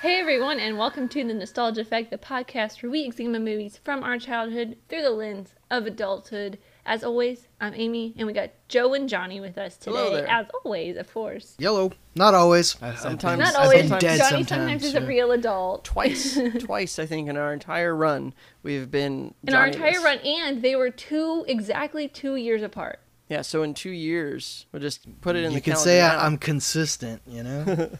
Hey 0.00 0.20
everyone, 0.20 0.60
and 0.60 0.78
welcome 0.78 1.08
to 1.08 1.24
the 1.24 1.34
Nostalgia 1.34 1.80
Effect, 1.80 2.10
the 2.10 2.18
podcast 2.18 2.82
where 2.82 2.90
we 2.90 3.02
examine 3.04 3.44
movies 3.44 3.80
from 3.82 4.04
our 4.04 4.16
childhood 4.18 4.76
through 4.88 5.02
the 5.02 5.10
lens 5.10 5.54
of 5.72 5.86
adulthood. 5.86 6.58
As 6.86 7.02
always, 7.02 7.48
I'm 7.60 7.74
Amy, 7.74 8.14
and 8.16 8.26
we 8.26 8.32
got 8.32 8.50
Joe 8.68 8.94
and 8.94 9.08
Johnny 9.08 9.40
with 9.40 9.58
us 9.58 9.76
Hello 9.84 10.10
today. 10.10 10.16
there. 10.22 10.30
As 10.30 10.46
always, 10.64 10.96
of 10.96 11.12
course. 11.12 11.56
Yellow. 11.58 11.90
Not 12.14 12.34
always. 12.34 12.80
I- 12.80 12.94
Sometimes- 12.94 13.38
been- 13.38 13.38
Not 13.38 13.56
I've 13.56 13.64
always. 13.64 13.90
been 13.90 14.00
Johnny 14.00 14.18
sometimes, 14.18 14.48
sometimes, 14.48 14.84
is 14.84 14.94
a 14.94 15.00
real 15.04 15.32
adult. 15.32 15.84
Twice, 15.84 16.38
twice 16.60 16.98
I 17.00 17.06
think 17.06 17.28
in 17.28 17.36
our 17.36 17.52
entire 17.52 17.94
run 17.94 18.34
we've 18.62 18.90
been 18.90 19.34
In 19.46 19.54
our 19.54 19.66
entire 19.66 20.00
run, 20.00 20.18
and 20.18 20.62
they 20.62 20.76
were 20.76 20.90
two 20.90 21.44
exactly 21.48 22.06
two 22.08 22.36
years 22.36 22.62
apart. 22.62 23.00
Yeah, 23.28 23.42
so 23.42 23.62
in 23.62 23.74
two 23.74 23.90
years 23.90 24.64
we'll 24.72 24.80
just 24.80 25.20
put 25.20 25.34
it 25.36 25.44
in 25.44 25.50
You 25.50 25.56
the 25.58 25.62
can 25.62 25.76
say 25.76 25.98
now. 25.98 26.16
I, 26.18 26.24
I'm 26.26 26.38
consistent, 26.38 27.20
you 27.26 27.42
know? 27.42 27.90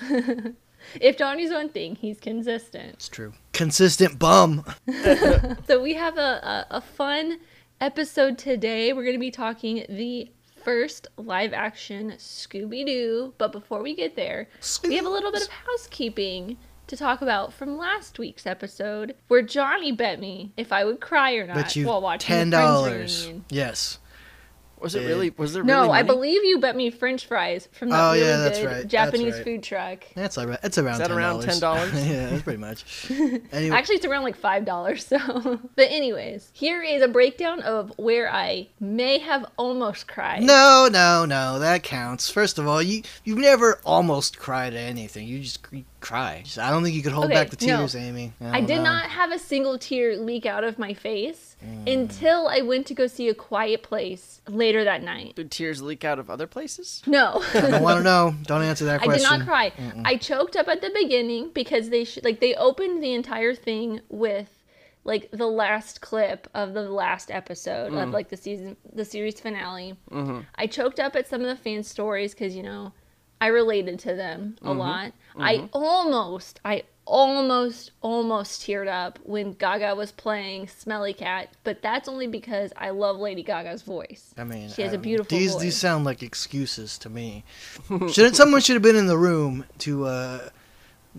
If 1.00 1.16
Johnny's 1.16 1.50
one 1.50 1.68
thing, 1.68 1.96
he's 1.96 2.18
consistent. 2.20 2.94
it's 2.94 3.08
true. 3.08 3.32
Consistent 3.52 4.18
bum. 4.18 4.64
So 5.66 5.80
we 5.82 5.94
have 5.94 6.18
a, 6.18 6.66
a, 6.70 6.76
a 6.76 6.80
fun 6.80 7.38
episode 7.80 8.38
today. 8.38 8.92
We're 8.92 9.04
going 9.04 9.16
to 9.16 9.20
be 9.20 9.30
talking 9.30 9.84
the 9.88 10.30
first 10.64 11.08
live 11.16 11.52
action 11.52 12.12
Scooby 12.18 12.86
Doo. 12.86 13.34
But 13.38 13.52
before 13.52 13.82
we 13.82 13.94
get 13.94 14.16
there, 14.16 14.48
we 14.84 14.96
have 14.96 15.06
a 15.06 15.10
little 15.10 15.32
bit 15.32 15.42
of 15.42 15.48
housekeeping 15.48 16.56
to 16.86 16.96
talk 16.96 17.22
about 17.22 17.52
from 17.52 17.76
last 17.78 18.18
week's 18.18 18.46
episode 18.46 19.14
where 19.28 19.42
Johnny 19.42 19.92
bet 19.92 20.20
me 20.20 20.52
if 20.56 20.72
I 20.72 20.84
would 20.84 21.00
cry 21.00 21.34
or 21.34 21.46
not 21.46 21.56
Bet 21.56 21.76
you 21.76 21.86
while 21.86 22.00
watching 22.02 22.26
ten 22.28 22.50
the 22.50 22.56
Friends 22.58 22.70
dollars. 22.70 23.22
reunion. 23.24 23.44
Yes. 23.48 23.98
Was 24.82 24.94
it 24.94 25.06
really? 25.06 25.30
Was 25.36 25.52
there 25.54 25.62
No, 25.62 25.82
really? 25.82 25.88
I 25.90 26.02
money? 26.02 26.06
believe 26.06 26.44
you 26.44 26.58
bet 26.58 26.76
me 26.76 26.90
French 26.90 27.26
fries 27.26 27.68
from 27.72 27.90
that 27.90 28.00
Oh, 28.00 28.12
really 28.12 28.26
yeah, 28.26 28.36
that's 28.38 28.58
good 28.58 28.66
right. 28.66 28.74
That's 28.74 28.86
Japanese 28.86 29.34
right. 29.34 29.44
food 29.44 29.62
truck. 29.62 30.04
That's 30.14 30.36
all 30.38 30.46
right. 30.46 30.58
It's 30.62 30.76
around 30.78 30.98
that 30.98 31.10
around 31.10 31.42
$10. 31.42 31.60
$10? 31.60 32.06
yeah, 32.12 32.30
that's 32.30 32.42
pretty 32.42 32.58
much. 32.58 32.84
Anyway, 33.52 33.76
Actually, 33.76 33.96
it's 33.96 34.04
around 34.06 34.24
like 34.24 34.36
five 34.36 34.64
dollars. 34.64 35.06
So, 35.12 35.60
but 35.76 35.90
anyways, 35.90 36.50
here 36.54 36.82
is 36.82 37.02
a 37.02 37.08
breakdown 37.08 37.60
of 37.60 37.92
where 37.98 38.32
I 38.32 38.68
may 38.80 39.18
have 39.18 39.44
almost 39.56 40.08
cried. 40.08 40.42
no, 40.42 40.88
no, 40.90 41.24
no. 41.24 41.58
That 41.58 41.82
counts. 41.82 42.30
First 42.30 42.58
of 42.58 42.66
all, 42.66 42.82
you 42.82 43.02
you've 43.24 43.38
never 43.38 43.78
almost 43.84 44.38
cried 44.38 44.72
at 44.74 44.80
anything. 44.80 45.26
You 45.28 45.40
just 45.40 45.66
you 45.70 45.84
cry. 46.00 46.42
I 46.60 46.70
don't 46.70 46.82
think 46.82 46.96
you 46.96 47.02
could 47.02 47.12
hold 47.12 47.26
Okay, 47.26 47.34
back 47.34 47.50
the 47.50 47.66
no. 47.66 47.78
tears, 47.78 47.94
Amy. 47.94 48.32
I 48.40 48.58
don't 48.60 48.66
did 48.66 48.76
know. 48.78 48.84
not 48.84 49.04
have 49.10 49.30
a 49.32 49.38
single 49.38 49.78
tear 49.78 50.16
leak 50.16 50.46
out 50.46 50.64
of 50.64 50.78
my 50.78 50.94
face 50.94 51.51
Mm. 51.62 51.92
until 51.92 52.48
I 52.48 52.60
went 52.60 52.86
to 52.88 52.94
go 52.94 53.06
see 53.06 53.28
A 53.28 53.34
Quiet 53.34 53.82
Place 53.82 54.40
later 54.48 54.84
that 54.84 55.02
night. 55.02 55.36
Did 55.36 55.50
tears 55.50 55.80
leak 55.80 56.04
out 56.04 56.18
of 56.18 56.28
other 56.28 56.46
places? 56.46 57.02
No. 57.06 57.42
I 57.54 57.60
don't 57.60 57.82
want 57.82 57.98
to 57.98 58.02
know. 58.02 58.34
Don't 58.42 58.62
answer 58.62 58.84
that 58.86 59.02
question. 59.02 59.26
I 59.26 59.38
did 59.38 59.46
question. 59.46 59.82
not 59.82 60.02
cry. 60.02 60.02
I 60.04 60.16
choked 60.16 60.56
up 60.56 60.68
at 60.68 60.80
the 60.80 60.90
beginning 60.94 61.50
because 61.54 61.90
they 61.90 62.04
sh- 62.04 62.18
like 62.24 62.40
they 62.40 62.54
opened 62.54 63.02
the 63.02 63.14
entire 63.14 63.54
thing 63.54 64.00
with 64.08 64.58
like 65.04 65.30
the 65.32 65.46
last 65.46 66.00
clip 66.00 66.48
of 66.54 66.74
the 66.74 66.82
last 66.82 67.30
episode 67.30 67.92
of 67.94 68.10
like 68.10 68.28
the 68.28 68.36
season 68.36 68.76
the 68.92 69.04
series 69.04 69.40
finale. 69.40 69.94
Mm-hmm. 70.10 70.40
I 70.56 70.66
choked 70.66 71.00
up 71.00 71.16
at 71.16 71.28
some 71.28 71.40
of 71.40 71.46
the 71.46 71.56
fan 71.56 71.82
stories 71.82 72.34
cuz 72.34 72.54
you 72.54 72.62
know 72.62 72.92
I 73.40 73.48
related 73.48 73.98
to 74.00 74.14
them 74.14 74.56
a 74.62 74.72
lot. 74.72 75.12
I 75.36 75.68
almost 75.72 76.60
I 76.64 76.84
almost 77.04 77.90
almost 78.00 78.62
teared 78.62 78.88
up 78.88 79.18
when 79.24 79.52
Gaga 79.52 79.94
was 79.94 80.12
playing 80.12 80.68
Smelly 80.68 81.12
Cat, 81.12 81.48
but 81.64 81.82
that's 81.82 82.08
only 82.08 82.26
because 82.26 82.72
I 82.76 82.90
love 82.90 83.18
Lady 83.18 83.42
Gaga's 83.42 83.82
voice. 83.82 84.32
I 84.38 84.44
mean, 84.44 84.68
She 84.70 84.82
has 84.82 84.92
a 84.92 84.96
um, 84.96 85.02
beautiful 85.02 85.36
These 85.36 85.52
voice. 85.52 85.62
these 85.62 85.76
sound 85.76 86.04
like 86.04 86.22
excuses 86.22 86.98
to 86.98 87.10
me. 87.10 87.44
Shouldn't 87.88 88.36
someone 88.36 88.60
should 88.60 88.74
have 88.74 88.82
been 88.82 88.96
in 88.96 89.06
the 89.06 89.18
room 89.18 89.64
to 89.78 90.04
uh 90.06 90.48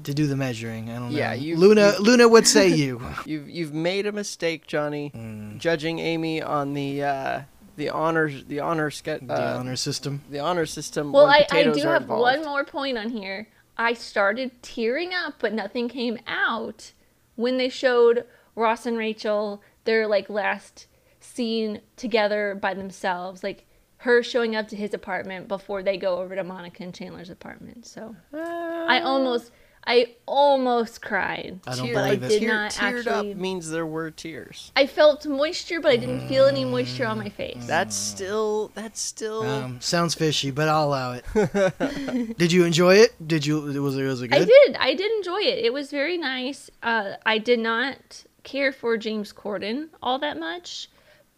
to 0.03 0.14
do 0.14 0.25
the 0.25 0.36
measuring? 0.36 0.90
I 0.90 0.95
don't 0.95 1.12
know. 1.12 1.17
Yeah, 1.17 1.34
you- 1.34 1.58
Luna, 1.58 1.94
you- 1.97 2.03
Luna, 2.03 2.28
what 2.28 2.47
say 2.47 2.68
you? 2.75 3.02
You've 3.25 3.50
you've 3.50 3.73
made 3.73 4.06
a 4.08 4.12
mistake, 4.12 4.66
Johnny, 4.68 5.12
Mm, 5.16 5.58
judging 5.59 6.00
Amy 6.00 6.41
on 6.41 6.74
the 6.74 7.03
uh, 7.03 7.41
the 7.75 7.90
honors 7.90 8.46
the 8.46 8.59
honor 8.62 8.90
ske- 8.90 9.19
the 9.28 9.34
uh, 9.34 9.58
honor 9.59 9.75
system. 9.75 10.22
the 10.29 10.40
honor 10.40 10.66
system. 10.66 11.12
Well, 11.12 11.25
I, 11.25 11.46
I 11.52 11.63
do 11.63 11.81
have 11.81 12.03
involved. 12.03 12.22
one 12.22 12.44
more 12.46 12.63
point 12.63 12.97
on 12.97 13.09
here. 13.09 13.47
I 13.78 13.94
started 13.94 14.61
tearing 14.61 15.13
up, 15.13 15.35
but 15.39 15.53
nothing 15.53 15.89
came 15.89 16.19
out 16.28 16.94
when 17.35 17.57
they 17.57 17.69
showed 17.69 18.25
Ross 18.56 18.85
and 18.85 18.97
Rachel 18.97 19.61
their 19.85 20.07
like 20.07 20.29
last 20.29 20.88
scene 21.19 21.81
together 21.95 22.57
by 22.61 22.73
themselves, 22.73 23.44
like 23.44 23.66
her 23.97 24.22
showing 24.22 24.56
up 24.56 24.67
to 24.67 24.75
his 24.75 24.94
apartment 24.94 25.47
before 25.47 25.81
they 25.81 25.97
go 25.97 26.17
over 26.17 26.35
to 26.35 26.44
Monica 26.44 26.84
and 26.84 26.94
Chandler's 26.94 27.29
apartment. 27.29 27.85
So 27.85 28.16
I 28.34 29.00
uh, 29.00 29.07
almost, 29.07 29.51
I 29.86 30.16
almost 30.26 31.02
cried. 31.02 31.60
I 31.68 31.76
don't 31.76 31.86
Tear- 31.88 31.94
but 31.96 32.04
I 32.04 32.16
believe 32.16 32.24
it. 32.24 32.30
did 32.30 32.40
Tear- 32.42 32.54
not 32.54 32.72
teared 32.72 33.00
actually. 33.08 33.32
up 33.32 33.38
means 33.38 33.70
there 33.70 33.86
were 33.86 34.12
tears. 34.12 34.72
I 34.76 34.88
felt 34.88 35.26
moisture, 35.26 35.80
but 35.82 35.92
I 35.92 35.98
didn't 35.98 36.28
feel 36.28 36.46
any 36.46 36.64
moisture 36.66 37.06
on 37.06 37.18
my 37.18 37.30
face. 37.30 37.66
That's 37.66 37.96
still 37.96 38.72
that's 38.76 39.02
still 39.02 39.44
Um, 39.44 39.82
sounds 39.82 40.14
fishy, 40.16 40.52
but 40.52 40.70
I'll 40.70 40.86
allow 40.86 41.14
it. 41.14 42.38
Did 42.38 42.52
you 42.52 42.64
enjoy 42.66 42.96
it? 42.96 43.12
Did 43.28 43.46
you? 43.46 43.60
Was 43.62 43.98
it 43.98 44.04
was 44.04 44.22
it 44.22 44.30
good? 44.30 44.42
I 44.42 44.46
did. 44.46 44.76
I 44.80 44.94
did 44.96 45.12
enjoy 45.18 45.42
it. 45.42 45.66
It 45.66 45.74
was 45.74 45.92
very 45.92 46.18
nice. 46.18 46.70
Uh, 46.82 47.14
I 47.26 47.38
did 47.38 47.60
not 47.60 48.24
care 48.44 48.72
for 48.72 48.98
James 48.98 49.32
Corden 49.34 49.88
all 50.02 50.20
that 50.20 50.38
much, 50.40 50.90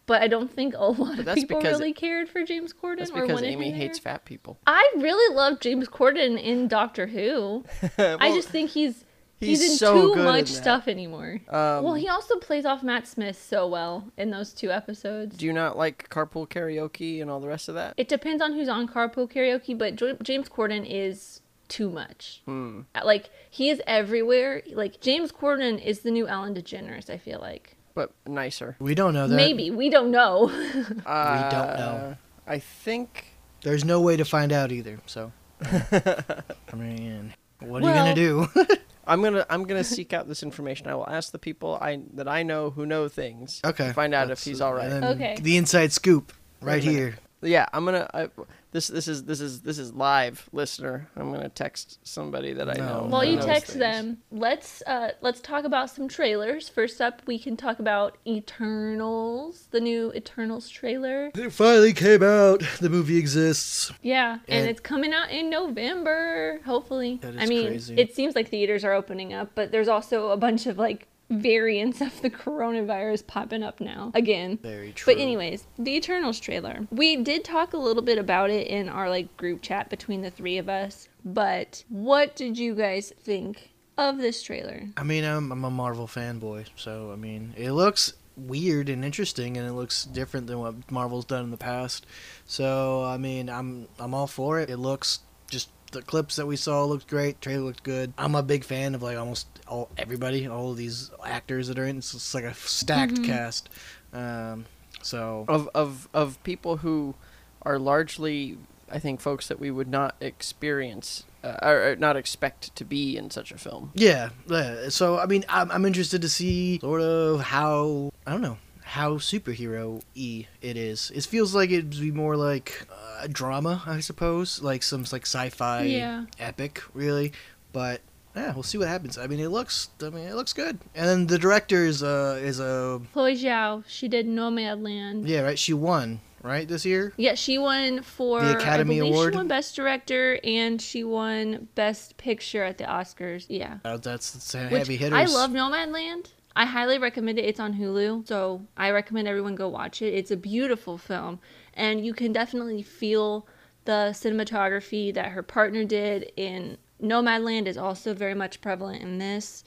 but 0.06 0.22
I 0.22 0.28
don't 0.28 0.50
think 0.50 0.74
a 0.76 0.84
lot 0.86 1.18
of 1.18 1.34
people 1.34 1.60
really 1.60 1.92
cared 1.92 2.28
for 2.28 2.44
James 2.44 2.72
Corden 2.72 2.98
that's 2.98 3.10
because 3.10 3.42
Amy 3.42 3.70
hates 3.70 3.98
fat 3.98 4.24
people. 4.24 4.58
I 4.66 4.92
really 4.96 5.34
love 5.34 5.60
James 5.60 5.88
Corden 5.88 6.40
in 6.40 6.68
Doctor 6.68 7.06
Who. 7.08 7.64
I 7.98 8.30
just 8.32 8.48
think 8.48 8.70
he's 8.70 9.04
he's, 9.38 9.60
he's 9.60 9.72
in 9.72 9.76
so 9.76 9.94
too 9.94 10.18
in 10.18 10.24
much 10.24 10.50
that. 10.50 10.62
stuff 10.62 10.88
anymore. 10.88 11.40
Um, 11.48 11.84
well, 11.84 11.94
he 11.94 12.08
also 12.08 12.36
plays 12.38 12.64
off 12.64 12.82
Matt 12.82 13.06
Smith 13.06 13.40
so 13.40 13.66
well 13.66 14.10
in 14.16 14.30
those 14.30 14.52
two 14.52 14.70
episodes. 14.70 15.36
Do 15.36 15.46
you 15.46 15.52
not 15.52 15.76
like 15.76 16.08
carpool 16.08 16.48
karaoke 16.48 17.20
and 17.20 17.30
all 17.30 17.40
the 17.40 17.48
rest 17.48 17.68
of 17.68 17.74
that? 17.74 17.94
It 17.96 18.08
depends 18.08 18.42
on 18.42 18.52
who's 18.52 18.68
on 18.68 18.88
Carpool 18.88 19.30
Karaoke, 19.30 19.76
but 19.76 19.96
James 20.22 20.48
Corden 20.48 20.86
is 20.88 21.40
too 21.68 21.90
much. 21.90 22.42
Hmm. 22.44 22.82
Like 23.04 23.30
he 23.50 23.70
is 23.70 23.82
everywhere. 23.86 24.62
Like 24.72 25.00
James 25.00 25.32
Corden 25.32 25.84
is 25.84 26.00
the 26.00 26.10
new 26.10 26.28
Ellen 26.28 26.54
DeGeneres. 26.54 27.10
I 27.10 27.18
feel 27.18 27.40
like 27.40 27.75
But 27.96 28.12
nicer. 28.28 28.76
We 28.78 28.94
don't 28.94 29.12
know 29.14 29.26
that. 29.26 29.34
maybe 29.34 29.70
we 29.72 29.88
don't 29.90 30.10
know. 30.12 30.50
Uh, 31.06 31.50
don't 31.50 31.76
know. 31.78 32.16
I 32.46 32.58
think 32.60 33.24
There's 33.62 33.84
no 33.84 34.00
way 34.02 34.16
to 34.18 34.24
find 34.24 34.52
out 34.52 34.70
either. 34.70 35.00
So, 35.06 35.32
I 35.64 36.42
mean, 36.76 37.32
what 37.60 37.82
are 37.82 37.86
Well- 37.86 37.90
you 37.90 37.94
gonna 37.94 38.14
do? 38.14 38.48
I'm 39.08 39.22
gonna 39.22 39.46
I'm 39.48 39.64
gonna 39.64 39.84
seek 39.84 40.12
out 40.12 40.26
this 40.28 40.42
information. 40.42 40.88
I 40.88 40.94
will 40.94 41.08
ask 41.08 41.30
the 41.32 41.38
people 41.38 41.78
I 41.80 42.00
that 42.14 42.26
I 42.28 42.42
know 42.42 42.70
who 42.70 42.84
know 42.86 43.08
things. 43.08 43.60
okay. 43.64 43.88
To 43.88 43.92
find 43.94 44.12
out 44.14 44.30
if 44.30 44.42
he's 44.44 44.60
all 44.60 44.74
right. 44.74 44.90
Okay. 44.92 45.36
The 45.40 45.56
inside 45.56 45.92
scoop 45.92 46.32
right 46.60 46.82
Wait 46.82 46.82
a 46.84 46.86
minute. 46.86 46.98
here. 46.98 47.16
Yeah, 47.46 47.66
I'm 47.72 47.84
gonna. 47.84 48.08
I, 48.12 48.28
this 48.72 48.88
this 48.88 49.08
is 49.08 49.24
this 49.24 49.40
is 49.40 49.60
this 49.62 49.78
is 49.78 49.92
live, 49.94 50.48
listener. 50.52 51.08
I'm 51.16 51.32
gonna 51.32 51.48
text 51.48 51.98
somebody 52.06 52.52
that 52.52 52.68
I 52.68 52.74
No. 52.74 52.86
know. 53.02 53.06
While 53.08 53.24
you 53.24 53.38
text 53.40 53.68
things. 53.72 53.78
them, 53.80 54.18
let's 54.30 54.82
uh 54.86 55.12
let's 55.22 55.40
talk 55.40 55.64
about 55.64 55.88
some 55.90 56.08
trailers. 56.08 56.68
First 56.68 57.00
up, 57.00 57.22
we 57.26 57.38
can 57.38 57.56
talk 57.56 57.78
about 57.78 58.18
Eternals, 58.26 59.68
the 59.70 59.80
new 59.80 60.12
Eternals 60.14 60.68
trailer. 60.68 61.30
It 61.34 61.52
finally 61.52 61.92
came 61.92 62.22
out. 62.22 62.62
The 62.80 62.90
movie 62.90 63.16
exists. 63.18 63.92
Yeah, 64.02 64.34
and, 64.48 64.60
And- 64.60 64.68
it's 64.70 64.80
coming 64.80 65.12
out 65.12 65.30
in 65.30 65.48
November, 65.50 66.60
hopefully. 66.64 67.18
That 67.22 67.34
I 67.38 67.46
mean, 67.46 67.66
crazy. 67.68 67.94
it 67.96 68.14
seems 68.14 68.34
like 68.34 68.48
theaters 68.48 68.84
are 68.84 68.92
opening 68.92 69.32
up, 69.32 69.50
but 69.54 69.72
there's 69.72 69.88
also 69.88 70.30
a 70.30 70.36
bunch 70.36 70.66
of 70.66 70.78
like 70.78 71.08
variants 71.30 72.00
of 72.00 72.20
the 72.22 72.30
coronavirus 72.30 73.26
popping 73.26 73.62
up 73.62 73.80
now 73.80 74.12
again. 74.14 74.58
Very 74.62 74.92
true. 74.92 75.14
But 75.14 75.20
anyways, 75.20 75.66
the 75.78 75.96
Eternals 75.96 76.40
trailer. 76.40 76.86
We 76.90 77.16
did 77.16 77.44
talk 77.44 77.72
a 77.72 77.78
little 77.78 78.02
bit 78.02 78.18
about 78.18 78.50
it 78.50 78.66
in 78.68 78.88
our 78.88 79.08
like 79.10 79.36
group 79.36 79.62
chat 79.62 79.90
between 79.90 80.22
the 80.22 80.30
three 80.30 80.58
of 80.58 80.68
us, 80.68 81.08
but 81.24 81.84
what 81.88 82.36
did 82.36 82.58
you 82.58 82.74
guys 82.74 83.12
think 83.20 83.70
of 83.98 84.18
this 84.18 84.42
trailer? 84.42 84.84
I 84.96 85.02
mean, 85.02 85.24
I'm, 85.24 85.50
I'm 85.50 85.64
a 85.64 85.70
Marvel 85.70 86.06
fanboy, 86.06 86.66
so 86.76 87.10
I 87.12 87.16
mean, 87.16 87.54
it 87.56 87.72
looks 87.72 88.12
weird 88.36 88.88
and 88.88 89.04
interesting, 89.04 89.56
and 89.56 89.66
it 89.66 89.72
looks 89.72 90.04
different 90.04 90.46
than 90.46 90.58
what 90.58 90.90
Marvel's 90.90 91.24
done 91.24 91.44
in 91.44 91.50
the 91.50 91.56
past. 91.56 92.06
So 92.46 93.04
I 93.04 93.16
mean, 93.16 93.48
I'm 93.48 93.88
I'm 93.98 94.14
all 94.14 94.26
for 94.26 94.60
it. 94.60 94.70
It 94.70 94.76
looks 94.76 95.20
just 95.50 95.70
the 95.92 96.02
clips 96.02 96.36
that 96.36 96.46
we 96.46 96.56
saw 96.56 96.84
looked 96.84 97.08
great. 97.08 97.40
Trailer 97.40 97.62
looked 97.64 97.82
good. 97.82 98.12
I'm 98.18 98.34
a 98.34 98.42
big 98.42 98.64
fan 98.64 98.94
of 98.94 99.02
like 99.02 99.16
almost 99.16 99.46
all 99.68 99.88
everybody, 99.96 100.46
all 100.46 100.70
of 100.72 100.76
these 100.76 101.10
actors 101.24 101.68
that 101.68 101.78
are 101.78 101.84
in. 101.86 101.98
It's 101.98 102.12
just 102.12 102.34
like 102.34 102.44
a 102.44 102.54
stacked 102.54 103.14
Mhm. 103.14 103.24
cast. 103.24 103.68
Um, 104.12 104.66
so 105.02 105.44
of 105.48 105.68
of 105.74 106.08
of 106.14 106.42
people 106.42 106.78
who 106.78 107.14
are 107.62 107.78
largely, 107.78 108.58
I 108.90 108.98
think, 108.98 109.20
folks 109.20 109.48
that 109.48 109.58
we 109.60 109.70
would 109.70 109.88
not 109.88 110.14
experience 110.20 111.24
uh, 111.44 111.56
or, 111.62 111.90
or 111.92 111.96
not 111.96 112.16
expect 112.16 112.74
to 112.76 112.84
be 112.84 113.16
in 113.16 113.30
such 113.30 113.52
a 113.52 113.58
film. 113.58 113.92
Yeah, 113.94 114.30
yeah. 114.48 114.88
So 114.88 115.18
I 115.18 115.26
mean, 115.26 115.44
I'm, 115.48 115.70
I'm 115.70 115.84
interested 115.84 116.22
to 116.22 116.28
see 116.28 116.78
sort 116.80 117.00
of 117.02 117.40
how 117.40 118.12
I 118.26 118.32
don't 118.32 118.42
know 118.42 118.58
how 118.90 119.14
superhero 119.18 120.00
e 120.14 120.46
it 120.62 120.76
is. 120.76 121.10
It 121.14 121.24
feels 121.24 121.54
like 121.54 121.70
it'd 121.70 121.90
be 121.90 122.12
more 122.12 122.36
like 122.36 122.86
uh, 122.90 123.26
drama, 123.30 123.82
I 123.86 123.98
suppose, 124.00 124.62
like 124.62 124.82
some 124.82 125.04
like 125.12 125.26
sci-fi 125.26 125.82
Yeah. 125.82 126.26
epic, 126.38 126.82
really. 126.94 127.32
But 127.72 128.00
yeah, 128.36 128.52
we'll 128.54 128.62
see 128.62 128.78
what 128.78 128.86
happens. 128.88 129.18
I 129.18 129.26
mean, 129.26 129.40
it 129.40 129.48
looks. 129.48 129.88
I 130.00 130.10
mean, 130.10 130.26
it 130.28 130.34
looks 130.34 130.52
good. 130.52 130.78
And 130.94 131.08
then 131.08 131.26
the 131.26 131.38
director 131.38 131.84
is 131.84 132.02
uh 132.02 132.38
is 132.40 132.60
a 132.60 133.00
Chloe 133.12 133.34
Zhao, 133.36 133.82
she 133.88 134.06
did 134.08 134.26
Nomadland. 134.26 135.26
yeah 135.26 135.40
right. 135.40 135.58
She 135.58 135.72
won 135.74 136.20
right 136.42 136.68
this 136.68 136.86
year. 136.86 137.12
Yeah, 137.16 137.34
she 137.34 137.58
won 137.58 138.02
for 138.02 138.40
The 138.40 138.56
Academy 138.56 139.00
Award? 139.00 139.32
She 139.32 139.36
won 139.36 139.48
Best 139.48 139.74
Director 139.74 140.38
and 140.44 140.80
she 140.80 141.02
won 141.02 141.66
Best 141.74 142.16
Picture 142.18 142.62
at 142.62 142.78
the 142.78 142.84
Oscars. 142.84 143.46
Yeah. 143.48 143.78
Uh, 143.84 143.96
that's, 143.96 144.30
that's 144.30 144.54
a 144.54 144.68
heavy 144.68 144.96
hitters. 144.96 145.18
I 145.18 145.24
love 145.24 145.50
Nomadland. 145.50 146.26
I 146.56 146.64
highly 146.64 146.96
recommend 146.98 147.38
it. 147.38 147.44
It's 147.44 147.60
on 147.60 147.74
Hulu, 147.74 148.26
so 148.26 148.62
I 148.78 148.90
recommend 148.90 149.28
everyone 149.28 149.56
go 149.56 149.68
watch 149.68 150.00
it. 150.00 150.14
It's 150.14 150.30
a 150.30 150.38
beautiful 150.38 150.96
film, 150.96 151.38
and 151.74 152.04
you 152.04 152.14
can 152.14 152.32
definitely 152.32 152.82
feel 152.82 153.46
the 153.84 154.10
cinematography 154.12 155.12
that 155.12 155.32
her 155.32 155.42
partner 155.42 155.84
did 155.84 156.32
in 156.34 156.78
Nomadland 157.00 157.66
is 157.66 157.76
also 157.76 158.14
very 158.14 158.32
much 158.34 158.62
prevalent 158.62 159.02
in 159.02 159.18
this, 159.18 159.64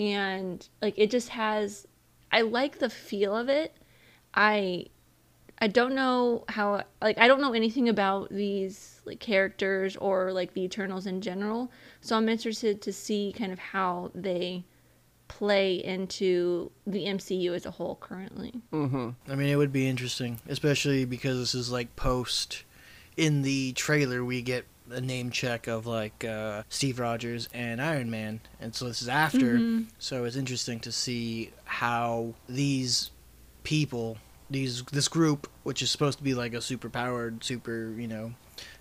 and 0.00 0.68
like 0.82 0.94
it 0.98 1.12
just 1.12 1.28
has. 1.28 1.86
I 2.32 2.40
like 2.40 2.80
the 2.80 2.90
feel 2.90 3.36
of 3.36 3.48
it. 3.48 3.76
I 4.34 4.86
I 5.60 5.68
don't 5.68 5.94
know 5.94 6.44
how 6.48 6.82
like 7.00 7.18
I 7.18 7.28
don't 7.28 7.40
know 7.40 7.52
anything 7.52 7.88
about 7.88 8.30
these 8.30 9.00
like 9.04 9.20
characters 9.20 9.96
or 9.96 10.32
like 10.32 10.54
the 10.54 10.64
Eternals 10.64 11.06
in 11.06 11.20
general. 11.20 11.70
So 12.00 12.16
I'm 12.16 12.28
interested 12.28 12.82
to 12.82 12.92
see 12.92 13.32
kind 13.38 13.52
of 13.52 13.60
how 13.60 14.10
they 14.12 14.64
play 15.28 15.74
into 15.74 16.70
the 16.86 17.04
MCU 17.06 17.54
as 17.54 17.66
a 17.66 17.70
whole 17.72 17.96
currently. 17.96 18.52
Mm-hmm. 18.72 19.10
I 19.30 19.34
mean, 19.34 19.48
it 19.48 19.56
would 19.56 19.72
be 19.72 19.88
interesting, 19.88 20.40
especially 20.48 21.04
because 21.04 21.38
this 21.38 21.54
is 21.54 21.70
like 21.70 21.94
post. 21.96 22.64
In 23.16 23.42
the 23.42 23.72
trailer, 23.72 24.24
we 24.24 24.42
get 24.42 24.66
a 24.90 25.00
name 25.00 25.30
check 25.30 25.66
of 25.66 25.86
like 25.86 26.24
uh, 26.24 26.62
Steve 26.68 26.98
Rogers 27.00 27.48
and 27.54 27.80
Iron 27.82 28.10
Man, 28.10 28.40
and 28.60 28.74
so 28.74 28.86
this 28.86 29.00
is 29.02 29.08
after. 29.08 29.58
Mhm. 29.58 29.86
So 29.98 30.24
it's 30.24 30.36
interesting 30.36 30.80
to 30.80 30.92
see 30.92 31.50
how 31.64 32.34
these 32.48 33.10
people, 33.64 34.18
these 34.50 34.82
this 34.92 35.08
group, 35.08 35.48
which 35.62 35.82
is 35.82 35.90
supposed 35.90 36.18
to 36.18 36.24
be 36.24 36.34
like 36.34 36.52
a 36.54 36.60
super 36.60 36.88
powered, 36.90 37.42
super 37.42 37.92
you 37.96 38.06
know, 38.06 38.34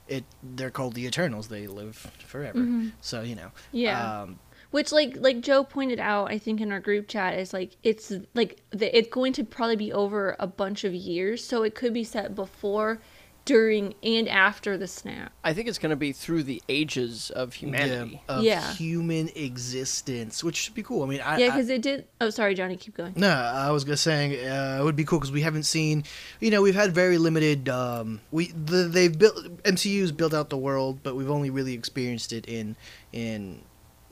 it 0.07 0.25
they're 0.43 0.69
called 0.69 0.93
the 0.95 1.05
Eternals. 1.05 1.47
They 1.47 1.65
live 1.65 1.95
forever. 2.27 2.59
Mhm. 2.59 2.91
So 3.01 3.21
you 3.21 3.35
know, 3.35 3.51
Yeah. 3.71 4.21
um, 4.23 4.39
Which 4.71 4.91
like 4.91 5.15
like 5.17 5.41
Joe 5.41 5.63
pointed 5.63 5.99
out, 5.99 6.31
I 6.31 6.37
think 6.37 6.59
in 6.59 6.71
our 6.71 6.79
group 6.79 7.07
chat 7.07 7.37
is 7.39 7.53
like 7.53 7.77
it's 7.83 8.11
like 8.33 8.61
the, 8.71 8.95
it's 8.97 9.09
going 9.09 9.33
to 9.33 9.43
probably 9.43 9.75
be 9.77 9.93
over 9.93 10.35
a 10.39 10.47
bunch 10.47 10.83
of 10.83 10.93
years, 10.93 11.43
so 11.43 11.63
it 11.63 11.75
could 11.75 11.93
be 11.93 12.03
set 12.03 12.35
before, 12.35 12.99
during, 13.45 13.93
and 14.03 14.27
after 14.27 14.77
the 14.77 14.87
snap. 14.87 15.31
I 15.43 15.53
think 15.53 15.67
it's 15.69 15.77
going 15.77 15.91
to 15.91 15.95
be 15.95 16.11
through 16.11 16.43
the 16.43 16.61
ages 16.67 17.29
of 17.29 17.53
humanity. 17.53 18.21
yeah, 18.27 18.35
of 18.35 18.43
Yeah. 18.43 18.73
human 18.73 19.29
existence, 19.35 20.43
which 20.43 20.55
should 20.57 20.73
be 20.73 20.83
cool. 20.83 21.03
I 21.03 21.05
mean, 21.05 21.21
I, 21.21 21.37
Yeah, 21.37 21.51
because 21.51 21.69
it 21.69 21.81
did. 21.81 22.07
Oh, 22.19 22.29
sorry, 22.31 22.55
Johnny, 22.55 22.75
keep 22.75 22.97
going. 22.97 23.13
No, 23.15 23.29
I 23.29 23.71
was 23.71 23.83
gonna 23.83 23.97
say 23.97 24.45
uh, 24.47 24.81
it 24.81 24.83
would 24.83 24.95
be 24.95 25.05
cool 25.05 25.19
because 25.19 25.31
we 25.31 25.41
haven't 25.41 25.63
seen, 25.63 26.03
you 26.39 26.49
know, 26.51 26.61
we've 26.61 26.75
had 26.75 26.93
very 26.93 27.17
limited. 27.17 27.69
Um, 27.69 28.19
we 28.31 28.47
the, 28.47 28.83
they've 28.89 29.17
built 29.17 29.37
MCU's 29.63 30.11
built 30.11 30.33
out 30.33 30.49
the 30.49 30.57
world, 30.57 30.99
but 31.03 31.15
we've 31.15 31.29
only 31.29 31.49
really 31.49 31.73
experienced 31.75 32.33
it 32.33 32.45
in 32.47 32.75
in 33.13 33.61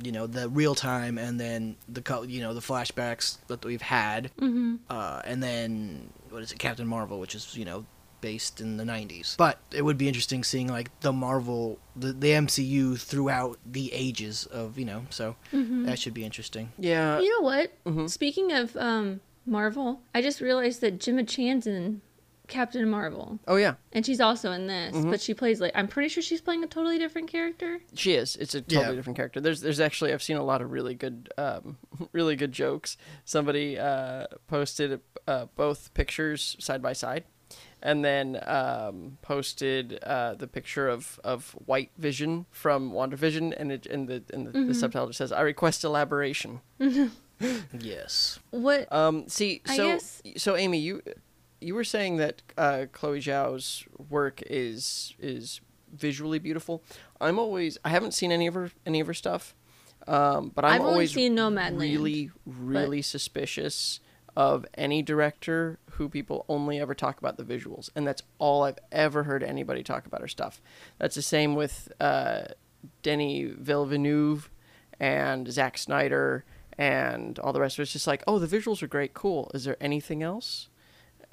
you 0.05 0.11
know 0.11 0.27
the 0.27 0.49
real 0.49 0.75
time 0.75 1.17
and 1.17 1.39
then 1.39 1.75
the 1.87 2.01
co- 2.01 2.23
you 2.23 2.41
know 2.41 2.53
the 2.53 2.61
flashbacks 2.61 3.37
that 3.47 3.63
we've 3.65 3.81
had, 3.81 4.31
Mm-hmm. 4.39 4.75
uh, 4.89 5.21
and 5.25 5.41
then 5.43 6.09
what 6.29 6.41
is 6.43 6.51
it, 6.51 6.59
Captain 6.59 6.87
Marvel, 6.87 7.19
which 7.19 7.35
is 7.35 7.55
you 7.55 7.65
know 7.65 7.85
based 8.21 8.61
in 8.61 8.77
the 8.77 8.85
90s. 8.85 9.35
But 9.35 9.59
it 9.73 9.81
would 9.81 9.97
be 9.97 10.07
interesting 10.07 10.45
seeing 10.45 10.67
like 10.69 10.97
the 11.01 11.11
Marvel, 11.11 11.77
the, 11.93 12.13
the 12.13 12.29
MCU 12.29 12.97
throughout 12.97 13.59
the 13.69 13.91
ages 13.91 14.45
of 14.45 14.77
you 14.79 14.85
know. 14.85 15.05
So 15.09 15.35
Mm-hmm. 15.53 15.85
that 15.85 15.99
should 15.99 16.13
be 16.13 16.23
interesting. 16.23 16.71
Yeah. 16.79 17.19
You 17.19 17.29
know 17.29 17.41
what? 17.45 17.71
Mhm. 17.85 18.09
Speaking 18.09 18.51
of 18.53 18.77
um, 18.77 19.19
Marvel, 19.45 20.01
I 20.15 20.21
just 20.21 20.39
realized 20.39 20.79
that 20.81 20.99
Gemma 21.01 21.23
Chan's 21.25 21.67
in 21.67 22.01
Captain 22.53 22.87
Marvel, 22.89 23.39
Oh 23.47 23.55
yeah, 23.55 23.75
and 23.91 24.05
she's 24.05 24.21
also 24.21 24.51
in 24.51 24.67
this, 24.67 24.95
Mhm. 24.95 25.09
but 25.11 25.19
she 25.19 25.33
plays 25.33 25.59
like 25.59 25.71
I'm 25.75 25.87
pretty 25.87 26.07
sure 26.09 26.21
she's 26.23 26.41
playing 26.41 26.63
a 26.63 26.67
totally 26.67 26.97
different 26.99 27.27
character. 27.29 27.79
she 27.95 28.13
is. 28.13 28.35
It's 28.35 28.53
a 28.55 28.61
totally 28.61 28.89
Yeah. 28.91 28.95
different 28.95 29.17
character. 29.17 29.41
There's 29.41 29.61
there's 29.61 29.79
actually 29.79 30.13
I've 30.13 30.23
seen 30.23 30.37
a 30.37 30.43
lot 30.43 30.61
of 30.61 30.71
really 30.71 30.93
good 30.93 31.29
um, 31.37 31.77
really 32.11 32.35
good 32.35 32.51
jokes. 32.51 32.95
Somebody 33.25 33.77
uh, 33.79 34.27
posted 34.47 35.01
uh, 35.27 35.45
both 35.55 35.93
pictures 35.93 36.55
side 36.59 36.81
by 36.81 36.93
side. 36.93 37.23
And 37.85 38.03
then 38.03 38.39
um, 38.47 39.17
posted 39.21 39.99
uh, 40.03 40.35
the 40.35 40.47
picture 40.47 40.87
of, 40.87 41.19
of 41.21 41.51
White 41.65 41.91
Vision 41.97 42.45
from 42.49 42.93
WandaVision, 42.93 43.53
and 43.57 43.73
it 43.73 43.85
and 43.87 44.07
the 44.07 44.23
and 44.33 44.47
the, 44.47 44.51
the 44.69 44.73
subtitle 44.73 45.07
just 45.07 45.17
says, 45.17 45.33
"I 45.33 45.41
request 45.41 45.83
elaboration." 45.83 46.61
Yes. 47.77 48.39
What? 48.51 48.91
Um, 48.91 49.27
see, 49.27 49.61
I 49.67 49.75
so 49.75 49.87
guess- 49.87 50.21
so 50.37 50.55
Amy, 50.55 50.79
you 50.79 51.01
you 51.63 51.75
were 51.75 51.83
saying 51.83 52.17
that 52.17 52.41
uh, 52.57 52.85
Chloe 52.91 53.19
Zhao's 53.19 53.85
work 54.09 54.41
is 54.45 55.13
is 55.19 55.61
visually 55.93 56.39
beautiful. 56.39 56.83
I'm 57.21 57.39
always 57.39 57.77
I 57.83 57.89
haven't 57.89 58.13
seen 58.13 58.31
any 58.31 58.47
of 58.47 58.53
her 58.53 58.71
any 58.85 58.99
of 58.99 59.07
her 59.07 59.13
stuff, 59.13 59.55
um, 60.07 60.51
but 60.53 60.65
I'm 60.65 60.81
I've 60.81 60.87
always 60.87 61.13
seen 61.13 61.35
Nomadland, 61.35 61.79
really 61.79 62.31
really 62.45 63.01
suspicious 63.01 63.99
of 64.35 64.65
any 64.73 65.03
director 65.03 65.77
who 65.91 66.09
people 66.09 66.43
only 66.49 66.79
ever 66.79 66.95
talk 66.95 67.19
about 67.19 67.37
the 67.37 67.43
visuals, 67.43 67.89
and 67.95 68.05
that's 68.05 68.23
all 68.39 68.63
I've 68.63 68.79
ever 68.91 69.23
heard 69.23 69.43
anybody 69.43 69.83
talk 69.83 70.05
about 70.05 70.21
her 70.21 70.27
stuff. 70.27 70.61
That's 70.97 71.15
the 71.15 71.21
same 71.21 71.55
with 71.55 71.91
uh, 71.99 72.45
Denny 73.03 73.45
Villeneuve 73.45 74.49
and 74.99 75.51
Zack 75.51 75.77
Snyder 75.77 76.45
and 76.77 77.37
all 77.39 77.53
the 77.53 77.61
rest 77.61 77.75
of 77.75 77.81
it. 77.81 77.83
It's 77.83 77.93
just 77.93 78.07
like, 78.07 78.23
oh, 78.27 78.39
the 78.39 78.57
visuals 78.57 78.81
are 78.81 78.87
great, 78.87 79.13
cool. 79.13 79.51
Is 79.53 79.63
there 79.65 79.77
anything 79.79 80.23
else? 80.23 80.69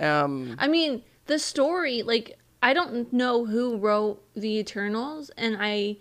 Um, 0.01 0.57
I 0.59 0.69
mean, 0.69 1.03
the 1.27 1.39
story, 1.39 2.03
like, 2.03 2.39
I 2.63 2.73
don't 2.73 3.13
know 3.13 3.45
who 3.47 3.77
wrote 3.77 4.23
the 4.35 4.59
Eternals, 4.59 5.31
and 5.37 5.57
I, 5.61 5.97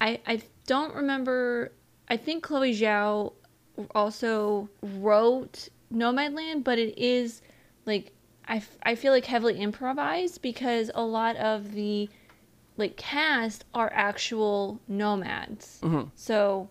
I, 0.00 0.20
I 0.26 0.42
don't 0.66 0.94
remember. 0.94 1.72
I 2.08 2.16
think 2.16 2.42
Chloe 2.42 2.74
Zhao 2.74 3.32
also 3.94 4.68
wrote 4.82 5.68
Nomadland, 5.92 6.64
but 6.64 6.78
it 6.78 6.96
is 6.98 7.42
like 7.84 8.12
I, 8.48 8.56
f- 8.56 8.78
I 8.82 8.94
feel 8.94 9.12
like 9.12 9.24
heavily 9.26 9.58
improvised 9.58 10.40
because 10.42 10.90
a 10.94 11.02
lot 11.02 11.36
of 11.36 11.72
the 11.72 12.08
like 12.76 12.96
cast 12.96 13.64
are 13.74 13.90
actual 13.92 14.80
nomads. 14.86 15.80
Mhm. 15.82 16.10
So, 16.14 16.68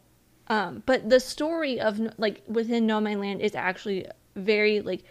um, 0.48 0.84
but 0.86 1.10
the 1.10 1.20
story 1.20 1.80
of 1.80 2.00
like 2.18 2.44
within 2.48 2.88
Nomadland 2.88 3.40
is 3.40 3.56
actually 3.56 4.06
very 4.36 4.82
like 4.82 5.04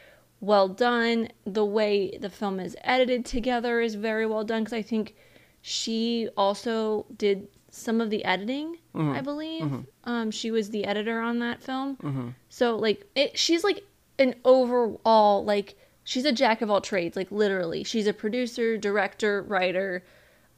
well 0.45 0.69
done. 0.69 1.29
The 1.45 1.65
way 1.65 2.17
the 2.19 2.31
film 2.31 2.61
is 2.61 2.77
edited 2.83 3.25
together 3.25 3.81
is 3.81 3.95
very 3.95 4.27
well 4.27 4.45
done 4.45 4.65
because 4.65 4.73
I 4.73 4.83
think 4.83 5.15
she 5.63 6.29
also 6.37 7.07
did 7.17 7.49
some 7.71 8.01
of 8.01 8.11
the 8.11 8.25
editing. 8.25 8.77
I 8.95 8.99
mm-hmm. 8.99 9.25
believe 9.25 9.63
mm-hmm. 9.65 9.81
um, 10.05 10.31
she 10.31 10.51
was 10.51 10.71
the 10.71 10.85
editor 10.85 11.21
on 11.21 11.41
that 11.41 11.63
film. 11.63 11.97
Mm-hmm. 11.97 12.29
So 12.49 12.77
like 12.77 13.07
it, 13.15 13.39
she's 13.39 13.65
like 13.65 13.83
an 14.19 14.37
overall 14.45 15.45
like 15.45 15.75
she's 16.05 16.25
a 16.25 16.33
jack 16.33 16.63
of 16.63 16.71
all 16.71 16.81
trades. 16.81 17.17
Like 17.17 17.31
literally, 17.33 17.83
she's 17.83 18.07
a 18.07 18.13
producer, 18.13 18.77
director, 18.77 19.43
writer. 19.43 20.05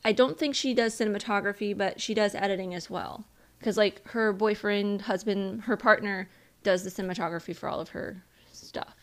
I 0.05 0.13
don't 0.13 0.39
think 0.39 0.55
she 0.55 0.75
does 0.75 0.95
cinematography, 0.99 1.77
but 1.77 2.01
she 2.01 2.13
does 2.13 2.35
editing 2.35 2.75
as 2.75 2.91
well. 2.91 3.25
Because 3.59 3.77
like 3.77 4.07
her 4.09 4.33
boyfriend, 4.33 5.03
husband, 5.03 5.63
her 5.63 5.77
partner 5.77 6.29
does 6.63 6.85
the 6.85 6.91
cinematography 6.91 7.57
for 7.57 7.69
all 7.69 7.81
of 7.81 7.91
her 7.91 8.23
stuff. 8.53 8.95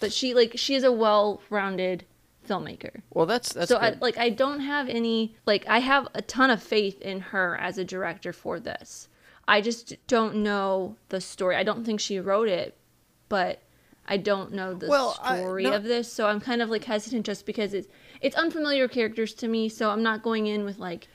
But 0.00 0.12
she 0.12 0.34
like 0.34 0.52
she 0.56 0.74
is 0.74 0.82
a 0.84 0.92
well-rounded 0.92 2.04
filmmaker. 2.48 3.02
Well, 3.12 3.26
that's 3.26 3.52
that's 3.52 3.68
so 3.68 3.76
I, 3.76 3.96
like 4.00 4.18
I 4.18 4.30
don't 4.30 4.60
have 4.60 4.88
any 4.88 5.36
like 5.46 5.64
I 5.68 5.78
have 5.80 6.08
a 6.14 6.22
ton 6.22 6.50
of 6.50 6.62
faith 6.62 7.00
in 7.00 7.20
her 7.20 7.56
as 7.60 7.78
a 7.78 7.84
director 7.84 8.32
for 8.32 8.58
this. 8.58 9.08
I 9.46 9.60
just 9.60 9.94
don't 10.06 10.36
know 10.36 10.96
the 11.08 11.20
story. 11.20 11.56
I 11.56 11.62
don't 11.62 11.84
think 11.84 12.00
she 12.00 12.18
wrote 12.20 12.48
it, 12.48 12.76
but 13.28 13.62
I 14.06 14.16
don't 14.16 14.52
know 14.52 14.74
the 14.74 14.88
Well, 14.88 15.18
I- 15.22 15.38
story 15.38 15.64
no- 15.64 15.74
of 15.74 15.84
this, 15.84 16.12
so 16.12 16.26
I'm 16.26 16.40
kind 16.40 16.62
of 16.62 16.70
like 16.70 16.84
hesitant 16.84 17.26
just 17.26 17.46
because 17.46 17.74
it's 17.74 17.88
it's 18.20 18.36
unfamiliar 18.36 18.88
characters 18.88 19.34
to 19.34 19.48
me, 19.48 19.68
so 19.68 19.90
I'm 19.90 20.02
not 20.02 20.22
going 20.22 20.46
in 20.46 20.64
with 20.64 20.78
like 20.78 21.08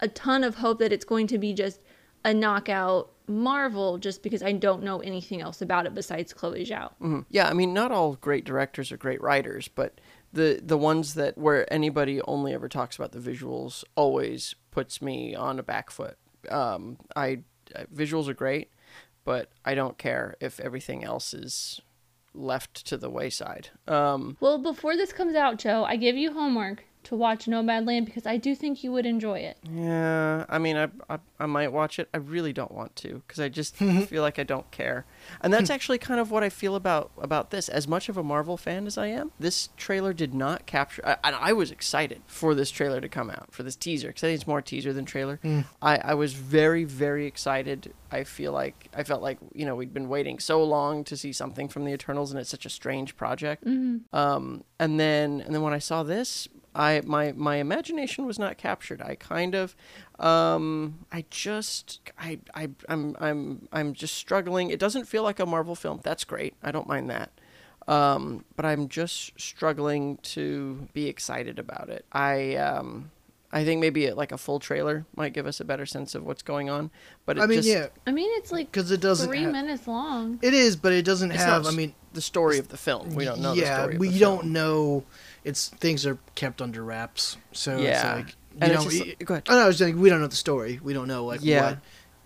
a 0.00 0.08
ton 0.08 0.44
of 0.44 0.56
hope 0.56 0.78
that 0.78 0.92
it's 0.92 1.04
going 1.04 1.26
to 1.28 1.38
be 1.38 1.52
just 1.52 1.80
a 2.24 2.34
knockout 2.34 3.10
Marvel 3.26 3.98
just 3.98 4.22
because 4.22 4.42
I 4.42 4.52
don't 4.52 4.82
know 4.82 5.00
anything 5.00 5.40
else 5.42 5.60
about 5.60 5.84
it 5.86 5.94
besides 5.94 6.32
Chloe 6.32 6.64
Zhao. 6.64 6.90
Mhm. 7.00 7.26
Yeah, 7.30 7.48
I 7.48 7.52
mean, 7.52 7.74
not 7.74 7.92
all 7.92 8.14
great 8.14 8.44
directors 8.44 8.90
are 8.90 8.96
great 8.96 9.20
writers, 9.20 9.68
but 9.68 10.00
the 10.32 10.60
the 10.62 10.78
ones 10.78 11.14
that 11.14 11.36
where 11.36 11.70
anybody 11.72 12.20
only 12.22 12.54
ever 12.54 12.68
talks 12.68 12.96
about 12.96 13.12
the 13.12 13.18
visuals 13.18 13.84
always 13.96 14.54
puts 14.70 15.02
me 15.02 15.34
on 15.34 15.58
a 15.58 15.62
back 15.62 15.90
foot. 15.90 16.16
Um, 16.50 16.98
I 17.14 17.42
visuals 17.94 18.28
are 18.28 18.34
great, 18.34 18.70
but 19.24 19.50
I 19.64 19.74
don't 19.74 19.98
care 19.98 20.36
if 20.40 20.58
everything 20.60 21.04
else 21.04 21.34
is 21.34 21.80
left 22.34 22.86
to 22.86 22.96
the 22.96 23.10
wayside. 23.10 23.68
Um, 23.86 24.36
Well, 24.40 24.58
before 24.58 24.96
this 24.96 25.12
comes 25.12 25.34
out, 25.34 25.58
Joe, 25.58 25.84
I 25.84 25.96
give 25.96 26.16
you 26.16 26.32
homework 26.32 26.84
to 27.04 27.14
watch 27.16 27.46
Nomadland 27.46 28.04
because 28.04 28.26
I 28.26 28.36
do 28.36 28.54
think 28.54 28.84
you 28.84 28.92
would 28.92 29.06
enjoy 29.06 29.38
it. 29.38 29.56
yeah, 29.70 30.44
I 30.48 30.58
mean, 30.58 30.76
I, 30.76 30.88
I 31.08 31.18
I 31.40 31.46
might 31.46 31.72
watch 31.72 31.98
it. 31.98 32.08
I 32.12 32.18
really 32.18 32.52
don't 32.52 32.72
want 32.72 32.96
to 32.96 33.22
because 33.26 33.40
I 33.40 33.48
just 33.48 33.76
feel 34.06 34.22
like 34.22 34.38
I 34.38 34.42
don't 34.42 34.70
care. 34.70 35.06
And 35.40 35.52
that's 35.52 35.70
actually 35.70 35.98
kind 35.98 36.20
of 36.20 36.30
what 36.30 36.42
I 36.42 36.48
feel 36.48 36.74
about 36.74 37.10
about 37.18 37.50
this. 37.50 37.68
As 37.68 37.86
much 37.88 38.08
of 38.08 38.16
a 38.16 38.22
Marvel 38.22 38.56
fan 38.56 38.86
as 38.86 38.98
I 38.98 39.06
am, 39.06 39.32
this 39.38 39.70
trailer 39.76 40.12
did 40.12 40.34
not 40.34 40.66
capture. 40.66 41.02
I, 41.06 41.30
I 41.32 41.52
was 41.52 41.70
excited 41.70 42.22
for 42.26 42.54
this 42.54 42.70
trailer 42.70 43.00
to 43.00 43.08
come 43.08 43.30
out 43.30 43.48
for 43.52 43.62
this 43.62 43.76
teaser 43.76 44.08
because 44.08 44.24
I 44.24 44.28
think 44.28 44.40
it's 44.40 44.46
more 44.46 44.60
teaser 44.62 44.92
than 44.92 45.04
trailer. 45.04 45.38
I 45.80 45.98
I 45.98 46.14
was 46.14 46.32
very 46.34 46.84
very 46.84 47.26
excited. 47.26 47.94
I 48.10 48.24
feel 48.24 48.52
like 48.52 48.88
I 48.94 49.04
felt 49.04 49.22
like 49.22 49.38
you 49.54 49.64
know 49.64 49.76
we'd 49.76 49.94
been 49.94 50.08
waiting 50.08 50.38
so 50.38 50.62
long 50.64 51.04
to 51.04 51.16
see 51.16 51.32
something 51.32 51.68
from 51.68 51.84
the 51.84 51.92
Eternals, 51.92 52.30
and 52.30 52.40
it's 52.40 52.50
such 52.50 52.66
a 52.66 52.70
strange 52.70 53.16
project. 53.16 53.64
Um, 54.12 54.64
and 54.78 54.98
then 54.98 55.40
and 55.40 55.54
then 55.54 55.62
when 55.62 55.72
I 55.72 55.78
saw 55.78 56.02
this, 56.02 56.48
I 56.78 57.02
my 57.04 57.32
my 57.32 57.56
imagination 57.56 58.24
was 58.24 58.38
not 58.38 58.56
captured. 58.56 59.02
I 59.02 59.16
kind 59.16 59.54
of, 59.54 59.74
um, 60.20 61.00
I 61.12 61.24
just 61.28 62.00
I 62.18 62.38
I 62.54 62.70
I'm 62.88 63.16
I'm 63.20 63.68
I'm 63.72 63.92
just 63.92 64.14
struggling. 64.14 64.70
It 64.70 64.78
doesn't 64.78 65.06
feel 65.06 65.24
like 65.24 65.40
a 65.40 65.46
Marvel 65.46 65.74
film. 65.74 66.00
That's 66.02 66.24
great. 66.24 66.54
I 66.62 66.70
don't 66.70 66.86
mind 66.86 67.10
that. 67.10 67.30
Um, 67.88 68.44
but 68.54 68.64
I'm 68.64 68.88
just 68.88 69.38
struggling 69.40 70.18
to 70.18 70.88
be 70.92 71.06
excited 71.08 71.58
about 71.58 71.90
it. 71.90 72.04
I 72.12 72.54
um. 72.56 73.10
I 73.50 73.64
think 73.64 73.80
maybe 73.80 74.10
like 74.12 74.30
a 74.30 74.36
full 74.36 74.60
trailer 74.60 75.06
might 75.16 75.32
give 75.32 75.46
us 75.46 75.58
a 75.58 75.64
better 75.64 75.86
sense 75.86 76.14
of 76.14 76.22
what's 76.22 76.42
going 76.42 76.68
on, 76.68 76.90
but 77.24 77.38
it 77.38 77.40
I 77.40 77.46
mean, 77.46 77.56
just, 77.60 77.68
yeah, 77.68 77.86
I 78.06 78.12
mean, 78.12 78.28
it's 78.36 78.52
like 78.52 78.70
because 78.70 78.90
it 78.90 79.00
doesn't. 79.00 79.26
three 79.26 79.44
ha- 79.44 79.50
minutes 79.50 79.88
long. 79.88 80.38
It 80.42 80.52
is, 80.52 80.76
but 80.76 80.92
it 80.92 81.06
doesn't 81.06 81.30
it's 81.32 81.42
have. 81.42 81.62
not 81.62 81.72
I 81.72 81.74
mean, 81.74 81.94
the 82.12 82.20
story 82.20 82.58
of 82.58 82.68
the 82.68 82.76
film. 82.76 83.14
We 83.14 83.24
don't 83.24 83.40
know. 83.40 83.54
Yeah, 83.54 83.62
the 83.64 83.76
story 83.76 83.94
of 83.94 84.00
we 84.00 84.08
the 84.10 84.18
don't 84.18 84.40
film. 84.40 84.52
know. 84.52 85.04
It's 85.44 85.68
things 85.68 86.04
are 86.06 86.18
kept 86.34 86.60
under 86.62 86.82
wraps, 86.84 87.36
so 87.52 87.78
Yeah. 87.78 87.90
it's 87.90 88.04
like 88.04 88.28
you 88.28 88.58
And 88.60 88.72
know. 88.74 88.82
just- 88.84 89.04
we- 89.04 89.14
go 89.24 89.34
ahead. 89.34 89.44
I 89.48 89.54
know. 89.54 89.60
I 89.64 89.66
was 89.66 89.78
saying 89.78 89.98
we 90.00 90.10
don't 90.10 90.20
know 90.20 90.26
the 90.26 90.36
story. 90.36 90.80
We 90.82 90.92
don't 90.92 91.08
know 91.08 91.24
like 91.24 91.40
Yeah. 91.42 91.62
what 91.70 91.78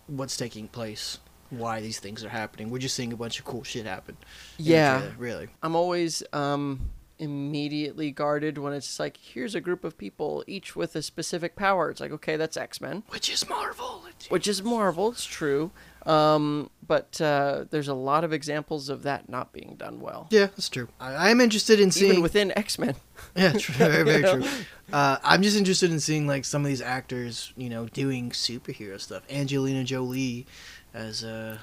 what's 0.06 0.36
taking 0.36 0.68
place, 0.68 1.18
why 1.50 1.80
these 1.80 1.98
things 1.98 2.24
are 2.24 2.28
happening. 2.28 2.70
We're 2.70 2.78
just 2.78 2.94
seeing 2.96 3.12
a 3.12 3.16
bunch 3.16 3.38
of 3.38 3.44
cool 3.44 3.62
shit 3.64 3.86
happen. 3.86 4.16
Yeah. 4.58 4.98
trailer, 5.00 5.14
really. 5.18 5.48
I'm 5.62 5.76
always 5.76 6.22
um, 6.32 6.90
immediately 7.18 8.10
guarded 8.10 8.58
when 8.58 8.72
it's 8.72 8.98
like, 8.98 9.16
here's 9.16 9.54
a 9.54 9.60
group 9.60 9.84
of 9.84 9.96
people, 9.96 10.44
each 10.46 10.74
with 10.76 10.96
a 10.96 11.02
specific 11.02 11.54
power. 11.56 11.90
It's 11.90 12.00
like, 12.00 12.10
okay, 12.12 12.36
that's 12.36 12.56
X 12.56 12.80
Men, 12.80 13.04
Which 13.10 13.30
is 13.30 13.48
Marvel. 13.48 14.04
which 14.28 14.48
is 14.48 14.62
Marvel. 14.62 15.10
It's 15.12 15.24
true, 15.24 15.70
um, 16.06 16.70
but 16.86 17.20
uh, 17.20 17.64
there's 17.70 17.88
a 17.88 17.94
lot 17.94 18.24
of 18.24 18.32
examples 18.32 18.88
of 18.88 19.02
that 19.04 19.28
not 19.28 19.52
being 19.52 19.76
done 19.78 20.00
well, 20.00 20.26
Yeah, 20.30 20.46
that's 20.46 20.68
true. 20.68 20.88
I, 21.00 21.30
I'm 21.30 21.40
interested 21.40 21.80
in 21.80 21.90
seeing. 21.90 22.10
even 22.12 22.22
within 22.22 22.52
X 22.56 22.78
Men. 22.78 22.96
Yeah, 23.36 23.52
true, 23.52 23.74
very, 23.76 24.02
very 24.04 24.22
true. 24.42 24.44
Uh, 24.92 25.16
I'm 25.22 25.42
just 25.42 25.56
interested 25.56 25.90
in 25.90 26.00
seeing 26.00 26.26
like 26.26 26.44
some 26.44 26.62
of 26.62 26.68
these 26.68 26.82
actors, 26.82 27.52
you 27.56 27.68
know, 27.70 27.86
doing 27.86 28.30
superhero 28.30 29.00
stuff. 29.00 29.22
Angelina 29.30 29.84
Jolie 29.84 30.44
as 30.92 31.22
a 31.22 31.58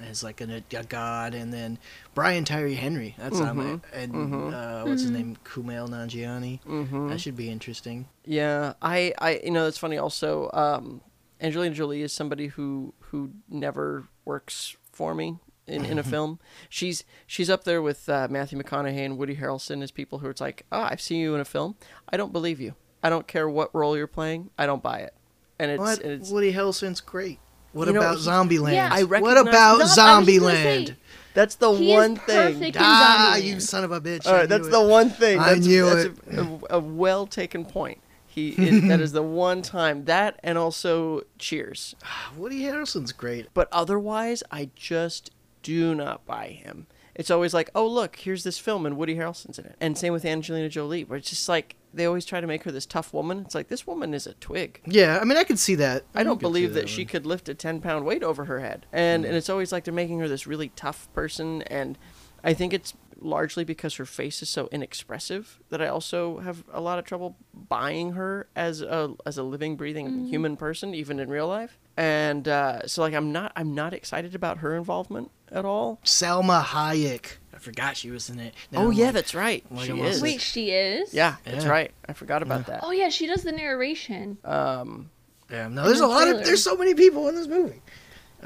as 0.00 0.22
like 0.22 0.40
a, 0.42 0.62
a 0.76 0.84
god, 0.84 1.34
and 1.34 1.52
then 1.52 1.78
Brian 2.14 2.44
Tyree 2.44 2.74
Henry. 2.74 3.14
That's 3.18 3.40
I'm 3.40 3.56
Mhm. 3.56 3.80
and 3.94 4.12
Mhm. 4.12 4.52
uh, 4.52 4.86
what's 4.86 5.02
his 5.02 5.10
name? 5.10 5.36
Kumail 5.44 5.88
Nanjiani. 5.88 6.60
Mm-hmm. 6.64 7.08
That 7.08 7.20
should 7.20 7.36
be 7.36 7.48
interesting. 7.50 8.06
Yeah, 8.24 8.74
I, 8.82 9.12
I, 9.18 9.40
you 9.42 9.50
know, 9.50 9.66
it's 9.66 9.78
funny. 9.78 9.96
Also, 9.98 10.50
um, 10.52 11.00
Angelina 11.40 11.74
Jolie 11.74 12.02
is 12.02 12.12
somebody 12.12 12.48
who 12.48 12.94
who 13.10 13.30
never 13.48 14.08
works 14.24 14.76
for 14.92 15.14
me 15.14 15.38
in, 15.66 15.84
in 15.84 15.98
a 15.98 16.02
film. 16.14 16.38
She's 16.68 17.04
she's 17.26 17.50
up 17.50 17.64
there 17.64 17.82
with 17.82 18.08
uh, 18.08 18.28
Matthew 18.30 18.58
McConaughey 18.60 19.04
and 19.04 19.18
Woody 19.18 19.36
Harrelson 19.36 19.82
as 19.82 19.90
people 19.90 20.20
who 20.20 20.28
it's 20.28 20.40
like, 20.40 20.64
oh, 20.72 20.80
I've 20.82 21.00
seen 21.00 21.20
you 21.20 21.34
in 21.34 21.40
a 21.40 21.44
film. 21.44 21.76
I 22.08 22.16
don't 22.16 22.32
believe 22.32 22.60
you. 22.60 22.74
I 23.02 23.10
don't 23.10 23.26
care 23.26 23.48
what 23.48 23.74
role 23.74 23.96
you're 23.96 24.06
playing. 24.06 24.50
I 24.58 24.66
don't 24.66 24.82
buy 24.82 24.98
it. 25.00 25.14
And 25.58 25.70
it's, 25.70 25.80
What? 25.80 26.00
and 26.00 26.12
it's 26.12 26.30
Woody 26.30 26.52
Harrelson's 26.52 27.00
great. 27.00 27.38
What 27.72 27.88
know, 27.88 28.00
about 28.00 28.16
he- 28.16 28.22
Zombieland? 28.26 28.72
Yeah. 28.72 28.88
I 28.90 29.02
what 29.04 29.36
about 29.36 29.52
No, 29.52 29.58
I 29.58 29.72
was 29.74 29.82
just 29.94 29.96
gonna 29.96 30.24
Zombieland? 30.26 30.86
say, 30.88 30.96
that's 31.34 31.56
the 31.56 31.70
one 31.70 32.16
thing. 32.16 32.72
Ah, 32.78 33.36
you 33.36 33.60
son 33.60 33.84
of 33.84 33.92
a 33.92 34.00
bitch! 34.00 34.26
All 34.26 34.32
I 34.34 34.38
right, 34.40 34.48
that's 34.48 34.64
knew 34.64 34.70
the 34.70 34.82
one 34.82 35.10
thing. 35.10 35.38
I 35.38 35.52
That's, 35.54 35.66
knew 35.66 35.84
that's 35.84 36.04
it. 36.06 36.38
A, 36.38 36.40
a, 36.40 36.60
a 36.76 36.80
well 36.80 37.26
taken 37.26 37.66
point. 37.66 37.98
He 38.36 38.50
that 38.80 39.00
is 39.00 39.12
the 39.20 39.22
one 39.22 39.62
time 39.62 40.04
that, 40.04 40.38
and 40.44 40.56
also 40.58 41.22
Cheers. 41.38 41.96
Woody 42.36 42.62
Harrelson's 42.62 43.12
great. 43.12 43.48
But 43.54 43.68
otherwise, 43.72 44.42
I 44.52 44.70
just 44.76 45.30
do 45.62 45.94
not 45.94 46.24
buy 46.26 46.48
him. 46.48 46.86
It's 47.14 47.30
always 47.30 47.54
like, 47.54 47.70
oh 47.74 47.86
look, 47.88 48.16
here's 48.16 48.44
this 48.44 48.58
film 48.58 48.84
and 48.84 48.96
Woody 48.98 49.16
Harrelson's 49.16 49.58
in 49.58 49.64
it, 49.64 49.76
and 49.80 49.96
same 49.96 50.12
with 50.12 50.24
Angelina 50.26 50.68
Jolie, 50.68 51.04
where 51.04 51.18
it's 51.18 51.30
just 51.30 51.48
like 51.48 51.76
they 51.94 52.04
always 52.04 52.26
try 52.26 52.42
to 52.42 52.46
make 52.46 52.64
her 52.64 52.70
this 52.70 52.84
tough 52.84 53.14
woman. 53.14 53.38
It's 53.38 53.54
like 53.54 53.68
this 53.68 53.86
woman 53.86 54.12
is 54.12 54.26
a 54.26 54.34
twig. 54.34 54.82
Yeah, 54.84 55.18
I 55.18 55.24
mean, 55.24 55.38
I 55.38 55.44
could 55.44 55.58
see 55.58 55.76
that. 55.76 56.04
I 56.14 56.22
don't 56.24 56.38
believe 56.38 56.74
that, 56.74 56.90
she 56.90 57.06
could 57.06 57.24
lift 57.24 57.48
a 57.48 57.54
ten 57.54 57.80
pound 57.80 58.04
weight 58.04 58.22
over 58.22 58.44
her 58.44 58.60
head, 58.60 58.84
and 58.92 59.24
Mm. 59.24 59.28
and 59.28 59.36
it's 59.36 59.48
always 59.48 59.72
like 59.72 59.84
they're 59.84 59.94
making 59.94 60.18
her 60.20 60.28
this 60.28 60.46
really 60.46 60.68
tough 60.76 61.10
person, 61.14 61.62
and 61.62 61.96
I 62.44 62.52
think 62.52 62.74
it's 62.74 62.92
largely 63.20 63.64
because 63.64 63.94
her 63.96 64.06
face 64.06 64.42
is 64.42 64.48
so 64.48 64.68
inexpressive 64.72 65.58
that 65.70 65.80
I 65.82 65.88
also 65.88 66.38
have 66.38 66.64
a 66.72 66.80
lot 66.80 66.98
of 66.98 67.04
trouble 67.04 67.36
buying 67.54 68.12
her 68.12 68.46
as 68.54 68.82
a 68.82 69.14
as 69.24 69.38
a 69.38 69.42
living, 69.42 69.76
breathing 69.76 70.26
human 70.26 70.56
person, 70.56 70.94
even 70.94 71.18
in 71.18 71.28
real 71.28 71.48
life. 71.48 71.78
And 71.96 72.46
uh, 72.46 72.86
so, 72.86 73.00
like, 73.02 73.14
I'm 73.14 73.32
not 73.32 73.52
I'm 73.56 73.74
not 73.74 73.94
excited 73.94 74.34
about 74.34 74.58
her 74.58 74.76
involvement 74.76 75.30
at 75.50 75.64
all. 75.64 75.98
Salma 76.04 76.62
Hayek. 76.62 77.36
I 77.54 77.58
forgot 77.58 77.96
she 77.96 78.10
was 78.10 78.28
in 78.28 78.38
it. 78.38 78.54
Now 78.70 78.80
oh 78.82 78.86
I'm 78.88 78.92
yeah, 78.92 79.06
like, 79.06 79.14
that's 79.14 79.34
right. 79.34 79.64
like 79.70 79.86
she 79.86 79.92
is. 79.98 80.16
also- 80.16 80.22
Wait, 80.22 80.40
she 80.42 80.70
is. 80.70 81.14
Yeah, 81.14 81.36
that's 81.44 81.64
Yeah. 81.64 81.70
right. 81.70 81.90
I 82.06 82.12
forgot 82.12 82.42
about 82.42 82.66
that. 82.66 82.80
Oh 82.82 82.90
yeah, 82.90 83.08
she 83.08 83.26
does 83.26 83.42
the 83.44 83.52
narration. 83.52 84.36
Um, 84.44 85.08
Yeah, 85.50 85.68
no, 85.68 85.84
there's 85.84 86.00
the 86.00 86.06
a 86.06 86.08
lot 86.08 86.28
of 86.28 86.44
there's 86.44 86.62
so 86.62 86.76
many 86.76 86.92
people 86.94 87.28
in 87.28 87.34
this 87.34 87.46
movie. 87.46 87.80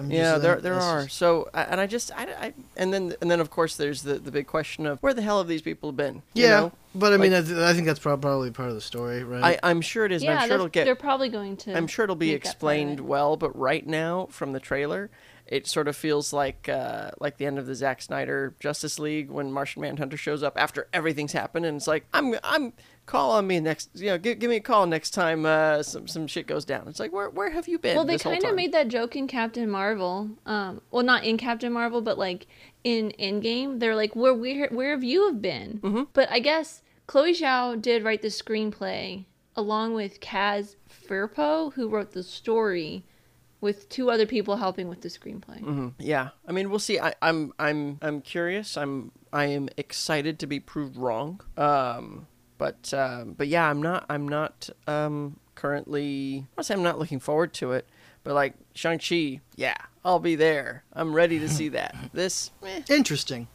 I'm 0.00 0.10
just 0.10 0.18
Yeah, 0.18 0.38
there 0.38 0.54
like, 0.54 0.62
there 0.62 0.74
are. 0.80 1.04
just- 1.04 1.16
So, 1.16 1.48
and 1.54 1.80
I 1.80 1.86
just, 1.86 2.10
I, 2.16 2.24
I, 2.24 2.54
and 2.76 2.92
then 2.92 3.14
and 3.20 3.30
then 3.30 3.38
of 3.40 3.50
course 3.50 3.76
there's 3.76 4.02
the 4.02 4.14
the 4.18 4.30
big 4.32 4.46
question 4.46 4.86
of 4.86 4.98
where 5.02 5.14
the 5.14 5.22
hell 5.22 5.38
have 5.38 5.46
these 5.48 5.62
people 5.62 5.92
been? 5.92 6.22
You 6.34 6.44
yeah, 6.44 6.48
know? 6.60 6.72
but 6.94 7.12
I 7.12 7.16
mean, 7.18 7.32
Like- 7.32 7.44
I, 7.44 7.46
th- 7.46 7.58
I 7.58 7.72
think 7.74 7.86
that's 7.86 8.00
prob- 8.00 8.22
probably 8.22 8.50
part 8.50 8.68
of 8.70 8.74
the 8.74 8.80
story, 8.80 9.22
right? 9.22 9.58
I 9.62 9.70
I'm 9.70 9.80
sure 9.80 10.04
it 10.04 10.12
is. 10.12 10.22
yeah, 10.22 10.40
I'm 10.40 10.48
sure 10.48 10.54
it'll 10.56 10.68
get. 10.68 10.84
they're 10.86 10.94
probably 10.96 11.28
going 11.28 11.56
to. 11.58 11.76
I'm 11.76 11.86
sure 11.86 12.02
it'll 12.04 12.16
be 12.16 12.32
make 12.32 12.42
that 12.42 12.46
part 12.46 12.50
of 12.50 12.54
explained 12.56 13.00
well, 13.00 13.36
but 13.36 13.56
right 13.56 13.86
now 13.86 14.26
from 14.30 14.52
the 14.52 14.60
trailer, 14.60 15.10
it 15.46 15.66
sort 15.66 15.88
of 15.88 15.96
feels 15.96 16.32
like 16.32 16.68
uh, 16.68 17.10
like 17.20 17.36
the 17.38 17.46
end 17.46 17.58
of 17.58 17.66
the 17.66 17.74
Zack 17.74 18.02
Snyder 18.02 18.54
Justice 18.60 18.98
League 18.98 19.30
when 19.30 19.50
Martian 19.52 19.82
Manhunter 19.82 20.16
shows 20.16 20.42
up 20.42 20.54
after 20.56 20.86
everything's 20.92 21.32
happened, 21.32 21.66
and 21.66 21.76
it's 21.76 21.86
like 21.86 22.06
I'm 22.14 22.36
I'm 22.44 22.72
call 23.10 23.32
on 23.32 23.46
me 23.46 23.58
next, 23.58 23.90
you 23.94 24.06
know, 24.06 24.18
give, 24.18 24.38
give 24.38 24.48
me 24.48 24.56
a 24.56 24.60
call 24.60 24.86
next 24.86 25.10
time 25.10 25.44
uh, 25.44 25.82
some 25.82 26.06
some 26.06 26.26
shit 26.28 26.46
goes 26.46 26.64
down. 26.64 26.86
It's 26.86 27.00
like 27.00 27.12
where 27.12 27.28
where 27.28 27.50
have 27.50 27.66
you 27.66 27.78
been? 27.78 27.96
Well, 27.96 28.04
they 28.04 28.18
kind 28.18 28.44
of 28.44 28.54
made 28.54 28.72
that 28.72 28.88
joke 28.88 29.16
in 29.16 29.26
Captain 29.26 29.68
Marvel. 29.68 30.30
Um, 30.46 30.80
well, 30.90 31.02
not 31.02 31.24
in 31.24 31.36
Captain 31.36 31.72
Marvel, 31.72 32.00
but 32.00 32.18
like 32.18 32.46
in 32.84 33.12
Endgame, 33.18 33.80
they're 33.80 33.96
like, 33.96 34.14
"Where 34.14 34.32
where 34.34 34.68
where 34.68 34.90
have 34.92 35.02
you 35.02 35.26
have 35.26 35.42
been?" 35.42 35.80
Mm-hmm. 35.82 36.02
But 36.12 36.30
I 36.30 36.38
guess 36.38 36.82
Chloe 37.06 37.34
Zhao 37.34 37.80
did 37.80 38.04
write 38.04 38.22
the 38.22 38.28
screenplay 38.28 39.24
along 39.56 39.94
with 39.94 40.20
Kaz 40.20 40.76
Firpo, 40.88 41.72
who 41.72 41.88
wrote 41.88 42.12
the 42.12 42.22
story, 42.22 43.04
with 43.60 43.88
two 43.88 44.10
other 44.10 44.26
people 44.26 44.56
helping 44.56 44.88
with 44.88 45.02
the 45.02 45.08
screenplay. 45.08 45.60
Mhm. 45.60 45.94
Yeah, 45.98 46.28
I 46.46 46.52
mean, 46.52 46.70
we'll 46.70 46.78
see. 46.78 46.98
I, 46.98 47.14
I'm, 47.20 47.52
I'm, 47.58 47.98
I'm 48.00 48.20
curious. 48.22 48.76
I'm, 48.76 49.12
I 49.32 49.46
am 49.46 49.68
excited 49.76 50.38
to 50.38 50.46
be 50.46 50.60
proved 50.60 50.96
wrong. 50.96 51.40
Um, 51.56 52.26
but, 52.60 52.92
um, 52.94 53.32
but 53.36 53.48
yeah, 53.48 53.68
I'm 53.68 53.82
not, 53.82 54.04
I'm 54.08 54.28
not, 54.28 54.68
um, 54.86 55.36
currently. 55.54 56.46
I 56.58 56.62
say 56.62 56.74
I'm 56.74 56.82
not 56.82 56.98
looking 56.98 57.20
forward 57.20 57.52
to 57.54 57.72
it, 57.72 57.86
but 58.24 58.34
like 58.34 58.54
Shang 58.74 58.98
Chi, 58.98 59.40
yeah, 59.56 59.74
I'll 60.04 60.18
be 60.18 60.34
there. 60.36 60.84
I'm 60.92 61.12
ready 61.14 61.38
to 61.40 61.48
see 61.48 61.68
that. 61.70 61.94
This, 62.12 62.50
eh. 62.64 62.80
Interesting. 62.88 63.46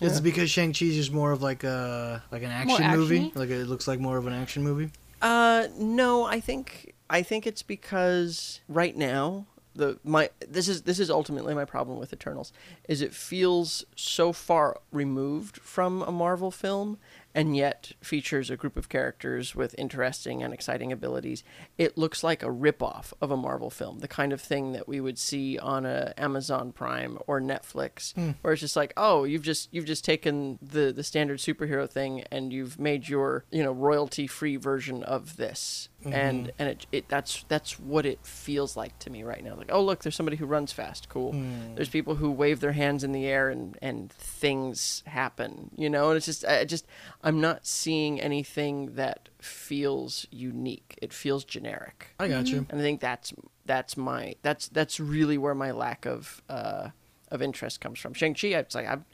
Is 0.00 0.12
Yeah. 0.12 0.18
it 0.18 0.22
because 0.22 0.50
Shang 0.50 0.72
Chi 0.72 0.86
is 0.86 1.10
more 1.10 1.32
of 1.32 1.42
like 1.42 1.62
a 1.64 2.22
like 2.30 2.42
an 2.42 2.50
action 2.50 2.90
movie? 2.92 3.16
action-y? 3.18 3.40
Like 3.40 3.50
it 3.50 3.66
looks 3.66 3.86
like 3.86 4.00
more 4.00 4.16
of 4.16 4.26
an 4.26 4.32
action 4.32 4.62
movie. 4.62 4.90
Uh, 5.20 5.68
no, 5.76 6.24
I 6.24 6.40
think 6.40 6.94
I 7.10 7.22
think 7.22 7.46
it's 7.46 7.62
because 7.62 8.60
right 8.68 8.96
now 8.96 9.46
the 9.76 9.98
my 10.02 10.30
this 10.48 10.68
is 10.68 10.82
this 10.82 10.98
is 10.98 11.10
ultimately 11.10 11.54
my 11.54 11.64
problem 11.66 11.98
with 11.98 12.12
Eternals 12.12 12.52
is 12.88 13.02
it 13.02 13.12
feels 13.14 13.84
so 13.94 14.32
far 14.32 14.78
removed 14.90 15.58
from 15.58 16.02
a 16.02 16.10
Marvel 16.10 16.50
film 16.50 16.98
and 17.34 17.56
yet 17.56 17.92
features 18.00 18.50
a 18.50 18.56
group 18.56 18.76
of 18.76 18.88
characters 18.88 19.54
with 19.54 19.74
interesting 19.78 20.42
and 20.42 20.52
exciting 20.52 20.92
abilities. 20.92 21.44
It 21.78 21.96
looks 21.96 22.24
like 22.24 22.42
a 22.42 22.46
ripoff 22.46 23.12
of 23.20 23.30
a 23.30 23.36
Marvel 23.36 23.70
film, 23.70 24.00
the 24.00 24.08
kind 24.08 24.32
of 24.32 24.40
thing 24.40 24.72
that 24.72 24.88
we 24.88 25.00
would 25.00 25.18
see 25.18 25.58
on 25.58 25.86
a 25.86 26.12
Amazon 26.16 26.72
Prime 26.72 27.18
or 27.26 27.40
Netflix, 27.40 28.14
hmm. 28.14 28.30
where 28.42 28.52
it's 28.52 28.60
just 28.60 28.76
like, 28.76 28.92
oh, 28.96 29.24
you've 29.24 29.42
just 29.42 29.68
you've 29.72 29.86
just 29.86 30.04
taken 30.04 30.58
the 30.60 30.92
the 30.92 31.04
standard 31.04 31.38
superhero 31.38 31.88
thing 31.88 32.24
and 32.30 32.52
you've 32.52 32.78
made 32.78 33.08
your 33.08 33.44
you 33.50 33.62
know 33.62 33.72
royalty 33.72 34.26
free 34.26 34.56
version 34.56 35.02
of 35.02 35.36
this, 35.36 35.88
and 36.04 36.52
and 36.58 36.68
it, 36.68 36.86
it 36.92 37.08
that's 37.08 37.44
that's 37.48 37.78
what 37.78 38.06
it 38.06 38.24
feels 38.24 38.76
like 38.76 38.98
to 39.00 39.10
me 39.10 39.22
right 39.22 39.44
now. 39.44 39.54
Like, 39.54 39.70
oh 39.72 39.82
look, 39.82 40.02
there's 40.02 40.14
somebody 40.16 40.36
who 40.36 40.46
runs 40.46 40.72
fast, 40.72 41.08
cool. 41.08 41.32
There's 41.74 41.88
people 41.88 42.14
who 42.16 42.30
wave 42.30 42.60
their 42.60 42.72
hands 42.72 43.04
in 43.04 43.12
the 43.12 43.26
air 43.26 43.50
and 43.50 43.76
and 43.82 44.10
things 44.12 45.02
happen, 45.06 45.70
you 45.76 45.90
know, 45.90 46.08
and 46.08 46.16
it's 46.16 46.26
just 46.26 46.44
I 46.44 46.64
just 46.64 46.86
I'm 47.22 47.40
not 47.40 47.66
seeing 47.66 48.20
anything 48.20 48.94
that 48.94 49.28
feels 49.38 50.26
unique. 50.30 50.98
It 51.02 51.12
feels 51.12 51.44
generic. 51.44 52.14
I 52.18 52.28
got 52.28 52.48
you. 52.48 52.66
and 52.70 52.80
I 52.80 52.82
think 52.82 53.00
that's 53.00 53.32
that's 53.66 53.96
my 53.96 54.34
that's 54.42 54.68
that's 54.68 54.98
really 54.98 55.38
where 55.38 55.54
my 55.54 55.70
lack 55.70 56.06
of 56.06 56.42
uh, 56.48 56.88
of 57.28 57.42
interest 57.42 57.80
comes 57.80 57.98
from. 57.98 58.14
Shang 58.14 58.34
Chi, 58.34 58.48
it's 58.48 58.74
like 58.74 58.86
I've 58.86 59.04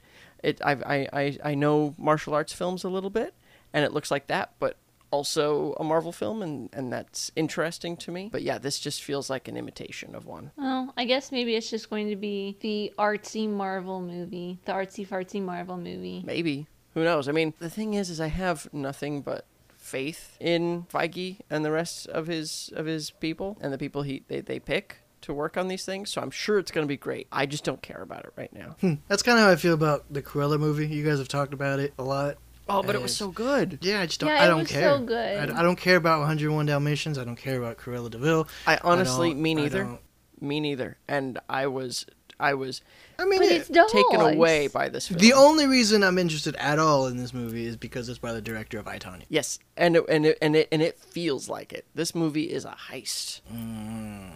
it 0.43 0.61
I've, 0.63 0.83
I 0.83 1.07
I 1.11 1.37
I 1.43 1.55
know 1.55 1.95
martial 1.97 2.33
arts 2.33 2.53
films 2.53 2.83
a 2.83 2.89
little 2.89 3.09
bit, 3.09 3.33
and 3.73 3.83
it 3.83 3.91
looks 3.93 4.09
like 4.09 4.27
that, 4.27 4.53
but 4.59 4.77
also 5.11 5.73
a 5.79 5.83
Marvel 5.83 6.11
film, 6.11 6.41
and 6.41 6.69
and 6.73 6.91
that's 6.91 7.31
interesting 7.35 7.97
to 7.97 8.11
me. 8.11 8.29
But 8.31 8.41
yeah, 8.41 8.57
this 8.57 8.79
just 8.79 9.03
feels 9.03 9.29
like 9.29 9.47
an 9.47 9.57
imitation 9.57 10.15
of 10.15 10.25
one. 10.25 10.51
Well, 10.57 10.93
I 10.97 11.05
guess 11.05 11.31
maybe 11.31 11.55
it's 11.55 11.69
just 11.69 11.89
going 11.89 12.09
to 12.09 12.15
be 12.15 12.57
the 12.61 12.93
artsy 12.97 13.49
Marvel 13.49 14.01
movie, 14.01 14.59
the 14.65 14.73
artsy 14.73 15.07
fartsy 15.07 15.41
Marvel 15.41 15.77
movie. 15.77 16.23
Maybe 16.25 16.67
who 16.93 17.03
knows? 17.03 17.29
I 17.29 17.31
mean, 17.31 17.53
the 17.59 17.69
thing 17.69 17.93
is, 17.93 18.09
is 18.09 18.19
I 18.19 18.27
have 18.27 18.73
nothing 18.73 19.21
but 19.21 19.45
faith 19.77 20.35
in 20.39 20.85
Feige 20.91 21.39
and 21.49 21.63
the 21.63 21.71
rest 21.71 22.07
of 22.07 22.27
his 22.27 22.71
of 22.75 22.85
his 22.85 23.11
people 23.11 23.57
and 23.61 23.71
the 23.71 23.77
people 23.77 24.01
he 24.01 24.23
they, 24.27 24.41
they 24.41 24.59
pick 24.59 24.97
to 25.21 25.33
work 25.33 25.57
on 25.57 25.67
these 25.67 25.85
things. 25.85 26.11
So 26.11 26.21
I'm 26.21 26.31
sure 26.31 26.57
it's 26.57 26.71
going 26.71 26.85
to 26.85 26.87
be 26.87 26.97
great. 26.97 27.27
I 27.31 27.45
just 27.45 27.63
don't 27.63 27.81
care 27.81 28.01
about 28.01 28.25
it 28.25 28.33
right 28.35 28.51
now. 28.51 28.75
Hmm. 28.81 28.95
That's 29.07 29.23
kind 29.23 29.37
of 29.37 29.45
how 29.45 29.51
I 29.51 29.55
feel 29.55 29.73
about 29.73 30.11
the 30.11 30.21
Cruella 30.21 30.59
movie. 30.59 30.87
You 30.87 31.03
guys 31.05 31.19
have 31.19 31.27
talked 31.27 31.53
about 31.53 31.79
it 31.79 31.93
a 31.97 32.03
lot. 32.03 32.37
Oh, 32.69 32.83
but 32.83 32.95
it 32.95 33.01
was 33.01 33.15
so 33.15 33.29
good. 33.29 33.79
Yeah, 33.81 34.01
I 34.01 34.05
just 34.07 34.19
don't. 34.19 34.29
Yeah, 34.29 34.41
I 34.41 34.45
it 34.45 34.49
don't 34.49 34.59
was 34.59 34.71
care. 34.71 34.89
so 34.89 34.99
good. 34.99 35.49
I, 35.51 35.59
I 35.59 35.63
don't 35.63 35.75
care 35.77 35.95
about 35.95 36.19
101 36.19 36.65
Dalmatians. 36.65 37.17
I 37.17 37.23
don't 37.23 37.35
care 37.37 37.57
about 37.57 37.77
Cruella 37.77 38.09
de 38.09 38.17
Vil. 38.17 38.47
I 38.65 38.77
honestly, 38.83 39.29
don't- 39.31 39.41
me 39.41 39.51
I 39.51 39.53
neither. 39.55 39.83
don't- 39.83 39.99
Me 40.41 40.59
neither. 40.59 40.97
And 41.07 41.39
I 41.49 41.67
was, 41.67 42.05
I 42.39 42.53
was 42.53 42.81
I 43.19 43.25
mean, 43.25 43.39
But 43.39 43.47
it- 43.47 43.61
it's 43.61 43.69
dogs. 43.69 43.91
taken 43.91 44.21
away 44.21 44.67
by 44.67 44.89
this 44.89 45.07
film. 45.07 45.19
the 45.19 45.33
only 45.33 45.65
reason 45.65 46.03
I'm 46.03 46.19
interested 46.19 46.55
at 46.57 46.77
all 46.77 47.07
in 47.07 47.17
this 47.17 47.33
movie 47.33 47.65
is 47.65 47.75
because 47.75 48.09
it's 48.09 48.19
by 48.19 48.33
the 48.33 48.41
director 48.41 48.77
of 48.77 48.87
I, 48.87 48.99
yes, 49.29 49.57
and 49.75 49.95
it, 49.95 50.03
and 50.07 50.25
it, 50.27 50.37
and 50.41 50.55
it 50.55 50.67
and 50.71 50.81
it 50.83 50.99
feels 50.99 51.49
like 51.49 51.73
it. 51.73 51.85
This 51.95 52.13
movie 52.13 52.51
is 52.51 52.63
a 52.65 52.75
heist. 52.91 53.41
Mm. 53.51 54.31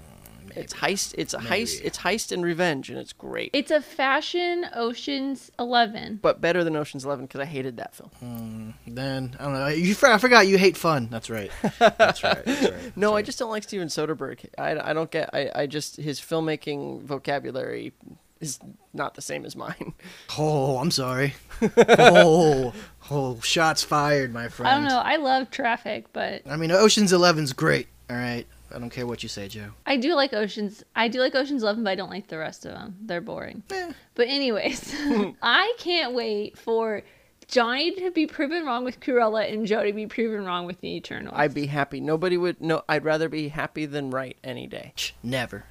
It's 0.56 0.74
heist. 0.74 1.16
It's 1.18 1.34
a 1.34 1.38
heist. 1.40 1.82
Mm, 1.82 1.86
It's 1.86 1.98
heist 2.00 2.32
and 2.32 2.44
revenge, 2.44 2.90
and 2.90 2.98
it's 3.00 3.14
great. 3.14 3.52
It's 3.54 3.72
a 3.72 3.82
fashion 3.82 4.66
Ocean's 4.76 5.52
Eleven. 5.60 6.20
but 6.22 6.42
better 6.42 6.64
than 6.64 6.76
Ocean's 6.76 7.06
Eleven 7.06 7.26
because 7.26 7.40
I 7.42 7.46
hated 7.46 7.78
that 7.78 7.96
film. 7.96 8.12
Mm. 8.24 8.74
Then 8.94 9.36
I 9.40 9.44
don't 9.46 9.54
know. 9.54 9.68
You, 9.68 9.96
I 10.04 10.18
forgot 10.18 10.48
you 10.48 10.58
hate 10.58 10.78
fun. 10.78 11.08
That's 11.12 11.30
right. 11.30 11.52
That's 11.80 12.24
right. 12.24 12.44
That's 12.46 12.62
right. 12.72 12.98
No, 12.98 13.16
I 13.16 13.22
just 13.22 13.40
don't 13.40 13.50
like 13.52 13.64
Steven 13.64 13.88
Soderbergh. 13.88 14.46
I, 14.58 14.92
I 14.92 14.94
don't 14.94 15.10
get. 15.12 15.30
I, 15.34 15.50
I 15.56 15.66
just 15.68 15.98
his 15.98 16.20
filmmaking 16.20 17.02
vocabulary 17.04 17.94
is 18.40 18.60
not 18.94 19.14
the 19.14 19.22
same 19.22 19.46
as 19.46 19.56
mine. 19.56 19.94
Oh, 20.38 20.78
I'm 20.78 20.92
sorry. 20.92 21.34
oh, 21.88 22.74
oh, 23.12 23.40
shots 23.42 23.84
fired, 23.84 24.34
my 24.34 24.48
friend. 24.48 24.68
I 24.70 24.76
don't 24.80 24.88
know. 24.90 24.98
I 25.00 25.18
love 25.18 25.52
Traffic, 25.52 26.06
but 26.14 26.42
I 26.50 26.56
mean, 26.56 26.72
Ocean's 26.72 27.12
Eleven's 27.14 27.54
great. 27.54 27.88
All 28.10 28.16
right. 28.16 28.46
I 28.76 28.80
don't 28.80 28.90
care 28.90 29.06
what 29.08 29.24
you 29.24 29.30
say, 29.30 29.48
Joe. 29.48 29.72
I 29.86 29.98
do 29.98 30.14
like 30.16 30.34
Ocean's. 30.34 30.84
I 30.96 31.08
do 31.08 31.20
like 31.20 31.36
Ocean's 31.36 31.64
Eleven, 31.64 31.84
but 31.84 31.90
I 31.92 31.96
don't 31.96 32.10
like 32.10 32.28
the 32.28 32.38
rest 32.38 32.66
of 32.66 32.72
them. 32.74 32.96
They're 33.02 33.22
boring. 33.22 33.64
Eh. 33.72 33.92
But 34.16 34.28
anyways, 34.28 34.94
I 35.42 35.74
can't 35.78 36.14
wait 36.14 36.58
for 36.58 37.04
Johnny 37.48 37.92
to 37.96 38.12
be 38.12 38.28
proven 38.28 38.66
wrong 38.66 38.84
with 38.86 39.00
Cruella 39.00 39.52
and 39.52 39.66
Joe 39.66 39.84
to 39.84 39.94
be 39.94 40.08
proven 40.08 40.46
wrong 40.46 40.66
with 40.66 40.80
the 40.82 40.96
Eternals. 40.96 41.36
I'd 41.38 41.54
be 41.54 41.66
happy. 41.68 42.00
Nobody 42.00 42.38
would. 42.38 42.62
No, 42.62 42.84
I'd 42.88 43.04
rather 43.04 43.28
be 43.30 43.50
happy 43.50 43.86
than 43.86 44.10
right 44.10 44.38
any 44.44 44.68
day. 44.68 44.94
Ch, 44.96 45.14
Never, 45.22 45.66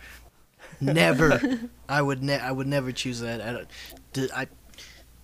never. 0.81 1.41
I 1.89 2.03
would. 2.03 2.23
Ne- 2.23 2.39
I 2.39 2.53
would 2.53 2.67
never 2.67 2.93
choose 2.93 3.21
that. 3.21 3.41
I 3.41 3.53
don't. 3.53 3.69
d- 4.13 4.29
I. 4.35 4.47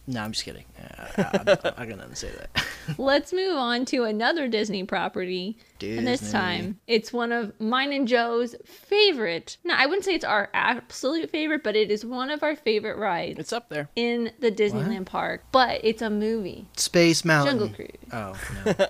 No, 0.09 0.23
I'm 0.23 0.31
just 0.31 0.45
kidding. 0.45 0.65
Uh, 0.81 1.05
I, 1.17 1.23
I, 1.23 1.25
I, 1.25 1.73
I 1.79 1.87
got 1.87 1.97
nothing 1.99 2.11
to 2.11 2.17
say 2.17 2.31
to 2.31 2.37
that. 2.39 2.67
Let's 2.99 3.33
move 3.33 3.57
on 3.57 3.85
to 3.87 4.05
another 4.05 4.47
Disney 4.47 4.85
property. 4.85 5.59
And 5.83 6.07
this 6.07 6.31
time, 6.31 6.79
it's 6.87 7.13
one 7.13 7.33
of 7.33 7.53
mine 7.61 7.93
and 7.93 8.07
Joe's 8.07 8.55
favorite. 8.65 9.57
No, 9.65 9.75
I 9.77 9.87
wouldn't 9.87 10.05
say 10.05 10.15
it's 10.15 10.25
our 10.25 10.49
absolute 10.55 11.29
favorite, 11.31 11.65
but 11.65 11.75
it 11.75 11.91
is 11.91 12.05
one 12.05 12.31
of 12.31 12.43
our 12.45 12.55
favorite 12.55 12.97
rides 12.99 13.39
It's 13.41 13.53
up 13.53 13.69
there. 13.69 13.89
in 13.97 14.31
the 14.39 14.53
Disneyland 14.53 15.07
park. 15.07 15.43
But 15.51 15.81
it's 15.83 16.03
a 16.03 16.09
movie, 16.11 16.67
Space 16.77 17.25
Mountain. 17.25 17.59
Jungle 17.59 17.75
Cruise. 17.75 17.91
Oh 18.13 18.35
no! 18.65 18.87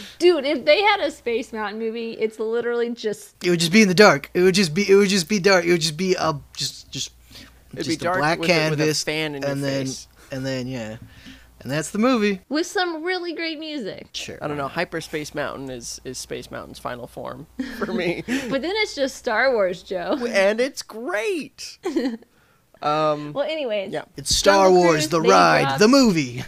Dude, 0.18 0.44
if 0.46 0.64
they 0.64 0.80
had 0.82 1.00
a 1.00 1.10
Space 1.10 1.52
Mountain 1.52 1.78
movie, 1.78 2.12
it's 2.12 2.38
literally 2.40 2.90
just 2.90 3.34
it 3.44 3.50
would 3.50 3.60
just 3.60 3.72
be 3.72 3.82
in 3.82 3.88
the 3.88 3.94
dark. 3.94 4.30
It 4.34 4.40
would 4.40 4.54
just 4.54 4.74
be. 4.74 4.90
It 4.90 4.94
would 4.96 5.10
just 5.10 5.28
be 5.28 5.38
dark. 5.38 5.64
It 5.66 5.70
would 5.70 5.80
just 5.82 5.96
be 5.98 6.14
a 6.18 6.34
just 6.56 6.90
just. 6.90 7.12
It'd 7.74 7.84
just 7.86 8.00
be 8.00 8.06
a 8.06 8.08
dark 8.08 8.18
black 8.18 8.38
with 8.38 8.50
a- 8.50 8.70
with 8.70 8.72
a 8.72 8.76
canvas 8.82 9.02
fan 9.04 9.34
in 9.34 9.42
your 9.42 9.50
and 9.50 9.62
then 9.62 9.86
face. 9.86 10.08
And 10.30 10.44
then 10.44 10.66
yeah, 10.66 10.96
and 11.60 11.70
that's 11.72 11.90
the 11.90 11.98
movie. 11.98 12.40
with 12.48 12.66
some 12.66 13.02
really 13.04 13.34
great 13.34 13.58
music. 13.58 14.08
Sure. 14.12 14.38
I 14.42 14.48
don't 14.48 14.56
know. 14.56 14.68
Hyperspace 14.68 15.34
Mountain 15.34 15.70
is 15.70 16.00
is 16.04 16.18
Space 16.18 16.50
Mountain's 16.50 16.78
final 16.78 17.06
form 17.06 17.46
for 17.78 17.92
me, 17.92 18.22
But 18.26 18.62
then 18.62 18.72
it's 18.76 18.94
just 18.94 19.16
Star 19.16 19.52
Wars, 19.52 19.82
Joe. 19.82 20.18
and 20.28 20.60
it's 20.60 20.82
great. 20.82 21.78
Um, 22.82 23.32
Well, 23.32 23.44
anyways, 23.48 23.92
Yeah. 23.92 24.04
It's 24.18 24.34
Star 24.34 24.66
Jungle 24.66 24.82
Wars, 24.82 24.94
Cruise, 24.96 25.08
the 25.08 25.20
ride, 25.22 25.62
dropped- 25.62 25.78
the 25.78 25.88
movie. 25.88 26.44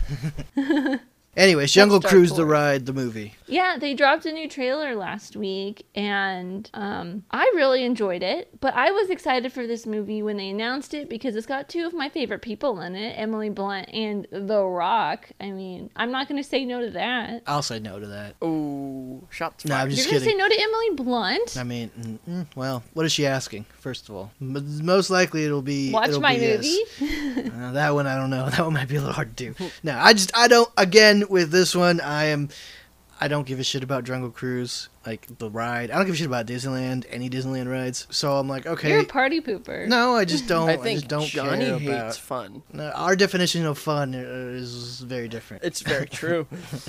Anyways, 1.37 1.73
Jungle 1.73 2.01
Star 2.01 2.11
Cruise, 2.11 2.33
the 2.35 2.47
ride, 2.47 2.87
the 2.87 2.93
movie. 2.93 3.35
Yeah, 3.47 3.77
they 3.79 3.93
dropped 3.95 4.25
a 4.27 4.33
new 4.33 4.49
trailer 4.49 4.95
last 4.95 5.37
week, 5.37 5.87
and 5.95 6.69
um, 6.75 7.25
I 7.31 7.45
really 7.55 7.85
enjoyed 7.85 8.23
it. 8.23 8.49
But 8.61 8.75
I 8.75 8.91
was 8.91 9.11
excited 9.11 9.53
for 9.53 9.67
this 9.67 9.87
movie 9.87 10.23
when 10.23 10.37
they 10.39 10.49
announced 10.49 10.95
it 10.95 11.09
because 11.11 11.37
it's 11.37 11.47
got 11.47 11.69
two 11.69 11.87
of 11.87 11.93
my 11.93 12.09
favorite 12.09 12.41
people 12.43 12.81
in 12.81 12.97
it, 12.97 13.13
Emily 13.19 13.51
Blunt 13.51 13.89
and 13.93 14.27
The 14.33 14.65
Rock. 14.65 15.29
I 15.41 15.51
mean, 15.51 15.91
I'm 15.95 16.11
not 16.11 16.27
going 16.29 16.43
to 16.43 16.49
say 16.49 16.65
no 16.65 16.81
to 16.81 16.91
that. 16.93 17.43
I'll 17.47 17.63
say 17.63 17.79
no 17.79 18.01
to 18.01 18.07
that. 18.07 18.37
oh, 18.43 19.23
shots 19.31 19.65
No, 19.67 19.75
I'm 19.75 19.81
fired. 19.83 19.91
just 19.91 20.05
You're 20.11 20.13
going 20.21 20.25
to 20.25 20.31
say 20.31 20.37
no 20.37 20.49
to 20.49 20.61
Emily 20.61 20.91
Blunt? 20.95 21.57
I 21.59 21.63
mean, 21.65 22.19
mm, 22.29 22.47
well, 22.57 22.83
what 22.95 23.05
is 23.07 23.13
she 23.13 23.27
asking? 23.27 23.67
First 23.79 24.09
of 24.09 24.15
all, 24.17 24.33
M- 24.41 24.85
most 24.85 25.11
likely 25.11 25.45
it'll 25.45 25.63
be 25.63 25.93
Watch 25.93 26.09
it'll 26.09 26.21
my 26.21 26.37
be 26.37 26.47
movie. 26.47 27.51
Uh, 27.55 27.73
that 27.73 27.95
one 27.95 28.07
I 28.07 28.17
don't 28.17 28.31
know. 28.31 28.49
That 28.57 28.61
one 28.65 28.73
might 28.75 28.89
be 28.89 28.97
a 28.97 29.01
little 29.01 29.13
hard 29.15 29.37
to 29.37 29.53
do. 29.53 29.65
No, 29.83 29.97
I 29.99 30.13
just 30.15 30.31
I 30.37 30.49
don't. 30.49 30.69
Again, 30.77 31.25
with 31.31 31.51
this 31.51 31.75
one, 31.75 32.01
I 32.01 32.25
am. 32.27 32.49
I 33.19 33.29
don't 33.29 33.47
give 33.47 33.59
a 33.59 33.65
shit 33.65 33.83
about 33.83 34.05
Jungle 34.05 34.29
Cruise, 34.31 34.91
like 35.07 35.27
the 35.39 35.49
ride. 35.49 35.91
I 35.91 35.97
don't 35.97 36.05
give 36.05 36.15
a 36.17 36.19
shit 36.19 36.27
about 36.27 36.47
Disneyland, 36.47 37.07
any 37.09 37.31
Disneyland 37.31 37.71
rides. 37.71 38.07
So 38.11 38.37
I'm 38.37 38.47
like, 38.47 38.67
okay, 38.67 38.91
You're 38.91 39.01
a 39.01 39.05
party 39.07 39.41
pooper. 39.41 39.89
no, 39.89 40.15
I 40.15 40.27
just 40.27 40.47
don't. 40.47 40.69
I 40.69 40.75
I, 40.75 40.77
think 40.77 40.99
just 41.01 41.09
don't 41.09 41.25
Johnny 41.25 41.65
care 41.65 41.79
hates 41.79 41.89
about. 41.89 42.17
fun. 42.17 42.63
No, 42.75 42.91
our 42.91 43.17
definition 43.17 43.65
of 43.65 43.79
fun 43.79 44.15
uh, 44.15 44.19
is 44.19 45.01
very 45.01 45.29
different. 45.29 45.65
It's 45.65 45.81
very 45.81 46.05
true. 46.07 46.47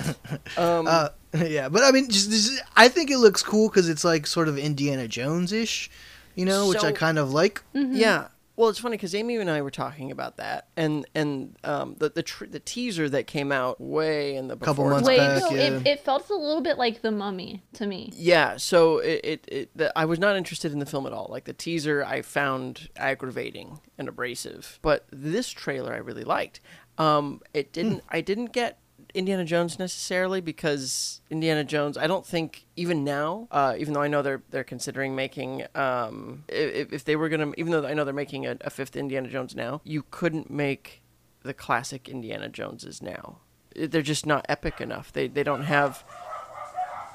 um, 0.58 0.86
Uh, 0.86 1.08
yeah, 1.46 1.70
but 1.70 1.82
I 1.82 1.92
mean, 1.92 2.10
just 2.10 2.28
this, 2.30 2.60
I 2.76 2.88
think 2.88 3.10
it 3.10 3.18
looks 3.18 3.42
cool 3.42 3.68
because 3.70 3.88
it's 3.88 4.04
like 4.04 4.26
sort 4.26 4.48
of 4.48 4.58
Indiana 4.58 5.08
Jones 5.08 5.50
ish, 5.52 5.90
you 6.34 6.44
know, 6.44 6.68
which 6.68 6.84
I 6.84 6.92
kind 6.92 7.18
of 7.18 7.32
like. 7.32 7.62
Yeah. 7.72 8.28
Well, 8.58 8.70
it's 8.70 8.80
funny 8.80 8.96
because 8.96 9.14
Amy 9.14 9.36
and 9.36 9.48
I 9.48 9.62
were 9.62 9.70
talking 9.70 10.10
about 10.10 10.38
that, 10.38 10.66
and 10.76 11.06
and 11.14 11.56
um, 11.62 11.94
the 11.98 12.08
the 12.08 12.24
tr- 12.24 12.46
the 12.46 12.58
teaser 12.58 13.08
that 13.08 13.28
came 13.28 13.52
out 13.52 13.80
way 13.80 14.34
in 14.34 14.48
the 14.48 14.56
Couple 14.56 14.84
months 14.90 15.06
Wait, 15.06 15.18
back, 15.18 15.42
no, 15.42 15.50
yeah. 15.50 15.60
it, 15.60 15.86
it 15.86 16.00
felt 16.00 16.28
a 16.28 16.34
little 16.34 16.60
bit 16.60 16.76
like 16.76 17.00
The 17.00 17.12
Mummy 17.12 17.62
to 17.74 17.86
me. 17.86 18.10
Yeah, 18.16 18.56
so 18.56 18.98
it, 18.98 19.20
it, 19.22 19.44
it 19.46 19.70
the, 19.76 19.96
I 19.96 20.06
was 20.06 20.18
not 20.18 20.34
interested 20.34 20.72
in 20.72 20.80
the 20.80 20.86
film 20.86 21.06
at 21.06 21.12
all. 21.12 21.28
Like 21.30 21.44
the 21.44 21.52
teaser, 21.52 22.04
I 22.04 22.22
found 22.22 22.88
aggravating 22.96 23.78
and 23.96 24.08
abrasive, 24.08 24.80
but 24.82 25.06
this 25.12 25.50
trailer 25.50 25.94
I 25.94 25.98
really 25.98 26.24
liked. 26.24 26.58
Um, 26.98 27.42
it 27.54 27.72
didn't. 27.72 28.02
I 28.08 28.20
didn't 28.22 28.52
get 28.52 28.80
Indiana 29.14 29.44
Jones 29.44 29.78
necessarily 29.78 30.40
because 30.40 31.20
Indiana 31.30 31.64
Jones. 31.64 31.96
I 31.96 32.06
don't 32.06 32.26
think 32.26 32.66
even 32.76 33.04
now, 33.04 33.48
uh, 33.50 33.74
even 33.78 33.94
though 33.94 34.02
I 34.02 34.08
know 34.08 34.22
they're 34.22 34.42
they're 34.50 34.64
considering 34.64 35.14
making, 35.14 35.64
um, 35.74 36.44
if, 36.48 36.92
if 36.92 37.04
they 37.04 37.16
were 37.16 37.28
gonna, 37.28 37.52
even 37.56 37.72
though 37.72 37.86
I 37.86 37.94
know 37.94 38.04
they're 38.04 38.14
making 38.14 38.46
a, 38.46 38.56
a 38.60 38.70
fifth 38.70 38.96
Indiana 38.96 39.28
Jones 39.28 39.54
now, 39.54 39.80
you 39.84 40.04
couldn't 40.10 40.50
make 40.50 41.02
the 41.42 41.54
classic 41.54 42.08
Indiana 42.08 42.48
Joneses 42.48 43.02
now. 43.02 43.38
They're 43.74 44.02
just 44.02 44.26
not 44.26 44.44
epic 44.48 44.80
enough. 44.80 45.12
They 45.12 45.28
they 45.28 45.42
don't 45.42 45.62
have. 45.62 46.04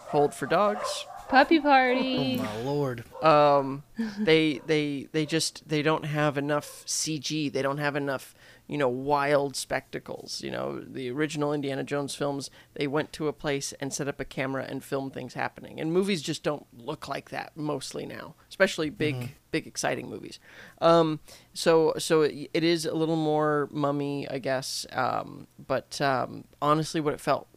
Hold 0.09 0.35
for 0.35 0.45
dogs 0.45 1.07
Puppy 1.29 1.59
Party. 1.59 2.37
Oh 2.39 2.43
my 2.43 2.61
lord! 2.63 3.03
um 3.23 3.83
they 4.19 4.59
they 4.65 5.07
they 5.11 5.25
just 5.25 5.67
they 5.67 5.81
don't 5.81 6.05
have 6.05 6.37
enough 6.37 6.83
cg 6.85 7.51
they 7.51 7.61
don't 7.61 7.77
have 7.77 7.95
enough 7.95 8.35
you 8.67 8.77
know 8.77 8.89
wild 8.89 9.55
spectacles 9.55 10.41
you 10.43 10.51
know. 10.51 10.79
The 10.79 11.09
original 11.09 11.53
indiana 11.53 11.83
jones 11.83 12.15
films 12.15 12.49
they 12.73 12.87
went 12.87 13.13
to 13.13 13.27
a 13.27 13.33
place 13.33 13.73
and 13.79 13.93
set 13.93 14.07
up 14.07 14.19
a 14.19 14.25
camera 14.25 14.65
and 14.67 14.83
filmed 14.83 15.13
things 15.13 15.33
happening. 15.33 15.79
And 15.79 15.91
movies 15.93 16.21
just 16.21 16.43
don't 16.43 16.65
look 16.75 17.07
like 17.07 17.29
that 17.29 17.51
mostly 17.55 18.05
now 18.05 18.35
especially 18.49 18.89
big 18.89 19.35
big 19.51 19.67
exciting 19.67 20.09
movies. 20.09 20.39
Um 20.81 21.19
so 21.53 21.93
so 21.97 22.21
it, 22.23 22.49
it 22.53 22.63
is 22.63 22.85
a 22.85 22.93
little 22.95 23.15
more 23.15 23.69
mummy 23.71 24.27
i 24.29 24.39
guess. 24.39 24.85
Um 24.91 25.47
but 25.65 25.99
um 26.01 26.45
honestly 26.61 26.99
what 27.01 27.13
it 27.13 27.21
felt 27.21 27.47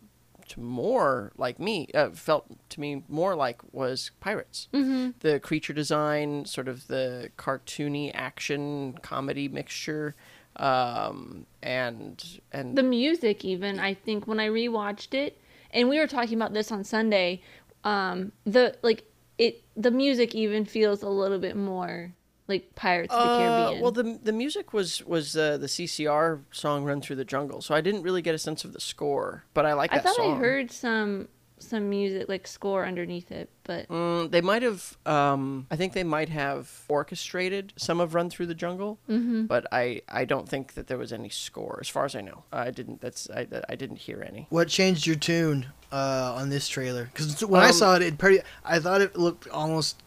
to 0.49 0.61
more 0.61 1.33
like 1.37 1.59
me 1.59 1.89
uh, 1.95 2.11
felt 2.11 2.47
to 2.69 2.81
me 2.81 3.03
more 3.09 3.35
like 3.35 3.61
was 3.73 4.11
pirates 4.21 4.69
mm-hmm. 4.73 5.11
the 5.21 5.41
creature 5.41 5.73
design 5.73 6.45
sort 6.45 6.69
of 6.69 6.87
the 6.87 7.31
cartoony 7.37 8.11
action 8.15 8.97
comedy 9.03 9.49
mixture 9.49 10.15
um, 10.57 11.47
and 11.63 12.41
and 12.53 12.77
the 12.77 12.83
music 12.83 13.45
even 13.45 13.79
i 13.79 13.93
think 13.93 14.27
when 14.27 14.41
i 14.41 14.49
rewatched 14.49 15.15
it 15.15 15.41
and 15.71 15.89
we 15.89 15.99
were 15.99 16.07
talking 16.07 16.35
about 16.35 16.53
this 16.53 16.73
on 16.73 16.85
sunday 16.85 17.41
um 17.85 18.33
the 18.45 18.77
like 18.83 19.05
it 19.39 19.63
the 19.77 19.91
music 19.91 20.35
even 20.35 20.65
feels 20.65 21.03
a 21.03 21.09
little 21.09 21.39
bit 21.39 21.57
more 21.57 22.13
like 22.49 22.75
pirates 22.75 23.13
of 23.13 23.23
the 23.23 23.29
Uh, 23.31 23.39
caribbean 23.39 23.83
well, 23.83 23.93
the 23.93 24.19
the 24.23 24.33
music 24.33 24.73
was 24.73 25.05
was 25.05 25.37
uh, 25.37 25.57
the 25.59 25.67
CCR 25.67 26.41
song 26.53 26.85
"Run 26.85 27.01
Through 27.01 27.17
the 27.17 27.25
Jungle," 27.25 27.61
so 27.63 27.75
I 27.75 27.81
didn't 27.81 28.03
really 28.03 28.23
get 28.23 28.35
a 28.35 28.39
sense 28.39 28.65
of 28.65 28.73
the 28.73 28.81
score, 28.81 29.45
but 29.55 29.67
I 29.67 29.73
like 29.73 29.93
i 29.93 29.97
that 29.97 30.05
thought 30.05 30.17
song. 30.17 30.37
i 30.37 30.39
heard 30.39 30.71
some 30.71 31.29
some 31.59 31.89
music 31.89 32.29
like 32.29 32.47
score 32.47 32.85
underneath 32.85 33.33
it 33.33 33.49
but 33.65 33.89
Mm, 33.89 34.31
they 34.31 34.43
might 34.43 34.63
have. 34.63 34.99
Um, 35.07 35.67
I 35.71 35.77
think 35.77 35.95
they 35.95 36.05
might 36.05 36.29
have 36.29 36.71
orchestrated 36.89 37.73
some 37.77 37.99
of 37.99 38.15
"Run 38.15 38.29
Through 38.31 38.47
the 38.47 38.55
Jungle," 38.55 38.99
mm-hmm. 39.09 39.47
but 39.47 39.67
I, 39.73 40.03
I 40.07 40.25
don't 40.27 40.47
think 40.49 40.75
that 40.75 40.87
there 40.87 40.99
was 40.99 41.13
any 41.15 41.31
score, 41.31 41.79
as 41.81 41.89
far 41.89 42.05
as 42.05 42.15
I 42.15 42.21
know. 42.21 42.45
I 42.53 42.71
didn't. 42.71 43.01
That's 43.01 43.29
I, 43.31 43.47
I 43.71 43.75
didn't 43.75 43.97
hear 43.97 44.23
any. 44.23 44.47
What 44.51 44.69
changed 44.69 45.07
your 45.07 45.17
tune 45.17 45.67
uh, 45.91 46.35
on 46.37 46.51
this 46.51 46.69
trailer? 46.69 47.05
Because 47.07 47.45
when 47.45 47.63
I 47.63 47.69
Um, 47.69 47.73
saw 47.73 47.97
it, 47.97 48.03
it 48.03 48.19
pretty. 48.19 48.41
I 48.63 48.79
thought 48.79 49.01
it 49.01 49.17
looked 49.17 49.49
almost 49.49 50.03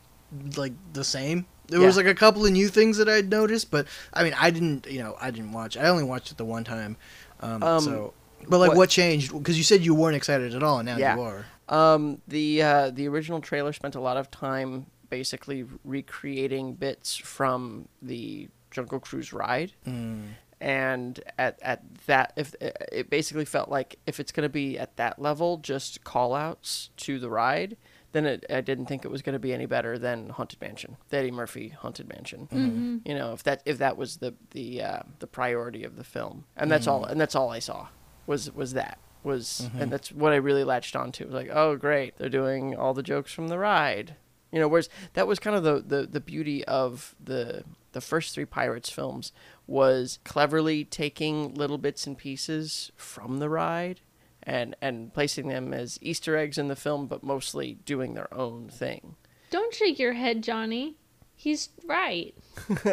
like 0.55 0.73
the 0.93 1.03
same. 1.03 1.47
There 1.69 1.79
was 1.79 1.97
like 1.97 2.05
a 2.05 2.15
couple 2.15 2.45
of 2.45 2.51
new 2.51 2.67
things 2.67 2.97
that 2.97 3.07
I'd 3.09 3.29
noticed, 3.29 3.69
but 3.71 3.87
I 4.13 4.23
mean, 4.23 4.33
I 4.39 4.49
didn't. 4.49 4.87
You 4.87 4.99
know, 4.99 5.15
I 5.21 5.31
didn't 5.31 5.51
watch. 5.51 5.77
I 5.77 5.87
only 5.87 6.03
watched 6.03 6.31
it 6.31 6.37
the 6.37 6.45
one 6.45 6.63
time. 6.63 6.97
Um, 7.41 7.63
Um, 7.63 7.79
so, 7.81 8.13
but 8.47 8.57
like, 8.59 8.69
what- 8.69 8.77
what, 8.77 8.89
changed? 8.89 9.31
Because 9.33 9.57
you 9.57 9.63
said 9.63 9.81
you 9.81 9.93
weren't 9.95 10.15
excited 10.15 10.53
at 10.55 10.63
all, 10.63 10.79
and 10.79 10.85
now 10.87 10.97
Yeah. 10.97 11.15
you 11.15 11.21
are. 11.21 11.45
Um, 11.69 12.21
the 12.27 12.61
uh, 12.63 12.89
the 12.89 13.07
original 13.07 13.39
trailer 13.41 13.71
spent 13.73 13.95
a 13.95 13.99
lot 14.01 14.17
of 14.17 14.31
time 14.31 14.87
basically 15.09 15.65
recreating 15.83 16.73
bits 16.73 17.15
from 17.15 17.87
the 18.01 18.47
Jungle 18.71 18.99
Cruise 18.99 19.31
ride. 19.33 19.71
Mm. 19.87 20.29
and 20.61 21.21
at 21.37 21.57
at 21.61 21.81
that 22.07 22.33
if 22.35 22.53
it 22.59 23.09
basically 23.09 23.45
felt 23.45 23.69
like 23.69 23.97
if 24.05 24.19
it's 24.19 24.31
going 24.33 24.43
to 24.43 24.49
be 24.51 24.77
at 24.77 24.97
that 24.97 25.17
level 25.17 25.55
just 25.57 26.03
call 26.03 26.35
outs 26.35 26.89
to 26.97 27.17
the 27.17 27.29
ride 27.29 27.77
then 28.11 28.25
it, 28.25 28.45
i 28.49 28.61
didn't 28.61 28.85
think 28.87 29.05
it 29.05 29.11
was 29.11 29.21
going 29.21 29.33
to 29.33 29.39
be 29.39 29.53
any 29.53 29.65
better 29.65 29.97
than 29.97 30.29
haunted 30.29 30.59
mansion 30.61 30.97
the 31.09 31.17
eddie 31.17 31.31
murphy 31.31 31.69
haunted 31.69 32.07
mansion. 32.09 32.47
Mm-hmm. 32.51 32.97
you 33.05 33.15
know 33.15 33.33
if 33.33 33.43
that 33.43 33.61
if 33.65 33.77
that 33.77 33.97
was 33.97 34.17
the 34.17 34.33
the 34.51 34.81
uh, 34.81 34.99
the 35.19 35.27
priority 35.27 35.83
of 35.83 35.95
the 35.95 36.03
film. 36.03 36.45
And 36.55 36.71
that's 36.71 36.87
all 36.87 37.05
and 37.05 37.19
that's 37.19 37.35
all 37.35 37.49
i 37.49 37.59
saw 37.59 37.87
was 38.27 38.51
was 38.53 38.73
that 38.73 38.99
was 39.23 39.69
and 39.77 39.91
that's 39.91 40.11
what 40.11 40.31
i 40.31 40.37
really 40.37 40.63
latched 40.63 40.95
onto 40.95 41.23
It 41.23 41.27
was 41.27 41.35
like 41.35 41.49
oh 41.51 41.75
great 41.75 42.17
they're 42.17 42.29
doing 42.29 42.75
all 42.75 42.93
the 42.93 43.03
jokes 43.03 43.33
from 43.33 43.47
the 43.49 43.57
ride. 43.59 44.15
You 44.51 44.59
know 44.59 44.67
whereas 44.67 44.89
that 45.13 45.27
was 45.27 45.39
kind 45.39 45.55
of 45.55 45.63
the 45.63 45.83
the, 45.85 46.07
the 46.07 46.19
beauty 46.19 46.65
of 46.65 47.15
the 47.23 47.63
the 47.91 48.01
first 48.01 48.33
three 48.33 48.45
pirates 48.45 48.89
films 48.89 49.31
was 49.67 50.19
cleverly 50.23 50.83
taking 50.85 51.53
little 51.53 51.77
bits 51.77 52.07
and 52.07 52.17
pieces 52.17 52.91
from 52.95 53.37
the 53.37 53.49
ride 53.49 54.01
and 54.49 54.75
and 54.81 55.13
placing 55.13 55.47
them 55.47 55.73
as 55.73 55.97
easter 56.01 56.35
eggs 56.37 56.57
in 56.57 56.67
the 56.67 56.75
film 56.75 57.07
but 57.07 57.23
mostly 57.23 57.73
doing 57.85 58.13
their 58.15 58.31
own 58.33 58.67
thing 58.69 59.15
don't 59.51 59.73
shake 59.73 59.99
your 59.99 60.13
head 60.13 60.41
johnny 60.43 60.95
he's 61.35 61.69
right 61.85 62.33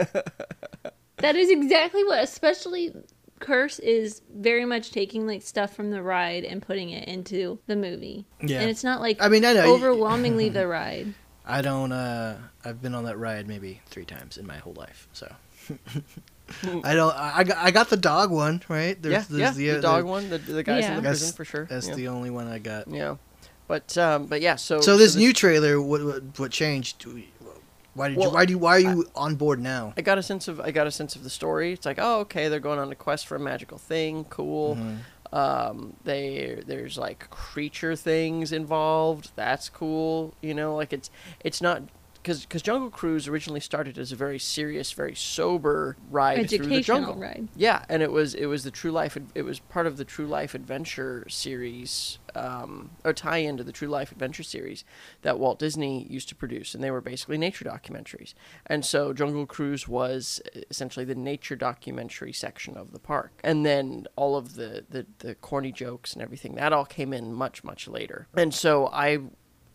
that 1.19 1.35
is 1.37 1.51
exactly 1.51 2.05
what 2.05 2.23
especially 2.23 2.93
curse 3.41 3.79
is 3.81 4.23
very 4.35 4.65
much 4.65 4.91
taking 4.93 5.27
like 5.27 5.43
stuff 5.43 5.75
from 5.75 5.91
the 5.91 6.03
ride 6.03 6.45
and 6.45 6.63
putting 6.63 6.91
it 6.91 7.07
into 7.09 7.59
the 7.67 7.77
movie 7.77 8.25
Yeah. 8.41 8.61
and 8.61 8.71
it's 8.71 8.85
not 8.85 9.01
like 9.01 9.19
I 9.21 9.29
mean, 9.29 9.45
I 9.45 9.53
know. 9.53 9.75
overwhelmingly 9.75 10.49
the 10.49 10.67
ride 10.79 11.13
I 11.49 11.63
don't. 11.63 11.93
uh 11.93 12.39
I've 12.65 12.83
been 12.83 12.95
on 12.95 13.05
that 13.05 13.19
ride 13.19 13.47
maybe 13.47 13.81
three 13.87 14.05
times 14.05 14.37
in 14.37 14.47
my 14.49 14.57
whole 14.57 14.75
life, 14.75 15.07
so. 15.13 15.33
I 16.85 16.95
don't. 16.95 17.15
I 17.15 17.33
I 17.39 17.45
got, 17.45 17.57
I 17.59 17.71
got 17.71 17.91
the 17.91 17.97
dog 17.97 18.31
one 18.31 18.63
right. 18.69 18.97
yeah 19.03 19.25
yeah 19.31 19.51
the, 19.51 19.71
uh, 19.73 19.81
dog 19.81 20.05
one 20.05 20.31
the, 20.31 20.39
the 20.39 20.63
guys 20.63 20.85
Yeah. 20.85 20.91
in 20.91 20.97
the 20.97 21.03
That's- 21.03 21.19
prison 21.21 21.37
for 21.37 21.45
sure 21.45 21.65
That's 21.65 21.89
yeah. 21.89 21.95
the 21.95 22.09
only 22.09 22.31
one 22.31 22.47
I 22.47 22.59
got. 22.59 22.89
yeah 22.89 23.17
but 23.69 23.97
um 23.99 24.27
but 24.27 24.41
yeah 24.41 24.55
so 24.57 24.81
So 24.81 24.97
this 24.97 25.17
new 25.17 25.33
trailer, 25.33 25.81
what 25.81 26.05
what, 26.05 26.39
what 26.39 26.51
changed? 26.53 27.05
Why 27.95 28.09
did 28.09 28.17
Well, 28.19 28.29
you? 28.29 28.35
Why 28.35 28.45
do? 28.45 28.53
you- 28.53 28.59
Why 28.59 28.73
are 28.77 28.81
you 28.81 29.09
on 29.17 29.37
board 29.37 29.59
now? 29.61 29.95
I 29.97 30.03
got 30.03 30.19
a 30.19 30.23
sense 30.23 30.49
of 30.49 30.61
I 30.61 30.71
got 30.71 30.87
a 30.87 30.91
sense 30.91 31.17
of 31.17 31.25
the 31.25 31.31
story. 31.31 31.73
It's 31.73 31.87
like, 31.87 31.99
oh, 32.01 32.21
okay, 32.21 32.49
they're 32.49 32.61
going 32.61 32.79
on 32.79 32.93
a 32.93 32.95
quest 32.95 33.27
for 33.27 33.37
a 33.37 33.41
magical 33.41 33.79
thing. 33.79 34.25
Cool. 34.31 34.77
Mm-hmm. 34.77 34.97
Um, 35.35 35.95
they 36.05 36.63
there's 36.67 36.97
like 36.97 37.29
creature 37.31 37.97
things 37.97 38.53
involved. 38.53 39.33
That's 39.35 39.69
cool. 39.69 40.35
You 40.43 40.55
know, 40.55 40.77
like 40.77 40.93
it's 40.93 41.11
it's 41.41 41.61
not 41.61 41.83
because 42.27 42.41
because 42.41 42.63
Jungle 42.63 42.91
Cruise 42.91 43.29
originally 43.29 43.61
started 43.61 43.99
as 43.99 44.11
a 44.11 44.17
very 44.17 44.41
serious, 44.41 44.91
very 44.91 45.15
sober 45.15 45.97
ride 46.11 46.51
through 46.51 46.67
the 46.67 46.81
jungle. 46.81 47.15
ride 47.15 47.49
Yeah, 47.55 47.85
and 47.89 48.03
it 48.03 48.11
was 48.11 48.35
it 48.35 48.47
was 48.47 48.65
the 48.65 48.73
True 48.73 48.91
Life 48.91 49.17
it 49.37 49.43
was 49.43 49.61
part 49.61 49.87
of 49.87 49.97
the 49.97 50.05
True 50.05 50.27
Life 50.27 50.53
Adventure 50.53 51.25
series, 51.29 52.19
um, 52.35 52.91
or 53.05 53.13
tie 53.13 53.37
into 53.37 53.63
the 53.63 53.71
True 53.71 53.87
Life 53.87 54.11
Adventure 54.11 54.43
series 54.43 54.85
that 55.23 55.39
Walt 55.39 55.61
Disney 55.61 56.05
used 56.11 56.29
to 56.31 56.35
produce, 56.35 56.75
and 56.75 56.83
they 56.83 56.91
were 56.91 57.01
basically 57.01 57.39
nature 57.39 57.65
documentaries. 57.65 58.35
And 58.67 58.85
so 58.85 59.13
Jungle 59.13 59.47
Cruise 59.47 59.87
was 59.87 60.43
essentially 60.69 61.05
the 61.05 61.15
nature 61.15 61.55
documentary 61.55 62.33
section 62.33 62.77
of 62.77 62.91
the 62.91 62.99
park, 62.99 63.41
and 63.45 63.65
then 63.65 64.09
all 64.17 64.35
of 64.35 64.57
the 64.57 64.85
the, 64.91 65.07
the 65.21 65.37
corny 65.37 65.71
jokes 65.71 66.13
and 66.13 66.23
everything 66.23 66.57
that 66.57 66.73
all 66.73 66.87
came 66.87 67.13
in 67.13 67.33
much 67.33 67.63
much 67.63 67.87
later. 67.87 68.27
And 68.35 68.53
so 68.53 68.89
I 68.89 69.21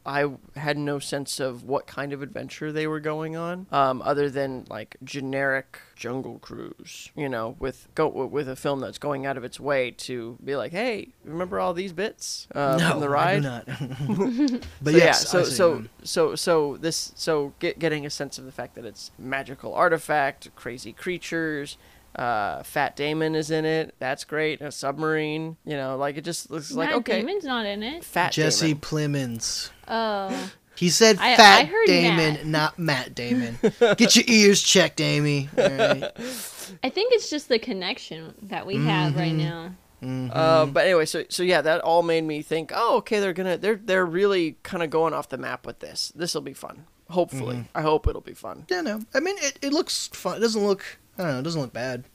I 0.05 0.31
had 0.55 0.77
no 0.77 0.99
sense 0.99 1.39
of 1.39 1.63
what 1.63 1.85
kind 1.85 2.11
of 2.11 2.21
adventure 2.21 2.71
they 2.71 2.87
were 2.87 2.99
going 2.99 3.35
on, 3.35 3.67
um, 3.71 4.01
other 4.01 4.29
than 4.29 4.65
like 4.69 4.97
generic 5.03 5.79
jungle 5.95 6.39
cruise. 6.39 7.09
You 7.15 7.29
know, 7.29 7.55
with 7.59 7.87
go 7.93 8.07
with 8.07 8.49
a 8.49 8.55
film 8.55 8.79
that's 8.79 8.97
going 8.97 9.25
out 9.25 9.37
of 9.37 9.43
its 9.43 9.59
way 9.59 9.91
to 9.91 10.37
be 10.43 10.55
like, 10.55 10.71
hey, 10.71 11.09
remember 11.23 11.59
all 11.59 11.73
these 11.73 11.93
bits 11.93 12.47
uh, 12.55 12.77
no, 12.79 12.91
from 12.91 12.99
the 12.99 13.09
ride? 13.09 13.45
I 13.45 13.61
do 13.63 13.75
not. 13.77 14.61
but 14.81 14.91
so, 14.91 14.97
yes, 14.97 14.99
yeah, 14.99 15.13
so 15.13 15.43
so 15.43 15.83
so 16.03 16.35
so 16.35 16.77
this 16.77 17.11
so 17.15 17.53
get, 17.59 17.77
getting 17.77 18.05
a 18.05 18.09
sense 18.09 18.39
of 18.39 18.45
the 18.45 18.51
fact 18.51 18.75
that 18.75 18.85
it's 18.85 19.11
magical 19.19 19.73
artifact, 19.73 20.49
crazy 20.55 20.93
creatures. 20.93 21.77
Uh, 22.15 22.62
Fat 22.63 22.95
Damon 22.95 23.36
is 23.36 23.52
in 23.52 23.63
it. 23.65 23.95
That's 24.00 24.24
great. 24.26 24.62
A 24.62 24.71
submarine. 24.71 25.58
You 25.65 25.78
know, 25.78 25.95
like 25.97 26.17
it 26.17 26.24
just 26.26 26.52
looks 26.52 26.71
like 26.71 26.89
Matt 26.89 26.97
okay. 26.97 27.19
Damon's 27.21 27.45
not 27.45 27.65
in 27.65 27.84
it. 27.84 28.04
Fat 28.04 28.32
Jesse 28.34 28.74
Damon. 28.74 28.82
Plemons. 28.82 29.69
Oh, 29.88 30.52
He 30.76 30.89
said 30.89 31.17
I- 31.19 31.36
Fat 31.36 31.60
I 31.62 31.63
heard 31.65 31.86
Damon, 31.88 32.34
Matt. 32.34 32.45
not 32.45 32.80
Matt 32.80 33.15
Damon. 33.15 33.58
Get 33.97 34.15
your 34.15 34.26
ears 34.28 34.62
checked, 34.62 35.00
Amy. 35.00 35.50
All 35.58 35.63
right. 35.69 36.04
I 36.84 36.89
think 36.89 37.13
it's 37.13 37.30
just 37.30 37.50
the 37.50 37.60
connection 37.60 38.34
that 38.43 38.65
we 38.65 38.76
have 38.78 39.15
right 39.15 39.34
now. 39.34 39.76
Mhm. 40.02 40.32
Uh, 40.34 40.65
but 40.65 40.86
anyway, 40.86 41.06
so 41.06 41.24
so 41.30 41.43
yeah, 41.43 41.62
that 41.62 41.82
all 41.82 42.02
made 42.02 42.24
me 42.24 42.41
think, 42.41 42.71
oh, 42.74 42.97
okay, 42.97 43.19
they're 43.19 43.34
gonna 43.34 43.58
they're 43.58 43.76
they're 43.76 44.06
really 44.06 44.58
kind 44.63 44.82
of 44.84 44.89
going 44.89 45.13
off 45.13 45.30
the 45.30 45.38
map 45.38 45.65
with 45.65 45.80
this. 45.80 46.12
This 46.15 46.34
will 46.34 46.41
be 46.41 46.54
fun. 46.54 46.86
Hopefully, 47.10 47.65
I 47.76 47.82
hope 47.82 48.08
it'll 48.08 48.21
be 48.21 48.34
fun. 48.34 48.65
yeah, 48.69 48.82
no. 48.82 49.02
I 49.13 49.19
mean, 49.19 49.36
it, 49.39 49.60
it 49.62 49.74
looks 49.74 50.08
fun. 50.13 50.38
It 50.38 50.39
doesn't 50.39 50.65
look. 50.65 50.84
I 51.21 51.25
don't 51.25 51.34
know. 51.34 51.39
It 51.39 51.43
doesn't 51.43 51.62
look 51.62 51.73
bad. 51.73 52.05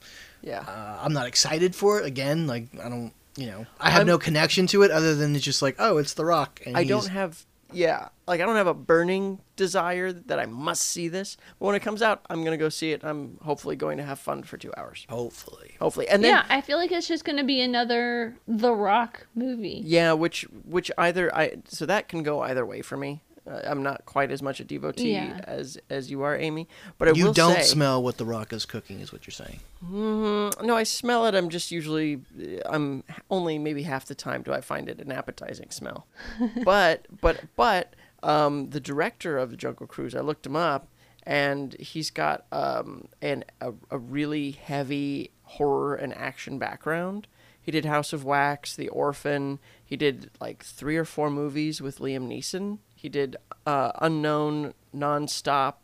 Yeah, 0.41 0.59
Uh, 0.67 0.99
I'm 1.03 1.13
not 1.13 1.27
excited 1.27 1.75
for 1.75 1.99
it. 1.99 2.05
Again, 2.05 2.47
like 2.47 2.67
I 2.83 2.89
don't. 2.89 3.13
You 3.35 3.47
know, 3.47 3.65
I 3.79 3.89
have 3.91 3.99
I'm- 3.99 4.07
no 4.07 4.17
connection 4.17 4.65
to 4.67 4.81
it 4.83 4.89
other 4.91 5.13
than 5.15 5.35
it's 5.35 5.45
just 5.45 5.61
like, 5.61 5.75
oh, 5.79 5.97
it's 5.97 6.13
The 6.13 6.25
Rock. 6.25 6.61
And 6.65 6.75
I 6.75 6.83
he's- 6.83 6.89
don't 6.89 7.11
have 7.11 7.45
yeah, 7.73 8.07
like 8.27 8.39
I 8.39 8.45
don't 8.45 8.55
have 8.55 8.65
a 8.67 8.73
burning 8.73 9.39
desire 9.57 10.13
that 10.13 10.39
I 10.39 10.45
must 10.45 10.83
see 10.83 11.07
this. 11.09 11.35
But 11.59 11.65
when 11.65 11.75
it 11.75 11.81
comes 11.81 12.01
out, 12.01 12.25
I'm 12.29 12.43
gonna 12.45 12.55
go 12.57 12.69
see 12.69 12.93
it. 12.93 13.03
I'm 13.03 13.37
hopefully 13.43 13.75
going 13.75 13.97
to 13.97 14.03
have 14.03 14.19
fun 14.19 14.43
for 14.43 14.57
two 14.57 14.71
hours. 14.77 15.05
Hopefully. 15.09 15.75
Hopefully, 15.79 16.07
and 16.07 16.23
then 16.23 16.31
yeah, 16.33 16.45
I 16.49 16.61
feel 16.61 16.77
like 16.77 16.91
it's 16.93 17.07
just 17.09 17.25
going 17.25 17.37
to 17.37 17.43
be 17.43 17.59
another 17.61 18.35
The 18.47 18.73
Rock 18.73 19.27
movie. 19.35 19.81
Yeah, 19.85 20.13
which 20.13 20.43
which 20.65 20.89
either 20.97 21.35
I 21.35 21.57
so 21.67 21.85
that 21.85 22.07
can 22.07 22.23
go 22.23 22.41
either 22.41 22.65
way 22.65 22.81
for 22.81 22.95
me. 22.97 23.21
Uh, 23.49 23.61
I'm 23.63 23.81
not 23.83 24.05
quite 24.05 24.29
as 24.31 24.41
much 24.41 24.59
a 24.59 24.63
devotee 24.63 25.13
Yeah. 25.13 25.39
as 25.43 25.77
as 25.89 26.11
you 26.11 26.21
are, 26.23 26.35
Amy. 26.35 26.67
But 26.97 27.07
I 27.07 27.11
You 27.13 27.25
will 27.25 27.33
don't 27.33 27.55
say, 27.55 27.61
smell 27.63 28.03
what 28.03 28.17
The 28.17 28.25
Rock 28.25 28.51
is 28.51 28.65
cooking, 28.65 28.99
is 28.99 29.11
what 29.13 29.25
you're 29.25 29.31
saying. 29.31 29.59
Mm, 29.85 30.63
no, 30.63 30.75
I 30.75 30.83
smell 30.83 31.25
it. 31.27 31.35
I'm 31.35 31.49
just 31.49 31.71
usually 31.71 32.21
I'm 32.65 33.03
only 33.29 33.57
maybe 33.57 33.83
half 33.83 34.05
the 34.05 34.15
time 34.15 34.41
do 34.41 34.51
I 34.53 34.61
find 34.61 34.89
it 34.89 34.99
an 34.99 35.11
appetizing 35.11 35.69
smell. 35.71 36.07
but 36.65 37.05
but 37.21 37.41
but 37.55 37.93
um, 38.23 38.69
the 38.71 38.79
director 38.79 39.37
of 39.37 39.51
the 39.51 39.57
Jungle 39.57 39.87
Cruise, 39.87 40.15
I 40.15 40.21
looked 40.21 40.45
him 40.45 40.55
up, 40.55 40.87
and 41.23 41.73
he's 41.79 42.09
got 42.09 42.45
um, 42.51 43.07
an 43.21 43.45
a, 43.61 43.73
a 43.91 43.97
really 43.97 44.51
heavy 44.51 45.31
horror 45.43 45.95
and 45.95 46.13
action 46.15 46.57
background. 46.59 47.27
He 47.61 47.71
did 47.71 47.83
House 47.85 48.13
of 48.13 48.23
Wax, 48.23 48.75
The 48.75 48.87
Orphan. 48.89 49.59
He 49.83 49.95
did 49.97 50.31
like 50.39 50.63
three 50.63 50.95
or 50.97 51.03
four 51.05 51.29
movies 51.29 51.81
with 51.81 51.99
Liam 51.99 52.27
Neeson. 52.27 52.79
He 52.97 53.09
did 53.09 53.37
uh, 53.67 53.91
Unknown, 54.01 54.73
Nonstop, 54.93 55.75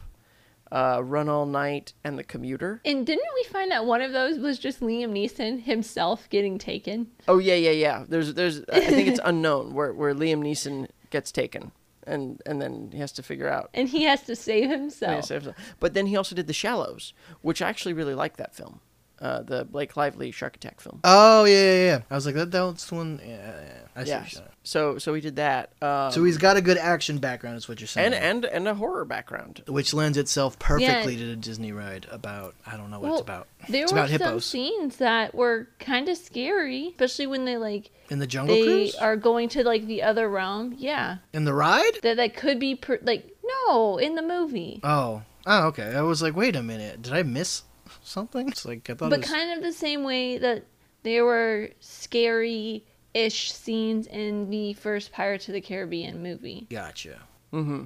uh, 0.72 1.00
Run 1.04 1.30
All 1.30 1.46
Night, 1.46 1.94
and 2.04 2.18
The 2.18 2.24
Commuter. 2.24 2.82
And 2.84 3.06
didn't 3.06 3.30
we 3.36 3.44
find 3.44 3.72
out 3.72 3.86
one 3.86 4.02
of 4.02 4.12
those 4.12 4.40
was 4.40 4.58
just 4.58 4.82
Liam 4.82 5.12
Neeson 5.12 5.62
himself 5.62 6.28
getting 6.30 6.58
taken? 6.58 7.12
Oh 7.28 7.38
yeah, 7.38 7.54
yeah, 7.54 7.70
yeah. 7.72 8.06
There's, 8.10 8.34
there's. 8.34 8.62
I 8.74 8.80
think 8.80 9.08
it's 9.08 9.20
unknown 9.24 9.76
where 9.76 9.94
where 9.94 10.16
Liam 10.16 10.42
Neeson 10.42 10.90
gets 11.12 11.32
taken, 11.32 11.72
and 12.08 12.42
and 12.48 12.60
then 12.60 12.90
he 12.92 12.98
has 12.98 13.12
to 13.14 13.24
figure 13.24 13.48
out. 13.48 13.70
And 13.76 13.88
he 13.88 14.04
has 14.04 14.24
to 14.24 14.36
save 14.36 14.72
himself. 14.72 15.32
But 15.80 15.94
then 15.94 16.08
he 16.08 16.18
also 16.18 16.36
did 16.36 16.48
The 16.48 16.54
Shallows, 16.54 17.14
which 17.42 17.62
I 17.62 17.70
actually 17.70 17.94
really 17.94 18.16
like 18.16 18.38
that 18.38 18.56
film. 18.56 18.80
Uh, 19.24 19.42
the 19.42 19.64
Blake 19.66 19.96
Lively 19.98 20.30
Shark 20.32 20.56
Attack 20.58 20.82
film. 20.82 21.00
Oh 21.04 21.46
yeah, 21.46 21.54
yeah, 21.64 21.86
yeah. 21.86 22.00
I 22.12 22.16
was 22.16 22.26
like, 22.26 22.36
that 22.36 22.52
that's 22.52 22.86
the 22.90 22.96
one. 22.96 23.20
Yeah, 23.26 23.30
yeah. 23.38 23.78
I 23.96 24.04
see. 24.04 24.10
yeah. 24.10 24.16
what 24.20 24.24
you're 24.24 24.30
saying. 24.30 24.50
So 24.66 24.98
so 24.98 25.14
we 25.14 25.22
did 25.22 25.38
that. 25.38 25.72
Um, 25.82 26.12
So 26.12 26.24
he's 26.24 26.38
got 26.38 26.58
a 26.58 26.62
good 26.62 26.78
action 26.78 27.18
background, 27.20 27.58
is 27.58 27.68
what 27.70 27.80
you're 27.80 27.88
saying. 27.88 28.14
and 28.14 28.16
and 28.16 28.46
and 28.46 28.68
a 28.68 28.76
horror 28.76 29.06
background. 29.06 29.64
which 29.68 29.94
lends 29.94 30.18
itself 30.18 30.60
perfectly 30.60 31.16
to 31.18 31.26
the 31.26 31.36
Disney 31.36 31.72
ride 31.72 32.06
about 32.12 32.54
I 32.68 32.76
don't 32.78 32.92
know 32.92 33.00
what 33.00 33.06
Well, 33.10 33.14
it's 33.20 33.22
about. 33.22 33.48
There 33.70 33.84
It's 33.84 33.92
were 33.94 34.00
about 34.00 34.10
some 34.10 34.20
hippos. 34.20 34.46
scenes 34.46 34.98
that 34.98 35.34
were 35.34 35.68
kind 35.80 36.10
of 36.10 36.18
scary, 36.18 36.90
especially 36.90 37.28
when 37.28 37.46
they 37.46 37.58
like 37.58 37.92
In 38.10 38.20
the 38.20 38.28
Jungle 38.28 38.56
they 38.56 38.64
Cruise? 38.64 38.96
are 38.96 39.16
going 39.16 39.48
to 39.50 39.64
like 39.64 39.86
the 39.88 40.04
other 40.04 40.28
realm. 40.30 40.76
Yeah, 40.78 41.18
In 41.34 41.46
the 41.46 41.54
ride? 41.54 41.94
that 42.02 42.18
that 42.18 42.36
could 42.36 42.60
be 42.60 42.76
per- 42.76 43.00
like 43.04 43.36
no 43.68 43.98
in 43.98 44.16
the 44.16 44.22
movie, 44.22 44.80
Oh. 44.84 45.22
Oh, 45.46 45.68
okay. 45.68 45.94
I 45.94 46.02
was 46.02 46.22
like, 46.22 46.38
wait 46.38 46.56
a 46.56 46.64
minute. 46.64 47.02
Did 47.02 47.12
I 47.14 47.22
miss 47.24 47.64
something? 48.04 48.50
It's 48.50 48.66
like 48.66 48.90
I 48.90 48.94
thought 48.94 49.10
but 49.10 49.20
it 49.20 49.22
was 49.22 49.30
kind 49.30 49.58
of 49.58 49.64
the 49.64 49.74
same 49.74 50.04
way 50.04 50.38
that 50.38 50.66
there 51.04 51.26
were 51.26 51.70
scary 51.80 52.86
ish 53.14 53.52
scenes 53.52 54.08
in 54.08 54.50
the 54.50 54.74
first 54.74 55.12
Pirates 55.12 55.48
of 55.48 55.54
the 55.54 55.62
Caribbean 55.62 56.24
movie. 56.24 56.68
Gotcha. 56.70 57.20
Mm-hmm. 57.52 57.84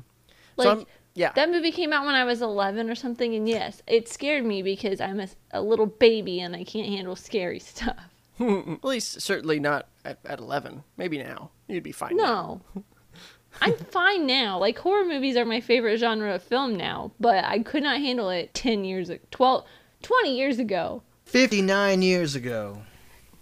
Like 0.55 0.65
so 0.65 0.71
I'm, 0.71 0.85
yeah. 1.13 1.31
that 1.33 1.49
movie 1.49 1.71
came 1.71 1.91
out 1.91 2.05
when 2.05 2.15
I 2.15 2.23
was 2.23 2.41
11 2.41 2.89
or 2.89 2.95
something, 2.95 3.35
and 3.35 3.47
yes, 3.47 3.81
it 3.87 4.07
scared 4.07 4.45
me 4.45 4.61
because 4.61 5.01
I'm 5.01 5.19
a, 5.19 5.27
a 5.51 5.61
little 5.61 5.85
baby 5.85 6.39
and 6.39 6.55
I 6.55 6.63
can't 6.63 6.87
handle 6.87 7.15
scary 7.15 7.59
stuff. 7.59 7.97
At 8.39 8.83
least 8.83 9.21
certainly 9.21 9.59
not 9.59 9.87
at, 10.05 10.19
at 10.25 10.39
11. 10.39 10.83
Maybe 10.95 11.17
now. 11.17 11.49
You'd 11.67 11.83
be 11.83 11.91
fine. 11.91 12.15
now. 12.15 12.61
No. 12.75 12.83
I'm 13.61 13.75
fine 13.75 14.27
now. 14.27 14.59
Like 14.59 14.77
horror 14.77 15.05
movies 15.05 15.35
are 15.35 15.45
my 15.45 15.61
favorite 15.61 15.97
genre 15.97 16.35
of 16.35 16.43
film 16.43 16.75
now, 16.75 17.11
but 17.19 17.43
I 17.43 17.59
could 17.59 17.81
not 17.81 17.99
handle 17.99 18.29
it 18.29 18.53
10 18.53 18.85
years 18.85 19.09
ago, 19.09 19.23
12 19.31 19.65
20 20.07 20.37
years 20.37 20.57
ago. 20.59 21.03
Fifty 21.25 21.61
nine 21.61 22.01
years 22.01 22.35
ago. 22.35 22.81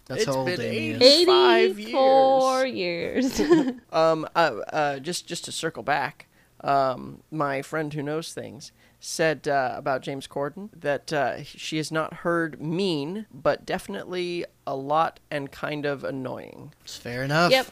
That's 0.08 0.21
It's 0.21 0.32
how 0.32 0.38
old 0.39 0.47
been 0.47 0.62
Amy 0.62 0.89
is. 0.89 1.01
80 1.01 1.25
Five 1.25 1.80
84 1.80 2.65
years. 2.65 3.41
Um, 3.91 4.28
uh, 4.36 4.60
uh, 4.73 4.99
just 4.99 5.28
just 5.28 5.45
to 5.45 5.51
circle 5.51 5.84
back, 5.84 6.28
um, 6.62 7.21
my 7.32 7.62
friend 7.62 7.93
who 7.93 8.01
knows 8.01 8.34
things 8.34 8.71
said 8.99 9.47
uh, 9.47 9.73
about 9.78 10.01
James 10.01 10.28
Corden 10.28 10.69
that 10.75 11.13
uh, 11.13 11.43
she 11.43 11.78
has 11.78 11.91
not 11.91 12.13
heard 12.15 12.60
mean, 12.60 13.28
but 13.32 13.65
definitely 13.65 14.45
a 14.65 14.75
lot 14.75 15.19
and 15.30 15.51
kind 15.51 15.86
of 15.86 16.04
annoying. 16.04 16.73
It's 16.84 16.97
fair 16.97 17.23
enough. 17.23 17.51
yep. 17.51 17.67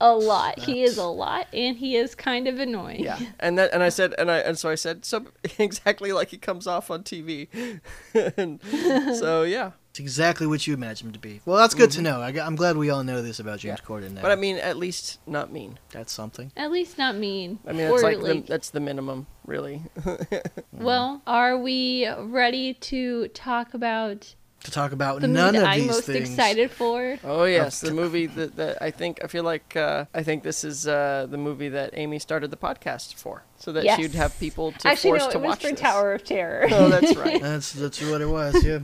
A 0.00 0.14
lot. 0.14 0.58
He 0.58 0.82
is 0.82 0.96
a 0.96 1.06
lot 1.06 1.46
and 1.52 1.76
he 1.76 1.96
is 1.96 2.14
kind 2.14 2.46
of 2.46 2.58
annoying. 2.58 3.02
Yeah, 3.02 3.18
and 3.40 3.58
that 3.58 3.72
and 3.72 3.82
I 3.82 3.88
said 3.88 4.14
and 4.18 4.30
I 4.30 4.38
and 4.38 4.58
so 4.58 4.68
I 4.68 4.74
said 4.74 5.04
so 5.04 5.26
exactly 5.58 6.12
like 6.12 6.28
he 6.28 6.38
comes 6.38 6.66
off 6.66 6.90
on 6.90 7.02
TV, 7.02 7.48
and 8.36 8.60
so 9.16 9.42
yeah. 9.44 9.72
It's 9.90 10.00
exactly 10.00 10.46
what 10.46 10.66
you 10.66 10.74
imagine 10.74 11.08
him 11.08 11.12
to 11.14 11.18
be. 11.18 11.40
Well, 11.46 11.56
that's 11.56 11.74
good 11.74 11.90
to 11.92 12.02
know. 12.02 12.20
I, 12.20 12.28
am 12.30 12.56
glad 12.56 12.76
we 12.76 12.90
all 12.90 13.02
know 13.02 13.22
this 13.22 13.40
about 13.40 13.58
James 13.60 13.80
Mm-hmm. 13.80 13.92
Yeah. 13.92 14.00
Corden 14.00 14.14
now. 14.14 14.22
But 14.22 14.30
I 14.30 14.36
mean, 14.36 14.56
at 14.56 14.76
least 14.76 15.18
not 15.26 15.50
mean. 15.50 15.78
that's 15.90 16.12
something. 16.12 16.52
At 16.56 16.70
least 16.70 16.98
not 16.98 17.16
mean. 17.16 17.58
I 17.66 17.72
mean, 17.72 17.88
Or, 17.88 18.00
that's 18.00 18.02
like, 18.02 18.20
the, 18.20 18.40
that's 18.46 18.70
the 18.70 18.80
minimum, 18.80 19.26
really. 19.46 19.82
Well, 20.72 21.22
are 21.26 21.56
we 21.58 22.06
ready 22.18 22.74
to 22.74 23.28
talk 23.28 23.72
about 23.74 24.34
To 24.68 24.74
talk 24.74 24.92
about 24.92 25.22
the 25.22 25.28
none 25.28 25.54
movie 25.54 25.64
of 25.64 25.70
I'm 25.70 25.78
these 25.80 25.86
most 25.88 26.04
things. 26.04 26.28
excited 26.28 26.70
for? 26.70 27.16
Oh 27.24 27.44
yes, 27.44 27.80
the 27.80 27.90
movie 27.90 28.26
that, 28.26 28.56
that 28.56 28.82
I 28.82 28.90
think 28.90 29.20
I 29.24 29.26
feel 29.26 29.44
like 29.44 29.74
uh, 29.76 30.04
I 30.12 30.22
think 30.22 30.42
this 30.42 30.62
is 30.62 30.86
uh, 30.86 31.26
the 31.30 31.38
movie 31.38 31.70
that 31.70 31.90
Amy 31.94 32.18
started 32.18 32.50
the 32.50 32.58
podcast 32.58 33.14
for, 33.14 33.44
so 33.56 33.72
that 33.72 33.84
Yes. 33.84 33.98
she'd 33.98 34.12
have 34.14 34.38
people 34.38 34.72
to 34.72 34.88
Actually, 34.88 35.12
force 35.18 35.24
no, 35.24 35.30
to 35.30 35.38
it 35.38 35.40
was 35.40 35.48
watch 35.48 35.62
for 35.62 35.70
this. 35.70 35.80
Tower 35.80 36.12
of 36.12 36.22
Terror. 36.24 36.66
Oh, 36.70 36.88
that's 36.90 37.16
right. 37.24 37.40
That's 37.40 37.72
that's 37.72 38.00
what 38.02 38.20
it 38.20 38.26
was. 38.28 38.62
Yeah. 38.62 38.80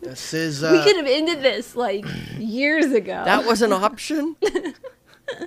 This 0.00 0.34
is. 0.34 0.64
Uh, 0.64 0.72
we 0.72 0.82
could 0.82 0.96
have 0.96 1.06
ended 1.06 1.42
this 1.42 1.76
like 1.76 2.04
years 2.36 2.86
ago. 2.86 3.22
that 3.24 3.46
was 3.46 3.62
an 3.62 3.72
option. 3.72 4.34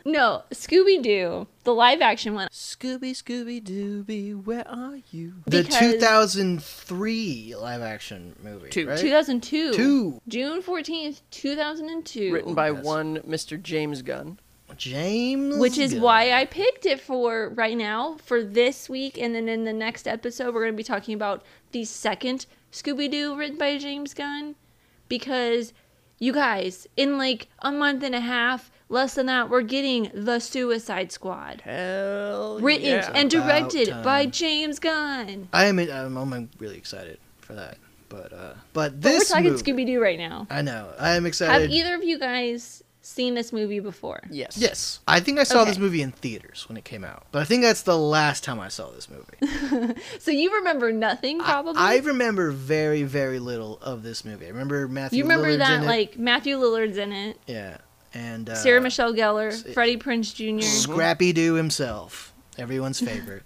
no, 0.06 0.44
Scooby 0.52 1.02
Doo, 1.02 1.48
the 1.64 1.74
live 1.74 2.02
action 2.02 2.34
one. 2.34 2.48
Scooby 2.52 3.12
Scooby 3.12 3.62
Dooby, 3.62 4.34
where 4.44 4.68
are 4.68 4.98
you? 5.12 5.34
the 5.48 5.64
2003 5.64 7.56
live 7.60 7.82
action 7.82 8.36
movie. 8.44 8.70
Two. 8.70 8.88
Right? 8.88 8.98
2002. 8.98 9.74
Two. 9.74 10.22
June 10.28 10.62
14th, 10.62 11.22
2002. 11.32 12.34
Written 12.34 12.54
by 12.56 12.72
Yes. 12.72 12.84
one 12.84 13.18
Mr. 13.20 13.62
James 13.62 14.02
Gunn. 14.02 14.40
James. 14.78 15.58
Which 15.58 15.78
is 15.78 15.94
Gunn. 15.94 16.02
why 16.02 16.32
I 16.34 16.46
picked 16.46 16.86
it 16.86 17.00
for 17.00 17.50
right 17.50 17.78
now 17.78 18.18
for 18.26 18.44
this 18.44 18.90
week. 18.90 19.18
And 19.18 19.34
then 19.36 19.48
in 19.48 19.64
the 19.64 19.74
next 19.74 20.08
episode, 20.08 20.54
we're 20.54 20.62
going 20.64 20.74
to 20.74 20.78
be 20.78 20.84
talking 20.84 21.14
about 21.14 21.44
the 21.72 21.86
second 21.86 22.46
Scooby 22.72 23.10
Doo 23.10 23.36
written 23.38 23.58
by 23.58 23.78
James 23.78 24.14
Gunn. 24.14 24.56
Because 25.08 25.72
you 26.20 26.34
guys, 26.34 26.88
in 26.98 27.18
like 27.18 27.48
a 27.60 27.72
month 27.72 28.04
and 28.04 28.16
a 28.16 28.20
half, 28.22 28.72
less 28.90 29.16
than 29.16 29.26
that, 29.28 29.50
we're 29.50 29.62
getting 29.62 30.12
The 30.14 30.40
Suicide 30.40 31.12
Squad. 31.12 31.62
Hell 31.62 32.60
Written 32.60 32.86
yeah. 32.88 33.12
and 33.14 33.34
About 33.34 33.48
directed 33.48 33.90
time. 33.90 34.04
by 34.04 34.26
James 34.26 34.80
Gunn. 34.80 35.48
I 35.54 35.66
am. 35.66 35.80
I'm, 35.80 36.18
I'm 36.34 36.50
really 36.60 36.78
excited 36.78 37.20
for 37.40 37.54
that. 37.54 37.78
But 38.10 38.34
uh, 38.34 38.54
but 38.74 39.02
But 39.02 39.14
we're 39.14 39.20
talking 39.24 39.54
Scooby 39.56 39.86
Doo 39.86 40.02
right 40.02 40.18
now. 40.20 40.48
I 40.50 40.62
know. 40.62 40.92
I 41.00 41.16
am 41.16 41.26
excited. 41.26 41.62
Have 41.62 41.70
either 41.72 41.96
of 41.96 42.04
you 42.04 42.20
guys 42.20 42.84
seen 43.02 43.34
this 43.36 43.52
movie 43.52 43.80
before? 43.80 44.22
Yes. 44.32 44.58
Yes, 44.58 45.00
I 45.08 45.20
think 45.20 45.38
I 45.40 45.44
saw 45.44 45.62
Okay. 45.62 45.72
this 45.72 45.78
movie 45.80 46.02
in 46.02 46.12
theaters 46.12 46.66
when 46.70 46.78
it 46.78 46.86
came 46.86 47.04
out, 47.04 47.26
but 47.32 47.42
I 47.42 47.46
think 47.46 47.62
that's 47.64 47.82
the 47.84 47.98
last 47.98 48.44
time 48.44 48.60
I 48.60 48.68
saw 48.70 48.90
this 48.92 49.10
movie. 49.10 49.94
So 50.20 50.32
you 50.32 50.56
remember 50.56 50.92
nothing, 50.92 51.40
probably? 51.40 51.74
I, 51.78 51.96
I 51.96 51.98
remember 51.98 52.50
very, 52.52 53.04
very 53.04 53.38
little 53.40 53.78
of 53.82 54.02
this 54.02 54.24
movie. 54.26 54.46
I 54.46 54.50
remember 54.50 54.88
Matthew. 54.88 55.18
you 55.18 55.24
remember 55.24 55.50
Lillard's 55.50 55.58
that, 55.60 55.84
like, 55.84 56.18
Matthew 56.18 56.58
Lillard's 56.58 56.98
in 56.98 57.12
it, 57.12 57.38
yeah, 57.48 57.78
and 58.16 58.50
uh, 58.50 58.56
Sarah 58.56 58.82
Michelle 58.82 59.14
Gellar, 59.14 59.50
s- 59.52 59.62
Freddie 59.74 59.98
Prinze 59.98 60.34
Jr. 60.34 60.66
Scrappy 60.66 61.34
Doo 61.34 61.54
himself, 61.54 62.34
everyone's 62.58 63.00
favorite. 63.12 63.44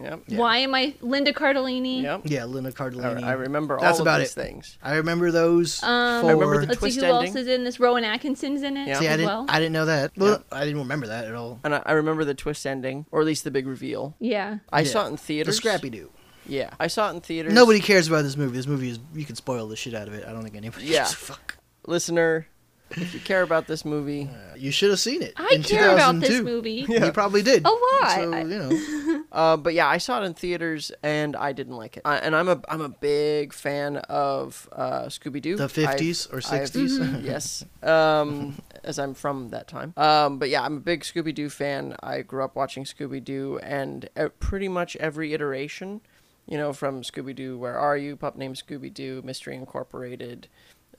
Yep. 0.00 0.20
Yeah. 0.28 0.38
Why 0.38 0.58
am 0.58 0.76
I 0.76 0.94
Linda 1.00 1.32
Cardellini? 1.32 2.02
Yep. 2.02 2.20
yeah, 2.26 2.44
Linda 2.44 2.68
I, 2.68 2.72
Cardellini. 2.72 3.24
I 3.24 3.32
remember 3.32 3.78
That's 3.80 3.96
all 3.98 4.02
about 4.02 4.20
of 4.20 4.26
these 4.28 4.36
it. 4.36 4.40
things. 4.40 4.78
I 4.80 4.94
remember 4.96 5.32
those 5.32 5.82
Um, 5.82 6.20
for. 6.22 6.28
I 6.28 6.32
remember 6.34 6.60
the 6.60 6.66
Let's 6.68 6.78
twist 6.78 7.00
see 7.00 7.04
who 7.04 7.10
else 7.12 7.34
is 7.34 7.48
in 7.48 7.64
this. 7.64 7.80
Rowan 7.80 8.04
Atkinson's 8.04 8.62
in 8.62 8.76
it 8.76 8.86
Yeah. 8.86 9.00
See, 9.00 9.08
I 9.08 9.12
as 9.12 9.16
didn't. 9.16 9.26
well. 9.28 9.46
I 9.48 9.58
didn't 9.58 9.72
know 9.72 9.86
that. 9.86 10.12
Well, 10.16 10.44
I 10.52 10.64
didn't 10.64 10.78
remember 10.80 11.08
that 11.08 11.24
at 11.24 11.34
all. 11.34 11.58
And 11.64 11.74
I, 11.74 11.82
I 11.84 11.92
remember 11.92 12.24
the 12.24 12.34
twist 12.34 12.64
ending, 12.64 13.06
or 13.10 13.18
at 13.20 13.26
least 13.26 13.42
the 13.42 13.50
big 13.50 13.66
reveal. 13.66 14.14
yeah. 14.20 14.58
I 14.72 14.82
Yeah. 14.82 14.86
saw 14.88 15.04
it 15.04 15.08
in 15.08 15.12
The 15.14 15.18
theaters. 15.18 15.56
Scrappy 15.56 15.90
Doo. 15.90 16.10
Yeah, 16.46 16.70
I 16.78 16.86
saw 16.86 17.10
it 17.10 17.14
in 17.14 17.20
theaters. 17.20 17.52
Nobody 17.52 17.80
cares 17.80 18.06
about 18.06 18.22
this 18.22 18.36
movie. 18.36 18.56
This 18.56 18.68
movie 18.68 18.90
is. 18.90 19.00
You 19.14 19.24
can 19.24 19.34
spoil 19.34 19.66
the 19.66 19.76
shit 19.76 19.94
out 19.94 20.06
of 20.06 20.14
it. 20.14 20.24
I 20.26 20.32
don't 20.32 20.42
think 20.44 20.54
anybody. 20.56 20.84
Yeah. 20.86 21.00
gives 21.00 21.12
a 21.12 21.16
fuck. 21.16 21.56
listener, 21.86 22.46
if 22.92 23.14
you 23.14 23.20
care 23.20 23.42
about 23.42 23.66
this 23.66 23.84
movie, 23.84 24.28
Uh, 24.30 24.54
you 24.56 24.70
should 24.70 24.90
have 24.90 25.00
seen 25.00 25.22
it. 25.22 25.32
I 25.36 25.50
in 25.54 25.62
care 25.62 25.92
about 25.92 26.20
this 26.20 26.42
movie. 26.42 26.84
Yeah. 26.88 27.06
You 27.06 27.12
probably 27.12 27.42
did. 27.42 27.64
A 27.64 27.68
lot. 27.68 28.14
So, 28.14 28.36
you 28.36 28.58
know. 28.58 29.24
uh, 29.32 29.56
but 29.56 29.74
yeah, 29.74 29.86
I 29.86 29.98
saw 29.98 30.22
it 30.22 30.26
in 30.26 30.34
theaters 30.34 30.90
and 31.02 31.36
I 31.36 31.52
didn't 31.52 31.76
like 31.76 31.96
it. 31.96 32.02
I, 32.04 32.16
and 32.16 32.34
I'm 32.34 32.48
a 32.48 32.60
I'm 32.68 32.80
a 32.80 32.88
big 32.88 33.52
fan 33.52 33.98
of 33.98 34.68
uh, 34.72 35.02
Scooby 35.04 35.40
Doo. 35.40 35.56
The 35.56 35.66
50s 35.66 36.32
or 36.32 36.38
60s? 36.38 37.22
yes, 37.24 37.64
um, 37.82 38.56
as 38.84 38.98
I'm 38.98 39.14
from 39.14 39.50
that 39.50 39.68
time. 39.68 39.92
Um, 39.96 40.38
but 40.38 40.48
yeah, 40.48 40.62
I'm 40.62 40.76
a 40.78 40.80
big 40.80 41.02
Scooby 41.02 41.34
Doo 41.34 41.50
fan. 41.50 41.94
I 42.02 42.22
grew 42.22 42.42
up 42.42 42.56
watching 42.56 42.84
Scooby 42.84 43.22
Doo, 43.22 43.58
and 43.62 44.08
uh, 44.16 44.28
pretty 44.40 44.68
much 44.68 44.96
every 44.96 45.34
iteration, 45.34 46.00
you 46.46 46.56
know, 46.58 46.72
from 46.72 47.02
Scooby 47.02 47.34
Doo, 47.34 47.58
Where 47.58 47.78
Are 47.78 47.96
You, 47.96 48.16
Pup 48.16 48.36
Named 48.36 48.56
Scooby 48.56 48.92
Doo, 48.92 49.22
Mystery 49.24 49.54
Incorporated. 49.54 50.48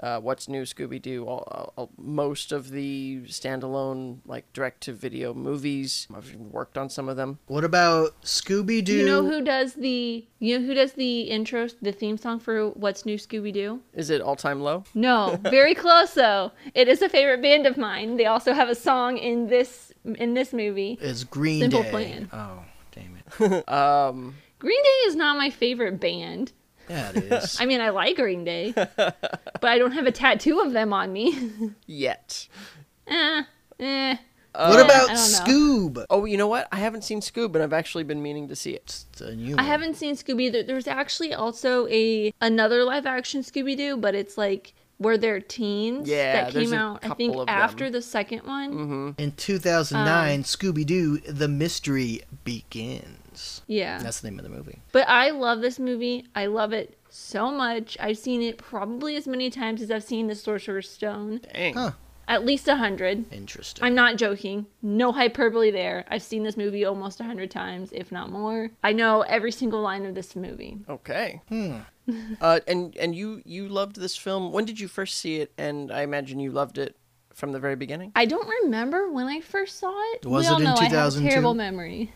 Uh, 0.02 0.20
What's 0.20 0.48
New 0.48 0.64
Scooby 0.64 1.02
Doo? 1.02 1.26
All, 1.26 1.44
all, 1.52 1.74
all- 1.76 1.92
most 1.98 2.52
of 2.52 2.72
the 2.72 3.22
standalone, 3.26 4.20
like 4.26 4.52
direct 4.54 4.82
to 4.82 4.94
video 4.94 5.34
movies. 5.34 6.08
I've 6.16 6.34
worked 6.36 6.78
on 6.78 6.90
some 6.90 7.10
of 7.10 7.18
them. 7.18 7.40
What 7.48 7.64
about 7.64 8.22
Scooby 8.24 8.84
Doo? 8.84 8.94
You 8.98 9.06
know 9.06 9.24
who 9.26 9.42
does 9.44 9.74
the 9.74 10.26
you 10.40 10.58
know 10.60 10.66
who 10.66 10.74
does 10.74 10.94
the 10.94 11.22
intro, 11.22 11.68
the 11.82 11.92
theme 11.92 12.18
song 12.18 12.40
for 12.40 12.70
What's 12.70 13.06
New 13.06 13.18
Scooby 13.18 13.52
Doo? 13.54 13.82
Is 13.94 14.10
it 14.10 14.22
All 14.22 14.36
Time 14.36 14.62
Low? 14.62 14.84
No, 14.94 15.40
very 15.44 15.76
close 15.76 16.14
though. 16.14 16.52
It 16.74 16.88
is 16.88 17.02
a 17.02 17.10
favorite 17.10 17.42
band 17.42 17.66
of 17.68 17.78
mine. 17.78 18.18
They 18.18 18.26
also 18.26 18.54
have 18.54 18.70
a 18.70 18.76
song 18.76 19.18
in 19.18 19.48
this 19.48 19.92
in 20.06 20.34
this 20.34 20.54
movie. 20.54 20.98
It's 21.02 21.24
Green 21.26 21.60
Simple 21.62 21.84
Day. 21.84 21.90
Plan. 21.92 22.30
Oh, 22.32 22.64
damn 22.92 23.18
it. 23.18 23.70
Um, 23.70 24.36
Green 24.60 24.82
Day 24.84 25.08
is 25.08 25.16
not 25.16 25.38
my 25.38 25.50
favorite 25.50 26.00
band. 26.00 26.52
Yeah, 26.90 27.12
it 27.14 27.24
is. 27.32 27.62
I 27.62 27.66
mean, 27.66 27.82
I 27.82 27.90
like 27.90 28.16
Green 28.16 28.44
Day, 28.44 28.74
but 28.96 29.64
I 29.64 29.78
don't 29.78 29.92
have 29.92 30.06
a 30.08 30.12
tattoo 30.12 30.60
of 30.60 30.72
them 30.74 30.92
on 30.94 31.14
me. 31.14 31.52
yet. 31.86 32.48
eh, 33.08 33.44
eh. 33.80 34.16
what 34.54 34.84
about 34.84 35.08
don't. 35.08 35.16
Scoob? 35.18 36.06
Oh, 36.10 36.26
you 36.26 36.38
know 36.38 36.48
what? 36.48 36.68
I 36.72 36.78
haven't 36.78 37.04
seen 37.04 37.22
Scoob, 37.22 37.54
and 37.56 37.64
I've 37.64 37.74
actually 37.74 38.04
been 38.04 38.22
meaning 38.24 38.48
to 38.48 38.56
see 38.56 38.72
it. 38.72 39.06
It's 39.12 39.22
a 39.22 39.36
new 39.36 39.56
I 39.58 39.64
haven't 39.64 39.96
seen 39.96 40.16
Scooby. 40.16 40.52
There- 40.52 40.64
There's 40.64 40.88
actually 40.88 41.34
also 41.34 41.88
a 41.90 42.34
another 42.42 42.84
live 42.84 43.06
action 43.06 43.42
Scooby 43.42 43.78
Doo, 43.78 43.96
but 43.98 44.16
it's 44.16 44.38
like 44.38 44.74
where 44.98 45.18
they're 45.18 45.40
teens. 45.40 46.10
Yeah, 46.10 46.34
that 46.46 46.54
there's 46.54 46.72
came 46.72 46.80
a 46.80 46.82
out. 46.84 46.96
I 46.98 47.08
couple 47.10 47.16
think 47.16 47.36
of 47.36 47.46
them. 47.48 47.50
after 47.56 47.90
the 47.90 48.02
second 48.02 48.42
one. 48.46 48.74
Mm-hmm. 48.74 49.10
In 49.22 49.30
Um, 49.30 49.34
2009, 49.38 50.44
Scooby 50.44 50.86
Doo: 50.86 51.20
The 51.20 51.48
Mystery 51.48 52.22
Begins. 52.44 53.06
Things. 53.40 53.62
Yeah. 53.68 54.00
That's 54.02 54.20
the 54.20 54.30
name 54.30 54.40
of 54.40 54.44
the 54.44 54.50
movie. 54.50 54.82
But 54.92 55.08
I 55.08 55.30
love 55.32 55.62
this 55.62 55.80
movie. 55.80 56.26
I 56.36 56.46
love 56.48 56.74
it 56.74 56.98
so 57.10 57.52
much. 57.52 57.98
I've 58.00 58.18
seen 58.18 58.42
it 58.42 58.58
probably 58.58 59.16
as 59.16 59.28
many 59.28 59.50
times 59.50 59.82
as 59.82 59.92
I've 59.92 60.04
seen 60.04 60.28
The 60.28 60.36
Sorcerer's 60.36 60.90
Stone. 60.90 61.42
Dang. 61.54 61.74
Huh. 61.74 61.92
At 62.28 62.46
least 62.46 62.68
a 62.68 62.76
hundred. 62.76 63.34
Interesting. 63.34 63.84
I'm 63.84 63.96
not 63.96 64.18
joking. 64.18 64.68
No 64.84 65.12
hyperbole 65.12 65.72
there. 65.72 66.06
I've 66.10 66.22
seen 66.22 66.44
this 66.44 66.56
movie 66.56 66.86
almost 66.86 67.20
a 67.20 67.24
hundred 67.24 67.50
times, 67.50 67.90
if 67.92 68.12
not 68.12 68.32
more. 68.32 68.70
I 68.84 68.94
know 68.94 69.22
every 69.22 69.52
single 69.52 69.82
line 69.82 70.06
of 70.06 70.14
this 70.14 70.36
movie. 70.36 70.78
Okay. 70.88 71.42
Hmm. 71.50 71.78
uh, 72.42 72.60
and 72.68 72.96
and 72.98 73.16
you 73.16 73.42
you 73.46 73.68
loved 73.68 73.96
this 73.96 74.16
film. 74.16 74.52
When 74.52 74.66
did 74.66 74.80
you 74.80 74.88
first 74.88 75.18
see 75.18 75.38
it? 75.38 75.52
And 75.58 75.92
I 75.92 76.02
imagine 76.04 76.40
you 76.40 76.52
loved 76.52 76.78
it 76.78 76.96
from 77.34 77.52
the 77.52 77.60
very 77.60 77.76
beginning. 77.76 78.12
I 78.16 78.26
don't 78.26 78.48
remember 78.64 79.12
when 79.12 79.26
I 79.26 79.42
first 79.42 79.80
saw 79.80 79.94
it. 80.14 80.26
Was 80.28 80.46
we 80.46 80.48
it 80.48 80.52
all 80.52 80.58
in 80.58 80.64
know 80.66 80.76
I 80.76 80.84
have 80.84 80.92
a 80.92 81.10
2002? 81.10 81.30
terrible 81.32 81.54
memory. 81.56 82.12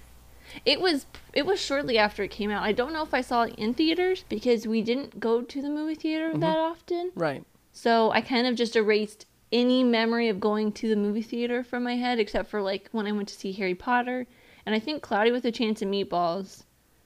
It 0.66 0.80
was 0.82 1.06
it 1.34 1.46
was 1.46 1.60
shortly 1.60 1.98
after 1.98 2.24
it 2.24 2.32
came 2.32 2.52
out. 2.52 2.63
I 2.63 2.72
don't 2.72 2.94
know 2.94 3.04
if 3.04 3.13
I 3.13 3.22
saw 3.22 3.44
it 3.44 3.56
in 3.58 3.74
theaters 3.74 4.24
because 4.30 4.68
we 4.68 4.82
didn't 4.82 5.20
go 5.20 5.42
to 5.42 5.62
the 5.62 5.70
movie 5.70 5.96
theater 5.96 6.30
Mm-hmm. 6.30 6.39
that 6.42 6.58
often. 6.58 7.12
Right. 7.16 7.44
So 7.72 8.12
I 8.12 8.22
kind 8.22 8.46
of 8.48 8.56
just 8.56 8.76
erased 8.76 9.26
any 9.52 9.84
memory 9.84 10.30
of 10.30 10.39
going 10.39 10.72
to 10.74 10.89
the 10.89 10.96
movie 10.96 11.22
theater 11.22 11.63
from 11.63 11.84
my 11.84 11.96
head, 11.96 12.20
except 12.20 12.50
for 12.50 12.62
like 12.62 12.89
when 12.92 13.08
I 13.08 13.12
went 13.12 13.28
to 13.30 13.36
see 13.36 13.52
Harry 13.54 13.76
Potter, 13.76 14.26
and 14.66 14.74
I 14.76 14.80
think 14.80 15.02
Cloudy 15.02 15.32
with 15.32 15.46
a 15.46 15.52
Chance 15.52 15.82
of 15.82 15.88
Meatballs, 15.89 16.63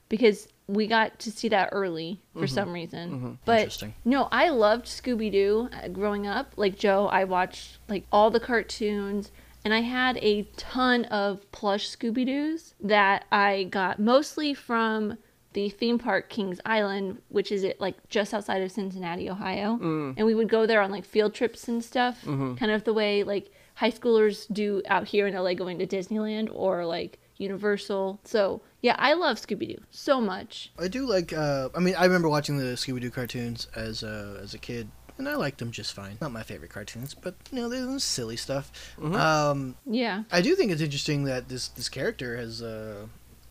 because 0.10 0.48
we 0.68 0.88
got 0.88 1.18
to 1.20 1.32
see 1.32 1.48
that 1.50 1.70
early 1.72 2.20
for 2.34 2.42
mm-hmm. 2.42 2.54
some 2.54 2.74
reason. 2.74 3.12
Mm-hmm. 3.12 3.32
But 3.46 3.60
Interesting. 3.60 3.94
no, 4.04 4.28
I 4.32 4.50
loved 4.50 4.86
Scooby 4.86 5.32
Doo 5.32 5.70
uh, 5.72 5.88
growing 5.90 6.28
up. 6.28 6.54
Like 6.58 6.78
Joe, 6.78 7.08
I 7.08 7.24
watched 7.24 7.78
like 7.88 8.06
all 8.12 8.30
the 8.30 8.40
cartoons. 8.40 9.32
And 9.65 9.74
I 9.74 9.82
had 9.82 10.17
a 10.17 10.43
ton 10.56 11.06
of 11.06 11.52
plush 11.52 11.89
Scooby 11.89 12.26
Doos 12.26 12.74
that 12.80 13.26
I 13.32 13.65
got 13.65 14.00
mostly 14.00 14.54
from 14.54 15.17
the 15.54 15.70
theme 15.70 15.98
park 15.98 16.30
Kings 16.30 16.60
Island, 16.65 17.22
which 17.30 17.52
is 17.52 17.63
it 17.63 17.82
like 17.82 17.96
just 18.10 18.34
outside 18.34 18.62
of 18.62 18.72
Cincinnati, 18.72 19.30
Ohio. 19.30 19.78
And 20.17 20.26
we 20.26 20.36
would 20.36 20.50
go 20.50 20.65
there 20.67 20.82
on 20.82 20.91
like 20.91 21.04
field 21.04 21.34
trips 21.34 21.67
and 21.67 21.84
stuff, 21.84 22.24
kind 22.26 22.72
of 22.72 22.84
the 22.84 22.93
way 22.93 23.24
like 23.24 23.52
high 23.76 23.91
schoolers 23.91 24.46
do 24.54 24.82
out 24.88 25.08
here 25.08 25.28
in 25.28 25.34
LA 25.34 25.54
going 25.54 25.80
to 25.80 25.88
Disneyland 25.88 26.50
or 26.54 26.86
like 26.86 27.20
Universal. 27.38 28.20
So 28.24 28.62
yeah, 28.82 28.96
I 29.00 29.13
love 29.13 29.38
Scooby 29.38 29.67
Doo 29.76 29.84
so 29.89 30.22
much. 30.22 30.72
I 30.80 30.88
do 30.88 31.06
like. 31.08 31.34
Uh, 31.34 31.70
I 31.76 31.80
mean, 31.80 31.96
I 31.96 32.06
remember 32.06 32.30
watching 32.30 32.58
the 32.58 32.76
Scooby 32.76 33.02
Doo 33.02 33.10
cartoons 33.12 33.67
as 33.76 34.04
uh, 34.04 34.39
as 34.41 34.54
a 34.54 34.60
kid, 34.60 34.89
and 35.17 35.27
I 35.27 35.36
liked 35.36 35.58
them 35.60 35.71
just 35.71 35.93
fine. 35.93 36.17
Not 36.21 36.32
my 36.32 36.43
favorite 36.43 36.71
cartoons, 36.71 37.13
but 37.13 37.36
you 37.51 37.60
know, 37.62 37.69
they're 37.69 37.99
silly 37.99 38.38
stuff. 38.38 38.71
Um, 39.01 39.75
Yeah. 39.86 40.23
I 40.32 40.41
do 40.41 40.56
think 40.56 40.71
it's 40.71 40.82
interesting 40.82 41.23
that 41.25 41.49
this 41.49 41.67
this 41.69 41.89
character 41.89 42.38
has 42.38 42.62
uh, 42.62 43.08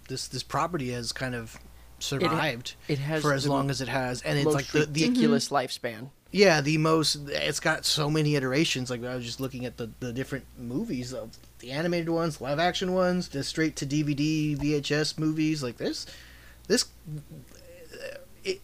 this 0.08 0.28
this 0.28 0.42
property 0.42 0.90
has 0.92 1.12
kind 1.12 1.34
of 1.34 1.58
survived 1.98 2.74
It 2.88 2.98
has 2.98 3.22
for 3.22 3.32
as 3.32 3.44
the 3.44 3.50
long 3.50 3.70
as 3.70 3.80
it 3.80 3.88
has, 3.88 4.22
and 4.22 4.38
it's 4.38 4.46
like 4.54 4.66
the, 4.66 4.80
the 4.86 5.06
ridiculous 5.08 5.48
lifespan. 5.48 6.10
yeah 6.30 6.60
the 6.60 6.76
most. 6.78 7.16
It's 7.28 7.60
got 7.60 7.84
so 7.86 8.10
many 8.10 8.36
iterations. 8.36 8.90
Like 8.90 9.02
I 9.04 9.14
was 9.16 9.24
just 9.24 9.40
looking 9.40 9.64
at 9.64 9.76
the 9.78 9.90
the 10.00 10.12
different 10.12 10.44
movies 10.58 11.12
of 11.14 11.36
the 11.60 11.72
animated 11.72 12.10
ones, 12.10 12.40
live 12.40 12.58
action 12.58 12.92
ones, 12.92 13.28
the 13.28 13.42
straight 13.42 13.76
to 13.76 13.86
DVD 13.86 14.56
VHS 14.58 15.18
movies. 15.18 15.62
Like 15.62 15.78
this 15.78 16.04
this 16.68 16.84
i- 16.84 17.20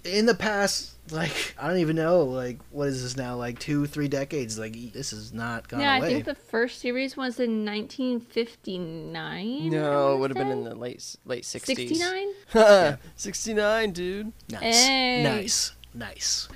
in 0.05 0.27
the 0.27 0.35
past 0.35 0.91
like 1.11 1.55
i 1.59 1.67
don't 1.67 1.79
even 1.79 1.97
know 1.97 2.23
like 2.23 2.59
what 2.71 2.87
is 2.89 3.03
this 3.03 3.17
now 3.17 3.35
like 3.35 3.59
two 3.59 3.87
three 3.87 4.07
decades 4.07 4.59
like 4.59 4.75
this 4.93 5.13
is 5.13 5.33
not 5.33 5.69
gone 5.69 5.81
yeah, 5.81 5.99
away 5.99 6.07
I 6.07 6.11
think 6.11 6.25
the 6.25 6.35
first 6.35 6.81
series 6.81 7.17
was 7.17 7.41
in 7.41 7.65
1959. 7.65 9.71
No, 9.71 10.15
it 10.15 10.19
would 10.19 10.31
have 10.31 10.37
been 10.37 10.51
in 10.51 10.65
the 10.65 10.75
late 10.75 11.17
late 11.25 11.45
sixties. 11.45 11.77
69. 11.77 12.99
Sixty 13.17 13.55
nine, 13.55 13.93
dude. 13.93 14.33
nice 14.51 14.87
Hey. 14.87 15.23
nice 15.23 15.73
nice 15.95 16.49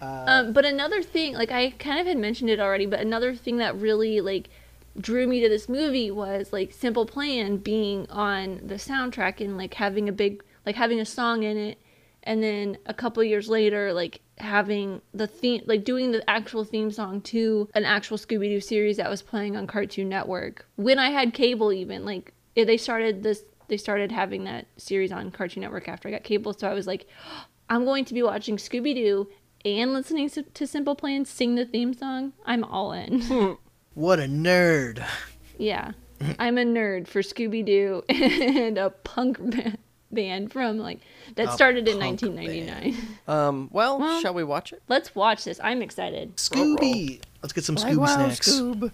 uh, 0.00 0.24
Um, 0.26 0.52
but 0.52 0.64
another 0.64 1.02
thing, 1.02 1.34
like 1.34 1.50
I 1.50 1.70
kind 1.70 2.00
of 2.00 2.06
had 2.06 2.18
mentioned 2.18 2.50
it 2.50 2.60
already, 2.60 2.86
but 2.86 3.00
another 3.00 3.34
thing 3.34 3.56
that 3.58 3.74
really 3.76 4.20
like 4.20 4.48
drew 4.98 5.26
me 5.26 5.40
to 5.40 5.48
this 5.48 5.68
movie 5.68 6.10
was 6.10 6.52
like 6.52 6.72
Simple 6.72 7.06
Plan 7.06 7.56
being 7.56 8.08
on 8.10 8.60
the 8.64 8.74
soundtrack 8.74 9.40
and 9.40 9.56
like 9.56 9.74
having 9.74 10.08
a 10.08 10.12
big 10.12 10.42
like 10.66 10.76
having 10.76 11.00
a 11.00 11.04
song 11.04 11.42
in 11.42 11.56
it, 11.56 11.78
and 12.24 12.42
then 12.42 12.76
a 12.86 12.94
couple 12.94 13.22
years 13.22 13.48
later 13.48 13.92
like 13.92 14.20
having 14.38 15.00
the 15.12 15.26
theme 15.26 15.62
like 15.66 15.84
doing 15.84 16.10
the 16.10 16.28
actual 16.28 16.64
theme 16.64 16.90
song 16.90 17.20
to 17.20 17.68
an 17.74 17.84
actual 17.84 18.18
Scooby 18.18 18.48
Doo 18.48 18.60
series 18.60 18.96
that 18.96 19.08
was 19.08 19.22
playing 19.22 19.56
on 19.56 19.66
Cartoon 19.66 20.08
Network 20.08 20.66
when 20.76 20.98
I 20.98 21.10
had 21.10 21.32
cable 21.32 21.72
even 21.72 22.04
like 22.04 22.32
they 22.54 22.76
started 22.76 23.22
this 23.22 23.44
they 23.68 23.76
started 23.76 24.12
having 24.12 24.44
that 24.44 24.66
series 24.76 25.12
on 25.12 25.30
Cartoon 25.30 25.62
Network 25.62 25.88
after 25.88 26.08
I 26.08 26.12
got 26.12 26.24
cable 26.24 26.52
so 26.52 26.68
I 26.68 26.74
was 26.74 26.86
like 26.86 27.06
I'm 27.70 27.86
going 27.86 28.04
to 28.04 28.14
be 28.14 28.22
watching 28.22 28.58
Scooby 28.58 28.94
Doo 28.94 29.28
and 29.64 29.94
listening 29.94 30.28
to, 30.30 30.42
to 30.42 30.66
Simple 30.66 30.94
Plan 30.94 31.24
sing 31.24 31.54
the 31.54 31.64
theme 31.64 31.94
song. 31.94 32.34
I'm 32.44 32.62
all 32.62 32.92
in. 32.92 33.56
what 33.94 34.18
a 34.18 34.24
nerd 34.24 35.02
yeah. 35.58 35.92
I'm 36.38 36.58
a 36.58 36.64
nerd 36.64 37.06
for 37.06 37.20
Scooby 37.20 37.64
Doo 37.64 38.02
and 38.08 38.78
a 38.78 38.90
punk 38.90 39.38
ba- 39.38 39.76
band 40.14 40.52
from 40.52 40.78
like 40.78 41.00
that 41.36 41.48
A 41.48 41.52
started 41.52 41.86
in 41.88 41.98
1999. 41.98 43.18
Um. 43.28 43.68
Well, 43.72 43.98
Well- 43.98 44.20
shall 44.20 44.34
we 44.34 44.44
watch 44.44 44.72
it? 44.72 44.82
Let's 44.88 45.14
watch 45.14 45.44
this. 45.44 45.60
I'm 45.62 45.82
excited. 45.82 46.36
scooby 46.36 47.20
let's 47.42 47.52
get 47.52 47.64
some 47.64 47.76
scooby 47.76 48.06
snacks 48.08 48.50
Scoob. 48.50 48.90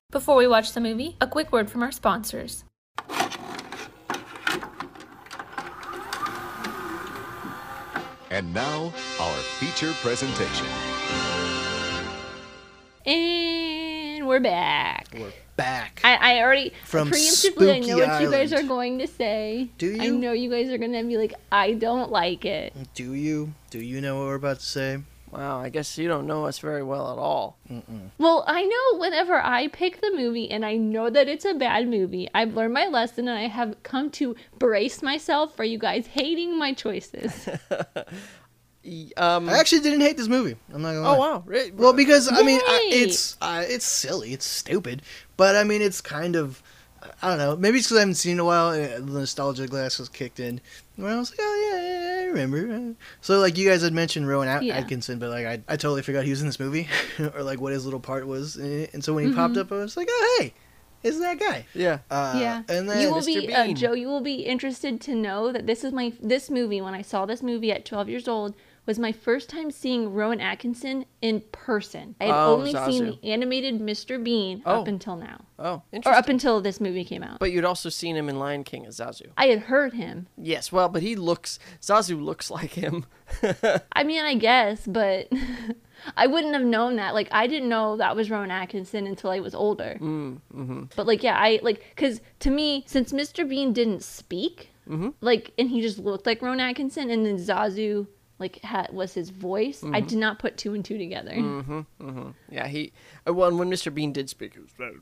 Before 0.10 0.36
we 0.36 0.46
watch 0.46 0.72
the 0.72 0.80
movie, 0.80 1.16
a 1.20 1.26
quick 1.26 1.50
word 1.52 1.70
from 1.70 1.82
our 1.82 1.92
sponsors. 1.92 2.64
And 8.30 8.52
now, 8.54 8.92
our 9.20 9.34
feature 9.60 9.92
presentation. 10.00 10.66
And 13.04 14.26
we're 14.26 14.40
back. 14.40 15.08
we're 15.12 15.30
back 15.56 16.00
I, 16.04 16.14
I 16.14 16.42
already 16.42 16.72
From 16.84 17.10
preemptively 17.10 17.74
I 17.74 17.78
know 17.78 17.86
Spooky 17.86 18.08
what 18.08 18.22
you 18.22 18.30
guys 18.30 18.52
are 18.52 18.62
going 18.62 18.98
to 18.98 19.06
say. 19.06 19.70
Do 19.78 19.86
you? 19.86 20.02
I 20.02 20.08
know 20.08 20.32
you 20.32 20.50
guys 20.50 20.70
are 20.70 20.78
gonna 20.78 21.04
be 21.04 21.16
like, 21.16 21.34
I 21.50 21.72
don't 21.72 22.10
like 22.10 22.44
it. 22.44 22.74
do 22.94 23.14
you 23.14 23.52
do 23.70 23.78
you 23.78 24.00
know 24.00 24.18
what 24.18 24.26
we're 24.26 24.34
about 24.34 24.60
to 24.60 24.66
say 24.66 24.98
Wow. 25.32 25.60
I 25.60 25.70
guess 25.70 25.96
you 25.96 26.08
don't 26.08 26.26
know 26.26 26.44
us 26.44 26.58
very 26.58 26.82
well 26.82 27.10
at 27.10 27.18
all. 27.18 27.56
Well, 28.18 28.44
I 28.46 28.64
know 28.64 28.98
whenever 28.98 29.34
I 29.34 29.68
pick 29.68 30.02
the 30.02 30.12
movie 30.14 30.50
and 30.50 30.62
I 30.62 30.76
know 30.76 31.08
that 31.08 31.26
it's 31.26 31.46
a 31.46 31.54
bad 31.54 31.88
movie, 31.88 32.28
I've 32.34 32.54
learned 32.54 32.74
my 32.74 32.86
lesson 32.86 33.28
and 33.28 33.38
I 33.38 33.48
have 33.48 33.82
come 33.82 34.10
to 34.10 34.36
brace 34.58 35.02
myself 35.02 35.56
for 35.56 35.64
you 35.64 35.78
guys 35.78 36.06
hating 36.06 36.58
my 36.58 36.74
choices. 36.74 37.48
Y- 38.84 39.10
Um. 39.16 39.48
i 39.48 39.58
actually 39.58 39.80
didn't 39.80 40.00
hate 40.00 40.16
this 40.16 40.26
movie 40.28 40.56
i'm 40.74 40.82
not 40.82 40.88
gonna 40.94 41.02
lie 41.02 41.16
oh 41.16 41.20
wow. 41.20 41.42
Re- 41.46 41.70
Well, 41.70 41.92
because 41.92 42.30
I 42.30 42.42
mean, 42.42 42.60
I, 42.66 42.88
it's 42.92 43.36
uh, 43.40 43.62
it's 43.66 43.84
silly, 43.86 44.32
it's 44.32 44.44
stupid, 44.44 45.02
but 45.36 45.54
I 45.54 45.62
mean, 45.64 45.82
it's 45.82 46.00
kind 46.00 46.34
of 46.36 46.62
I 47.20 47.28
don't 47.30 47.38
know. 47.38 47.56
Maybe 47.56 47.78
it's 47.78 47.88
because 47.88 47.96
I 47.96 48.00
haven't 48.00 48.14
seen 48.14 48.30
it 48.30 48.34
in 48.34 48.38
a 48.40 48.44
while. 48.44 48.70
And 48.70 49.08
the 49.08 49.18
nostalgia 49.20 49.66
glass 49.66 49.98
was 49.98 50.08
kicked 50.08 50.38
in. 50.38 50.60
Where 50.94 51.10
I 51.12 51.16
was 51.18 51.30
like, 51.32 51.40
oh 51.42 51.70
yeah, 51.72 51.80
yeah, 52.20 52.20
I 52.22 52.24
remember. 52.26 52.94
So 53.20 53.40
like 53.40 53.58
you 53.58 53.68
guys 53.68 53.82
had 53.82 53.92
mentioned 53.92 54.28
Rowan 54.28 54.46
At- 54.48 54.62
Yeah. 54.62 54.76
Atkinson, 54.78 55.18
but 55.18 55.30
like 55.30 55.44
I, 55.46 55.54
I 55.68 55.76
totally 55.76 56.02
forgot 56.02 56.22
he 56.24 56.30
was 56.30 56.40
in 56.42 56.46
this 56.46 56.60
movie, 56.60 56.88
or 57.34 57.42
like 57.42 57.60
what 57.60 57.72
his 57.72 57.84
little 57.84 57.98
part 58.00 58.26
was. 58.26 58.56
In 58.56 58.82
it. 58.82 58.94
And 58.94 59.02
so 59.04 59.14
when 59.14 59.26
he 59.28 59.34
popped 59.34 59.56
up, 59.56 59.72
I 59.72 59.76
was 59.76 59.96
like, 59.96 60.06
oh 60.10 60.38
hey, 60.40 60.54
it's 61.02 61.18
that 61.18 61.40
guy. 61.40 61.66
yeah. 61.74 61.98
Uh, 62.08 62.36
yeah. 62.38 62.62
And 62.68 62.88
then 62.88 63.00
you 63.00 63.12
will 63.12 63.20
Mr. 63.20 63.46
be 63.48 63.52
uh, 63.54 63.72
Joe, 63.72 63.94
you 63.94 64.06
will 64.08 64.20
be 64.20 64.36
interested 64.42 65.00
to 65.02 65.14
know 65.16 65.50
that 65.52 65.66
this 65.66 65.82
is 65.82 65.92
my 65.92 66.12
this 66.20 66.50
movie 66.50 66.80
when 66.80 66.94
I 66.94 67.02
saw 67.02 67.26
this 67.26 67.42
movie 67.42 67.72
at 67.72 67.84
12 67.84 68.08
years 68.08 68.28
old 68.28 68.54
was 68.84 68.98
my 68.98 69.12
first 69.12 69.48
time 69.48 69.70
seeing 69.70 70.12
Rowan 70.12 70.40
Atkinson 70.40 71.04
in 71.20 71.40
person. 71.52 72.16
I 72.20 72.24
had 72.24 72.34
Oh, 72.34 72.54
only 72.54 72.72
seen 72.72 73.04
the 73.06 73.18
animated 73.24 73.80
Mr. 73.80 74.22
Bean 74.22 74.60
Oh. 74.66 74.80
up 74.80 74.88
until 74.88 75.14
now. 75.16 75.44
Oh, 75.58 75.82
Or 76.04 76.12
up 76.12 76.28
until 76.28 76.60
this 76.60 76.80
movie 76.80 77.04
came 77.04 77.22
out. 77.22 77.38
but 77.38 77.52
you'd 77.52 77.64
also 77.64 77.88
seen 77.88 78.16
him 78.16 78.28
in 78.28 78.38
Lion 78.40 78.64
King 78.64 78.84
as 78.86 78.96
Zazu. 78.98 79.26
I 79.36 79.46
had 79.46 79.60
heard 79.60 79.92
him. 79.92 80.26
Yes. 80.36 80.72
Well, 80.72 80.88
but 80.88 81.02
he 81.02 81.14
looks. 81.14 81.60
Zazu 81.80 82.20
looks 82.20 82.50
like 82.50 82.72
him. 82.72 83.06
I 83.92 84.02
mean, 84.02 84.24
I 84.24 84.34
guess, 84.34 84.84
but 84.86 85.28
I 86.16 86.26
wouldn't 86.26 86.54
have 86.54 86.64
known 86.64 86.96
that. 86.96 87.14
Like, 87.14 87.28
I 87.30 87.46
didn't 87.46 87.68
know 87.68 87.96
that 87.98 88.16
was 88.16 88.30
Rowan 88.30 88.50
Atkinson 88.50 89.06
until 89.06 89.30
I 89.30 89.38
was 89.38 89.54
older. 89.54 89.96
Mm, 90.00 90.40
hmm 90.50 90.82
But 90.96 91.06
like, 91.06 91.22
yeah, 91.22 91.36
I 91.38 91.60
like 91.62 91.84
because 91.94 92.20
to 92.40 92.50
me, 92.50 92.82
since 92.88 93.12
Mr. 93.12 93.48
Bean 93.48 93.72
didn't 93.72 94.02
speak, 94.02 94.70
like, 95.20 95.52
and 95.56 95.70
he 95.70 95.80
just 95.80 95.98
looked 95.98 96.26
like 96.26 96.42
Rowan 96.42 96.58
Atkinson, 96.60 97.08
and 97.10 97.24
then 97.24 97.36
Zazu 97.38 98.08
like 98.38 98.60
had 98.62 98.92
was 98.92 99.14
his 99.14 99.30
voice. 99.30 99.84
I 99.92 100.00
did 100.00 100.18
not 100.18 100.38
put 100.38 100.56
two 100.56 100.74
and 100.74 100.84
two 100.84 100.98
together. 100.98 101.32
Yeah. 102.50 102.66
He. 102.68 102.92
uh, 103.26 103.32
Well, 103.32 103.48
and 103.48 103.58
when 103.58 103.70
Mr. 103.70 103.92
Bean 103.94 104.12
did 104.12 104.28
speak, 104.28 104.54
it 104.56 104.60
was 104.62 104.70
very 104.76 104.96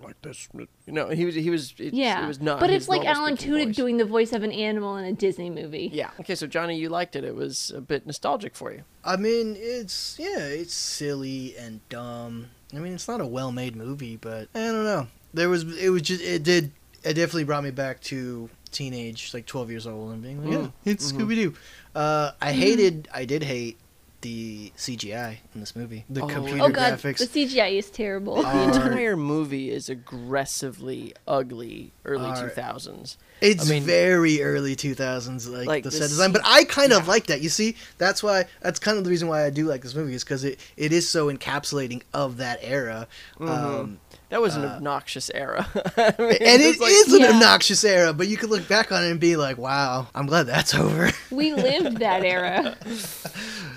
like 0.00 0.20
this. 0.22 0.48
You 0.86 0.92
know, 0.92 1.08
he 1.08 1.24
was. 1.24 1.34
He 1.34 1.50
was. 1.50 1.74
It, 1.78 1.94
Yeah, 1.94 2.24
It 2.24 2.28
was 2.28 2.40
not. 2.40 2.60
but 2.60 2.70
it's 2.70 2.88
like 2.88 3.04
Alan 3.04 3.36
speaking 3.36 3.54
Tudyk 3.54 3.66
voice. 3.66 3.76
doing 3.76 3.96
the 3.98 4.04
voice 4.04 4.32
of 4.32 4.42
an 4.42 4.52
animal 4.52 4.96
in 4.96 5.04
a 5.04 5.12
Disney 5.12 5.50
movie. 5.50 5.90
Yeah. 5.92 6.10
Okay. 6.20 6.34
So 6.34 6.46
Johnny, 6.46 6.78
you 6.78 6.88
liked 6.88 7.16
it. 7.16 7.24
It 7.24 7.34
was 7.34 7.70
a 7.74 7.80
bit 7.80 8.06
nostalgic 8.06 8.54
for 8.54 8.72
you. 8.72 8.82
I 9.04 9.16
mean, 9.16 9.56
it's 9.58 10.16
yeah, 10.18 10.38
it's 10.46 10.74
silly 10.74 11.54
and 11.56 11.86
dumb. 11.88 12.48
I 12.74 12.78
mean, 12.78 12.94
it's 12.94 13.08
not 13.08 13.20
a 13.20 13.26
well-made 13.26 13.76
movie, 13.76 14.16
but 14.16 14.48
I 14.54 14.58
don't 14.60 14.84
know. 14.84 15.08
There 15.34 15.48
was 15.50 15.64
it 15.78 15.90
was 15.90 16.02
just 16.02 16.22
it 16.22 16.42
did 16.42 16.72
it 17.04 17.14
definitely 17.14 17.44
brought 17.44 17.64
me 17.64 17.70
back 17.72 18.00
to 18.02 18.48
teenage, 18.70 19.34
like 19.34 19.44
twelve 19.44 19.70
years 19.70 19.86
old, 19.86 20.12
and 20.12 20.22
being 20.22 20.42
like, 20.44 20.58
Mm. 20.58 20.72
yeah, 20.84 20.92
it's 20.92 21.12
Mhm. 21.12 21.18
Scooby 21.20 21.34
Doo. 21.34 21.54
Uh, 21.94 22.32
I 22.40 22.52
hated, 22.52 23.08
I 23.12 23.24
did 23.24 23.42
hate 23.42 23.78
the 24.22 24.70
CGI 24.76 25.38
in 25.52 25.60
this 25.60 25.74
movie, 25.74 26.04
the 26.08 26.22
Oh, 26.22 26.28
computer 26.28 26.62
Oh 26.62 26.68
god, 26.68 26.94
graphics. 26.98 27.18
the 27.18 27.26
CGI 27.26 27.70
is 27.76 27.90
terrible. 27.90 28.36
The 28.40 28.46
Are- 28.48 28.64
entire 28.68 29.16
movie 29.16 29.68
is 29.70 29.88
aggressively 29.88 31.12
ugly 31.26 31.92
early 32.04 32.30
2000s. 32.30 33.16
It's 33.40 33.66
I 33.68 33.70
mean- 33.74 33.82
very 33.82 34.40
early 34.42 34.76
2000s, 34.76 35.48
like, 35.48 35.66
Like 35.66 35.82
the 35.84 35.90
the 35.90 35.96
set 35.96 36.08
design. 36.08 36.30
But 36.32 36.42
I 36.44 36.62
kind 36.64 36.92
of 36.92 37.08
like 37.08 37.26
that. 37.26 37.40
You 37.40 37.48
see, 37.48 37.74
that's 37.98 38.22
why. 38.22 38.44
That's 38.60 38.78
kind 38.78 38.96
of 38.96 39.02
the 39.04 39.10
reason 39.10 39.26
why 39.28 39.44
I 39.44 39.50
do 39.50 39.66
like 39.66 39.82
this 39.82 39.94
movie 39.94 40.14
is 40.14 40.22
because 40.22 40.44
it, 40.44 40.60
it 40.76 40.92
is 40.92 41.08
so 41.08 41.30
encapsulating 41.32 42.02
of 42.14 42.36
that 42.36 42.60
era. 42.62 43.08
Mhm. 43.40 43.48
Um, 43.48 43.98
That 44.32 44.40
was 44.40 44.56
an 44.56 44.64
Uh, 44.64 44.68
obnoxious 44.76 45.30
era. 45.34 45.66
I 45.96 46.14
mean, 46.18 46.30
and 46.40 46.62
it 46.62 46.66
it's 46.72 46.80
like- 46.80 46.90
is 46.90 47.12
an 47.12 47.20
Yeah. 47.20 47.32
obnoxious 47.34 47.84
era, 47.84 48.14
but 48.14 48.28
you 48.28 48.38
could 48.38 48.48
look 48.48 48.66
back 48.66 48.90
on 48.90 49.04
it 49.04 49.10
and 49.10 49.20
be 49.20 49.36
like, 49.36 49.58
"Wow, 49.58 50.08
I'm 50.14 50.24
glad 50.26 50.44
that's 50.46 50.74
over." 50.74 51.10
we 51.30 51.52
lived 51.52 51.98
that 51.98 52.24
era. 52.24 52.74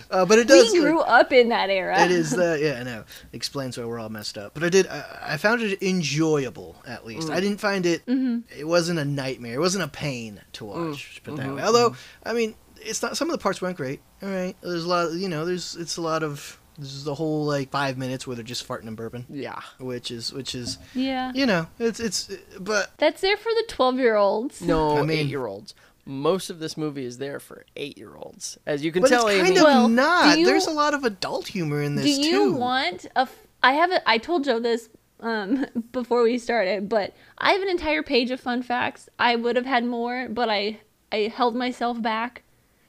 Uh, 0.10 0.24
but 0.26 0.39
it 0.39 0.47
does. 0.47 0.72
we 0.72 0.80
like, 0.80 0.88
grew 0.89 0.99
up 1.01 1.34
in 1.34 1.49
that 1.49 1.70
era. 1.70 1.99
it 2.06 2.12
is 2.12 2.32
the 2.32 2.58
yeah, 2.62 2.80
I 2.80 2.84
know. 2.84 3.03
Explains 3.34 3.78
why 3.78 3.84
we're 3.84 3.99
all 3.99 4.08
messed 4.08 4.38
up. 4.38 4.53
But 4.53 4.64
I 4.64 4.70
did. 4.70 4.88
I, 4.88 5.03
I 5.34 5.38
found 5.38 5.62
it 5.62 5.82
enjoyable. 5.84 6.82
At 6.88 7.06
least 7.06 7.28
Mm. 7.28 7.34
I 7.34 7.39
didn't 7.41 7.60
find 7.60 7.86
it. 7.86 8.01
hmm 8.06 8.39
It 8.58 8.66
wasn't 8.66 8.99
a 8.99 9.06
nightmare. 9.06 9.56
It 9.56 9.60
wasn't 9.60 9.84
a 9.84 9.89
pain 9.89 10.39
to 10.53 10.66
watch. 10.66 11.20
Mm. 11.20 11.24
Put 11.24 11.36
that 11.36 11.45
Mhm, 11.47 11.56
way. 11.58 11.64
Although 11.64 11.95
I 12.26 12.32
mean, 12.32 12.56
it's 12.78 13.01
not. 13.01 13.18
Some 13.18 13.30
of 13.30 13.34
the 13.34 13.43
parts 13.43 13.62
went 13.62 13.76
great. 13.76 13.99
All 14.24 14.30
right. 14.30 14.56
There's 14.62 14.86
a 14.86 14.88
lot. 14.88 15.08
Of, 15.08 15.16
you 15.18 15.28
know. 15.28 15.43
There's. 15.45 15.76
It's 15.76 15.97
a 15.97 16.01
lot 16.01 16.24
of. 16.24 16.60
This 16.78 16.93
is 16.93 17.03
the 17.05 17.15
whole 17.15 17.45
like 17.45 17.69
five 17.69 17.97
minutes 17.97 18.28
where 18.28 18.36
they're 18.36 18.43
just 18.43 18.67
farting 18.67 18.88
and 18.88 18.97
burping, 18.97 19.26
yeah. 19.30 19.59
which 19.80 20.11
is 20.11 20.34
which 20.34 20.53
is 20.55 20.78
Yeah. 20.93 21.32
you 21.34 21.45
know 21.45 21.67
it's 21.80 21.99
it's 21.99 22.30
but 22.59 22.91
That's 22.97 23.21
there 23.21 23.38
for 23.38 23.49
the 23.49 23.63
12 23.69 23.97
year 23.99 24.15
olds. 24.15 24.61
No, 24.61 24.97
I 24.97 25.01
mean- 25.03 25.19
eight-year-olds. 25.19 25.73
Most 26.07 26.51
of 26.51 26.59
this 26.59 26.78
movie 26.78 27.03
is 27.05 27.17
there 27.17 27.39
for 27.39 27.65
eight-year-olds, 27.76 28.59
as 28.67 28.86
you 28.86 28.91
can 28.91 29.01
but 29.01 29.07
tell. 29.09 29.28
it's 29.28 29.38
kind 29.38 29.47
Amy. 29.47 29.57
of 29.57 29.63
Well, 29.63 29.88
not. 29.88 30.38
you- 30.38 30.45
There's 30.45 30.67
a 30.67 30.71
lot 30.71 30.93
of 30.93 31.03
adult 31.03 31.47
humor 31.47 31.82
in 31.82 31.95
this 31.95 32.05
Do 32.05 32.11
you 32.11 32.32
too. 32.32 32.53
want 32.53 33.05
a. 33.15 33.21
F- 33.21 33.47
I 33.63 33.73
have 33.73 33.91
a. 33.91 34.07
I 34.07 34.19
told 34.19 34.43
Joe 34.43 34.59
this 34.59 34.89
um, 35.21 35.65
before 35.91 36.21
we 36.21 36.38
started, 36.38 36.89
but 36.89 37.15
I 37.39 37.53
have 37.53 37.61
an 37.63 37.69
entire 37.69 38.03
page 38.03 38.30
of 38.30 38.39
fun 38.39 38.61
facts. 38.61 39.09
I 39.17 39.36
would 39.36 39.55
have 39.55 39.65
had 39.65 39.84
more, 39.86 40.28
but 40.30 40.47
I 40.49 40.80
I 41.11 41.32
held 41.36 41.55
myself 41.55 41.99
back 42.01 42.43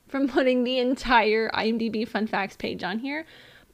from 0.09 0.29
putting 0.29 0.65
the 0.65 0.79
entire 0.79 1.49
IMDb 1.55 2.07
fun 2.07 2.27
facts 2.27 2.57
page 2.57 2.83
on 2.85 2.99
here. 2.99 3.25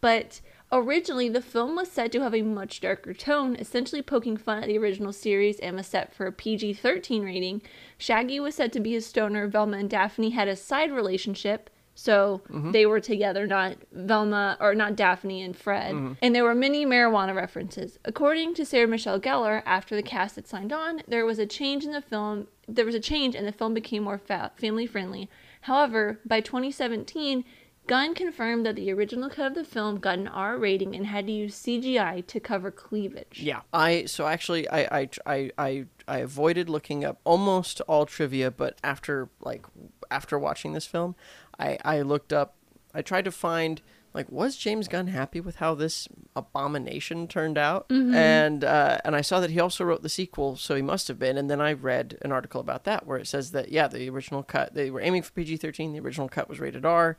But 0.03 0.43
originally, 0.71 1.31
the 1.31 1.41
film 1.41 1.77
was 1.77 1.91
said 1.91 2.13
to 2.13 2.21
have 2.21 2.35
a 2.35 2.43
much 2.43 2.81
darker 2.81 3.15
tone, 3.15 3.57
essentially 3.57 4.03
poking 4.03 4.37
fun 4.37 4.63
at 4.63 4.67
the 4.67 4.77
original 4.77 5.13
series 5.13 5.59
and 5.61 5.77
was 5.77 5.87
set 5.87 6.13
for 6.15 6.27
a 6.27 6.33
PG 6.33 6.75
13 6.75 7.25
rating. 7.25 7.63
Shaggy 7.97 8.39
was 8.41 8.57
said 8.57 8.73
to 8.75 8.81
be 8.81 8.95
a 8.97 9.01
stoner. 9.01 9.47
Velma 9.47 9.79
and 9.79 9.89
Daphne 9.89 10.31
had 10.31 10.49
a 10.49 10.57
side 10.57 10.93
relationship. 10.93 11.71
So 11.95 12.41
mm-hmm. 12.49 12.73
they 12.73 12.87
were 12.87 13.01
together, 13.01 13.47
not 13.47 13.77
Velma 13.93 14.57
or 14.61 14.75
not 14.75 14.97
Daphne 14.97 15.43
and 15.43 15.55
Fred. 15.55 15.95
Mm-hmm. 15.95 16.13
And 16.23 16.35
there 16.35 16.45
were 16.45 16.55
many 16.55 16.87
marijuana 16.87 17.35
references. 17.35 17.99
According 18.05 18.55
to 18.55 18.65
Sarah 18.65 18.89
Michelle 18.89 19.21
Gellar, 19.21 19.63
after 19.67 19.95
the 19.95 20.03
cast 20.03 20.37
had 20.37 20.49
signed 20.49 20.73
on, 20.73 21.03
there 21.07 21.27
was 21.27 21.39
a 21.39 21.47
change 21.47 21.85
in 21.85 21.93
the 21.93 22.01
film. 22.01 22.49
There 22.67 22.87
was 22.87 22.95
a 22.95 23.01
change, 23.01 23.35
and 23.35 23.47
the 23.47 23.53
film 23.53 23.75
became 23.75 24.05
more 24.05 24.19
fa- 24.19 24.53
family 24.57 24.87
friendly. 24.87 25.29
However, 25.63 26.19
by 26.25 26.41
2017, 26.41 27.45
Gunn 27.87 28.15
confirmed 28.15 28.65
that 28.65 28.77
the 28.77 28.93
original 28.93 29.29
cut 29.29 29.49
of 29.49 29.55
the 29.55 29.65
film 29.65 29.99
got 29.99 30.19
an 30.19 30.29
R 30.29 30.57
rating 30.57 30.95
and 30.95 31.07
had 31.07 31.27
to 31.27 31.33
use 31.33 31.55
CGI 31.57 32.27
to 32.27 32.41
cover 32.41 32.71
cleavage. 32.71 33.41
Yeah, 33.43 33.63
I 33.73 34.05
so 34.05 34.27
actually 34.27 34.69
I 34.69 35.01
I 35.01 35.09
I 35.27 35.51
I, 35.59 35.85
I 36.07 36.19
avoided 36.19 36.71
looking 36.71 37.05
up 37.05 37.21
almost 37.25 37.81
all 37.83 38.07
trivia, 38.07 38.51
but 38.51 38.79
after 38.85 39.29
like 39.41 39.67
after 40.11 40.39
watching 40.39 40.73
this 40.73 40.87
film, 40.87 41.17
I 41.59 41.79
I 41.85 42.03
looked 42.03 42.33
up. 42.33 42.55
I 42.95 43.03
tried 43.03 43.25
to 43.25 43.33
find 43.33 43.83
like 44.15 44.31
was 44.31 44.57
James 44.57 44.89
Gunn 44.89 45.09
happy 45.09 45.41
with 45.41 45.57
how 45.57 45.75
this 45.75 46.07
abomination 46.37 47.27
turned 47.27 47.59
out, 47.59 47.87
and 47.91 48.63
uh, 48.63 48.99
and 49.05 49.17
I 49.17 49.23
saw 49.23 49.41
that 49.41 49.51
he 49.51 49.59
also 49.59 49.85
wrote 49.85 50.03
the 50.03 50.09
sequel, 50.09 50.57
so 50.57 50.75
he 50.75 50.83
must 50.83 51.09
have 51.09 51.19
been. 51.19 51.37
And 51.39 51.51
then 51.51 51.61
I 51.61 51.73
read 51.73 52.19
an 52.23 52.31
article 52.31 52.61
about 52.61 52.85
that 52.85 53.07
where 53.07 53.19
it 53.19 53.27
says 53.27 53.51
that 53.53 53.73
yeah, 53.73 53.89
the 53.89 54.09
original 54.11 54.43
cut 54.43 54.75
they 54.75 54.91
were 54.91 55.01
aiming 55.01 55.23
for 55.23 55.33
PG 55.33 55.57
thirteen, 55.57 55.93
the 55.93 56.01
original 56.01 56.29
cut 56.29 56.49
was 56.49 56.61
rated 56.61 56.85
R 56.85 57.17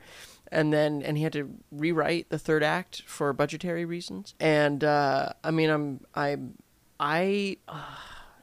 and 0.50 0.72
then 0.72 1.02
and 1.02 1.16
he 1.16 1.24
had 1.24 1.32
to 1.32 1.50
rewrite 1.70 2.28
the 2.30 2.38
third 2.38 2.62
act 2.62 3.02
for 3.06 3.32
budgetary 3.32 3.84
reasons. 3.84 4.34
And 4.40 4.82
uh 4.84 5.30
i 5.42 5.50
mean 5.50 5.70
i'm 5.70 6.00
i'm 6.14 6.54
i 7.00 7.56
uh, 7.68 7.96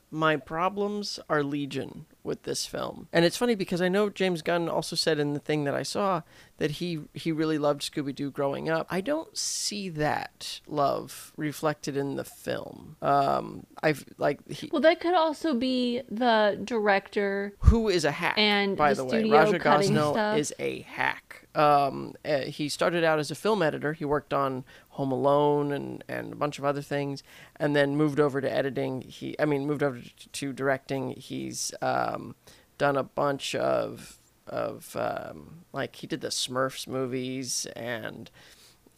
my 0.10 0.36
problems 0.36 1.20
are 1.30 1.42
legion 1.42 2.06
with 2.24 2.44
this 2.44 2.66
film. 2.66 3.08
And 3.14 3.26
it's 3.26 3.38
funny 3.38 3.56
because 3.56 3.82
i 3.82 3.88
know 3.88 4.10
james 4.10 4.42
gunn 4.42 4.68
also 4.70 4.96
said 4.96 5.20
in 5.20 5.34
the 5.34 5.40
thing 5.40 5.64
that 5.64 5.76
i 5.76 5.84
saw 5.84 6.22
that 6.62 6.72
he 6.74 7.00
he 7.16 7.32
really 7.32 7.58
loved 7.58 7.82
scooby-doo 7.82 8.30
growing 8.30 8.70
up. 8.70 8.86
I 8.92 9.02
don't 9.02 9.36
see 9.36 9.90
that 9.90 10.62
love 10.68 11.34
reflected 11.36 11.98
in 11.98 12.18
the 12.18 12.24
film. 12.24 12.98
Um 13.02 13.66
i've 13.82 14.06
like 14.20 14.48
he, 14.48 14.70
Well, 14.72 14.82
that 14.84 15.00
could 15.00 15.16
also 15.16 15.56
be 15.56 16.04
the 16.08 16.62
director. 16.64 17.54
who 17.62 17.90
is 17.90 18.06
a 18.06 18.12
hack 18.12 18.38
And 18.38 18.78
by 18.78 18.94
the 18.94 19.04
the, 19.04 19.10
way. 19.10 19.30
raja 19.30 19.58
gosnell 19.58 20.12
stuff. 20.14 20.38
is 20.38 20.54
a 20.60 20.82
hack. 20.82 21.48
Um, 21.56 22.14
uh, 22.24 22.42
he 22.42 22.70
started 22.70 23.04
out 23.04 23.18
as 23.18 23.32
a 23.32 23.36
film 23.36 23.62
editor. 23.64 23.94
He 23.94 24.06
worked 24.06 24.34
on 24.34 24.64
home 24.90 25.12
alone 25.12 25.72
and, 25.72 26.04
and 26.08 26.32
a 26.32 26.36
bunch 26.36 26.60
of 26.60 26.64
other 26.66 26.82
things 26.84 27.24
and 27.60 27.76
then 27.76 27.98
moved 27.98 28.20
over 28.20 28.40
to 28.40 28.50
editing. 28.50 29.02
He 29.02 29.36
i 29.40 29.46
mean 29.46 29.66
moved 29.66 29.82
over 29.82 30.00
to, 30.00 30.30
to 30.30 30.54
directing. 30.54 31.10
He's 31.18 31.74
um, 31.82 32.36
done 32.78 32.96
a 32.98 33.04
bunch 33.04 33.56
of 33.56 34.21
of 34.48 34.96
um, 34.96 35.64
like 35.74 35.96
he 35.96 36.08
did 36.08 36.22
the 36.22 36.30
smurfs 36.30 36.88
movies 36.88 37.66
and 37.76 38.30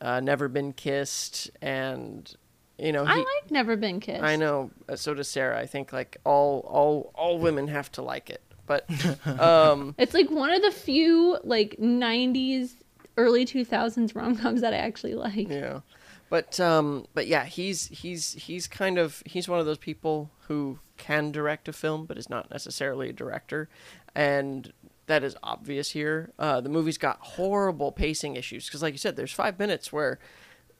uh, 0.01 0.19
never 0.19 0.47
been 0.47 0.73
kissed 0.73 1.49
and 1.61 2.35
you 2.77 2.91
know 2.91 3.03
I 3.05 3.17
like 3.17 3.51
Never 3.51 3.75
Been 3.75 3.99
Kissed. 3.99 4.23
I 4.23 4.35
know. 4.35 4.71
uh, 4.89 4.95
So 4.95 5.13
does 5.13 5.27
Sarah. 5.29 5.59
I 5.59 5.65
think 5.67 5.93
like 5.93 6.17
all 6.25 6.59
all 6.61 7.11
all 7.15 7.37
women 7.37 7.67
have 7.67 7.91
to 7.93 8.01
like 8.01 8.29
it. 8.29 8.41
But 8.65 8.85
um, 9.39 9.93
It's 9.97 10.13
like 10.13 10.29
one 10.31 10.51
of 10.51 10.61
the 10.61 10.71
few 10.71 11.37
like 11.43 11.75
90s, 11.79 12.71
early 13.17 13.45
2000s 13.45 14.15
rom 14.15 14.35
coms 14.37 14.61
that 14.61 14.73
I 14.73 14.77
actually 14.77 15.13
like. 15.15 15.49
yeah. 15.49 15.81
But 16.29 16.59
um, 16.59 17.05
but 17.13 17.27
yeah, 17.27 17.45
he's 17.45 17.87
he's 17.89 18.33
he's 18.33 18.67
kind 18.67 18.97
of 18.97 19.21
he's 19.25 19.47
one 19.47 19.59
of 19.59 19.67
those 19.67 19.77
people 19.77 20.31
who 20.47 20.79
can 20.97 21.31
direct 21.31 21.67
a 21.67 21.73
film, 21.73 22.05
but 22.05 22.17
is 22.17 22.27
not 22.29 22.49
necessarily 22.49 23.09
a 23.09 23.13
director, 23.13 23.69
and 24.15 24.73
that 25.07 25.23
is 25.23 25.35
obvious 25.43 25.91
here. 25.91 26.31
Uh, 26.39 26.61
the 26.61 26.69
movie's 26.69 26.97
got 26.97 27.19
horrible 27.19 27.91
pacing 27.91 28.35
issues 28.35 28.65
because, 28.67 28.81
like 28.81 28.93
you 28.93 28.97
said, 28.97 29.15
there's 29.15 29.31
five 29.31 29.59
minutes 29.59 29.91
where 29.91 30.19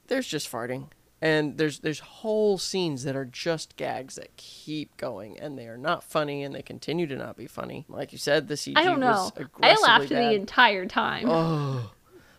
there's 0.08 0.26
just 0.26 0.50
farting, 0.50 0.88
and 1.20 1.58
there's 1.58 1.80
there's 1.80 2.00
whole 2.00 2.58
scenes 2.58 3.04
that 3.04 3.16
are 3.16 3.24
just 3.24 3.76
gags 3.76 4.14
that 4.16 4.36
keep 4.36 4.96
going, 4.96 5.38
and 5.38 5.58
they 5.58 5.66
are 5.66 5.76
not 5.78 6.02
funny, 6.04 6.42
and 6.42 6.54
they 6.54 6.62
continue 6.62 7.06
to 7.06 7.16
not 7.16 7.36
be 7.36 7.46
funny. 7.46 7.84
Like 7.88 8.12
you 8.12 8.18
said, 8.18 8.48
the 8.48 8.54
CG 8.54 8.74
I 8.76 8.84
don't 8.84 9.00
know. 9.00 9.30
was 9.36 9.48
I 9.62 9.74
laughed 9.76 10.08
bad. 10.08 10.30
the 10.30 10.34
entire 10.34 10.86
time. 10.86 11.26
Oh, 11.28 11.92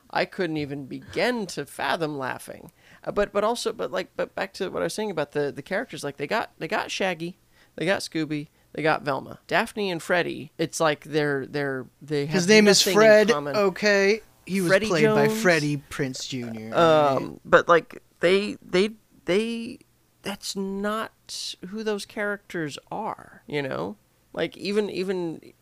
I 0.10 0.26
couldn't 0.26 0.58
even 0.58 0.86
begin 0.86 1.46
to 1.48 1.66
fathom 1.66 2.18
laughing. 2.18 2.72
Uh, 3.04 3.12
but 3.12 3.32
but 3.32 3.44
also 3.44 3.74
but 3.74 3.92
like 3.92 4.10
but 4.16 4.34
back 4.34 4.54
to 4.54 4.70
what 4.70 4.82
I 4.82 4.86
was 4.86 4.94
saying 4.94 5.12
about 5.12 5.32
the 5.34 5.52
the 5.52 5.62
characters. 5.62 6.04
Like 6.04 6.18
they 6.18 6.28
got 6.28 6.52
they 6.58 6.68
got 6.68 6.90
Shaggy, 6.90 7.38
they 7.76 7.86
got 7.86 8.02
Scooby, 8.02 8.48
they 8.76 8.84
got 8.84 9.04
Velma, 9.04 9.40
Daphne 9.48 9.90
and 9.90 10.04
Freddie. 10.04 10.52
It's 10.58 10.82
like 10.82 11.06
they're 11.06 11.46
they're 11.46 11.86
they 12.02 12.26
have 12.26 12.34
His 12.34 12.48
name 12.48 12.68
is 12.68 12.86
nothing 12.86 12.98
Fred. 12.98 13.32
Okay, 13.32 14.20
he 14.46 14.60
was 14.60 14.70
Freddie 14.70 14.88
played 14.88 15.06
by 15.06 15.28
Jones. 15.28 15.42
Freddie 15.42 15.78
Prinze 15.90 16.28
Jr. 16.28 16.76
Um, 16.78 17.40
but 17.46 17.70
like 17.70 18.04
they 18.20 18.58
they 18.62 18.90
they 19.24 19.80
that's 20.24 20.58
not 20.58 21.56
who 21.70 21.84
those 21.84 22.06
characters 22.06 22.78
are. 22.92 23.44
You 23.48 23.62
know, 23.62 23.96
like 24.34 24.58
even 24.58 24.90
even 24.90 25.54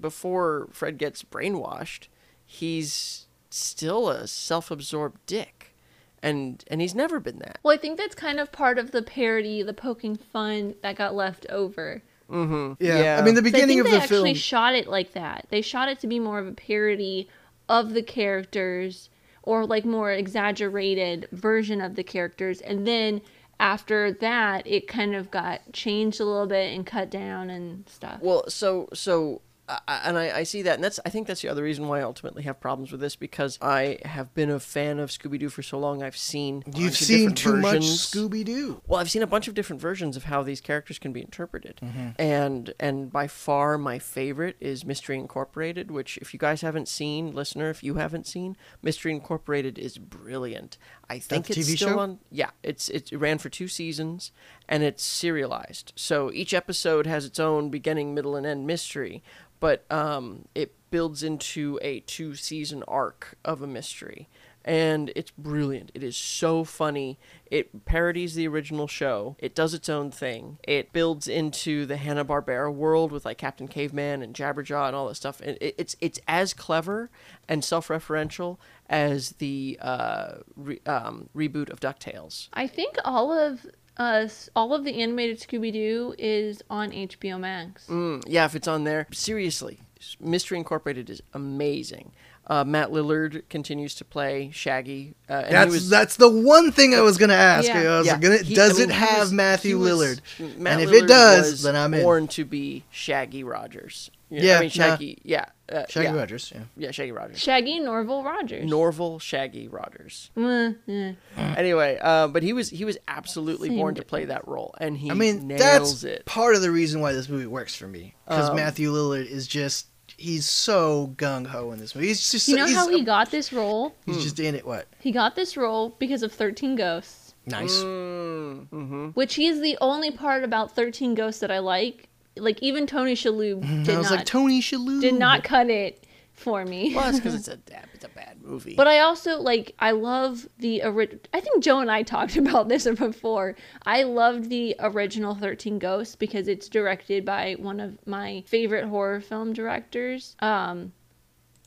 before 0.00 0.68
Fred 0.70 0.98
gets 0.98 1.24
brainwashed, 1.24 2.06
he's 2.44 3.26
still 3.50 4.08
a 4.08 4.28
self-absorbed 4.28 5.18
dick, 5.26 5.74
and 6.22 6.62
and 6.68 6.80
he's 6.80 6.94
never 6.94 7.18
been 7.18 7.40
that. 7.40 7.58
Well, 7.64 7.74
I 7.74 7.78
think 7.78 7.98
that's 7.98 8.14
kind 8.14 8.38
of 8.38 8.52
part 8.52 8.78
of 8.78 8.92
the 8.92 9.02
parody, 9.02 9.64
the 9.64 9.74
poking 9.74 10.16
fun 10.16 10.76
that 10.82 10.94
got 10.94 11.12
left 11.12 11.44
over. 11.50 12.02
Mm-hmm. 12.32 12.82
yeah. 12.84 13.18
I 13.20 13.24
mean 13.24 13.34
the 13.34 13.42
beginning 13.42 13.42
So 13.42 13.42
I 13.42 13.42
beginning 13.42 13.68
think 13.68 13.80
of 13.80 13.84
they 13.86 13.90
the 13.98 14.02
actually 14.02 14.30
film. 14.30 14.36
shot 14.36 14.74
it 14.74 14.88
like 14.88 15.12
that. 15.12 15.46
They 15.50 15.60
shot 15.62 15.88
it 15.88 16.00
to 16.00 16.06
be 16.06 16.18
more 16.18 16.38
of 16.38 16.46
a 16.46 16.52
parody 16.52 17.28
of 17.68 17.94
the 17.94 18.02
characters 18.02 19.08
or 19.42 19.66
like 19.66 19.84
more 19.84 20.10
exaggerated 20.12 21.28
version 21.32 21.80
of 21.80 21.94
the 21.96 22.04
characters 22.04 22.60
and 22.60 22.86
then 22.86 23.20
after 23.60 24.12
that 24.12 24.66
it 24.66 24.88
kind 24.88 25.14
of 25.14 25.30
got 25.30 25.60
changed 25.72 26.20
a 26.20 26.24
little 26.24 26.46
bit 26.46 26.74
and 26.74 26.86
cut 26.86 27.10
down 27.10 27.50
and 27.50 27.88
stuff. 27.88 28.18
Well, 28.20 28.48
so 28.48 28.88
so 28.92 29.12
I, 29.16 29.40
I- 29.40 29.51
and 29.88 30.18
I, 30.18 30.38
I 30.38 30.42
see 30.42 30.62
that, 30.62 30.74
and 30.74 30.84
that's 30.84 30.98
I 31.04 31.08
think 31.10 31.26
that's 31.26 31.42
the 31.42 31.48
other 31.48 31.62
reason 31.62 31.88
why 31.88 31.98
I 32.00 32.02
ultimately 32.02 32.42
have 32.44 32.60
problems 32.60 32.92
with 32.92 33.00
this 33.00 33.16
because 33.16 33.58
I 33.62 33.98
have 34.04 34.32
been 34.34 34.50
a 34.50 34.60
fan 34.60 34.98
of 34.98 35.10
Scooby 35.10 35.38
Doo 35.38 35.48
for 35.48 35.62
so 35.62 35.78
long. 35.78 36.02
I've 36.02 36.16
seen 36.16 36.62
You've 36.74 36.96
seen 36.96 37.32
too 37.34 37.56
much. 37.56 37.80
Scooby 37.82 38.44
Doo. 38.44 38.80
Well, 38.86 39.00
I've 39.00 39.10
seen 39.10 39.22
a 39.22 39.26
bunch 39.26 39.48
of 39.48 39.54
different 39.54 39.80
versions 39.82 40.16
of 40.16 40.24
how 40.24 40.42
these 40.42 40.60
characters 40.60 40.98
can 40.98 41.12
be 41.12 41.20
interpreted, 41.20 41.80
Mm-hmm. 41.82 42.08
and 42.20 42.74
and 42.80 43.12
by 43.12 43.26
far 43.26 43.78
my 43.78 43.98
favorite 43.98 44.56
is 44.60 44.84
Mystery 44.84 45.16
Incorporated. 45.18 45.90
Which, 45.90 46.18
if 46.18 46.32
you 46.32 46.38
guys 46.38 46.60
haven't 46.62 46.88
seen, 46.88 47.32
listener, 47.34 47.70
if 47.70 47.82
you 47.82 47.94
haven't 47.94 48.26
seen, 48.26 48.56
Mystery 48.82 49.12
Incorporated 49.12 49.78
is 49.78 49.98
brilliant. 49.98 50.78
I 51.08 51.18
think 51.18 51.46
That's 51.46 51.58
it's 51.58 51.68
TV 51.70 51.76
still 51.76 51.88
show? 51.90 51.98
on. 51.98 52.18
Yeah, 52.30 52.50
it's 52.62 52.88
it 52.88 53.10
ran 53.12 53.38
for 53.38 53.48
two 53.48 53.68
seasons, 53.68 54.32
and 54.68 54.82
it's 54.82 55.02
serialized. 55.02 55.92
So 55.96 56.30
each 56.32 56.54
episode 56.54 57.06
has 57.06 57.24
its 57.24 57.38
own 57.38 57.68
beginning, 57.70 58.14
middle, 58.14 58.36
and 58.36 58.46
end 58.46 58.66
mystery, 58.66 59.22
but 59.62 59.84
um, 59.92 60.46
it 60.56 60.74
builds 60.90 61.22
into 61.22 61.78
a 61.82 62.00
two 62.00 62.34
season 62.34 62.82
arc 62.88 63.36
of 63.44 63.62
a 63.62 63.66
mystery 63.68 64.28
and 64.64 65.12
it's 65.14 65.30
brilliant. 65.30 65.92
It 65.94 66.02
is 66.02 66.16
so 66.16 66.64
funny. 66.64 67.18
It 67.46 67.84
parodies 67.84 68.34
the 68.34 68.48
original 68.48 68.88
show. 68.88 69.36
It 69.38 69.54
does 69.54 69.72
its 69.72 69.88
own 69.88 70.10
thing. 70.10 70.58
It 70.64 70.92
builds 70.92 71.28
into 71.28 71.86
the 71.86 71.96
Hanna 71.96 72.24
Barbera 72.24 72.72
world 72.74 73.12
with 73.12 73.24
like 73.24 73.38
Captain 73.38 73.68
Caveman 73.68 74.22
and 74.22 74.34
Jabberjaw 74.34 74.88
and 74.88 74.96
all 74.96 75.08
that 75.08 75.14
stuff. 75.14 75.40
And 75.40 75.56
it, 75.60 75.76
it's 75.78 75.96
it's 76.00 76.18
as 76.26 76.54
clever 76.54 77.10
and 77.48 77.64
self-referential 77.64 78.58
as 78.88 79.30
the 79.32 79.78
uh, 79.80 80.38
re, 80.56 80.80
um, 80.86 81.28
reboot 81.36 81.70
of 81.70 81.78
Ducktales. 81.78 82.48
I 82.52 82.66
think 82.66 82.96
all 83.04 83.32
of 83.32 83.66
us, 83.96 84.48
all 84.56 84.74
of 84.74 84.84
the 84.84 85.02
animated 85.02 85.38
Scooby 85.40 85.72
Doo 85.72 86.14
is 86.18 86.62
on 86.70 86.90
HBO 86.90 87.38
Max. 87.38 87.86
Mm, 87.86 88.22
yeah, 88.26 88.44
if 88.44 88.54
it's 88.54 88.68
on 88.68 88.84
there, 88.84 89.06
seriously, 89.12 89.80
Mystery 90.20 90.58
Incorporated 90.58 91.10
is 91.10 91.22
amazing. 91.34 92.12
Uh, 92.48 92.64
Matt 92.64 92.90
Lillard 92.90 93.42
continues 93.48 93.94
to 93.94 94.04
play 94.04 94.50
Shaggy. 94.52 95.14
Uh, 95.30 95.34
and 95.34 95.46
he 95.46 95.52
That's 95.52 95.70
was, 95.72 95.88
that's 95.88 96.16
the 96.16 96.28
one 96.28 96.72
thing 96.72 96.92
I 96.94 97.00
was 97.00 97.16
gonna 97.16 97.34
ask. 97.34 97.68
Yeah. 97.68 97.78
I 97.94 97.98
was 97.98 98.06
Yeah, 98.08 98.18
gonna, 98.18 98.38
he- 98.38 98.54
does 98.54 98.78
I 98.78 98.80
mean, 98.82 98.90
it 98.90 98.94
have 98.94 99.18
was- 99.20 99.32
Matthew 99.32 99.76
he 99.78 99.82
was- 99.82 100.18
Lillard? 100.40 100.58
Matt 100.58 100.72
and 100.80 100.82
if 100.82 100.88
Lillard 100.90 101.04
it 101.04 101.08
does, 101.08 101.50
was 101.52 101.62
then 101.62 101.76
I'm 101.76 101.94
in. 101.94 102.02
born 102.02 102.26
to 102.28 102.44
be 102.44 102.84
Shaggy 102.90 103.44
Rogers. 103.44 104.10
You 104.28 104.40
know, 104.40 104.46
Yeah, 104.46 104.56
I 104.56 104.60
mean 104.60 104.66
no. 104.66 104.70
Shaggy. 104.70 105.18
Yeah, 105.22 105.44
uh, 105.72 105.86
Shaggy 105.88 106.06
yeah, 106.06 106.14
Rogers. 106.14 106.52
Yeah. 106.54 106.62
Yeah, 106.76 106.90
Shaggy 106.90 107.12
Rogers. 107.12 107.38
Shaggy 107.40 107.78
Norval 107.80 108.22
Rogers. 108.22 108.68
Norval 108.68 109.18
Shaggy 109.18 109.68
Rogers. 109.68 110.30
Mm. 110.36 111.16
Anyway, 111.36 111.98
uh, 112.00 112.28
but 112.28 112.42
he 112.42 112.52
was 112.52 112.70
he 112.70 112.84
was 112.84 112.98
absolutely 113.08 113.68
Same 113.68 113.78
born 113.78 113.94
to 113.96 114.02
play 114.04 114.24
that 114.26 114.46
role, 114.46 114.74
and 114.78 114.96
he 114.96 115.10
I 115.10 115.14
mean, 115.14 115.48
nails 115.48 115.60
that's 116.02 116.04
it. 116.04 116.26
part 116.26 116.54
of 116.54 116.62
the 116.62 116.70
reason 116.70 117.00
why 117.00 117.12
this 117.12 117.28
movie 117.28 117.46
works 117.46 117.74
for 117.74 117.86
me 117.88 118.14
because 118.26 118.50
Um, 118.50 118.56
Matthew 118.56 118.92
Lillard 118.92 119.26
is 119.26 119.46
just 119.46 119.86
he's 120.16 120.46
so 120.46 121.14
gung 121.16 121.46
ho 121.46 121.72
in 121.72 121.78
this 121.78 121.94
movie. 121.94 122.08
He's 122.08 122.30
just 122.30 122.46
You 122.48 122.56
know 122.56 122.66
he's, 122.66 122.76
how 122.76 122.88
he 122.88 123.02
got 123.02 123.30
this 123.30 123.52
role? 123.52 123.94
he's 124.06 124.22
just 124.22 124.38
in 124.38 124.54
it. 124.54 124.66
What 124.66 124.86
He 125.00 125.10
got 125.12 125.34
this 125.36 125.56
role 125.56 125.96
because 125.98 126.22
of 126.22 126.32
13 126.32 126.76
Ghosts, 126.76 127.34
nice. 127.46 127.78
Mm, 127.78 128.68
hmm 128.68 129.06
which 129.10 129.34
he 129.34 129.46
is 129.46 129.60
the 129.60 129.76
only 129.80 130.10
part 130.10 130.44
about 130.44 130.74
13 130.74 131.14
Ghosts 131.14 131.40
that 131.40 131.50
I 131.50 131.58
like. 131.60 132.08
Like 132.36 132.62
even 132.62 132.86
Tony 132.86 133.14
Shalhoub 133.14 133.60
did 133.84 133.94
I 133.94 133.98
was 133.98 134.10
not 134.10 134.16
like 134.18 134.26
Tony 134.26 134.60
Shalhoub 134.60 135.00
did 135.00 135.14
not 135.14 135.44
cut 135.44 135.68
it 135.70 136.06
for 136.32 136.64
me. 136.64 136.94
Well, 136.94 137.04
that's 137.04 137.18
because 137.18 137.34
it's 137.34 137.48
a 137.48 137.58
it's 137.94 138.04
a 138.04 138.08
bad 138.08 138.42
movie. 138.42 138.74
But 138.74 138.88
I 138.88 139.00
also 139.00 139.40
like 139.40 139.74
I 139.78 139.92
love 139.92 140.46
the 140.58 140.82
original. 140.82 141.20
I 141.32 141.40
think 141.40 141.62
Joe 141.62 141.80
and 141.80 141.90
I 141.90 142.02
talked 142.14 142.36
about 142.36 142.68
this 142.68 142.86
before. 142.86 143.56
I 143.84 144.02
loved 144.04 144.48
the 144.48 144.74
original 144.80 145.34
13 145.34 145.78
Ghosts 145.78 146.16
because 146.16 146.48
it's 146.48 146.68
directed 146.68 147.24
by 147.24 147.56
one 147.58 147.80
of 147.80 147.98
my 148.06 148.44
favorite 148.46 148.86
horror 148.86 149.20
film 149.20 149.52
directors. 149.52 150.36
Um 150.40 150.92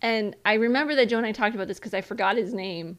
and 0.01 0.35
I 0.45 0.55
remember 0.55 0.95
that 0.95 1.09
Joe 1.09 1.17
and 1.17 1.25
I 1.25 1.31
talked 1.31 1.55
about 1.55 1.67
this 1.67 1.79
cuz 1.79 1.93
I 1.93 2.01
forgot 2.01 2.37
his 2.37 2.53
name 2.53 2.97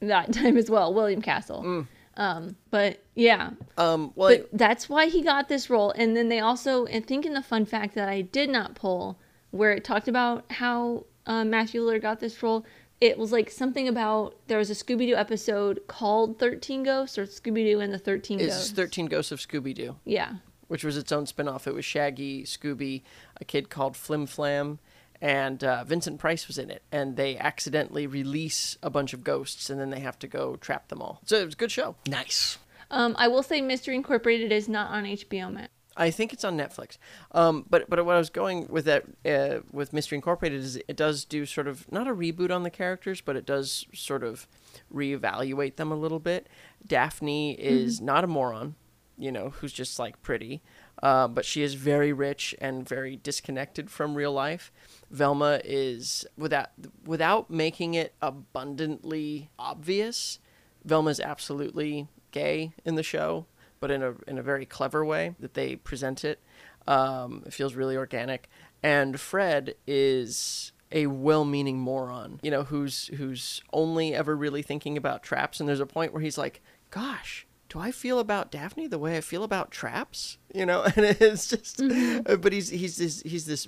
that 0.00 0.32
time 0.32 0.56
as 0.56 0.70
well, 0.70 0.92
William 0.92 1.22
Castle. 1.22 1.86
Um 2.16 2.56
but 2.70 3.02
yeah, 3.14 3.50
um, 3.78 4.12
well, 4.14 4.36
but 4.36 4.48
that's 4.52 4.88
why 4.88 5.06
he 5.06 5.22
got 5.22 5.48
this 5.48 5.70
role. 5.70 5.90
And 5.92 6.16
then 6.16 6.28
they 6.28 6.38
also, 6.40 6.84
and 6.86 7.06
think 7.06 7.24
in 7.24 7.32
the 7.32 7.42
fun 7.42 7.64
fact 7.64 7.94
that 7.94 8.08
I 8.08 8.20
did 8.20 8.50
not 8.50 8.74
pull, 8.74 9.18
where 9.50 9.72
it 9.72 9.84
talked 9.84 10.06
about 10.08 10.44
how 10.52 11.06
uh, 11.26 11.44
Matthew 11.44 11.80
Lillard 11.80 12.02
got 12.02 12.20
this 12.20 12.42
role. 12.42 12.64
It 13.00 13.18
was 13.18 13.32
like 13.32 13.50
something 13.50 13.88
about 13.88 14.36
there 14.46 14.58
was 14.58 14.70
a 14.70 14.74
Scooby 14.74 15.06
Doo 15.06 15.14
episode 15.16 15.80
called 15.86 16.38
Thirteen 16.38 16.82
Ghosts 16.82 17.18
or 17.18 17.26
Scooby 17.26 17.64
Doo 17.70 17.80
and 17.80 17.92
the 17.92 17.98
Thirteen 17.98 18.40
it's 18.40 18.54
Ghosts. 18.54 18.70
Thirteen 18.72 19.06
Ghosts 19.06 19.32
of 19.32 19.38
Scooby 19.38 19.74
Doo. 19.74 19.96
yeah, 20.04 20.36
which 20.68 20.84
was 20.84 20.96
its 20.96 21.12
own 21.12 21.26
spin-off. 21.26 21.66
It 21.66 21.74
was 21.74 21.84
Shaggy, 21.84 22.44
Scooby, 22.44 23.02
a 23.40 23.44
kid 23.44 23.68
called 23.68 23.96
Flim 23.96 24.26
Flam, 24.26 24.78
and 25.20 25.62
uh, 25.64 25.84
Vincent 25.84 26.18
Price 26.18 26.46
was 26.48 26.58
in 26.58 26.70
it. 26.70 26.82
And 26.92 27.16
they 27.16 27.36
accidentally 27.38 28.06
release 28.06 28.76
a 28.82 28.90
bunch 28.90 29.12
of 29.12 29.24
ghosts, 29.24 29.70
and 29.70 29.80
then 29.80 29.90
they 29.90 30.00
have 30.00 30.18
to 30.20 30.26
go 30.28 30.56
trap 30.56 30.88
them 30.88 31.00
all. 31.02 31.20
So 31.24 31.36
it 31.36 31.44
was 31.44 31.54
a 31.54 31.58
good 31.58 31.72
show. 31.72 31.96
Nice. 32.06 32.58
um, 32.90 33.14
I 33.18 33.28
will 33.28 33.42
say 33.42 33.60
Mystery 33.60 33.94
Incorporated 33.94 34.52
is 34.52 34.68
not 34.68 34.90
on 34.90 35.04
HBO 35.04 35.52
Max. 35.52 35.70
I 35.98 36.10
think 36.10 36.32
it's 36.34 36.44
on 36.44 36.58
Netflix. 36.58 36.98
Um, 37.32 37.64
but 37.70 37.88
but 37.88 38.04
what 38.04 38.16
I 38.16 38.18
was 38.18 38.28
going 38.28 38.66
with 38.68 38.84
that 38.84 39.04
uh, 39.24 39.60
with 39.72 39.94
Mystery 39.94 40.16
Incorporated 40.16 40.60
is 40.60 40.76
it 40.76 40.94
does 40.96 41.24
do 41.24 41.46
sort 41.46 41.66
of 41.66 41.90
not 41.90 42.06
a 42.06 42.14
reboot 42.14 42.54
on 42.54 42.64
the 42.64 42.70
characters, 42.70 43.22
but 43.22 43.34
it 43.34 43.46
does 43.46 43.86
sort 43.94 44.22
of 44.22 44.46
reevaluate 44.94 45.76
them 45.76 45.90
a 45.90 45.96
little 45.96 46.18
bit. 46.18 46.48
Daphne 46.86 47.52
is 47.52 48.00
not 48.00 48.24
a 48.24 48.26
moron, 48.26 48.74
you 49.16 49.32
know, 49.32 49.50
who's 49.50 49.72
just 49.72 49.98
like 49.98 50.20
pretty, 50.22 50.60
uh, 51.02 51.28
but 51.28 51.46
she 51.46 51.62
is 51.62 51.72
very 51.74 52.12
rich 52.12 52.54
and 52.60 52.86
very 52.86 53.16
disconnected 53.16 53.90
from 53.90 54.14
real 54.14 54.32
life. 54.32 54.70
Velma 55.10 55.60
is 55.64 56.26
without 56.36 56.70
without 57.04 57.50
making 57.50 57.94
it 57.94 58.14
abundantly 58.20 59.50
obvious. 59.58 60.38
Velma's 60.84 61.20
absolutely 61.20 62.08
gay 62.32 62.72
in 62.84 62.94
the 62.96 63.02
show, 63.02 63.46
but 63.80 63.90
in 63.90 64.02
a 64.02 64.14
in 64.26 64.38
a 64.38 64.42
very 64.42 64.66
clever 64.66 65.04
way 65.04 65.34
that 65.40 65.54
they 65.54 65.76
present 65.76 66.24
it. 66.24 66.40
Um, 66.86 67.42
it 67.46 67.52
feels 67.52 67.74
really 67.74 67.96
organic. 67.96 68.48
And 68.82 69.18
Fred 69.18 69.74
is 69.86 70.72
a 70.92 71.08
well-meaning 71.08 71.78
moron, 71.78 72.38
you 72.42 72.50
know, 72.50 72.62
who's 72.62 73.08
who's 73.08 73.62
only 73.72 74.14
ever 74.14 74.36
really 74.36 74.62
thinking 74.62 74.96
about 74.96 75.22
traps. 75.22 75.58
And 75.58 75.68
there's 75.68 75.80
a 75.80 75.86
point 75.86 76.12
where 76.12 76.22
he's 76.22 76.38
like, 76.38 76.62
"Gosh, 76.90 77.46
do 77.68 77.78
I 77.80 77.90
feel 77.90 78.18
about 78.18 78.50
Daphne 78.50 78.86
the 78.86 78.98
way 78.98 79.16
I 79.16 79.20
feel 79.20 79.42
about 79.42 79.70
traps?" 79.70 80.38
You 80.54 80.66
know, 80.66 80.82
and 80.96 81.04
it's 81.04 81.48
just. 81.48 81.82
But 82.24 82.52
he's 82.52 82.68
he's 82.68 82.96
this 82.96 83.22
he's 83.22 83.46
this 83.46 83.66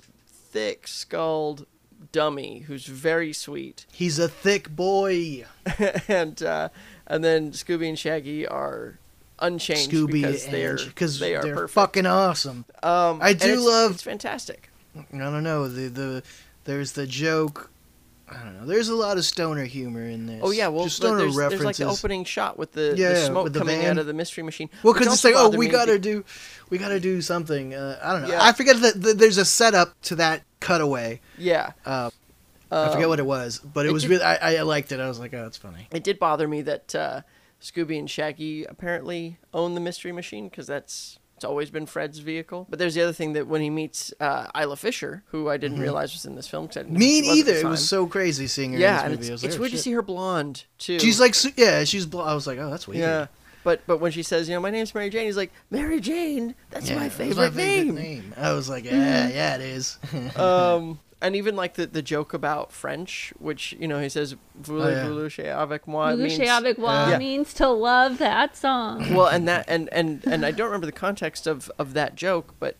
thick-skulled 0.49 1.65
dummy 2.11 2.59
who's 2.59 2.85
very 2.85 3.33
sweet 3.33 3.85
He's 3.91 4.19
a 4.19 4.27
thick 4.29 4.69
boy. 4.69 5.45
and 6.07 6.41
uh, 6.41 6.69
and 7.07 7.23
then 7.23 7.51
Scooby 7.51 7.89
and 7.89 7.99
Shaggy 7.99 8.47
are 8.47 8.97
unchanged 9.39 9.91
Scooby 9.91 10.11
because 10.21 10.47
they're 10.47 10.77
because 10.77 11.19
they 11.19 11.35
are 11.35 11.43
they're 11.43 11.55
perfect. 11.55 11.73
fucking 11.73 12.05
awesome. 12.05 12.65
Um, 12.83 13.19
I 13.21 13.33
do 13.33 13.45
it's- 13.47 13.59
love- 13.65 13.91
It's 13.91 14.03
fantastic. 14.03 14.69
I 14.97 15.17
don't 15.17 15.43
know 15.43 15.67
the 15.67 15.87
the 15.89 16.23
there's 16.65 16.93
the 16.93 17.05
joke. 17.07 17.69
I 18.31 18.43
don't 18.43 18.59
know. 18.59 18.65
There's 18.65 18.89
a 18.89 18.95
lot 18.95 19.17
of 19.17 19.25
stoner 19.25 19.63
humor 19.65 20.03
in 20.03 20.25
this. 20.27 20.39
Oh 20.43 20.51
yeah, 20.51 20.67
well, 20.67 20.83
just 20.85 20.97
stoner 20.97 21.17
there's, 21.19 21.35
there's 21.35 21.63
like 21.63 21.75
the 21.77 21.85
opening 21.85 22.23
shot 22.23 22.57
with 22.57 22.71
the, 22.73 22.93
Yeah, 22.97 23.09
the 23.13 23.25
smoke 23.25 23.43
with 23.45 23.53
the 23.53 23.59
coming 23.59 23.79
van. 23.81 23.91
out 23.91 23.97
of 23.97 24.05
the 24.05 24.13
mystery 24.13 24.43
machine. 24.43 24.69
Well, 24.83 24.93
because 24.93 25.11
it's 25.13 25.23
like, 25.23 25.33
oh, 25.35 25.49
we 25.49 25.67
gotta 25.67 25.93
be- 25.93 25.99
do, 25.99 26.25
we 26.69 26.77
gotta 26.77 26.99
do 26.99 27.21
something. 27.21 27.73
Uh, 27.73 27.99
I 28.01 28.13
don't 28.13 28.21
know. 28.23 28.27
Yeah. 28.29 28.43
I 28.43 28.51
forget 28.53 28.79
that 28.81 29.01
that 29.01 29.17
there's 29.17 29.37
a 29.37 29.45
setup 29.45 29.99
to 30.03 30.15
that 30.15 30.43
cutaway. 30.59 31.21
Yeah, 31.37 31.71
Uh, 31.85 32.11
I 32.71 32.87
forget 32.89 33.03
Um, 33.05 33.09
what 33.09 33.19
it 33.19 33.25
was, 33.25 33.59
but 33.59 33.85
it, 33.85 33.89
it 33.89 33.93
was 33.93 34.03
did- 34.03 34.11
really. 34.11 34.23
I, 34.23 34.57
I 34.57 34.61
liked 34.61 34.91
it. 34.91 34.99
I 34.99 35.07
was 35.07 35.19
like, 35.19 35.33
oh, 35.33 35.41
that's 35.43 35.57
funny. 35.57 35.87
it 35.91 36.03
did 36.03 36.19
bother 36.19 36.47
me 36.47 36.61
that 36.63 36.93
uh, 36.93 37.21
Scooby 37.61 37.97
and 37.97 38.09
Shaggy 38.09 38.63
apparently 38.65 39.37
own 39.53 39.73
the 39.73 39.81
mystery 39.81 40.11
machine 40.11 40.49
because 40.49 40.67
that's 40.67 41.17
it's 41.39 41.45
always 41.45 41.69
been 41.69 41.85
Fred's 41.85 42.19
vehicle. 42.19 42.67
But 42.69 42.79
there's 42.79 42.95
the 42.95 43.01
other 43.01 43.13
thing 43.13 43.31
that 43.33 43.47
when 43.47 43.61
he 43.61 43.69
meets 43.69 44.13
uh, 44.19 44.47
Isla 44.59 44.75
Fisher, 44.75 45.23
who 45.27 45.47
I 45.49 45.55
didn't 45.55 45.79
realize 45.79 46.11
was 46.11 46.25
in 46.25 46.35
this 46.35 46.47
film, 46.49 46.67
'cause 46.67 46.75
I 46.77 46.81
didn't 46.81 46.93
know 46.95 46.99
Mm-hmm. 46.99 46.99
Me 46.99 47.17
who 47.19 47.23
she 47.23 47.29
was 47.29 47.39
at 47.39 47.45
neither. 47.47 47.53
the 47.61 47.67
It 47.67 47.71
was 47.71 47.87
so 47.89 48.05
crazy 48.07 48.47
seeing 48.47 48.73
her. 48.73 48.79
yeah, 48.79 48.99
in 49.05 49.11
and 49.13 49.13
this 49.19 49.29
movie. 49.29 49.33
It's, 49.35 49.43
it's 49.45 49.55
oh, 49.55 49.59
weird 49.59 49.71
to 49.71 49.77
see 49.77 49.91
her 49.93 50.01
blonde 50.01 50.65
too. 50.77 50.99
She's 50.99 51.19
like, 51.19 51.33
yeah, 51.57 51.85
she's. 51.85 52.05
Bl- 52.05 52.21
I 52.21 52.33
was 52.33 52.45
like, 52.45 52.59
oh, 52.59 52.69
that's 52.69 52.87
weird. 52.87 52.99
Yeah. 52.99 53.27
But 53.63 53.81
but 53.87 53.99
when 53.99 54.11
she 54.11 54.23
says, 54.23 54.47
you 54.49 54.55
know, 54.55 54.61
my 54.61 54.69
name's 54.69 54.93
Mary 54.93 55.09
Jane, 55.09 55.25
he's 55.25 55.37
like, 55.37 55.51
Mary 55.69 55.99
Jane, 55.99 56.55
that's 56.71 56.89
Yeah, 56.89 56.95
my 56.95 57.03
that's 57.09 57.15
favorite, 57.15 57.55
name. 57.55 57.95
name. 57.95 58.33
I 58.37 58.53
was 58.53 58.69
like, 58.69 58.85
yeah, 58.85 59.27
yeah, 59.29 59.55
it 59.55 59.61
is. 59.61 59.97
Um, 60.35 60.99
and 61.21 61.35
even 61.35 61.55
like 61.55 61.73
the, 61.73 61.85
the 61.85 62.01
joke 62.01 62.33
about 62.33 62.71
French, 62.71 63.33
which 63.39 63.75
you 63.79 63.87
know 63.87 63.99
he 63.99 64.09
says, 64.09 64.33
oh, 64.33 64.37
"Voulez 64.55 64.85
Oh, 64.85 64.89
yeah. 65.03 65.07
vous 65.09 65.15
coucher 65.29 65.49
avec 65.51 65.87
moi?" 65.87 66.15
Boucher 66.15 66.39
means- 66.39 66.49
avec 66.51 66.77
moi 66.77 67.09
Yeah. 67.09 67.17
means 67.17 67.53
to 67.55 67.67
love 67.69 68.17
that 68.19 68.55
song. 68.55 69.13
well, 69.13 69.27
and 69.27 69.47
that 69.47 69.65
and 69.67 69.89
and 69.91 70.23
and 70.25 70.45
I 70.45 70.51
don't 70.51 70.67
remember 70.67 70.85
the 70.85 70.91
context 70.91 71.47
of 71.47 71.71
of 71.77 71.93
that 71.93 72.15
joke, 72.15 72.53
but 72.59 72.75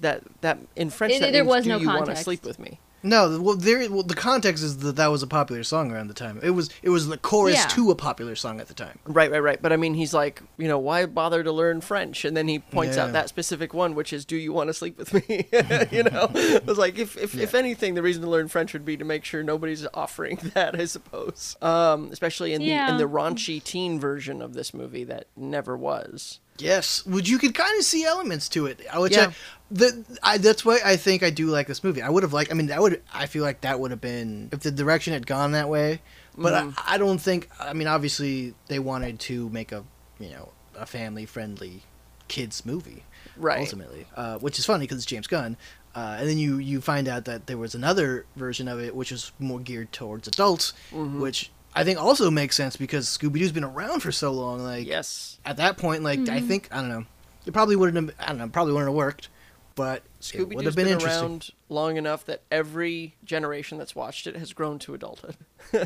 that 0.00 0.22
that 0.40 0.58
in 0.76 0.90
French 0.90 1.14
It- 1.14 1.20
that 1.20 1.32
there 1.32 1.44
means, 1.44 1.54
was 1.54 1.64
"Do 1.64 1.70
no 1.70 1.78
you 1.78 1.86
want 1.86 2.06
to 2.06 2.16
sleep 2.16 2.44
with 2.44 2.58
me?" 2.58 2.80
No, 3.04 3.38
well, 3.40 3.54
there. 3.54 3.88
Well, 3.90 4.02
the 4.02 4.14
context 4.14 4.64
is 4.64 4.78
that 4.78 4.96
that 4.96 5.08
was 5.08 5.22
a 5.22 5.26
popular 5.26 5.62
song 5.62 5.92
around 5.92 6.08
the 6.08 6.14
time. 6.14 6.40
It 6.42 6.50
was. 6.50 6.70
It 6.82 6.88
was 6.88 7.06
the 7.06 7.18
chorus 7.18 7.54
Yeah. 7.56 7.66
to 7.68 7.90
a 7.90 7.94
popular 7.94 8.34
song 8.34 8.60
at 8.60 8.66
the 8.68 8.74
time. 8.74 8.98
Right, 9.04 9.30
right, 9.30 9.42
right. 9.42 9.60
But 9.62 9.72
I 9.72 9.76
mean, 9.76 9.94
he's 9.94 10.14
like, 10.14 10.42
you 10.56 10.66
know, 10.66 10.78
why 10.78 11.04
bother 11.06 11.44
to 11.44 11.52
learn 11.52 11.82
French? 11.82 12.24
And 12.24 12.36
then 12.36 12.48
he 12.48 12.58
points 12.60 12.96
Yeah. 12.96 13.04
out 13.04 13.12
that 13.12 13.28
specific 13.28 13.74
one, 13.74 13.94
which 13.94 14.12
is, 14.12 14.24
"Do 14.24 14.36
you 14.36 14.52
want 14.52 14.68
to 14.68 14.74
sleep 14.74 14.96
with 14.98 15.12
me?" 15.12 15.46
you 15.92 16.02
know, 16.04 16.30
it 16.34 16.66
was 16.66 16.78
like, 16.78 16.98
if 16.98 17.16
if, 17.16 17.36
if 17.36 17.54
anything, 17.54 17.94
the 17.94 18.02
reason 18.02 18.22
to 18.22 18.30
learn 18.30 18.48
French 18.48 18.72
would 18.72 18.84
be 18.86 18.96
to 18.96 19.04
make 19.04 19.24
sure 19.24 19.42
nobody's 19.42 19.86
offering 19.92 20.38
that. 20.54 20.74
I 20.80 20.86
suppose, 20.86 21.56
um, 21.60 22.08
especially 22.10 22.54
in 22.54 22.62
the 22.62 22.72
in 22.72 22.96
the 22.96 23.04
raunchy 23.08 23.62
teen 23.62 24.00
version 24.00 24.40
of 24.40 24.54
this 24.54 24.72
movie 24.72 25.04
that 25.04 25.26
never 25.36 25.76
was. 25.76 26.40
Yes, 26.56 27.04
which 27.04 27.28
you 27.28 27.38
could 27.38 27.52
kind 27.52 27.76
of 27.80 27.84
see 27.84 28.04
elements 28.04 28.48
to 28.50 28.66
it. 28.66 28.80
uh, 28.88 29.00
Which 29.00 29.16
Yeah. 29.16 29.26
I, 29.30 29.34
the, 29.74 30.04
I, 30.22 30.38
that's 30.38 30.64
why 30.64 30.78
I 30.84 30.96
think 30.96 31.22
I 31.22 31.30
do 31.30 31.46
like 31.48 31.66
this 31.66 31.82
movie. 31.84 32.00
I 32.00 32.08
would 32.08 32.22
have 32.22 32.32
liked. 32.32 32.50
I 32.50 32.54
mean, 32.54 32.68
that 32.68 32.80
would. 32.80 33.02
I 33.12 33.26
feel 33.26 33.42
like 33.42 33.60
that 33.62 33.80
would 33.80 33.90
have 33.90 34.00
been 34.00 34.48
if 34.52 34.60
the 34.60 34.70
direction 34.70 35.12
had 35.12 35.26
gone 35.26 35.52
that 35.52 35.68
way. 35.68 36.00
But 36.36 36.52
Mm-hmm. 36.54 36.70
I, 36.78 36.94
I 36.94 36.98
don't 36.98 37.18
think. 37.18 37.48
I 37.60 37.72
mean, 37.74 37.86
obviously 37.88 38.54
they 38.68 38.78
wanted 38.78 39.20
to 39.20 39.48
make 39.50 39.72
a 39.72 39.84
you 40.18 40.30
know 40.30 40.50
a 40.76 40.86
family 40.86 41.26
friendly 41.26 41.82
kids 42.28 42.64
movie. 42.64 43.04
Right. 43.36 43.60
Ultimately, 43.60 44.06
uh, 44.16 44.38
which 44.38 44.58
is 44.58 44.64
funny 44.66 44.84
because 44.84 44.98
it's 44.98 45.06
James 45.06 45.26
Gunn. 45.26 45.56
Uh, 45.94 46.16
and 46.18 46.28
then 46.28 46.38
you, 46.38 46.58
you 46.58 46.80
find 46.80 47.06
out 47.06 47.24
that 47.26 47.46
there 47.46 47.56
was 47.56 47.74
another 47.76 48.26
version 48.34 48.66
of 48.66 48.80
it 48.80 48.96
which 48.96 49.12
was 49.12 49.30
more 49.38 49.60
geared 49.60 49.92
towards 49.92 50.26
adults, 50.26 50.72
Mm-hmm. 50.92 51.20
which 51.20 51.50
I 51.74 51.84
think 51.84 52.00
also 52.02 52.30
makes 52.32 52.56
sense 52.56 52.76
because 52.76 53.06
Scooby 53.06 53.38
Doo's 53.38 53.52
been 53.52 53.62
around 53.64 54.00
for 54.00 54.10
so 54.10 54.32
long. 54.32 54.58
Like, 54.60 54.86
Yes, 54.88 55.38
at 55.44 55.56
that 55.58 55.76
point, 55.76 56.02
like 56.02 56.18
Mm-hmm. 56.20 56.34
I 56.34 56.40
think 56.40 56.68
I 56.72 56.76
don't 56.80 56.88
know, 56.88 57.04
it 57.46 57.52
probably 57.52 57.76
wouldn't 57.76 57.96
have. 58.10 58.14
I 58.20 58.28
don't 58.30 58.38
know, 58.38 58.48
probably 58.48 58.72
wouldn't 58.72 58.88
have 58.90 58.96
worked, 58.96 59.28
but 59.74 60.02
Scooby 60.20 60.54
would 60.54 60.58
Doo's 60.58 60.64
have 60.66 60.76
been, 60.76 60.98
been, 60.98 61.04
around 61.04 61.50
long 61.68 61.96
enough 61.96 62.24
that 62.26 62.42
every 62.50 63.16
generation 63.24 63.76
that's 63.78 63.94
watched 63.94 64.26
it 64.26 64.36
has 64.36 64.52
grown 64.52 64.78
to 64.80 64.94
adulthood. 64.94 65.36
you 65.72 65.80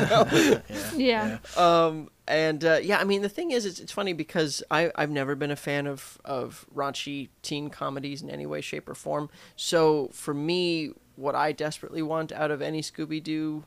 know. 0.00 0.60
Yeah. 0.96 1.38
Um, 1.56 2.10
and 2.28 2.64
uh, 2.64 2.78
yeah, 2.82 2.98
I 2.98 3.04
mean, 3.04 3.22
the 3.22 3.28
thing 3.28 3.50
is, 3.50 3.66
it's, 3.66 3.80
it's 3.80 3.92
funny 3.92 4.12
because 4.12 4.62
I, 4.70 4.92
I've 4.94 5.10
never 5.10 5.34
been 5.34 5.50
a 5.50 5.56
fan 5.56 5.86
of, 5.86 6.18
of 6.24 6.66
raunchy 6.74 7.28
teen 7.42 7.68
comedies 7.68 8.22
in 8.22 8.30
any 8.30 8.46
way, 8.46 8.60
shape, 8.60 8.88
or 8.88 8.94
form. 8.94 9.28
So 9.56 10.10
for 10.12 10.34
me, 10.34 10.92
what 11.16 11.34
I 11.34 11.52
desperately 11.52 12.02
want 12.02 12.30
out 12.32 12.50
of 12.50 12.62
any 12.62 12.80
Scooby 12.80 13.22
Doo 13.22 13.64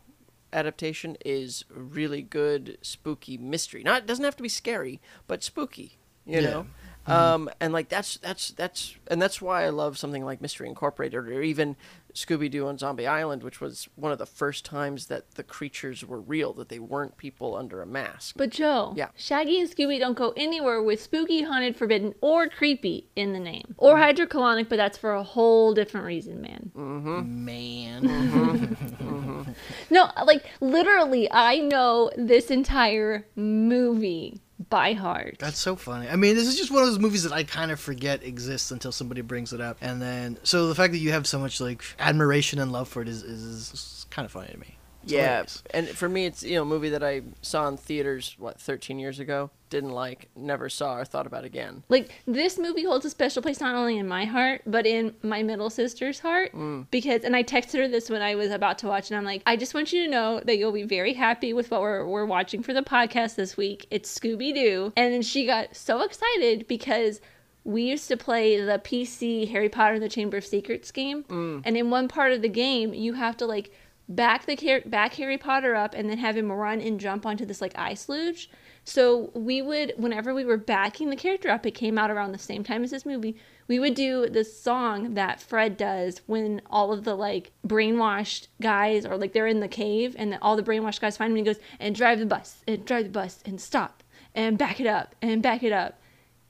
adaptation 0.54 1.18
is 1.26 1.66
really 1.70 2.22
good, 2.22 2.78
spooky 2.82 3.38
mystery. 3.38 3.84
Not 3.84 4.04
it 4.04 4.08
doesn't 4.08 4.24
have 4.24 4.38
to 4.38 4.44
be 4.44 4.50
scary, 4.50 5.02
but 5.28 5.44
spooky. 5.44 5.98
You 6.26 6.42
Yeah. 6.42 6.50
know. 6.50 6.68
Mm-hmm. 7.08 7.12
Um, 7.12 7.50
and 7.60 7.72
like 7.72 7.90
that's 7.90 8.18
that's 8.18 8.50
that's 8.52 8.96
and 9.08 9.22
that's 9.22 9.42
why 9.42 9.64
I 9.64 9.70
love 9.70 9.98
something 9.98 10.26
like 10.26 10.42
Mystery 10.42 10.68
Incorporated 10.68 11.16
or 11.16 11.42
even 11.42 11.76
Scooby 12.16 12.50
Doo 12.50 12.68
on 12.68 12.78
Zombie 12.78 13.06
Island, 13.06 13.44
which 13.44 13.60
was 13.60 13.90
one 13.96 14.12
of 14.12 14.18
the 14.18 14.26
first 14.26 14.64
times 14.64 15.08
that 15.08 15.32
the 15.32 15.44
creatures 15.44 16.06
were 16.06 16.20
real, 16.20 16.54
that 16.54 16.70
they 16.70 16.80
weren't 16.80 17.18
people 17.18 17.56
under 17.56 17.82
a 17.82 17.86
mask. 17.86 18.36
But 18.38 18.52
Joe, 18.52 18.94
Yeah. 18.96 19.10
Shaggy 19.16 19.60
and 19.60 19.70
Scooby 19.70 20.00
don't 20.00 20.18
go 20.18 20.34
anywhere 20.38 20.82
with 20.82 21.02
spooky, 21.02 21.44
haunted, 21.44 21.76
forbidden, 21.76 22.16
or 22.22 22.48
creepy 22.48 23.10
in 23.18 23.34
the 23.34 23.40
name. 23.40 23.76
Or 23.78 23.96
mm-hmm. 23.96 24.22
hydrocolonic, 24.22 24.70
but 24.70 24.78
that's 24.78 24.98
for 24.98 25.14
a 25.14 25.24
whole 25.24 25.74
different 25.74 26.06
reason, 26.06 26.42
man. 26.42 26.72
Mm-hmm. 26.74 27.46
Man, 27.46 29.56
No, 29.90 30.10
like 30.26 30.46
literally, 30.62 31.30
I 31.32 31.60
know 31.60 32.12
this 32.16 32.50
entire 32.50 33.28
movie 33.36 34.40
by 34.70 34.94
heart. 34.94 35.38
that's 35.40 35.60
so 35.60 35.76
funny. 35.76 36.08
I 36.10 36.16
mean, 36.16 36.36
this 36.36 36.48
is 36.48 36.58
just 36.58 36.72
one 36.72 36.82
of 36.82 36.90
those 36.90 37.00
movies 37.00 37.24
that 37.24 37.32
I 37.32 37.44
kind 37.44 37.72
of 37.72 37.80
forget 37.80 38.24
exists 38.24 38.72
until 38.72 38.92
somebody 38.92 39.22
brings 39.22 39.54
it 39.54 39.62
up, 39.62 39.78
and 39.82 40.02
then 40.02 40.38
so 40.44 40.68
the 40.68 40.76
fact 40.76 40.94
that 40.94 41.00
you 41.00 41.12
have 41.12 41.28
so 41.28 41.40
much 41.40 41.60
like 41.62 41.84
admiration 42.00 42.60
and 42.60 42.72
love 42.72 42.88
for 42.88 43.02
it 43.02 43.08
is 43.08 43.24
is, 43.24 43.72
is 43.74 44.06
kind 44.10 44.26
of 44.26 44.32
funny 44.32 44.50
to 44.52 44.60
me. 44.60 44.78
It's 45.04 45.12
yeah, 45.12 45.28
hilarious. 45.28 45.64
and 45.72 45.88
for 45.90 46.10
me, 46.10 46.26
it's 46.26 46.44
you 46.44 46.56
know 46.56 46.64
a 46.64 46.66
movie 46.66 46.90
that 46.90 47.04
I 47.04 47.22
saw 47.42 47.68
in 47.68 47.78
theaters 47.78 48.36
what 48.40 48.60
13 48.60 48.98
years 49.00 49.20
ago, 49.20 49.52
didn't 49.76 49.92
like, 49.92 50.30
never 50.38 50.70
saw 50.70 50.96
or 50.96 51.04
thought 51.04 51.28
about 51.28 51.44
again. 51.44 51.84
Like 51.90 52.10
this 52.26 52.58
movie 52.58 52.86
holds 52.86 53.04
a 53.04 53.10
special 53.10 53.42
place 53.42 53.60
not 53.60 53.76
only 53.76 53.98
in 53.98 54.08
my 54.08 54.24
heart, 54.24 54.62
but 54.66 54.86
in 54.86 55.14
my 55.22 55.44
middle 55.44 55.70
sister's 55.70 56.20
heart. 56.20 56.54
Mm. 56.54 56.88
Because 56.92 57.24
and 57.24 57.36
I 57.36 57.44
texted 57.44 57.80
her 57.80 57.88
this 57.90 58.10
when 58.10 58.22
I 58.22 58.36
was 58.36 58.52
about 58.52 58.78
to 58.80 58.88
watch, 58.88 59.12
and 59.12 59.18
I'm 59.18 59.26
like, 59.26 59.44
I 59.46 59.58
just 59.58 59.74
want 59.74 59.92
you 59.92 60.06
to 60.06 60.10
know 60.10 60.40
that 60.46 60.58
you'll 60.58 60.72
be 60.72 60.84
very 60.84 61.14
happy 61.14 61.52
with 61.52 61.72
what 61.72 61.82
we're 61.82 62.06
we're 62.08 62.26
watching 62.26 62.64
for 62.64 62.74
the 62.74 62.84
podcast 62.84 63.36
this 63.36 63.58
week. 63.58 63.86
It's 63.92 64.18
Scooby 64.18 64.54
Doo, 64.54 64.94
and 64.96 65.14
then 65.14 65.22
she 65.22 65.46
got 65.46 65.76
so 65.76 66.02
excited 66.02 66.68
because. 66.68 67.22
We 67.68 67.82
used 67.82 68.08
to 68.10 68.16
play 68.16 68.64
the 68.64 68.78
PC 68.78 69.50
Harry 69.50 69.70
Potter 69.70 69.96
and 69.96 70.04
the 70.04 70.08
Chamber 70.08 70.38
of 70.38 70.46
Secrets 70.46 70.92
game, 70.92 71.24
mm. 71.24 71.64
and 71.66 71.76
in 71.76 71.90
one 71.90 72.08
part 72.08 72.32
of 72.32 72.44
the 72.44 72.48
game, 72.48 72.94
you 72.94 73.14
have 73.14 73.36
to 73.38 73.48
like 73.48 73.72
back 74.08 74.46
the 74.46 74.84
back 74.86 75.16
Harry 75.16 75.40
Potter 75.40 75.74
up 75.74 75.96
and 75.96 76.08
then 76.08 76.20
have 76.20 76.38
him 76.38 76.52
run 76.52 76.80
and 76.80 77.00
jump 77.00 77.26
onto 77.26 77.44
this 77.44 77.62
like 77.62 77.74
ice 77.76 78.08
luge. 78.08 78.52
So 78.86 79.32
we 79.34 79.64
would, 79.64 79.94
whenever 79.98 80.34
we 80.34 80.46
were 80.46 80.58
backing 80.58 81.10
the 81.10 81.16
character 81.16 81.50
up, 81.50 81.66
it 81.66 81.72
came 81.72 81.98
out 81.98 82.12
around 82.12 82.32
the 82.32 82.38
same 82.38 82.64
time 82.64 82.84
as 82.84 82.92
this 82.92 83.06
movie. 83.06 83.36
We 83.68 83.80
would 83.80 83.96
do 83.96 84.30
this 84.30 84.58
song 84.58 85.16
that 85.16 85.42
Fred 85.42 85.76
does 85.76 86.22
when 86.28 86.62
all 86.70 86.94
of 86.94 87.04
the 87.04 87.16
like 87.16 87.52
brainwashed 87.68 88.48
guys 88.62 89.04
or 89.04 89.18
like 89.18 89.34
they're 89.34 89.48
in 89.48 89.60
the 89.60 89.68
cave 89.68 90.16
and 90.20 90.38
all 90.40 90.56
the 90.56 90.62
brainwashed 90.62 91.02
guys 91.02 91.18
find 91.18 91.32
him 91.32 91.38
and 91.38 91.48
he 91.48 91.54
goes 91.54 91.62
and 91.80 91.96
drive 91.96 92.20
the 92.20 92.28
bus 92.28 92.64
and 92.68 92.86
drive 92.86 93.06
the 93.06 93.10
bus 93.10 93.42
and 93.44 93.60
stop 93.60 94.04
and 94.36 94.60
back 94.60 94.80
it 94.80 94.86
up 94.86 95.16
and 95.20 95.42
back 95.42 95.64
it 95.64 95.74
up. 95.74 96.00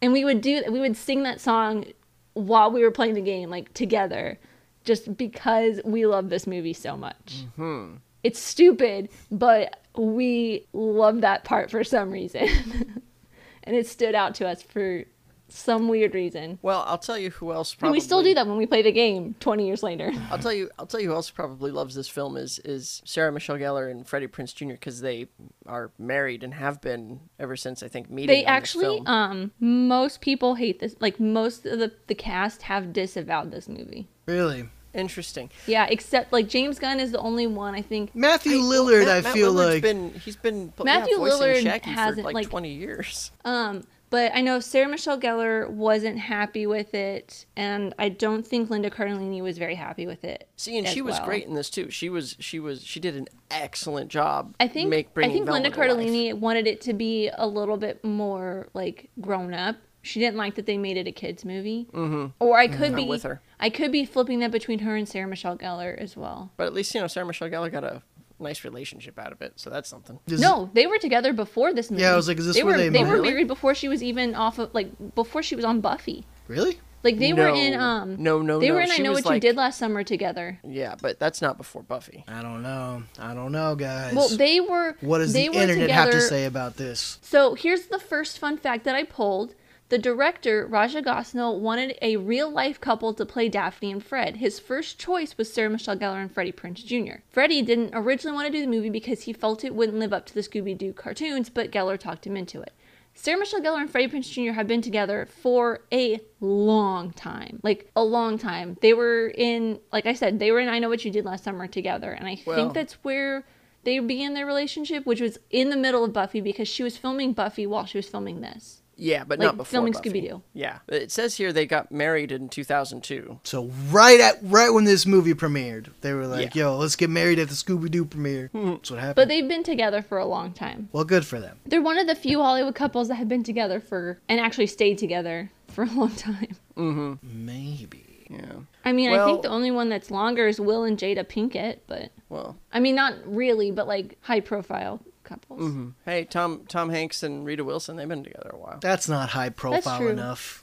And 0.01 0.11
we 0.11 0.25
would 0.25 0.41
do 0.41 0.61
we 0.69 0.81
would 0.81 0.97
sing 0.97 1.23
that 1.23 1.39
song 1.39 1.85
while 2.33 2.69
we 2.69 2.83
were 2.83 2.91
playing 2.91 3.13
the 3.13 3.21
game 3.21 3.49
like 3.49 3.73
together 3.73 4.37
just 4.83 5.15
because 5.15 5.79
we 5.85 6.05
love 6.05 6.29
this 6.29 6.45
movie 6.45 6.73
so 6.73 6.97
much. 6.97 7.45
Mm-hmm. 7.57 7.95
It's 8.23 8.39
stupid, 8.39 9.09
but 9.31 9.84
we 9.97 10.67
love 10.73 11.21
that 11.21 11.43
part 11.43 11.71
for 11.71 11.83
some 11.83 12.11
reason. 12.11 12.47
and 13.63 13.75
it 13.75 13.87
stood 13.87 14.15
out 14.15 14.35
to 14.35 14.47
us 14.47 14.61
for 14.61 15.05
some 15.47 15.87
weird 15.87 16.13
reason. 16.13 16.57
Well, 16.61 16.83
I'll 16.87 16.97
tell 16.97 17.17
you 17.17 17.29
who 17.29 17.51
else 17.51 17.73
And 17.73 17.79
probably 17.79 17.97
we 17.97 18.01
still 18.01 18.23
do 18.23 18.33
that 18.33 18.47
when 18.47 18.57
we 18.57 18.65
play 18.65 18.81
the 18.81 18.91
game 18.91 19.35
20 19.39 19.65
years 19.65 19.83
later. 19.83 20.11
I'll 20.31 20.39
tell 20.39 20.53
you. 20.53 20.69
I'll 20.79 20.87
tell 20.87 20.99
you 20.99 21.09
who 21.09 21.15
else 21.15 21.29
probably 21.29 21.71
loves 21.71 21.95
this 21.95 22.07
film 22.07 22.35
is 22.37 22.59
is 22.59 23.01
Sarah 23.05 23.31
Michelle 23.31 23.57
Gellar 23.57 23.89
and 23.89 24.07
Freddie 24.07 24.27
Prinze 24.27 24.53
Jr. 24.55 24.69
because 24.69 25.01
they 25.01 25.27
are 25.65 25.91
married 25.99 26.43
and 26.43 26.53
have 26.53 26.81
been 26.81 27.19
ever 27.39 27.55
since 27.55 27.83
I 27.83 27.87
think 27.87 28.09
meeting. 28.09 28.27
They 28.27 28.45
on 28.45 28.53
this 28.53 28.57
actually, 28.57 28.95
film. 28.97 29.07
um, 29.07 29.51
most 29.59 30.21
people 30.21 30.55
hate 30.55 30.79
this. 30.79 30.95
Like, 30.99 31.19
most 31.19 31.65
of 31.65 31.79
the, 31.79 31.91
the 32.07 32.15
cast 32.15 32.63
have 32.63 32.91
disavowed 32.91 33.51
this 33.51 33.69
movie. 33.69 34.07
Really, 34.25 34.69
interesting. 34.95 35.49
Yeah, 35.67 35.85
except, 35.89 36.31
like, 36.33 36.47
James 36.47 36.79
Gunn 36.79 36.99
is 36.99 37.11
the 37.11 37.19
only 37.19 37.47
one, 37.47 37.75
I 37.75 37.81
think. 37.81 38.15
Matthew 38.15 38.57
I- 38.57 38.61
Lillard, 38.61 39.05
Matt- 39.05 39.17
I 39.17 39.21
Matt 39.21 39.33
feel 39.33 39.53
Lillard's 39.53 39.73
like 39.73 39.81
been 39.83 40.13
he's 40.13 40.35
been 40.35 40.73
Matthew 40.83 41.17
voicing 41.17 41.39
Lillard 41.39 41.61
Shaggy 41.63 41.89
hasn't, 41.91 42.17
for 42.21 42.23
like, 42.25 42.35
like- 42.35 42.49
twenty 42.49 42.73
years. 42.73 43.31
Um, 43.43 43.83
but 44.11 44.31
I 44.35 44.41
know 44.41 44.59
Sarah 44.59 44.87
Michelle 44.87 45.19
Gellar 45.19 45.67
wasn't 45.69 46.17
happy 46.19 46.67
with 46.67 46.93
it, 46.93 47.45
and 47.57 47.93
I 47.99 48.09
don't 48.09 48.45
think 48.47 48.69
Linda 48.69 48.89
Cardellini 48.89 49.41
was 49.41 49.57
very 49.57 49.75
happy 49.75 50.05
with 50.05 50.23
it. 50.23 50.47
See, 50.55 50.77
and 50.77 50.87
as 50.87 50.93
she 50.93 51.01
was 51.01 51.17
well. 51.17 51.25
great 51.25 51.45
in 51.47 51.55
this 51.55 51.69
too. 51.69 51.89
She 51.89 52.07
was 52.09 52.37
she 52.39 52.59
was 52.59 52.83
she 52.83 52.99
did 52.99 53.15
an 53.15 53.27
excellent 53.51 54.09
job. 54.09 54.55
I 54.59 54.67
think 54.67 54.89
make 54.89 55.07
I 55.07 55.11
bringing 55.15 55.33
think 55.45 55.49
Linda 55.49 55.69
Velma 55.71 55.87
to 55.87 55.93
life. 55.95 56.07
Cardellini 56.07 56.33
wanted 56.39 56.67
it 56.67 56.81
to 56.81 56.93
be 56.93 57.29
a 57.35 57.47
little 57.47 57.77
bit 57.77 58.03
more 58.05 58.67
like 58.73 59.09
grown 59.19 59.53
up. 59.53 59.75
She 60.05 60.19
didn't 60.19 60.37
like 60.37 60.55
that 60.55 60.65
they 60.65 60.77
made 60.77 60.97
it 60.97 61.07
a 61.07 61.11
kids 61.11 61.43
movie. 61.43 61.87
Mm-hmm. 61.91 62.27
Or 62.39 62.57
I 62.57 62.67
could 62.67 62.91
I'm 62.91 62.95
be 62.95 63.05
with 63.05 63.23
her. 63.23 63.41
I 63.59 63.69
could 63.69 63.91
be 63.91 64.05
flipping 64.05 64.39
that 64.39 64.51
between 64.51 64.79
her 64.79 64.95
and 64.95 65.07
Sarah 65.09 65.27
Michelle 65.27 65.57
Gellar 65.57 65.97
as 65.97 66.15
well. 66.15 66.51
But 66.57 66.67
at 66.67 66.73
least 66.73 66.93
you 66.93 67.01
know 67.01 67.07
Sarah 67.07 67.25
Michelle 67.25 67.49
Gellar 67.49 67.71
got 67.71 67.83
a 67.83 68.01
nice 68.39 68.63
relationship 68.63 69.17
out 69.17 69.31
of 69.31 69.41
it, 69.41 69.53
so 69.55 69.69
that's 69.69 69.89
something. 69.89 70.19
Is- 70.27 70.39
no, 70.41 70.69
they 70.73 70.87
were 70.87 70.97
together 70.99 71.33
before 71.33 71.73
this 71.73 71.89
movie. 71.89 72.03
Yeah, 72.03 72.13
I 72.13 72.15
was 72.15 72.27
like, 72.27 72.37
is 72.37 72.45
this 72.45 72.55
they 72.55 72.63
where 72.63 72.73
were 72.73 72.77
they 72.77 72.89
they 72.89 73.03
met? 73.03 73.11
were 73.11 73.21
married 73.21 73.47
before 73.47 73.73
she 73.73 73.87
was 73.87 74.03
even 74.03 74.35
off 74.35 74.59
of 74.59 74.73
like 74.73 74.91
before 75.15 75.41
she 75.41 75.55
was 75.55 75.65
on 75.65 75.81
Buffy. 75.81 76.25
really. 76.47 76.79
Like 77.03 77.19
they 77.19 77.33
were 77.33 77.49
in 77.49 77.79
um 77.79 78.15
No, 78.17 78.41
no, 78.41 78.59
they 78.59 78.69
no. 78.69 78.73
were 78.73 78.81
in 78.81 78.89
I 78.91 78.97
Know 78.97 79.11
was 79.11 79.23
What 79.23 79.35
You 79.35 79.39
Did 79.39 79.55
Last 79.55 79.77
Summer 79.77 80.03
together. 80.03 80.59
Yeah, 80.63 80.95
but 80.99 81.19
that's 81.19 81.39
not 81.39 81.55
before 81.55 81.83
Buffy. 81.83 82.23
I 82.27 82.41
don't 82.41 82.63
know. 82.63 83.03
I 83.19 83.35
don't 83.35 83.51
know, 83.51 83.75
guys. 83.75 84.15
Well, 84.15 84.27
they 84.29 84.59
were. 84.59 84.95
what 85.01 85.19
does 85.19 85.31
they 85.31 85.47
the 85.47 85.55
were 85.55 85.61
internet 85.61 85.91
have 85.91 86.09
to 86.09 86.19
say 86.19 86.45
about 86.45 86.77
this? 86.77 87.19
So 87.21 87.53
here's 87.53 87.85
the 87.87 87.99
first 87.99 88.39
fun 88.39 88.57
fact 88.57 88.85
that 88.85 88.95
I 88.95 89.03
pulled. 89.03 89.53
The 89.89 89.97
director, 89.99 90.65
Raja 90.65 91.01
Gosnell, 91.01 91.59
wanted 91.59 91.95
a 92.01 92.17
real 92.17 92.49
life 92.49 92.81
couple 92.81 93.13
to 93.13 93.25
play 93.25 93.49
Daphne 93.49 93.91
and 93.91 94.03
Fred. 94.03 94.37
His 94.37 94.59
first 94.59 94.97
choice 94.97 95.37
was 95.37 95.53
Sarah 95.53 95.69
Michelle 95.69 95.95
Gellar 95.95 96.21
and 96.21 96.31
Freddie 96.31 96.51
Prinze 96.51 96.83
Jr. 96.83 97.19
Freddie 97.29 97.61
didn't 97.61 97.91
originally 97.93 98.33
want 98.35 98.47
to 98.47 98.51
do 98.51 98.61
the 98.61 98.71
movie 98.71 98.89
because 98.89 99.23
he 99.23 99.33
felt 99.33 99.63
it 99.63 99.75
wouldn't 99.75 99.99
live 99.99 100.11
up 100.11 100.25
to 100.25 100.33
the 100.33 100.41
Scooby 100.41 100.75
Doo 100.75 100.91
cartoons, 100.91 101.49
but 101.51 101.71
Gellar 101.71 101.99
talked 101.99 102.25
him 102.25 102.35
into 102.35 102.61
it. 102.61 102.73
Sarah 103.13 103.37
Michelle 103.39 103.61
Gellar 103.61 103.79
and 103.81 103.89
Freddie 103.89 104.07
Prinze 104.07 104.31
Jr. 104.31 104.53
have 104.53 104.67
been 104.67 104.81
together 104.81 105.27
for 105.27 105.81
a 105.93 106.19
long 106.41 107.11
time. 107.11 107.59
Like, 107.61 107.89
a 107.95 108.03
long 108.03 108.39
time. 108.39 108.77
They 108.81 108.93
were 108.93 109.27
in, 109.37 109.79
like 109.93 110.07
I 110.07 110.13
said, 110.13 110.39
they 110.39 110.51
were 110.51 110.59
in 110.59 110.67
I 110.67 110.79
Know 110.79 110.89
What 110.89 111.05
You 111.05 111.11
Did 111.11 111.25
Last 111.25 111.43
Summer 111.43 111.67
together. 111.67 112.11
And 112.11 112.27
I 112.27 112.41
Well- 112.45 112.55
think 112.57 112.73
that's 112.73 112.93
where 113.03 113.45
they 113.83 113.99
began 113.99 114.33
their 114.33 114.47
relationship, 114.47 115.05
which 115.05 115.21
was 115.21 115.37
in 115.51 115.69
the 115.69 115.77
middle 115.77 116.03
of 116.03 116.11
Buffy 116.11 116.41
because 116.41 116.67
she 116.67 116.81
was 116.81 116.97
filming 116.97 117.33
Buffy 117.33 117.67
while 117.67 117.85
she 117.85 117.99
was 117.99 118.09
filming 118.09 118.41
this. 118.41 118.81
Yeah, 118.97 119.23
but 119.25 119.39
Like, 119.39 119.45
not 119.47 119.57
before 119.57 119.71
filming 119.71 119.93
Buffy. 119.93 120.09
Scooby-Doo. 120.09 120.41
Yeah, 120.53 120.79
it 120.87 121.11
says 121.11 121.35
here 121.35 121.51
they 121.51 121.65
got 121.65 121.91
married 121.91 122.31
in 122.31 122.47
2002. 122.49 123.39
So 123.43 123.71
right 123.91 124.19
at 124.19 124.37
right 124.43 124.69
when 124.69 124.85
this 124.85 125.05
movie 125.05 125.33
premiered, 125.33 125.87
they 126.01 126.13
were 126.13 126.27
like, 126.27 126.55
Yeah. 126.55 126.63
"Yo, 126.71 126.77
let's 126.77 126.95
get 126.95 127.09
married 127.09 127.39
at 127.39 127.49
the 127.49 127.55
Scooby 127.55 127.91
Doo 127.91 128.05
premiere." 128.05 128.49
That's 128.53 128.91
what 128.91 128.99
happened. 128.99 129.15
But 129.15 129.27
they've 129.27 129.47
been 129.47 129.63
together 129.63 130.01
for 130.01 130.17
a 130.17 130.25
long 130.25 130.53
time. 130.53 130.89
well, 130.93 131.03
good 131.03 131.25
for 131.25 131.39
them. 131.39 131.59
They're 131.65 131.81
one 131.81 131.97
of 131.97 132.07
the 132.07 132.15
few 132.15 132.41
Hollywood 132.41 132.75
couples 132.75 133.07
that 133.09 133.15
have 133.15 133.27
been 133.27 133.43
together 133.43 133.79
for 133.79 134.19
and 134.29 134.39
actually 134.39 134.67
stayed 134.67 134.97
together 134.97 135.51
for 135.67 135.83
a 135.83 135.89
long 135.91 136.11
time. 136.15 136.55
Mhm. 136.77 137.19
Maybe. 137.21 138.27
Yeah. 138.29 138.39
I 138.83 138.91
mean, 138.91 139.11
I 139.11 139.23
think 139.25 139.43
the 139.43 139.49
only 139.49 139.71
one 139.71 139.89
that's 139.89 140.09
longer 140.09 140.47
is 140.47 140.59
Will 140.59 140.83
and 140.83 140.97
Jada 140.97 141.23
Pinkett, 141.23 141.79
but 141.87 142.11
Well, 142.29 142.55
I 142.73 142.79
mean, 142.79 142.95
not 142.95 143.13
really, 143.25 143.71
but 143.71 143.87
like 143.87 144.17
high 144.21 144.39
profile 144.39 144.99
couples. 145.25 145.59
Mm-hmm. 145.61 145.89
hey, 146.05 146.23
Tom 146.23 146.61
Tom 146.69 146.89
Hanks 146.89 147.21
and 147.23 147.45
Rita 147.45 147.63
Wilson, 147.63 147.97
they've 147.97 148.07
been 148.07 148.23
together 148.23 148.51
a 148.53 148.57
while. 148.57 148.77
That's 148.81 149.09
not 149.09 149.29
high 149.29 149.49
profile 149.49 149.97
true. 149.99 150.09
enough. 150.09 150.61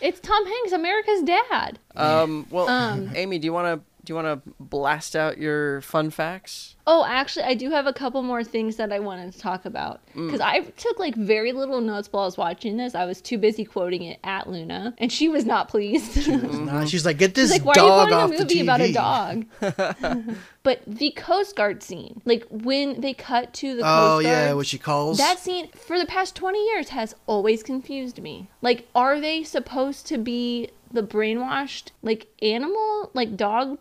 It's 0.00 0.20
Tom 0.20 0.46
Hanks, 0.46 0.72
America's 0.72 1.22
dad. 1.22 1.78
Um, 1.96 2.46
well, 2.50 2.68
Um. 2.68 3.10
Amy, 3.14 3.38
do 3.38 3.46
you 3.46 3.52
want 3.52 3.80
to 3.80 3.84
do 4.04 4.10
you 4.12 4.14
want 4.14 4.44
to 4.44 4.50
blast 4.60 5.16
out 5.16 5.38
your 5.38 5.80
fun 5.80 6.10
facts? 6.10 6.76
Oh, 6.86 7.04
actually, 7.08 7.44
I 7.46 7.54
do 7.54 7.70
have 7.70 7.86
a 7.86 7.92
couple 7.94 8.22
more 8.22 8.44
things 8.44 8.76
that 8.76 8.92
I 8.92 8.98
wanted 8.98 9.32
to 9.32 9.38
talk 9.38 9.64
about 9.64 10.00
Mm. 10.14 10.26
because 10.26 10.40
I 10.40 10.60
took 10.60 10.98
like 10.98 11.14
very 11.14 11.52
little 11.52 11.80
notes 11.80 12.08
while 12.12 12.24
I 12.24 12.26
was 12.26 12.36
watching 12.36 12.76
this. 12.76 12.94
I 12.94 13.06
was 13.06 13.20
too 13.22 13.38
busy 13.38 13.64
quoting 13.64 14.02
it 14.02 14.18
at 14.22 14.48
Luna, 14.50 14.94
and 14.98 15.10
she 15.10 15.28
was 15.28 15.44
not 15.46 15.68
pleased. 15.68 16.28
Nah, 16.28 16.84
she's 16.84 17.06
like, 17.06 17.16
"Get 17.18 17.34
this 17.34 17.50
She's 17.52 17.64
like, 17.64 17.66
why 17.76 17.82
are 17.82 17.88
dog 17.88 18.08
you 18.10 18.14
off 18.14 18.30
watching 18.30 18.40
a 18.40 18.44
movie 18.44 18.60
about 18.60 18.80
a 18.82 18.92
dog? 18.92 19.46
but 20.62 20.82
the 20.86 21.10
Coast 21.12 21.56
Guard 21.56 21.82
scene, 21.82 22.20
like 22.24 22.44
when 22.50 23.00
they 23.00 23.14
cut 23.14 23.52
to 23.54 23.76
the 23.76 23.82
Oh 23.82 23.84
Coast 23.84 24.24
Guard, 24.24 24.26
Oh 24.26 24.28
yeah, 24.28 24.52
what 24.52 24.66
she 24.66 24.78
calls. 24.78 25.18
that 25.18 25.38
scene 25.38 25.68
for 25.72 25.98
the 25.98 26.06
past 26.06 26.36
20 26.36 26.62
years 26.66 26.90
has 26.90 27.14
always 27.26 27.62
confused 27.62 28.20
me. 28.20 28.48
Like, 28.62 28.86
are 28.94 29.20
they 29.20 29.42
supposed 29.42 30.06
to 30.08 30.18
be 30.18 30.68
the 30.92 31.02
brainwashed, 31.02 31.90
like, 32.02 32.26
animal, 32.42 33.10
like, 33.14 33.36
dog 33.36 33.78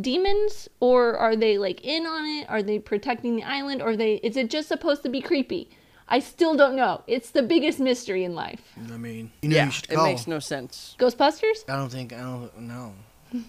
demons? 0.00 0.68
Or 0.80 1.16
are 1.16 1.36
they, 1.36 1.58
like, 1.58 1.84
in 1.84 2.06
on 2.06 2.24
it? 2.26 2.50
Are 2.50 2.62
they 2.62 2.78
protecting 2.78 3.36
the 3.36 3.42
island? 3.44 3.82
Or 3.82 3.90
are 3.90 3.96
they, 3.96 4.14
is 4.16 4.36
it 4.36 4.50
just 4.50 4.68
supposed 4.68 5.02
to 5.04 5.08
be 5.08 5.20
creepy? 5.20 5.68
I 6.08 6.18
still 6.18 6.54
don't 6.54 6.76
know. 6.76 7.02
It's 7.06 7.30
the 7.30 7.42
biggest 7.42 7.80
mystery 7.80 8.24
in 8.24 8.34
life. 8.34 8.60
I 8.92 8.96
mean, 8.98 9.32
you 9.40 9.48
know, 9.48 9.56
yeah, 9.56 9.64
you 9.66 9.70
should 9.70 9.90
it 9.90 9.94
call. 9.94 10.04
makes 10.06 10.26
no 10.26 10.38
sense. 10.38 10.94
Ghostbusters? 10.98 11.64
I 11.68 11.76
don't 11.76 11.88
think. 11.90 12.12
I 12.12 12.20
don't. 12.20 12.58
No. 12.60 12.92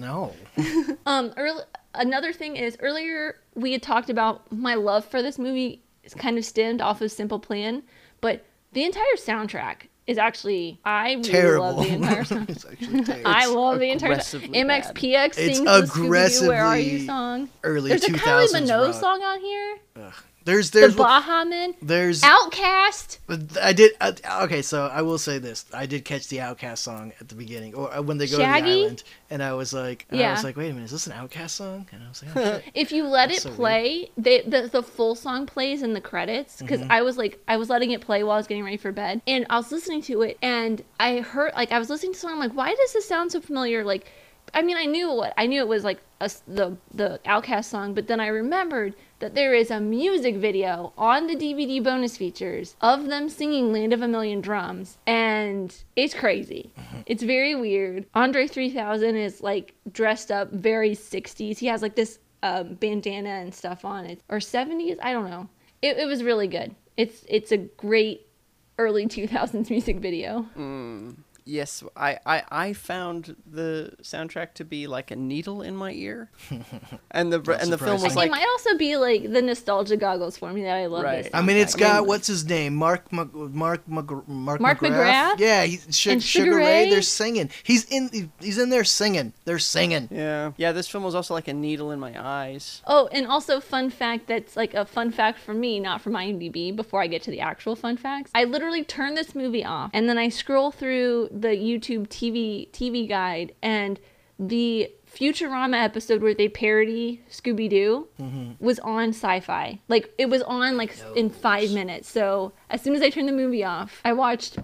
No. 0.00 0.32
Um, 1.06 1.32
early, 1.36 1.64
another 1.92 2.32
thing 2.32 2.54
is 2.54 2.76
earlier 2.80 3.40
we 3.56 3.72
had 3.72 3.82
talked 3.82 4.10
about 4.10 4.50
my 4.52 4.74
love 4.74 5.04
for 5.04 5.22
this 5.22 5.40
movie 5.40 5.82
is 6.04 6.14
kind 6.14 6.38
of 6.38 6.44
stemmed 6.44 6.80
off 6.80 7.00
of 7.00 7.10
Simple 7.10 7.40
Plan, 7.40 7.82
but 8.20 8.44
the 8.74 8.84
entire 8.84 9.02
soundtrack 9.16 9.88
is 10.08 10.18
actually 10.18 10.80
I 10.84 11.10
really 11.12 11.22
Terrible. 11.22 11.72
love 11.76 11.86
the 11.86 11.92
entire 11.94 12.24
song. 12.24 12.46
it's 12.48 12.64
actually 12.64 13.04
terrible. 13.04 13.30
I 13.30 13.46
love 13.46 13.78
the 13.78 13.90
entire 13.90 14.12
aggressively 14.12 14.48
MXPX 14.48 15.26
It's 15.26 15.36
sings 15.36 15.58
the 15.60 15.64
Scooby-Doo 15.82 16.48
Where 16.48 16.64
Are 16.64 16.78
You 16.78 17.06
song. 17.06 17.48
early 17.62 17.90
There's 17.90 18.04
a 18.04 18.08
Kylie 18.08 18.48
Minogue 18.52 18.86
rock. 18.92 18.94
song 19.00 19.22
on 19.22 19.40
here. 19.40 19.78
There's 20.48 20.70
The 20.70 20.80
there's 20.80 20.96
Baha 20.96 21.44
Men. 21.44 21.74
there's 21.82 22.22
OutKast. 22.22 23.18
I 23.60 23.72
did 23.74 23.92
uh, 24.00 24.12
okay. 24.44 24.62
So 24.62 24.86
I 24.86 25.02
will 25.02 25.18
say 25.18 25.38
this: 25.38 25.66
I 25.74 25.84
did 25.84 26.04
catch 26.06 26.28
the 26.28 26.38
OutKast 26.38 26.78
song 26.78 27.12
at 27.20 27.28
the 27.28 27.34
beginning, 27.34 27.74
or 27.74 27.94
uh, 27.94 28.00
when 28.00 28.16
they 28.16 28.26
go 28.26 28.38
to 28.38 28.42
the 28.42 28.48
island, 28.48 29.02
and 29.30 29.42
I 29.42 29.52
was 29.52 29.72
like, 29.74 30.06
and 30.10 30.20
I 30.22 30.32
was 30.32 30.44
like, 30.44 30.56
wait 30.56 30.70
a 30.70 30.72
minute, 30.72 30.86
is 30.86 30.92
this 30.92 31.06
an 31.06 31.12
OutKast 31.12 31.50
song? 31.50 31.86
And 31.92 32.02
I 32.02 32.08
was 32.08 32.22
like, 32.22 32.32
oh. 32.36 32.60
If 32.74 32.92
you 32.92 33.04
let 33.06 33.28
That's 33.28 33.44
it 33.44 33.48
so 33.50 33.54
play, 33.54 34.10
they, 34.16 34.40
the 34.42 34.68
the 34.72 34.82
full 34.82 35.14
song 35.14 35.44
plays 35.44 35.82
in 35.82 35.92
the 35.92 36.00
credits 36.00 36.60
because 36.62 36.80
Mm-hmm. 36.80 36.92
I 36.92 37.02
was 37.02 37.18
like 37.18 37.38
I 37.46 37.56
was 37.58 37.68
letting 37.68 37.90
it 37.90 38.00
play 38.00 38.22
while 38.22 38.34
I 38.34 38.38
was 38.38 38.46
getting 38.46 38.64
ready 38.64 38.78
for 38.78 38.90
bed, 38.92 39.20
and 39.26 39.44
I 39.50 39.56
was 39.58 39.70
listening 39.70 40.00
to 40.02 40.22
it, 40.22 40.38
and 40.40 40.82
I 40.98 41.18
heard 41.20 41.52
like 41.54 41.72
I 41.72 41.78
was 41.78 41.90
listening 41.90 42.12
to 42.12 42.16
the 42.16 42.20
song. 42.22 42.32
I'm 42.32 42.38
like, 42.38 42.54
why 42.54 42.74
does 42.74 42.92
this 42.94 43.06
sound 43.06 43.32
so 43.32 43.40
familiar? 43.40 43.84
Like, 43.84 44.06
I 44.54 44.62
mean, 44.62 44.76
I 44.78 44.86
knew 44.86 45.12
what 45.12 45.34
I 45.36 45.46
knew 45.46 45.60
it 45.60 45.68
was 45.68 45.84
like 45.84 46.00
a 46.22 46.30
the 46.46 46.76
the 46.94 47.20
OutKast 47.26 47.66
song, 47.66 47.92
but 47.94 48.06
then 48.06 48.18
I 48.20 48.28
remembered 48.28 48.94
that 49.20 49.34
there 49.34 49.54
is 49.54 49.70
a 49.70 49.80
music 49.80 50.36
video 50.36 50.92
on 50.96 51.26
the 51.26 51.34
DVD 51.34 51.82
bonus 51.82 52.16
features 52.16 52.76
of 52.80 53.06
them 53.06 53.28
singing 53.28 53.72
"Land 53.72 53.92
of 53.92 54.02
a 54.02 54.08
Million 54.08 54.40
Drums," 54.40 54.98
and 55.06 55.74
it's 55.96 56.14
crazy. 56.14 56.72
It's 57.06 57.22
very 57.22 57.54
weird. 57.54 58.06
Andre 58.14 58.46
3000 58.46 59.16
is 59.16 59.42
like 59.42 59.74
dressed 59.90 60.30
up 60.30 60.50
very 60.52 60.90
60s. 60.90 61.58
He 61.58 61.66
has 61.66 61.82
like 61.82 61.94
this 61.96 62.18
um, 62.42 62.74
bandana 62.74 63.30
and 63.30 63.54
stuff 63.54 63.84
on 63.84 64.04
it, 64.06 64.20
or 64.28 64.38
70s. 64.38 64.98
I 65.02 65.12
don't 65.12 65.28
know. 65.28 65.48
It, 65.82 65.98
it 65.98 66.06
was 66.06 66.22
really 66.22 66.46
good. 66.48 66.74
It's 66.96 67.24
it's 67.28 67.52
a 67.52 67.58
great 67.58 68.26
early 68.78 69.06
2000s 69.06 69.70
music 69.70 69.98
video. 69.98 70.46
Yes, 71.48 71.82
I, 71.96 72.18
I, 72.26 72.42
I 72.50 72.72
found 72.74 73.34
the 73.50 73.94
soundtrack 74.02 74.52
to 74.54 74.64
be 74.66 74.86
like 74.86 75.10
a 75.10 75.16
needle 75.16 75.62
in 75.62 75.74
my 75.74 75.92
ear, 75.92 76.30
and 77.10 77.32
the 77.32 77.40
and 77.58 77.72
the 77.72 77.78
film 77.78 78.02
was 78.02 78.14
like 78.14 78.26
it 78.28 78.30
might 78.30 78.46
also 78.46 78.76
be 78.76 78.96
like 78.96 79.22
the 79.32 79.40
nostalgia 79.40 79.96
goggles 79.96 80.36
for 80.36 80.52
me 80.52 80.62
that 80.64 80.76
I 80.76 80.86
love 80.86 81.04
this. 81.04 81.24
Right. 81.24 81.30
I 81.32 81.40
mean, 81.40 81.56
it's 81.56 81.74
got 81.74 82.06
what's 82.06 82.26
his 82.26 82.44
name, 82.44 82.74
Mark 82.74 83.10
Mc, 83.10 83.32
Mark 83.32 83.88
Mark, 83.88 84.28
Mark 84.28 84.80
McGrath? 84.80 85.38
Yeah, 85.38 85.64
he's 85.64 85.96
Su- 85.96 86.10
And 86.10 86.22
Sugar, 86.22 86.44
Sugar 86.44 86.56
Ray. 86.58 86.84
Ray? 86.84 86.90
They're 86.90 87.00
singing. 87.00 87.48
He's 87.62 87.84
in. 87.86 88.30
He's 88.40 88.58
in 88.58 88.68
there 88.68 88.84
singing. 88.84 89.32
They're 89.46 89.58
singing. 89.58 90.08
yeah 90.10 90.52
yeah. 90.58 90.72
This 90.72 90.86
film 90.86 91.02
was 91.02 91.14
also 91.14 91.32
like 91.32 91.48
a 91.48 91.54
needle 91.54 91.90
in 91.92 91.98
my 91.98 92.12
eyes. 92.22 92.82
Oh, 92.86 93.08
and 93.10 93.26
also 93.26 93.58
fun 93.58 93.88
fact 93.88 94.26
that's 94.26 94.54
like 94.54 94.74
a 94.74 94.84
fun 94.84 95.10
fact 95.10 95.38
for 95.38 95.54
me, 95.54 95.80
not 95.80 96.02
from 96.02 96.12
IMDb. 96.12 96.76
Before 96.76 97.00
I 97.00 97.06
get 97.06 97.22
to 97.22 97.30
the 97.30 97.40
actual 97.40 97.74
fun 97.74 97.96
facts, 97.96 98.30
I 98.34 98.44
literally 98.44 98.84
turn 98.84 99.14
this 99.14 99.34
movie 99.34 99.64
off 99.64 99.90
and 99.94 100.10
then 100.10 100.18
I 100.18 100.28
scroll 100.28 100.70
through 100.70 101.30
the 101.40 101.48
YouTube 101.48 102.08
TV 102.08 102.70
TV 102.70 103.08
guide 103.08 103.54
and 103.62 103.98
the 104.38 104.92
Futurama 105.12 105.82
episode 105.82 106.22
where 106.22 106.34
they 106.34 106.48
parody 106.48 107.22
Scooby 107.30 107.68
Doo 107.68 108.08
mm-hmm. 108.20 108.64
was 108.64 108.78
on 108.80 109.08
Sci-Fi. 109.08 109.80
Like 109.88 110.12
it 110.18 110.28
was 110.28 110.42
on 110.42 110.76
like 110.76 110.96
in 111.16 111.30
five 111.30 111.72
minutes. 111.72 112.08
So 112.08 112.52
as 112.70 112.82
soon 112.82 112.94
as 112.94 113.02
I 113.02 113.10
turned 113.10 113.28
the 113.28 113.32
movie 113.32 113.64
off, 113.64 114.00
I 114.04 114.12
watched 114.12 114.58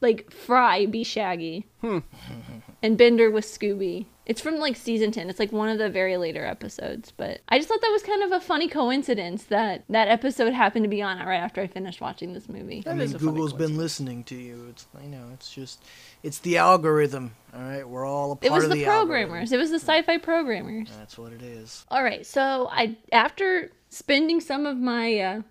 like 0.00 0.30
Fry 0.30 0.86
be 0.86 1.04
Shaggy 1.04 1.66
hmm. 1.80 1.98
and 2.82 2.98
Bender 2.98 3.30
was 3.30 3.46
Scooby. 3.46 4.06
It's 4.24 4.40
from 4.40 4.56
like 4.58 4.76
season 4.76 5.10
10. 5.10 5.28
It's 5.30 5.40
like 5.40 5.50
one 5.50 5.68
of 5.68 5.78
the 5.78 5.88
very 5.88 6.16
later 6.16 6.44
episodes, 6.44 7.12
but 7.16 7.40
I 7.48 7.58
just 7.58 7.68
thought 7.68 7.80
that 7.80 7.90
was 7.92 8.02
kind 8.04 8.22
of 8.22 8.30
a 8.32 8.40
funny 8.40 8.68
coincidence 8.68 9.44
that 9.44 9.84
that 9.88 10.06
episode 10.08 10.52
happened 10.52 10.84
to 10.84 10.88
be 10.88 11.02
on 11.02 11.18
right 11.18 11.38
after 11.38 11.60
I 11.60 11.66
finished 11.66 12.00
watching 12.00 12.32
this 12.32 12.48
movie. 12.48 12.84
I 12.86 12.92
mean, 12.92 13.00
is 13.00 13.14
a 13.14 13.18
funny 13.18 13.32
Google's 13.32 13.52
been 13.52 13.76
listening 13.76 14.22
to 14.24 14.36
you. 14.36 14.68
It's 14.70 14.86
I 14.96 15.06
know. 15.06 15.24
It's 15.34 15.52
just, 15.52 15.82
it's 16.22 16.38
the 16.38 16.56
algorithm. 16.58 17.34
All 17.54 17.62
right, 17.62 17.86
we're 17.88 18.06
all 18.06 18.32
a 18.32 18.36
part 18.36 18.44
It 18.44 18.52
was 18.52 18.64
of 18.64 18.70
the, 18.70 18.76
the, 18.76 18.84
programmers. 18.84 19.52
algorithm. 19.52 19.54
It 19.54 19.58
was 19.58 19.70
the 19.70 19.80
sci-fi 19.80 20.18
programmers. 20.18 20.88
That's 20.96 21.18
what 21.18 21.32
it 21.32 21.42
is. 21.42 21.84
All 21.90 22.04
right, 22.04 22.24
so 22.24 22.68
I 22.70 22.96
after 23.10 23.72
spending 23.88 24.40
some 24.40 24.66
of 24.66 24.76
my 24.78 25.18
uh, 25.18 25.42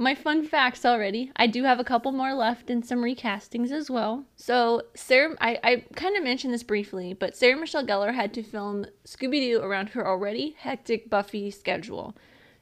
my 0.00 0.14
fun 0.14 0.46
facts 0.46 0.86
already, 0.86 1.30
I 1.36 1.46
do 1.46 1.64
have 1.64 1.78
a 1.78 1.84
couple 1.84 2.10
more 2.10 2.32
left 2.32 2.70
and 2.70 2.84
some 2.84 3.00
recastings 3.00 3.70
as 3.70 3.90
well. 3.90 4.24
So 4.34 4.82
Sarah, 4.94 5.36
I, 5.42 5.58
I 5.62 5.84
kind 5.94 6.16
of 6.16 6.24
mentioned 6.24 6.54
this 6.54 6.62
briefly, 6.62 7.12
but 7.12 7.36
Sarah 7.36 7.60
Michelle 7.60 7.86
Gellar 7.86 8.14
had 8.14 8.32
to 8.34 8.42
film 8.42 8.86
Scooby 9.04 9.40
Doo 9.40 9.60
around 9.60 9.90
her 9.90 10.08
already 10.08 10.56
hectic 10.58 11.10
Buffy 11.10 11.50
schedule. 11.50 12.16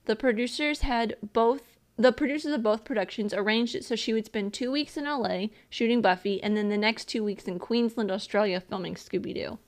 The 0.06 0.16
producers 0.16 0.80
had 0.80 1.16
both. 1.32 1.62
The 1.96 2.12
producers 2.12 2.52
of 2.52 2.62
both 2.62 2.84
productions 2.84 3.34
arranged 3.34 3.74
it 3.74 3.84
so 3.84 3.96
she 3.96 4.12
would 4.12 4.26
spend 4.26 4.52
two 4.52 4.70
weeks 4.70 4.96
in 4.96 5.04
LA 5.04 5.46
shooting 5.68 6.00
Buffy 6.02 6.42
and 6.42 6.56
then 6.56 6.68
the 6.68 6.76
next 6.76 7.06
two 7.06 7.22
weeks 7.24 7.44
in 7.44 7.58
Queensland, 7.58 8.10
Australia 8.10 8.60
filming 8.60 8.94
Scooby 8.94 9.34
Doo. 9.34 9.58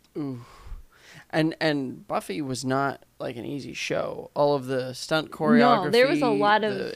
And 1.32 1.54
and 1.60 2.06
Buffy 2.08 2.42
was 2.42 2.64
not 2.64 3.04
like 3.20 3.36
an 3.36 3.44
easy 3.44 3.72
show. 3.72 4.30
All 4.34 4.54
of 4.56 4.66
the 4.66 4.92
stunt 4.94 5.30
choreography, 5.30 5.84
no, 5.84 5.90
there 5.90 6.08
was 6.08 6.22
a 6.22 6.28
lot 6.28 6.64
of- 6.64 6.92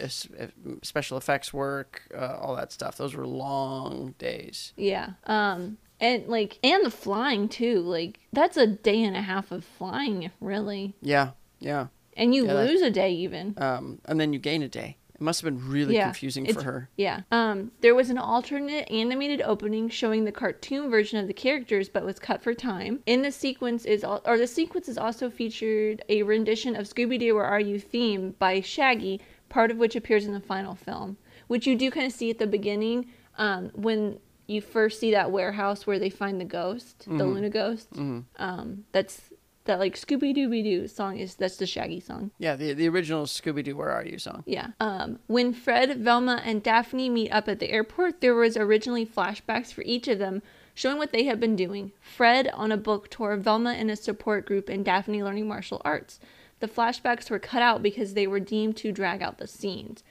special 0.83 1.17
effects 1.19 1.53
work, 1.53 2.03
uh, 2.13 2.37
all 2.41 2.57
that 2.57 2.73
stuff. 2.73 2.97
Those 2.97 3.15
were 3.15 3.27
long 3.27 4.15
days. 4.19 4.73
Yeah. 4.77 5.11
Um 5.27 5.79
and 6.01 6.27
like 6.27 6.59
and 6.65 6.85
the 6.85 6.91
flying 6.91 7.49
too. 7.49 7.81
Like 7.81 8.19
that's 8.33 8.57
a 8.57 8.67
day 8.67 9.03
and 9.05 9.17
a 9.17 9.23
half 9.23 9.53
of 9.53 9.65
flying 9.65 10.31
really. 10.41 10.95
Yeah, 11.01 11.31
yeah. 11.61 11.87
And 12.17 12.35
you 12.35 12.47
Yeah, 12.47 12.55
that- 12.55 12.67
lose 12.71 12.83
a 12.83 12.91
day 12.91 13.13
even. 13.13 13.55
Um, 13.57 14.01
and 14.05 14.21
then 14.21 14.33
you 14.33 14.39
gain 14.39 14.63
a 14.63 14.69
day. 14.69 14.97
Must 15.25 15.41
have 15.41 15.55
been 15.55 15.71
really 15.71 15.95
yeah. 15.95 16.05
confusing 16.05 16.53
for 16.53 16.63
her. 16.63 16.91
Yeah. 16.97 17.23
Um 17.33 17.73
there 17.81 17.95
was 17.95 18.11
an 18.11 18.19
alternate 18.19 18.91
animated 18.91 19.41
opening 19.41 19.89
showing 19.89 20.25
the 20.25 20.33
cartoon 20.33 20.91
version 20.91 21.19
of 21.19 21.27
the 21.27 21.33
characters 21.33 21.89
but 21.89 22.05
was 22.05 22.19
cut 22.19 22.43
for 22.43 22.53
time. 22.53 23.01
In 23.07 23.23
the 23.23 23.33
sequence 23.33 23.85
is 23.87 24.05
al- 24.05 24.23
or 24.27 24.37
the 24.37 24.47
sequence 24.47 24.89
is 24.89 24.99
also 24.99 25.31
featured 25.31 26.03
a 26.09 26.23
rendition 26.23 26.77
of 26.77 26.87
Scooby 26.87 27.19
Doo 27.19 27.35
Where 27.35 27.45
Are 27.45 27.61
You 27.61 27.81
theme 27.81 28.35
by 28.39 28.61
Shaggy, 28.61 29.21
part 29.49 29.71
of 29.71 29.79
which 29.79 29.97
appears 29.97 30.27
in 30.27 30.33
the 30.33 30.41
final 30.41 30.75
film, 30.75 31.17
which 31.47 31.67
you 31.67 31.75
do 31.75 31.91
kind 31.91 32.07
of 32.07 32.13
see 32.13 32.31
at 32.31 32.39
the 32.39 32.47
beginning 32.47 33.07
um 33.39 33.71
when 33.75 34.19
you 34.47 34.61
first 34.61 35.01
see 35.01 35.11
that 35.13 35.31
warehouse 35.31 35.87
where 35.87 35.99
they 35.99 36.11
find 36.11 36.39
the 36.39 36.45
ghost, 36.45 37.07
the 37.07 37.25
Luna 37.25 37.49
ghost. 37.49 37.89
Um, 38.37 38.85
that's 38.93 39.31
That 39.65 39.79
like 39.79 39.97
Scooby 39.97 40.37
Dooby 40.37 40.63
Doo 40.63 40.87
song 40.89 41.19
is 41.19 41.37
that's 41.37 41.57
the 41.57 41.67
Shaggy 41.67 42.01
song. 42.01 42.33
Yeah, 42.39 42.55
the 42.55 42.75
the 42.75 42.89
original 42.89 43.25
Scooby 43.25 43.65
Doo 43.65 43.77
"Where 43.77 43.91
Are 43.91 44.05
You" 44.05 44.19
song. 44.19 44.43
Yeah. 44.47 44.69
Um, 44.79 45.21
when 45.27 45.55
Fred, 45.55 45.99
Velma, 45.99 46.43
and 46.45 46.63
Daphne 46.63 47.09
meet 47.09 47.31
up 47.31 47.49
at 47.49 47.61
the 47.61 47.71
airport, 47.71 48.21
there 48.21 48.35
was 48.35 48.59
originally 48.59 49.07
flashbacks 49.07 49.73
for 49.73 49.83
each 49.83 50.07
of 50.07 50.19
them 50.19 50.43
showing 50.75 50.99
what 50.99 51.13
they 51.13 51.25
had 51.25 51.41
been 51.41 51.57
doing. 51.57 51.93
Fred 52.01 52.49
on 52.49 52.73
a 52.73 52.77
book 52.77 53.09
tour, 53.09 53.37
Velma 53.37 53.73
in 53.75 53.89
a 53.89 53.97
support 53.97 54.45
group, 54.45 54.69
and 54.69 54.85
Daphne 54.85 55.23
learning 55.23 55.49
martial 55.49 55.81
arts. 55.85 56.21
The 56.61 56.69
flashbacks 56.69 57.31
were 57.31 57.39
cut 57.39 57.63
out 57.63 57.83
because 57.83 58.15
they 58.15 58.27
were 58.27 58.41
deemed 58.41 58.77
to 58.79 58.93
drag 58.93 59.23
out 59.23 59.39
the 59.39 59.47
scenes. 59.47 60.03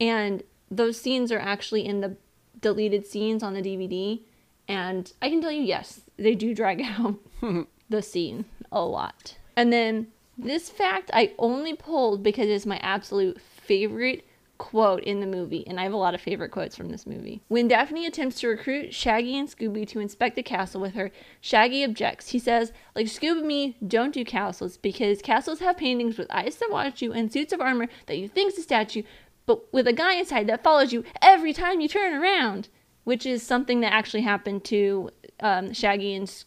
And 0.00 0.42
those 0.70 1.00
scenes 1.00 1.32
are 1.32 1.38
actually 1.38 1.86
in 1.86 2.00
the 2.00 2.16
deleted 2.60 3.06
scenes 3.06 3.42
on 3.42 3.54
the 3.54 3.62
DVD. 3.62 4.20
And 4.66 5.12
I 5.22 5.30
can 5.30 5.40
tell 5.40 5.52
you, 5.52 5.62
yes, 5.62 6.02
they 6.16 6.34
do 6.34 6.54
drag 6.54 6.82
out 6.84 7.16
the 7.88 8.02
scene 8.02 8.44
a 8.72 8.80
lot. 8.80 9.36
And 9.56 9.72
then 9.72 10.08
this 10.36 10.70
fact 10.70 11.10
I 11.12 11.34
only 11.38 11.74
pulled 11.74 12.22
because 12.22 12.48
it's 12.48 12.66
my 12.66 12.78
absolute 12.78 13.40
favorite 13.40 14.24
quote 14.58 15.02
in 15.04 15.20
the 15.20 15.26
movie, 15.26 15.64
and 15.66 15.78
I 15.78 15.84
have 15.84 15.92
a 15.92 15.96
lot 15.96 16.14
of 16.14 16.20
favorite 16.20 16.50
quotes 16.50 16.76
from 16.76 16.90
this 16.90 17.06
movie. 17.06 17.40
When 17.48 17.68
Daphne 17.68 18.06
attempts 18.06 18.40
to 18.40 18.48
recruit 18.48 18.92
Shaggy 18.92 19.38
and 19.38 19.48
Scooby 19.48 19.86
to 19.88 20.00
inspect 20.00 20.36
the 20.36 20.42
castle 20.42 20.80
with 20.80 20.94
her, 20.94 21.10
Shaggy 21.40 21.84
objects. 21.84 22.30
He 22.30 22.38
says, 22.38 22.72
like 22.94 23.06
Scooby 23.06 23.44
me 23.44 23.76
don't 23.86 24.12
do 24.12 24.24
castles 24.24 24.76
because 24.76 25.22
castles 25.22 25.60
have 25.60 25.76
paintings 25.76 26.18
with 26.18 26.26
eyes 26.30 26.56
that 26.56 26.70
watch 26.70 27.00
you 27.00 27.12
and 27.12 27.32
suits 27.32 27.52
of 27.52 27.60
armor 27.60 27.86
that 28.06 28.18
you 28.18 28.28
think's 28.28 28.58
a 28.58 28.62
statue, 28.62 29.04
but 29.46 29.72
with 29.72 29.86
a 29.86 29.92
guy 29.92 30.14
inside 30.14 30.48
that 30.48 30.64
follows 30.64 30.92
you 30.92 31.04
every 31.22 31.52
time 31.52 31.80
you 31.80 31.88
turn 31.88 32.12
around, 32.12 32.68
which 33.04 33.24
is 33.24 33.42
something 33.42 33.80
that 33.80 33.92
actually 33.92 34.22
happened 34.22 34.64
to 34.64 35.10
um, 35.40 35.72
Shaggy 35.72 36.14
and 36.14 36.44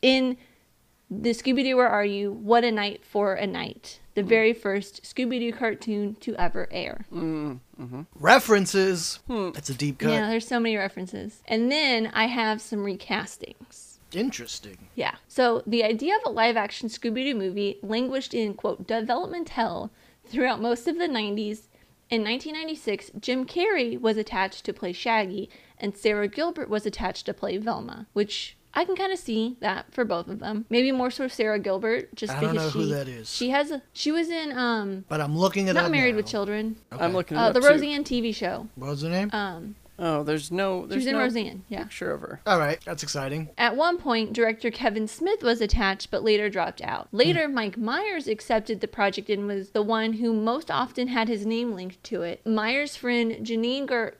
in 0.00 0.36
the 1.10 1.30
Scooby 1.30 1.62
Doo 1.62 1.76
Where 1.76 1.88
Are 1.88 2.04
You? 2.04 2.32
What 2.32 2.64
a 2.64 2.72
Night 2.72 3.04
for 3.04 3.34
a 3.34 3.46
Knight, 3.46 4.00
the 4.14 4.22
mm. 4.22 4.26
very 4.26 4.52
first 4.52 5.02
Scooby 5.02 5.38
Doo 5.38 5.52
cartoon 5.52 6.16
to 6.20 6.34
ever 6.36 6.68
air. 6.70 7.04
Mm-hmm, 7.12 7.82
mm-hmm. 7.82 8.02
References. 8.18 9.20
Hmm. 9.26 9.50
That's 9.52 9.70
a 9.70 9.74
deep 9.74 9.98
cut. 9.98 10.12
Yeah, 10.12 10.28
there's 10.28 10.46
so 10.46 10.60
many 10.60 10.76
references. 10.76 11.42
And 11.46 11.70
then 11.70 12.10
I 12.14 12.26
have 12.26 12.60
some 12.60 12.80
recastings. 12.80 13.98
Interesting. 14.12 14.88
Yeah. 14.94 15.16
So 15.28 15.62
the 15.66 15.84
idea 15.84 16.14
of 16.16 16.22
a 16.24 16.30
live 16.30 16.56
action 16.56 16.88
Scooby 16.88 17.24
Doo 17.24 17.34
movie 17.34 17.78
languished 17.82 18.34
in, 18.34 18.54
quote, 18.54 18.86
development 18.86 19.50
hell 19.50 19.90
throughout 20.24 20.60
most 20.60 20.86
of 20.86 20.98
the 20.98 21.08
90s. 21.08 21.68
In 22.10 22.22
1996, 22.22 23.12
Jim 23.18 23.44
Carrey 23.46 24.00
was 24.00 24.16
attached 24.16 24.64
to 24.64 24.72
play 24.72 24.92
Shaggy, 24.92 25.48
and 25.78 25.96
Sara 25.96 26.28
Gilbert 26.28 26.68
was 26.68 26.86
attached 26.86 27.26
to 27.26 27.34
play 27.34 27.56
Velma, 27.56 28.06
which 28.12 28.56
I 28.74 28.84
can 28.84 28.96
kind 28.96 29.12
of 29.12 29.18
see 29.18 29.56
that 29.60 29.86
for 29.94 30.04
both 30.04 30.28
of 30.28 30.40
them. 30.40 30.66
Maybe 30.68 30.90
more 30.92 31.10
so 31.10 31.28
Sara 31.28 31.58
Gilbert, 31.58 32.14
just 32.14 32.32
I 32.32 32.40
don't 32.40 32.52
because 32.54 32.74
know 32.74 32.80
she 32.82 32.88
who 32.88 32.94
that 32.94 33.08
is. 33.08 33.30
she 33.32 33.50
has 33.50 33.70
a 33.70 33.82
she 33.92 34.10
was 34.12 34.28
in 34.28 34.56
um 34.56 35.04
But 35.08 35.20
I'm 35.20 35.36
looking 35.38 35.68
it 35.68 35.74
not 35.74 35.84
up 35.86 35.90
Married 35.92 36.12
now. 36.12 36.16
with 36.16 36.26
Children, 36.26 36.76
Okay. 36.92 37.04
I'm 37.04 37.12
looking. 37.12 37.36
it 37.36 37.40
uh, 37.40 37.44
up 37.48 37.54
the 37.54 37.60
too. 37.60 37.68
Roseanne 37.68 38.04
TV 38.04 38.34
show. 38.34 38.68
What 38.74 38.90
was 38.90 39.00
the 39.02 39.08
name? 39.08 39.30
Um, 39.32 39.76
Oh, 39.96 40.24
there's 40.24 40.50
no. 40.50 40.82
she 40.82 40.88
There's 40.88 40.96
was 41.02 41.06
in 41.06 41.12
no 41.12 41.18
Roseanne. 41.20 41.64
Yeah. 41.68 41.84
picture 41.84 42.10
of 42.10 42.20
her. 42.22 42.40
All 42.46 42.58
right, 42.58 42.80
that's 42.84 43.04
exciting. 43.04 43.50
At 43.56 43.76
one 43.76 43.96
point, 43.96 44.32
director 44.32 44.72
Kevin 44.72 45.06
Smith 45.06 45.44
was 45.44 45.60
attached 45.60 46.10
but 46.10 46.24
later 46.24 46.50
dropped 46.50 46.82
out. 46.82 47.06
Later, 47.12 47.46
Mike 47.46 47.78
Myers 47.78 48.26
accepted 48.26 48.80
the 48.80 48.88
project 48.88 49.30
and 49.30 49.46
was 49.46 49.70
the 49.70 49.82
one 49.82 50.14
who 50.14 50.32
most 50.32 50.68
often 50.68 51.06
had 51.06 51.28
his 51.28 51.46
name 51.46 51.74
linked 51.74 52.02
to 52.04 52.22
it. 52.22 52.44
Myers' 52.44 52.96
friend 52.96 53.46
Janeane 53.46 53.86
Gar- 53.86 54.14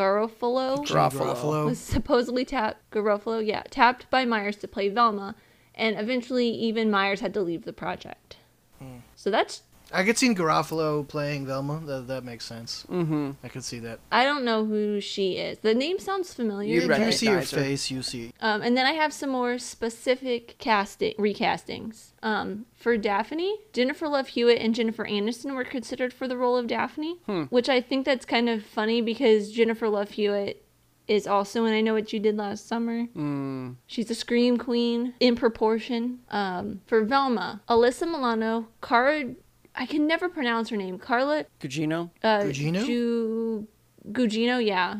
Garofalo 0.00 0.86
Garofalo. 0.86 1.66
was 1.66 1.78
supposedly 1.78 2.44
tapped 2.44 2.90
Garofalo, 2.90 3.44
yeah, 3.44 3.62
tapped 3.70 4.10
by 4.10 4.24
Myers 4.24 4.56
to 4.56 4.68
play 4.68 4.88
Velma, 4.88 5.34
and 5.74 5.98
eventually 5.98 6.48
even 6.48 6.90
Myers 6.90 7.20
had 7.20 7.34
to 7.34 7.42
leave 7.42 7.64
the 7.64 7.72
project. 7.72 8.36
Hmm. 8.78 8.98
So 9.14 9.30
that's 9.30 9.62
I 9.92 10.04
could 10.04 10.18
see 10.18 10.34
Garofalo 10.34 11.06
playing 11.06 11.46
Velma. 11.46 11.80
That, 11.84 12.08
that 12.08 12.24
makes 12.24 12.44
sense. 12.44 12.86
Mm-hmm. 12.90 13.32
I 13.42 13.48
could 13.48 13.64
see 13.64 13.78
that. 13.80 14.00
I 14.12 14.24
don't 14.24 14.44
know 14.44 14.64
who 14.64 15.00
she 15.00 15.32
is. 15.32 15.58
The 15.58 15.74
name 15.74 15.98
sounds 15.98 16.32
familiar. 16.32 16.74
You'd 16.74 16.96
you 16.98 17.12
see 17.12 17.26
her 17.26 17.42
face, 17.42 17.90
you 17.90 18.02
see. 18.02 18.32
Um, 18.40 18.62
and 18.62 18.76
then 18.76 18.86
I 18.86 18.92
have 18.92 19.12
some 19.12 19.30
more 19.30 19.58
specific 19.58 20.56
casting 20.58 21.14
recastings. 21.14 22.12
Um, 22.22 22.66
for 22.74 22.96
Daphne, 22.96 23.56
Jennifer 23.72 24.08
Love 24.08 24.28
Hewitt 24.28 24.60
and 24.60 24.74
Jennifer 24.74 25.04
Aniston 25.04 25.54
were 25.54 25.64
considered 25.64 26.12
for 26.12 26.28
the 26.28 26.36
role 26.36 26.56
of 26.56 26.66
Daphne, 26.66 27.18
which 27.50 27.68
I 27.68 27.80
think 27.80 28.04
that's 28.04 28.24
kind 28.24 28.48
of 28.48 28.64
funny 28.64 29.00
because 29.00 29.50
Jennifer 29.52 29.88
Love 29.88 30.10
Hewitt 30.10 30.64
is 31.10 31.26
also 31.26 31.64
in 31.64 31.74
I 31.74 31.80
Know 31.80 31.94
What 31.94 32.12
You 32.12 32.20
Did 32.20 32.36
Last 32.36 32.68
Summer. 32.68 33.06
Mm. 33.16 33.74
She's 33.88 34.10
a 34.10 34.14
scream 34.14 34.58
queen 34.58 35.14
in 35.18 35.34
proportion. 35.34 36.20
Um, 36.30 36.82
for 36.86 37.02
Velma, 37.04 37.62
Alyssa 37.68 38.06
Milano, 38.06 38.68
Cara, 38.80 39.34
I 39.74 39.86
can 39.86 40.06
never 40.06 40.28
pronounce 40.28 40.68
her 40.70 40.76
name, 40.76 40.98
Carla 40.98 41.46
Gugino. 41.60 42.10
uh, 42.22 42.40
Gugino? 42.40 42.84
Ju- 42.84 43.66
Gugino, 44.12 44.64
yeah. 44.64 44.98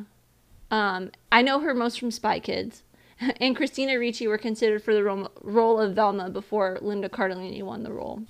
Um, 0.70 1.10
I 1.32 1.42
know 1.42 1.60
her 1.60 1.74
most 1.74 1.98
from 1.98 2.10
Spy 2.10 2.40
Kids. 2.40 2.82
And 3.38 3.54
Christina 3.54 3.98
Ricci 3.98 4.26
were 4.26 4.38
considered 4.38 4.82
for 4.82 4.94
the 4.94 5.04
ro- 5.04 5.28
role 5.42 5.78
of 5.78 5.94
Velma 5.94 6.30
before 6.30 6.78
Linda 6.80 7.10
Cardellini 7.10 7.62
won 7.62 7.82
the 7.82 7.92
role. 7.92 8.22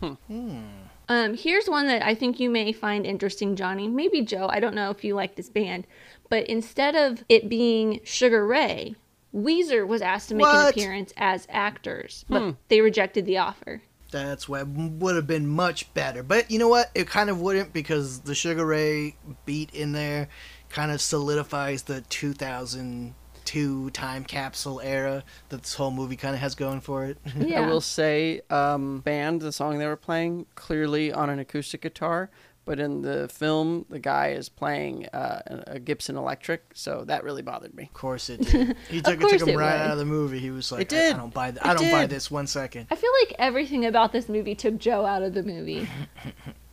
Um, 1.08 1.34
here's 1.36 1.68
one 1.68 1.86
that 1.86 2.04
I 2.04 2.14
think 2.14 2.40
you 2.40 2.50
may 2.50 2.72
find 2.72 3.04
interesting, 3.06 3.54
Johnny. 3.56 3.86
Maybe 3.88 4.22
Joe. 4.22 4.48
I 4.50 4.58
don't 4.58 4.74
know 4.74 4.90
if 4.90 5.04
you 5.04 5.14
like 5.14 5.36
this 5.36 5.48
band. 5.48 5.86
But 6.28 6.46
instead 6.48 6.96
of 6.96 7.24
it 7.28 7.48
being 7.48 8.00
Sugar 8.04 8.44
Ray, 8.46 8.94
Weezer 9.34 9.86
was 9.86 10.02
asked 10.02 10.28
to 10.30 10.34
make 10.34 10.46
an 10.46 10.56
appearance 10.80 11.12
as 11.16 11.46
actors, 11.50 12.24
but 12.28 12.56
they 12.68 12.80
rejected 12.80 13.26
the 13.26 13.38
offer. 13.38 13.82
That's 14.10 14.48
what 14.48 14.66
would 14.68 15.16
have 15.16 15.26
been 15.26 15.46
much 15.46 15.92
better. 15.94 16.22
But 16.22 16.50
you 16.50 16.58
know 16.58 16.68
what? 16.68 16.90
It 16.94 17.06
kind 17.06 17.30
of 17.30 17.40
wouldn't 17.40 17.72
because 17.72 18.20
the 18.20 18.34
Sugar 18.34 18.66
Ray 18.66 19.16
beat 19.44 19.74
in 19.74 19.92
there 19.92 20.28
kind 20.68 20.90
of 20.90 21.00
solidifies 21.00 21.82
the 21.82 22.00
2002 22.02 23.90
time 23.90 24.24
capsule 24.24 24.80
era 24.80 25.24
that 25.48 25.62
this 25.62 25.74
whole 25.74 25.90
movie 25.90 26.16
kind 26.16 26.34
of 26.34 26.40
has 26.40 26.54
going 26.54 26.80
for 26.80 27.04
it. 27.04 27.18
Yeah. 27.36 27.62
I 27.62 27.66
will 27.66 27.80
say, 27.80 28.42
um, 28.50 29.00
band, 29.00 29.40
the 29.40 29.52
song 29.52 29.78
they 29.78 29.86
were 29.86 29.96
playing, 29.96 30.46
clearly 30.54 31.12
on 31.12 31.30
an 31.30 31.38
acoustic 31.38 31.82
guitar, 31.82 32.30
but 32.64 32.78
in 32.78 33.02
the 33.02 33.28
film, 33.28 33.86
the 33.88 33.98
guy 33.98 34.28
is 34.28 34.48
playing 34.48 35.06
uh, 35.12 35.40
a 35.46 35.72
a 35.74 35.78
Gibson 35.80 36.16
Electric, 36.16 36.62
so 36.74 37.04
that 37.06 37.24
really 37.24 37.42
bothered 37.42 37.74
me. 37.74 37.84
Of 37.84 37.92
course 37.94 38.30
it 38.30 38.42
did. 38.42 38.76
He 38.90 39.00
took, 39.00 39.20
it, 39.22 39.28
took 39.28 39.42
him 39.42 39.48
it 39.50 39.56
right 39.56 39.72
would. 39.72 39.80
out 39.86 39.90
of 39.92 39.98
the 39.98 40.04
movie. 40.04 40.38
He 40.38 40.50
was 40.50 40.70
like, 40.70 40.82
It 40.82 40.92
I, 40.92 40.96
did. 40.96 41.14
I 41.14 41.18
don't 41.18 41.34
buy 41.34 41.50
th- 41.50 41.62
It 41.64 41.66
I 41.66 41.74
don't 41.74 41.90
buy 41.90 42.06
this 42.06 42.30
one 42.30 42.46
second. 42.46 42.86
I 42.90 42.96
feel 42.96 43.10
like 43.22 43.34
everything 43.38 43.86
about 43.86 44.12
this 44.12 44.28
movie 44.28 44.54
took 44.54 44.78
Joe 44.78 45.04
out 45.06 45.22
of 45.22 45.34
the 45.34 45.42
movie. 45.42 45.88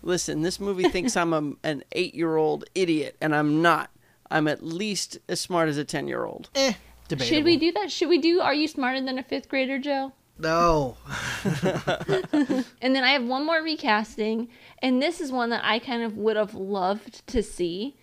Listen, 0.03 0.41
this 0.41 0.59
movie 0.59 0.87
thinks 0.89 1.17
I'm 1.17 1.33
a, 1.33 1.53
an 1.67 1.83
eight 1.93 2.15
year 2.15 2.35
old 2.37 2.65
idiot, 2.75 3.15
and 3.21 3.35
I'm 3.35 3.61
not. 3.61 3.89
I'm 4.29 4.47
at 4.47 4.63
least 4.63 5.17
as 5.29 5.39
smart 5.39 5.69
as 5.69 5.77
a 5.77 5.85
10 5.85 6.07
year 6.07 6.25
old. 6.25 6.49
Eh, 6.55 6.73
debatable. 7.07 7.35
Should 7.37 7.45
we 7.45 7.57
do 7.57 7.71
that? 7.73 7.91
Should 7.91 8.09
we 8.09 8.17
do 8.19 8.41
Are 8.41 8.53
You 8.53 8.67
Smarter 8.67 9.01
Than 9.01 9.17
a 9.17 9.23
Fifth 9.23 9.47
Grader, 9.49 9.79
Joe? 9.79 10.11
No. 10.39 10.97
And 12.81 12.95
then 12.95 13.03
I 13.03 13.11
have 13.11 13.23
one 13.25 13.45
more 13.45 13.61
recasting, 13.61 14.49
and 14.81 15.01
this 15.01 15.19
is 15.21 15.31
one 15.31 15.49
that 15.49 15.61
I 15.63 15.79
kind 15.79 16.03
of 16.03 16.15
would 16.17 16.35
have 16.37 16.53
loved 16.53 17.25
to 17.27 17.41
see. 17.43 17.95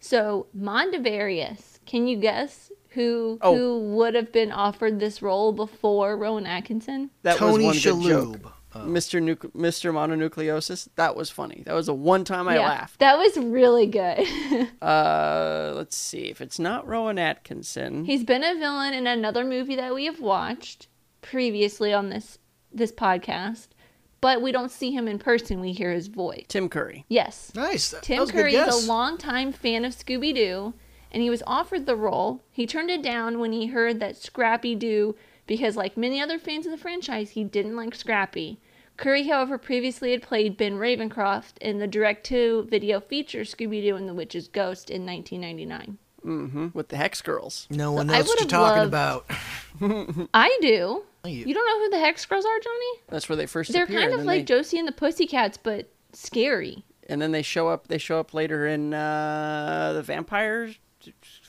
So, 0.00 0.46
Mondavarious, 0.58 1.78
can 1.86 2.06
you 2.06 2.16
guess 2.16 2.72
who 2.90 3.38
Oh. 3.40 3.56
who 3.56 3.94
would 3.96 4.14
have 4.14 4.32
been 4.32 4.52
offered 4.52 4.98
this 5.00 5.22
role 5.22 5.52
before 5.52 6.16
Rowan 6.16 6.46
Atkinson? 6.46 7.10
That 7.22 7.36
Tony 7.36 7.66
was 7.66 7.84
one 7.84 8.00
good 8.00 8.04
Shalhoub. 8.04 8.32
joke. 8.42 8.52
Oh. 8.74 8.80
Mr. 8.80 9.22
Nuc- 9.22 9.52
Mr. 9.52 9.92
Mononucleosis. 9.92 10.88
That 10.96 11.14
was 11.14 11.28
funny. 11.28 11.62
That 11.66 11.74
was 11.74 11.86
the 11.86 11.94
one 11.94 12.24
time 12.24 12.48
I 12.48 12.56
laughed. 12.58 13.00
That 13.00 13.18
was 13.18 13.36
really 13.36 13.86
good. 13.86 14.26
Uh, 14.82 15.72
let's 15.76 15.96
see. 15.96 16.24
If 16.30 16.40
it's 16.40 16.58
not 16.58 16.86
Rowan 16.88 17.18
Atkinson, 17.18 18.04
He's 18.06 18.24
been 18.24 18.42
a 18.42 18.54
villain 18.58 18.94
in 18.94 19.06
another 19.06 19.44
movie 19.44 19.76
that 19.76 19.94
we 19.94 20.06
have 20.06 20.20
watched 20.20 20.88
previously 21.22 21.92
on 21.92 22.10
this 22.10 22.38
this 22.72 22.92
podcast, 22.92 23.68
but 24.20 24.40
we 24.42 24.52
don't 24.52 24.70
see 24.70 24.92
him 24.92 25.08
in 25.08 25.18
person. 25.18 25.60
We 25.60 25.72
hear 25.72 25.92
his 25.92 26.08
voice. 26.08 26.44
Tim 26.48 26.68
Curry. 26.68 27.04
Yes. 27.08 27.52
Nice. 27.54 27.90
That 27.90 28.02
Tim 28.02 28.20
was 28.20 28.30
a 28.30 28.32
good 28.32 28.38
Curry 28.42 28.52
guess. 28.52 28.74
is 28.74 28.84
a 28.84 28.88
longtime 28.88 29.52
fan 29.52 29.84
of 29.84 29.94
Scooby 29.94 30.34
Doo, 30.34 30.74
and 31.10 31.22
he 31.22 31.30
was 31.30 31.42
offered 31.46 31.86
the 31.86 31.96
role. 31.96 32.42
He 32.50 32.66
turned 32.66 32.90
it 32.90 33.02
down 33.02 33.38
when 33.38 33.52
he 33.52 33.66
heard 33.66 34.00
that 34.00 34.16
Scrappy 34.16 34.74
Doo, 34.74 35.14
because 35.46 35.76
like 35.76 35.96
many 35.96 36.20
other 36.20 36.38
fans 36.38 36.66
of 36.66 36.72
the 36.72 36.78
franchise, 36.78 37.30
he 37.30 37.44
didn't 37.44 37.76
like 37.76 37.94
Scrappy. 37.94 38.58
Curry, 38.96 39.26
however, 39.26 39.58
previously 39.58 40.12
had 40.12 40.22
played 40.22 40.56
Ben 40.56 40.76
Ravencroft 40.76 41.58
in 41.60 41.78
the 41.78 41.86
direct-to-video 41.86 43.00
feature 43.00 43.40
Scooby 43.40 43.82
Doo 43.82 43.96
and 43.96 44.08
the 44.08 44.14
Witch's 44.14 44.48
Ghost 44.48 44.90
in 44.90 45.04
1999. 45.06 45.98
Hmm 46.22 46.68
With 46.74 46.88
the 46.88 46.96
Hex 46.96 47.20
Girls. 47.22 47.66
No 47.70 47.92
one 47.92 48.08
I 48.10 48.18
knows 48.18 48.28
what 48.28 48.40
you're 48.40 48.48
talking 48.48 48.90
loved- 48.90 49.24
about. 49.80 50.28
I 50.34 50.58
do. 50.60 51.02
You- 51.24 51.44
You 51.46 51.54
don't 51.54 51.64
know 51.66 51.84
who 51.84 51.90
the 51.90 51.98
Hex 51.98 52.24
Girls 52.26 52.44
are, 52.44 52.58
Johnny? 52.60 53.02
That's 53.08 53.28
where 53.28 53.36
they 53.36 53.46
1st 53.46 53.68
They're 53.72 53.84
appear. 53.84 54.00
kind 54.00 54.12
of 54.14 54.24
like 54.24 54.40
they, 54.40 54.44
Josie 54.54 54.78
and 54.78 54.88
the 54.88 54.92
Pussycats, 54.92 55.56
but 55.56 55.88
scary. 56.12 56.84
and 57.08 57.20
then 57.22 57.32
they 57.32 57.42
show 57.42 57.68
up. 57.68 57.88
They 57.88 57.98
show 57.98 58.18
up 58.20 58.34
later 58.34 58.66
in 58.66 58.92
uh, 58.94 59.92
the 59.94 60.02
Vampires. 60.02 60.76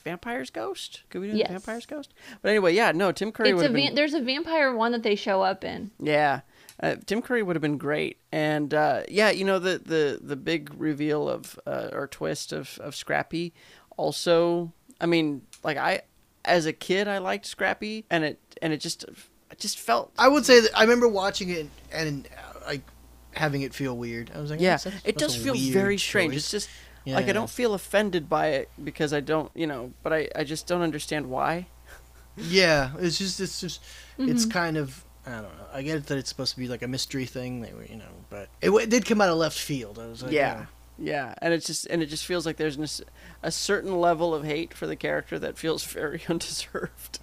Vampire's 0.04 0.50
Ghost. 0.50 1.02
Could 1.10 1.20
we 1.20 1.30
do 1.30 1.36
Yes. 1.36 1.46
the 1.48 1.52
Vampire's 1.54 1.86
Ghost? 1.86 2.12
But 2.42 2.48
anyway, 2.50 2.74
yeah, 2.74 2.90
no. 2.92 3.12
Tim 3.12 3.30
Curry 3.32 3.50
It's 3.50 3.60
a 3.60 3.64
have 3.64 3.72
va- 3.72 3.76
been. 3.76 3.94
there's 3.94 4.12
a 4.14 4.20
vampire 4.20 4.74
one 4.74 4.90
that 4.92 5.02
they 5.04 5.14
show 5.14 5.42
up 5.42 5.64
in. 5.64 5.92
Yeah, 6.00 6.40
Uh, 6.82 6.96
Tim 7.06 7.22
Curry 7.22 7.42
would 7.44 7.54
have 7.54 7.62
been 7.62 7.78
great, 7.78 8.18
and 8.32 8.74
uh, 8.74 9.02
yeah, 9.08 9.30
you 9.30 9.44
know 9.44 9.60
the 9.60 9.78
the 9.78 10.18
the 10.20 10.34
big 10.36 10.72
reveal 10.76 11.28
of 11.28 11.56
uh, 11.66 11.90
or 11.92 12.08
twist 12.08 12.52
of 12.52 12.78
of 12.80 12.96
Scrappy. 12.96 13.54
Also, 13.96 14.72
I 15.00 15.06
mean, 15.06 15.42
like 15.62 15.76
I, 15.76 16.02
as 16.44 16.66
a 16.66 16.72
kid, 16.72 17.08
I 17.08 17.18
liked 17.18 17.46
Scrappy, 17.46 18.04
and 18.10 18.24
it 18.24 18.38
and 18.62 18.72
it 18.72 18.78
just 18.78 19.04
it 19.50 19.58
just 19.58 19.78
felt 19.78 20.12
I 20.18 20.28
would 20.28 20.44
say 20.44 20.60
that 20.60 20.70
I 20.76 20.82
remember 20.82 21.08
watching 21.08 21.48
it 21.50 21.68
and 21.92 22.26
uh, 22.26 22.60
like 22.66 22.82
having 23.32 23.62
it 23.62 23.74
feel 23.74 23.96
weird. 23.96 24.30
I 24.34 24.40
was 24.40 24.50
like, 24.50 24.60
yeah, 24.60 24.76
"That's- 24.76 24.84
that's- 24.84 25.02
it 25.04 25.18
that's 25.18 25.34
does 25.34 25.42
feel 25.44 25.54
very 25.72 25.98
strange. 25.98 26.32
choice." 26.34 26.38
It's 26.42 26.50
just 26.50 26.68
Yeah, 27.04 27.16
like 27.16 27.28
I 27.28 27.32
don't 27.32 27.50
feel 27.50 27.74
offended 27.74 28.28
by 28.28 28.48
it 28.48 28.68
because 28.82 29.12
I 29.12 29.20
don't, 29.20 29.50
you 29.54 29.66
know, 29.66 29.92
but 30.02 30.12
I 30.12 30.28
I 30.34 30.44
just 30.44 30.66
don't 30.66 30.82
understand 30.82 31.26
why. 31.30 31.66
Yeah, 32.36 32.90
it's 32.98 33.16
just 33.18 33.40
it's 33.40 33.60
just 33.60 33.80
Mm-hmm. 34.18 34.30
it's 34.30 34.44
kind 34.44 34.76
of 34.76 35.04
I 35.26 35.30
don't 35.32 35.42
know. 35.44 35.66
I 35.72 35.82
get 35.82 36.06
that 36.06 36.18
it's 36.18 36.28
supposed 36.28 36.52
to 36.54 36.58
be 36.60 36.68
like 36.68 36.82
a 36.82 36.88
mystery 36.88 37.26
thing, 37.26 37.60
that 37.62 37.76
we- 37.78 37.86
you 37.88 37.96
know, 37.96 38.12
but 38.28 38.48
it, 38.60 38.66
w- 38.66 38.82
it 38.84 38.90
did 38.90 39.06
come 39.06 39.20
out 39.20 39.28
of 39.30 39.36
left 39.38 39.58
field. 39.58 39.98
I 39.98 40.06
was 40.06 40.22
like, 40.22 40.32
yeah. 40.32 40.58
Yeah, 40.58 40.66
and 41.38 41.52
it's 41.52 41.66
just 41.66 41.86
and 41.86 42.02
it 42.02 42.06
just 42.06 42.24
feels 42.24 42.46
like 42.46 42.56
there's 42.56 42.76
an, 42.76 42.86
a 43.42 43.50
certain 43.50 44.00
level 44.00 44.34
of 44.34 44.44
hate 44.44 44.74
for 44.74 44.86
the 44.86 44.96
character 44.96 45.38
that 45.38 45.58
feels 45.58 45.84
very 45.92 46.22
undeserved. 46.28 47.18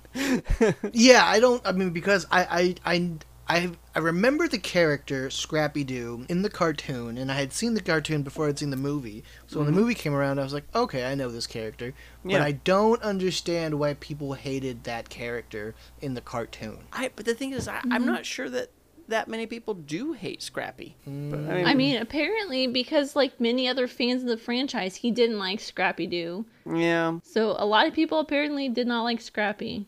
Yeah, 0.94 1.24
I 1.26 1.40
don't. 1.40 1.66
I 1.66 1.72
mean, 1.72 1.92
because 1.92 2.26
I 2.32 2.76
I 2.86 2.94
I 2.94 3.12
I, 3.52 3.70
I 3.94 4.00
remember 4.00 4.48
the 4.48 4.58
character 4.58 5.30
Scrappy 5.30 5.84
Doo 5.84 6.26
in 6.30 6.42
the 6.42 6.50
cartoon, 6.50 7.18
and 7.18 7.30
I 7.30 7.36
had 7.36 7.52
seen 7.52 7.74
the 7.74 7.82
cartoon 7.82 8.24
before 8.24 8.48
I'd 8.48 8.58
seen 8.58 8.70
the 8.70 8.78
movie. 8.78 9.26
So 9.48 9.58
when 9.58 9.66
the 9.66 9.72
mm-hmm. 9.74 9.82
movie 9.82 9.94
came 9.94 10.14
around, 10.14 10.40
I 10.40 10.44
was 10.44 10.54
like, 10.54 10.74
okay, 10.74 11.06
I 11.12 11.16
know 11.16 11.30
this 11.30 11.48
character, 11.48 11.94
but 12.24 12.32
Yeah. 12.32 12.44
I 12.46 12.54
don't 12.54 13.02
understand 13.02 13.78
why 13.78 13.96
people 13.96 14.34
hated 14.34 14.86
that 14.86 15.10
character 15.10 15.76
in 16.00 16.14
the 16.14 16.22
cartoon. 16.22 16.80
I 16.94 17.12
but 17.14 17.26
the 17.26 17.34
thing 17.34 17.52
is, 17.52 17.68
I, 17.68 17.80
I'm 17.80 17.90
mm-hmm. 17.90 18.06
not 18.06 18.26
sure 18.26 18.50
that 18.50 18.70
that 19.12 19.28
many 19.28 19.46
people 19.46 19.74
do 19.76 20.12
hate 20.14 20.42
Scrappy. 20.42 20.96
But, 21.06 21.12
I 21.12 21.54
mean, 21.54 21.66
I 21.68 21.74
mean, 21.74 22.02
apparently, 22.02 22.68
because 22.68 23.16
like 23.16 23.40
many 23.40 23.68
other 23.68 23.88
fans 23.88 24.24
of 24.24 24.28
the 24.30 24.38
franchise, 24.38 24.96
he 24.96 25.12
didn't 25.12 25.40
like 25.40 25.60
Scrappy 25.60 26.08
Doo. 26.08 26.46
yeah, 26.66 27.20
So 27.24 27.56
a 27.58 27.66
lot 27.66 27.88
of 27.88 27.94
people 27.94 28.20
apparently 28.20 28.68
did 28.70 28.88
not 28.88 29.04
like 29.04 29.22
Scrappy. 29.22 29.88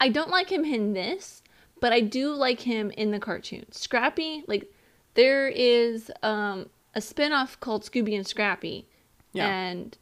I 0.00 0.08
don't 0.10 0.30
like 0.30 0.50
him 0.50 0.64
in 0.64 0.92
this, 0.92 1.42
but 1.80 1.92
I 1.92 2.00
do 2.00 2.32
like 2.34 2.60
him 2.60 2.90
in 2.92 3.10
the 3.10 3.18
cartoon. 3.18 3.64
Scrappy, 3.72 4.44
like 4.46 4.70
there 5.14 5.48
is 5.48 6.10
um 6.22 6.68
a 6.94 7.00
spin-off 7.00 7.58
called 7.60 7.82
Scooby 7.84 8.14
and 8.16 8.26
Scrappy. 8.26 8.86
Yeah. 9.32 9.48
And 9.48 9.96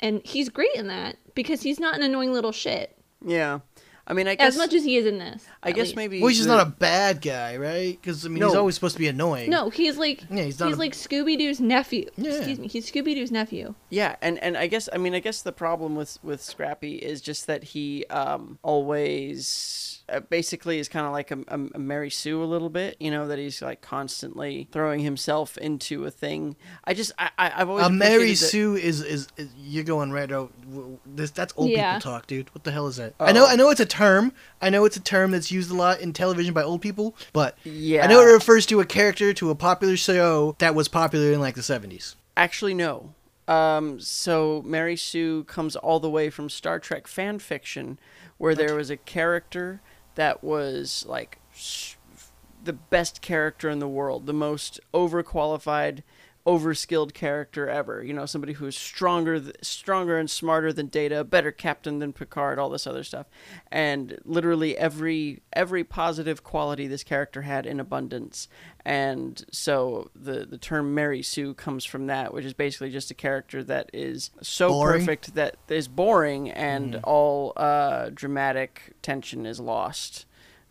and 0.00 0.20
he's 0.24 0.48
great 0.48 0.74
in 0.74 0.88
that 0.88 1.16
because 1.34 1.62
he's 1.62 1.78
not 1.78 1.94
an 1.94 2.02
annoying 2.02 2.32
little 2.32 2.52
shit. 2.52 2.96
yeah. 3.24 3.60
I 4.06 4.14
mean, 4.14 4.26
I 4.26 4.34
guess 4.34 4.54
As 4.54 4.58
much 4.58 4.74
as 4.74 4.82
he 4.84 4.96
is 4.96 5.06
in 5.06 5.18
this. 5.18 5.44
I 5.62 5.70
guess 5.70 5.86
least. 5.86 5.96
maybe 5.96 6.18
Well, 6.20 6.28
he's 6.28 6.38
just 6.38 6.48
the- 6.48 6.56
not 6.56 6.66
a 6.66 6.70
bad 6.70 7.20
guy, 7.22 7.56
right? 7.56 7.96
Because 8.00 8.26
I 8.26 8.28
mean, 8.28 8.42
he's 8.42 8.54
always 8.54 8.74
supposed 8.74 8.94
to 8.96 8.98
be 8.98 9.06
annoying. 9.06 9.48
No, 9.48 9.70
he's 9.70 9.96
like 9.96 10.24
Yeah, 10.28 10.42
he's 10.42 10.58
not 10.58 10.66
he's 10.68 10.76
a- 10.76 10.80
like 10.80 10.92
Scooby 10.92 11.38
Doo's 11.38 11.60
nephew. 11.60 12.10
Yeah. 12.16 12.32
Excuse 12.32 12.58
me, 12.58 12.66
he's 12.68 12.90
Scooby 12.90 13.14
Doo's 13.14 13.30
nephew. 13.30 13.74
Yeah, 13.90 14.16
and 14.20 14.38
and 14.42 14.56
I 14.58 14.66
guess 14.66 14.88
I 14.92 14.98
mean 14.98 15.14
I 15.14 15.20
guess 15.20 15.42
the 15.42 15.52
problem 15.52 15.94
with 15.94 16.18
with 16.24 16.42
Scrappy 16.42 16.96
is 16.96 17.20
just 17.20 17.46
that 17.46 17.62
he 17.62 18.04
um 18.06 18.58
always 19.06 20.02
uh, 20.08 20.18
basically 20.20 20.78
is 20.80 20.88
kind 20.88 21.06
of 21.06 21.12
like 21.12 21.30
a, 21.30 21.38
a, 21.48 21.60
a 21.76 21.78
Mary 21.78 22.10
Sue 22.10 22.42
a 22.42 22.44
little 22.44 22.68
bit, 22.70 22.96
you 22.98 23.10
know, 23.10 23.28
that 23.28 23.38
he's 23.38 23.62
like 23.62 23.80
constantly 23.82 24.66
throwing 24.72 24.98
himself 25.00 25.56
into 25.58 26.04
a 26.04 26.10
thing. 26.10 26.56
I 26.84 26.92
just 26.94 27.12
I, 27.18 27.30
I 27.38 27.52
I've 27.62 27.68
always 27.68 27.86
a 27.86 27.90
Mary 27.90 28.30
that- 28.30 28.36
Sue 28.36 28.74
is, 28.74 29.00
is 29.00 29.28
is 29.36 29.48
you're 29.56 29.84
going 29.84 30.10
right 30.10 30.30
out. 30.30 30.52
This 31.06 31.30
that's 31.30 31.54
old 31.56 31.70
Yeah. 31.70 31.98
people 31.98 32.12
talk, 32.12 32.26
dude. 32.26 32.52
What 32.54 32.64
the 32.64 32.72
hell 32.72 32.88
is 32.88 32.96
that? 32.96 33.14
I 33.20 33.30
know 33.32 33.44
Oh. 33.44 33.48
I 33.48 33.54
know 33.56 33.70
it's 33.70 33.80
a 33.80 33.86
term. 33.86 34.01
I 34.60 34.70
know 34.70 34.84
it's 34.84 34.96
a 34.96 35.00
term 35.00 35.30
that's 35.30 35.50
used 35.52 35.70
a 35.70 35.74
lot 35.74 36.00
in 36.00 36.12
television 36.12 36.52
by 36.54 36.62
old 36.62 36.80
people, 36.82 37.16
but 37.32 37.56
Yeah. 37.64 38.04
I 38.04 38.06
know 38.08 38.20
it 38.20 38.32
refers 38.32 38.66
to 38.66 38.80
a 38.80 38.84
character 38.84 39.32
to 39.34 39.50
a 39.50 39.54
popular 39.54 39.96
show 39.96 40.56
that 40.58 40.74
was 40.74 40.88
popular 40.88 41.32
in 41.32 41.40
like 41.40 41.54
the 41.54 41.62
seventies. 41.62 42.16
Actually, 42.36 42.74
no. 42.74 43.14
Um, 43.48 43.98
so 44.00 44.62
Mary 44.64 44.96
Sue 44.96 45.44
comes 45.44 45.76
all 45.76 46.00
the 46.00 46.08
way 46.10 46.30
from 46.30 46.48
Star 46.48 46.78
Trek 46.78 47.06
fan 47.06 47.38
fiction, 47.38 47.98
where 48.38 48.54
there 48.54 48.74
was 48.74 48.88
a 48.90 48.96
character 48.96 49.80
that 50.14 50.42
was 50.44 51.04
like 51.08 51.38
s- 51.54 51.96
the 52.64 52.72
best 52.72 53.20
character 53.20 53.68
in 53.68 53.80
the 53.80 53.88
world, 53.88 54.26
the 54.26 54.32
most 54.32 54.78
overqualified, 54.94 56.02
overskilled 56.46 57.14
character 57.14 57.68
ever. 57.68 58.02
You 58.02 58.12
know, 58.12 58.26
somebody 58.26 58.54
who 58.54 58.66
is 58.66 58.76
stronger, 58.76 59.38
th- 59.38 59.56
stronger 59.62 60.18
and 60.18 60.30
smarter 60.30 60.72
than 60.72 60.88
Data, 60.88 61.22
better 61.24 61.52
captain 61.52 61.98
than 62.00 62.12
Picard, 62.12 62.58
all 62.58 62.68
this 62.68 62.86
other 62.86 63.04
stuff, 63.04 63.26
and 63.70 64.18
literally 64.24 64.76
every 64.76 65.42
every 65.52 65.84
positive 65.84 66.42
quality 66.42 66.86
this 66.86 67.04
character 67.04 67.42
had 67.42 67.66
in 67.66 67.78
abundance. 67.78 68.48
And 68.84 69.44
so 69.52 70.10
the 70.16 70.44
the 70.44 70.58
term 70.58 70.94
Mary 70.94 71.22
Sue 71.22 71.54
comes 71.54 71.84
from 71.84 72.06
that, 72.08 72.34
which 72.34 72.44
is 72.44 72.54
basically 72.54 72.90
just 72.90 73.10
a 73.10 73.14
character 73.14 73.62
that 73.64 73.90
is 73.92 74.30
so 74.40 74.70
Boring? 74.70 75.00
perfect 75.00 75.34
that 75.34 75.56
is 75.68 75.86
boring 75.88 76.50
and 76.50 76.96
all 77.04 77.52
uh, 77.56 78.10
dramatic 78.12 78.94
tension 79.02 79.46
is 79.46 79.60
lost. 79.60 80.26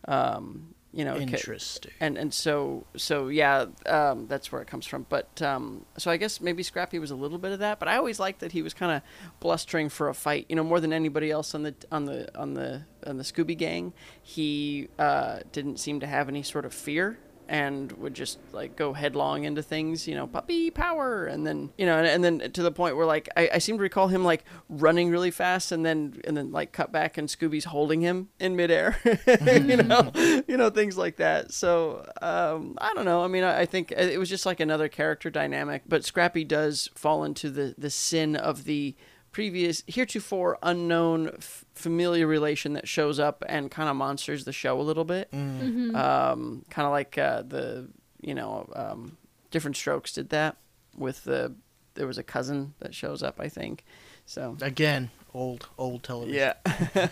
Um, 0.06 0.74
you 0.92 1.04
know, 1.04 1.16
Interesting. 1.16 1.92
and 2.00 2.18
and 2.18 2.32
so 2.34 2.84
so 2.96 3.28
yeah, 3.28 3.66
um, 3.86 4.26
that's 4.26 4.52
where 4.52 4.60
it 4.60 4.68
comes 4.68 4.86
from. 4.86 5.06
But 5.08 5.40
um, 5.40 5.86
so 5.96 6.10
I 6.10 6.18
guess 6.18 6.40
maybe 6.40 6.62
Scrappy 6.62 6.98
was 6.98 7.10
a 7.10 7.16
little 7.16 7.38
bit 7.38 7.52
of 7.52 7.60
that, 7.60 7.78
but 7.78 7.88
I 7.88 7.96
always 7.96 8.20
liked 8.20 8.40
that 8.40 8.52
he 8.52 8.60
was 8.62 8.74
kind 8.74 8.92
of 8.92 9.02
blustering 9.40 9.88
for 9.88 10.08
a 10.08 10.14
fight. 10.14 10.46
You 10.48 10.56
know, 10.56 10.64
more 10.64 10.80
than 10.80 10.92
anybody 10.92 11.30
else 11.30 11.54
on 11.54 11.62
the 11.62 11.74
on 11.90 12.04
the 12.04 12.38
on 12.38 12.54
the 12.54 12.82
on 13.06 13.16
the 13.16 13.24
Scooby 13.24 13.56
Gang, 13.56 13.94
he 14.22 14.88
uh, 14.98 15.40
didn't 15.50 15.78
seem 15.78 16.00
to 16.00 16.06
have 16.06 16.28
any 16.28 16.42
sort 16.42 16.64
of 16.66 16.74
fear 16.74 17.18
and 17.52 17.92
would 17.92 18.14
just 18.14 18.38
like 18.52 18.76
go 18.76 18.94
headlong 18.94 19.44
into 19.44 19.62
things, 19.62 20.08
you 20.08 20.14
know, 20.14 20.26
puppy 20.26 20.70
power, 20.70 21.26
and 21.26 21.46
then 21.46 21.68
you 21.76 21.84
know, 21.84 21.98
and, 21.98 22.06
and 22.06 22.24
then 22.24 22.50
to 22.52 22.62
the 22.62 22.72
point 22.72 22.96
where 22.96 23.04
like 23.04 23.28
I, 23.36 23.50
I 23.52 23.58
seem 23.58 23.76
to 23.76 23.82
recall 23.82 24.08
him 24.08 24.24
like 24.24 24.46
running 24.70 25.10
really 25.10 25.30
fast, 25.30 25.70
and 25.70 25.84
then 25.84 26.18
and 26.24 26.34
then 26.34 26.50
like 26.50 26.72
cut 26.72 26.90
back, 26.90 27.18
and 27.18 27.28
Scooby's 27.28 27.66
holding 27.66 28.00
him 28.00 28.30
in 28.40 28.56
midair, 28.56 28.98
you 29.46 29.76
know, 29.76 30.10
you 30.48 30.56
know 30.56 30.70
things 30.70 30.96
like 30.96 31.18
that. 31.18 31.52
So 31.52 32.10
um, 32.22 32.78
I 32.80 32.94
don't 32.94 33.04
know. 33.04 33.22
I 33.22 33.28
mean, 33.28 33.44
I, 33.44 33.60
I 33.60 33.66
think 33.66 33.92
it 33.92 34.18
was 34.18 34.30
just 34.30 34.46
like 34.46 34.58
another 34.58 34.88
character 34.88 35.28
dynamic, 35.28 35.82
but 35.86 36.06
Scrappy 36.06 36.44
does 36.44 36.88
fall 36.94 37.22
into 37.22 37.50
the 37.50 37.74
the 37.76 37.90
sin 37.90 38.34
of 38.34 38.64
the 38.64 38.96
previous 39.32 39.82
heretofore 39.86 40.58
unknown 40.62 41.28
f- 41.28 41.64
familiar 41.74 42.26
relation 42.26 42.74
that 42.74 42.86
shows 42.86 43.18
up 43.18 43.42
and 43.48 43.70
kind 43.70 43.88
of 43.88 43.96
monsters 43.96 44.44
the 44.44 44.52
show 44.52 44.78
a 44.80 44.82
little 44.82 45.04
bit. 45.04 45.28
Um, 45.32 46.64
kind 46.70 46.86
of 46.86 46.92
like 46.92 47.18
uh, 47.18 47.42
the 47.42 47.88
you 48.20 48.34
know 48.34 48.70
um, 48.76 49.16
different 49.50 49.76
strokes 49.76 50.12
did 50.12 50.28
that 50.30 50.56
with 50.96 51.24
the 51.24 51.54
there 51.94 52.06
was 52.06 52.18
a 52.18 52.22
cousin 52.22 52.74
that 52.78 52.94
shows 52.94 53.22
up 53.22 53.40
i 53.40 53.48
think. 53.48 53.84
So. 54.24 54.56
Again, 54.60 55.10
old 55.34 55.68
old 55.78 56.02
television. 56.04 56.54
yeah. 56.64 57.08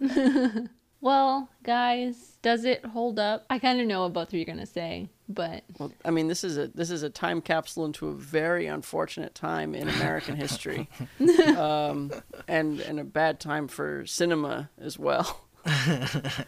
Well, 1.00 1.50
guys, 1.62 2.38
does 2.40 2.64
it 2.64 2.82
hold 2.82 3.18
up? 3.18 3.44
I 3.50 3.58
kind 3.58 3.78
of 3.78 3.86
know 3.86 4.04
what 4.04 4.14
both 4.14 4.28
of 4.28 4.34
you 4.34 4.40
are 4.40 4.46
gonna 4.46 4.64
say, 4.64 5.10
but 5.28 5.62
well 5.78 5.90
i 6.04 6.10
mean 6.10 6.28
this 6.28 6.44
is 6.44 6.58
a 6.58 6.68
this 6.68 6.90
is 6.90 7.02
a 7.02 7.08
time 7.10 7.40
capsule 7.40 7.84
into 7.86 8.08
a 8.08 8.12
very 8.14 8.66
unfortunate 8.66 9.34
time 9.34 9.74
in 9.74 9.88
american 9.88 10.36
history 10.36 10.88
um, 11.56 12.12
and 12.46 12.80
and 12.80 13.00
a 13.00 13.04
bad 13.04 13.40
time 13.40 13.66
for 13.68 14.04
cinema 14.06 14.68
as 14.78 14.98
well 14.98 15.40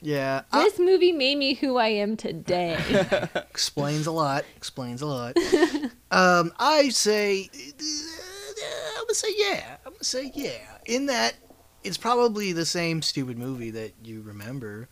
Yeah, 0.00 0.42
I- 0.52 0.64
this 0.64 0.78
movie 0.78 1.12
made 1.12 1.38
me 1.38 1.54
who 1.54 1.76
I 1.78 1.88
am 1.88 2.16
today. 2.18 2.76
explains 3.34 4.06
a 4.06 4.10
lot. 4.12 4.44
Explains 4.56 5.00
a 5.00 5.06
lot. 5.06 5.34
um, 6.10 6.52
I 6.58 6.90
say, 6.90 7.48
I'm 7.54 9.04
gonna 9.04 9.14
say 9.14 9.28
yeah. 9.34 9.76
I'm 9.86 9.92
gonna 9.92 10.04
say 10.04 10.30
yeah. 10.34 10.58
In 10.84 11.06
that, 11.06 11.34
it's 11.84 11.96
probably 11.96 12.52
the 12.52 12.66
same 12.66 13.00
stupid 13.00 13.38
movie 13.38 13.70
that 13.70 13.92
you 14.04 14.20
remember. 14.20 14.88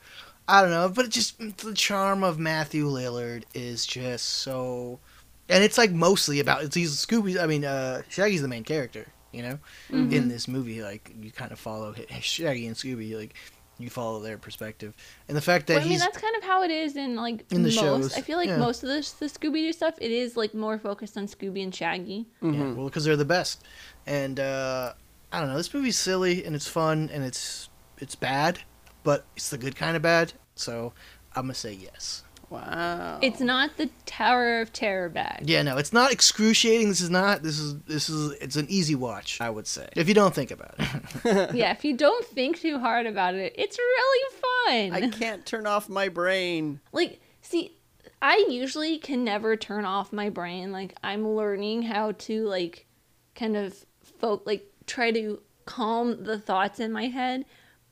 I 0.53 0.61
don't 0.61 0.71
know, 0.71 0.91
but 0.91 1.07
it 1.07 1.11
just 1.11 1.39
the 1.65 1.73
charm 1.73 2.23
of 2.23 2.39
Matthew 2.39 2.87
Lillard 2.87 3.45
is 3.55 3.87
just 3.87 4.27
so, 4.27 5.01
and 5.49 5.65
it's 5.65 5.79
like 5.79 5.93
mostly 5.93 6.41
about 6.41 6.63
it's 6.63 6.75
he's 6.75 6.95
Scooby. 6.95 7.43
I 7.43 7.47
mean, 7.47 7.65
uh, 7.65 8.03
Shaggy's 8.11 8.43
the 8.43 8.49
main 8.49 8.63
character. 8.63 9.07
You 9.33 9.43
know, 9.45 9.59
in 9.89 10.29
this 10.29 10.47
movie, 10.47 10.83
like 10.83 11.11
you 11.19 11.31
kind 11.31 11.53
of 11.53 11.59
follow 11.59 11.95
Shaggy 12.21 12.67
and 12.67 12.77
Scooby, 12.77 13.17
like 13.17 13.33
you 13.79 13.89
follow 13.89 14.21
their 14.21 14.37
perspective, 14.37 14.93
and 15.27 15.35
the 15.35 15.41
fact 15.41 15.69
that 15.69 15.77
But 15.77 15.81
I 15.81 15.85
mean, 15.85 15.93
he's 15.93 16.03
that's 16.03 16.19
kind 16.19 16.37
of 16.37 16.45
how 16.45 16.63
it 16.65 16.71
is 16.71 16.97
in 16.97 17.17
like 17.17 17.51
In 17.51 17.63
the 17.63 17.71
most. 17.71 17.79
shows, 17.79 18.15
I 18.15 18.21
feel 18.21 18.37
like 18.37 18.51
yeah. 18.51 18.59
most 18.59 18.83
of 18.83 18.91
the 18.91 18.97
the 19.21 19.27
Scooby 19.31 19.65
Doo 19.65 19.73
stuff, 19.73 19.95
it 20.03 20.11
is 20.11 20.37
like 20.37 20.53
more 20.53 20.79
focused 20.79 21.17
on 21.17 21.29
Scooby 21.29 21.63
and 21.63 21.75
Shaggy. 21.75 22.27
Yeah, 22.43 22.73
well, 22.75 22.85
because 22.85 23.07
they're 23.07 23.17
the 23.17 23.25
best. 23.25 23.65
And 24.07 24.39
uh, 24.39 24.93
I 25.33 25.41
don't 25.41 25.49
know. 25.49 25.57
This 25.57 25.73
movie's 25.73 25.97
silly 25.97 26.45
and 26.45 26.55
it's 26.55 26.69
fun 26.69 27.09
and 27.11 27.25
it's 27.25 27.71
it's 27.97 28.15
bad, 28.15 28.59
but 29.03 29.25
it's 29.35 29.49
the 29.49 29.57
good 29.57 29.77
kind 29.77 29.97
of 29.97 30.03
bad. 30.03 30.35
So 30.55 30.93
I'm 31.35 31.45
gonna 31.45 31.55
say 31.55 31.73
yes. 31.73 32.23
wow 32.51 33.19
It's 33.23 33.41
not 33.41 33.77
the 33.77 33.91
Tower 34.07 34.61
of 34.61 34.73
Terror 34.73 35.09
bag. 35.09 35.49
Yeah, 35.49 35.63
no, 35.63 35.79
it's 35.79 35.93
not 35.93 36.13
excruciating. 36.13 36.89
This 36.89 37.01
is 37.01 37.11
not. 37.11 37.43
This 37.43 37.59
is 37.59 37.79
this 37.83 38.09
is. 38.09 38.33
It's 38.41 38.57
an 38.57 38.67
easy 38.69 38.95
watch. 38.95 39.41
I 39.41 39.51
would 39.51 39.67
say 39.67 39.89
if 39.97 40.09
you 40.09 40.15
don't 40.15 40.35
think 40.35 40.51
about 40.51 40.75
it. 40.79 41.55
yeah, 41.55 41.73
if 41.73 41.85
you 41.85 41.97
don't 41.97 42.25
think 42.27 42.61
too 42.61 42.79
hard 42.79 43.07
about 43.07 43.35
it, 43.35 43.55
it's 43.57 43.79
really 43.79 44.37
fun. 44.37 44.93
i 44.93 45.09
can't 45.09 45.45
turn 45.45 45.67
off 45.67 45.89
my 45.89 46.09
brain 46.09 46.81
like, 46.93 47.21
see, 47.41 47.77
I 48.23 48.47
usually 48.49 48.99
can 48.99 49.25
never 49.25 49.57
turn 49.57 49.85
off 49.85 50.13
my 50.13 50.31
brain. 50.31 50.71
Like 50.71 50.95
I'm 51.03 51.27
learning 51.27 51.83
how 51.83 52.13
to 52.13 52.47
like 52.47 52.87
kind 53.35 53.57
of 53.57 53.85
folk 54.21 54.45
like 54.47 54.65
try 54.87 55.11
to 55.11 55.43
calm 55.65 56.23
the 56.23 56.39
thoughts 56.39 56.79
in 56.79 56.93
my 56.93 57.09
head. 57.09 57.45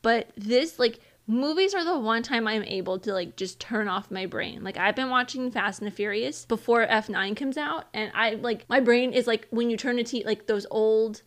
But 0.02 0.30
this 0.36 0.78
like 0.78 1.00
movies 1.30 1.74
are 1.74 1.84
the 1.84 1.98
one 1.98 2.22
time 2.22 2.48
I'm 2.48 2.64
able 2.64 2.98
to 2.98 3.12
like 3.12 3.36
just 3.36 3.60
turn 3.60 3.88
off 3.88 4.10
my 4.10 4.26
brain. 4.26 4.64
Like 4.64 4.76
I've 4.76 4.96
been 4.96 5.10
watching 5.10 5.50
Fast 5.50 5.80
and 5.80 5.86
the 5.90 5.94
Furious 5.94 6.44
before 6.44 6.86
F9 6.86 7.36
comes 7.36 7.56
out 7.56 7.86
and 7.94 8.10
I 8.14 8.34
like 8.34 8.68
my 8.68 8.80
brain 8.80 9.12
is 9.12 9.26
like 9.26 9.46
when 9.50 9.70
you 9.70 9.76
turn 9.76 9.98
a 9.98 10.04
t 10.04 10.24
like 10.24 10.46
those 10.46 10.66
old 10.70 11.22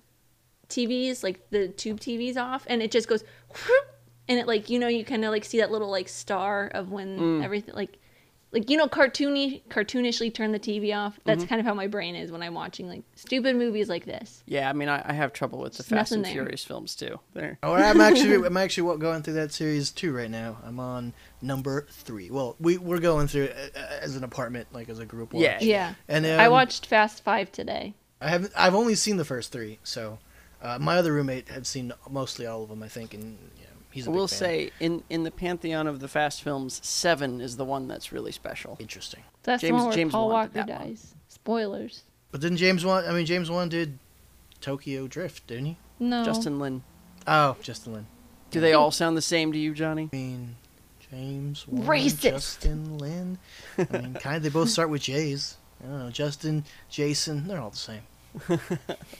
TVs, 0.67 1.23
like 1.23 1.49
the 1.51 1.69
tube 1.69 1.99
TVs 1.99 2.37
off 2.37 2.65
and 2.67 2.81
it 2.81 2.91
just 2.91 3.07
goes 3.07 3.23
whoop, 3.49 3.87
and 4.27 4.39
it 4.39 4.47
like 4.47 4.69
you 4.69 4.77
know 4.77 4.87
you 4.87 5.05
kind 5.05 5.23
of 5.23 5.31
like 5.31 5.45
see 5.45 5.59
that 5.59 5.71
little 5.71 5.89
like 5.89 6.09
star 6.09 6.67
of 6.67 6.91
when 6.91 7.19
mm. 7.19 7.43
everything 7.43 7.73
like 7.73 7.97
like 8.53 8.69
you 8.69 8.77
know 8.77 8.87
cartoony 8.87 9.63
cartoonishly 9.69 10.33
turn 10.33 10.51
the 10.51 10.59
TV 10.59 10.95
off. 10.95 11.19
That's 11.25 11.43
kind 11.43 11.59
of 11.59 11.65
how 11.65 11.73
my 11.73 11.87
brain 11.87 12.15
is 12.15 12.31
when 12.31 12.41
I'm 12.41 12.53
watching 12.53 12.87
like 12.87 13.01
stupid 13.15 13.55
movies 13.55 13.89
like 13.89 14.05
this. 14.05 14.43
Yeah, 14.45 14.69
I 14.69 14.73
mean, 14.73 14.87
I, 14.89 15.01
I 15.03 15.13
have 15.13 15.33
trouble 15.33 15.59
with 15.59 15.73
the 15.73 15.83
There's 15.83 15.99
Fast 15.99 16.11
and 16.11 16.23
there. 16.23 16.31
Furious 16.31 16.63
films 16.63 16.95
too. 16.95 17.19
There. 17.33 17.57
Oh, 17.63 17.73
I'm 17.73 17.99
actually 17.99 18.35
I'm 18.45 18.57
actually 18.57 18.83
wa- 18.83 18.95
going 18.95 19.23
through 19.23 19.33
that 19.33 19.51
series 19.51 19.91
too 19.91 20.15
right 20.15 20.29
now. 20.31 20.57
I'm 20.63 20.79
on 20.79 21.13
number 21.41 21.87
three. 21.89 22.29
Well, 22.29 22.55
we 22.59 22.77
we're 22.77 22.99
going 22.99 23.27
through 23.27 23.45
it 23.45 23.73
uh, 23.75 23.79
as 24.01 24.15
an 24.15 24.23
apartment, 24.23 24.67
like 24.71 24.87
as 24.87 24.99
a 24.99 25.05
group. 25.05 25.33
Watch. 25.33 25.41
Yeah. 25.41 25.57
Yeah. 25.61 25.93
And 26.07 26.25
um, 26.25 26.39
I 26.39 26.49
watched 26.49 26.85
Fast 26.85 27.23
5 27.23 27.51
today. 27.51 27.95
I 28.21 28.29
haven't. 28.29 28.53
I've 28.55 28.75
only 28.75 28.95
seen 28.95 29.17
the 29.17 29.25
first 29.25 29.51
three, 29.51 29.79
so 29.83 30.19
uh, 30.61 30.77
my 30.79 30.97
other 30.97 31.11
roommate 31.11 31.49
had 31.49 31.67
seen 31.67 31.91
mostly 32.09 32.45
all 32.45 32.63
of 32.63 32.69
them. 32.69 32.81
I 32.81 32.87
think, 32.87 33.13
and 33.13 33.37
you 33.57 33.62
know, 33.62 33.62
he's. 33.93 34.07
a 34.07 34.09
I 34.09 34.11
big 34.13 34.19
will 34.19 34.27
fan. 34.27 34.37
say, 34.39 34.71
in 34.79 35.03
in 35.09 35.23
the 35.23 35.31
pantheon 35.31 35.87
of 35.87 35.99
the 35.99 36.07
Fast 36.07 36.41
films, 36.41 36.79
Seven 36.83 37.39
is 37.41 37.55
the 37.57 37.65
one 37.65 37.87
that's 37.87 38.11
really 38.11 38.31
special. 38.31 38.75
interesting. 38.79 39.23
That's 39.43 39.61
the 39.61 39.67
James- 39.69 39.77
one 39.77 39.85
where 39.87 39.95
James 39.95 40.11
Paul 40.11 40.29
Walker 40.29 40.51
that 40.53 40.67
one. 40.69 40.77
dies. 40.87 41.15
Spoilers. 41.27 42.03
But 42.31 42.41
then 42.41 42.57
James 42.57 42.83
Wan. 42.85 43.05
I 43.07 43.11
mean, 43.13 43.25
James 43.25 43.49
Wan 43.51 43.69
did 43.69 43.99
Tokyo 44.61 45.07
Drift, 45.07 45.47
didn't 45.47 45.65
he? 45.65 45.77
No. 45.99 46.23
Justin 46.25 46.59
Lin. 46.59 46.83
Oh, 47.27 47.55
Justin 47.61 47.93
Lin. 47.93 48.07
Do 48.51 48.59
they 48.59 48.73
all 48.73 48.91
sound 48.91 49.15
the 49.17 49.21
same 49.21 49.51
to 49.51 49.57
you, 49.57 49.73
Johnny? 49.73 50.09
I 50.11 50.15
mean, 50.15 50.55
James 51.11 51.67
Wan, 51.67 51.85
Racist. 51.87 52.21
Justin 52.21 52.97
Lin. 52.97 53.37
I 53.77 53.87
mean, 53.97 54.13
kind 54.19 54.37
of. 54.37 54.43
They 54.43 54.49
both 54.49 54.69
start 54.69 54.89
with 54.89 55.01
J's. 55.03 55.57
I 55.83 55.87
don't 55.87 55.99
know. 55.99 56.09
Justin, 56.11 56.63
Jason. 56.89 57.47
They're 57.47 57.59
all 57.59 57.69
the 57.71 57.77
same. 57.77 58.01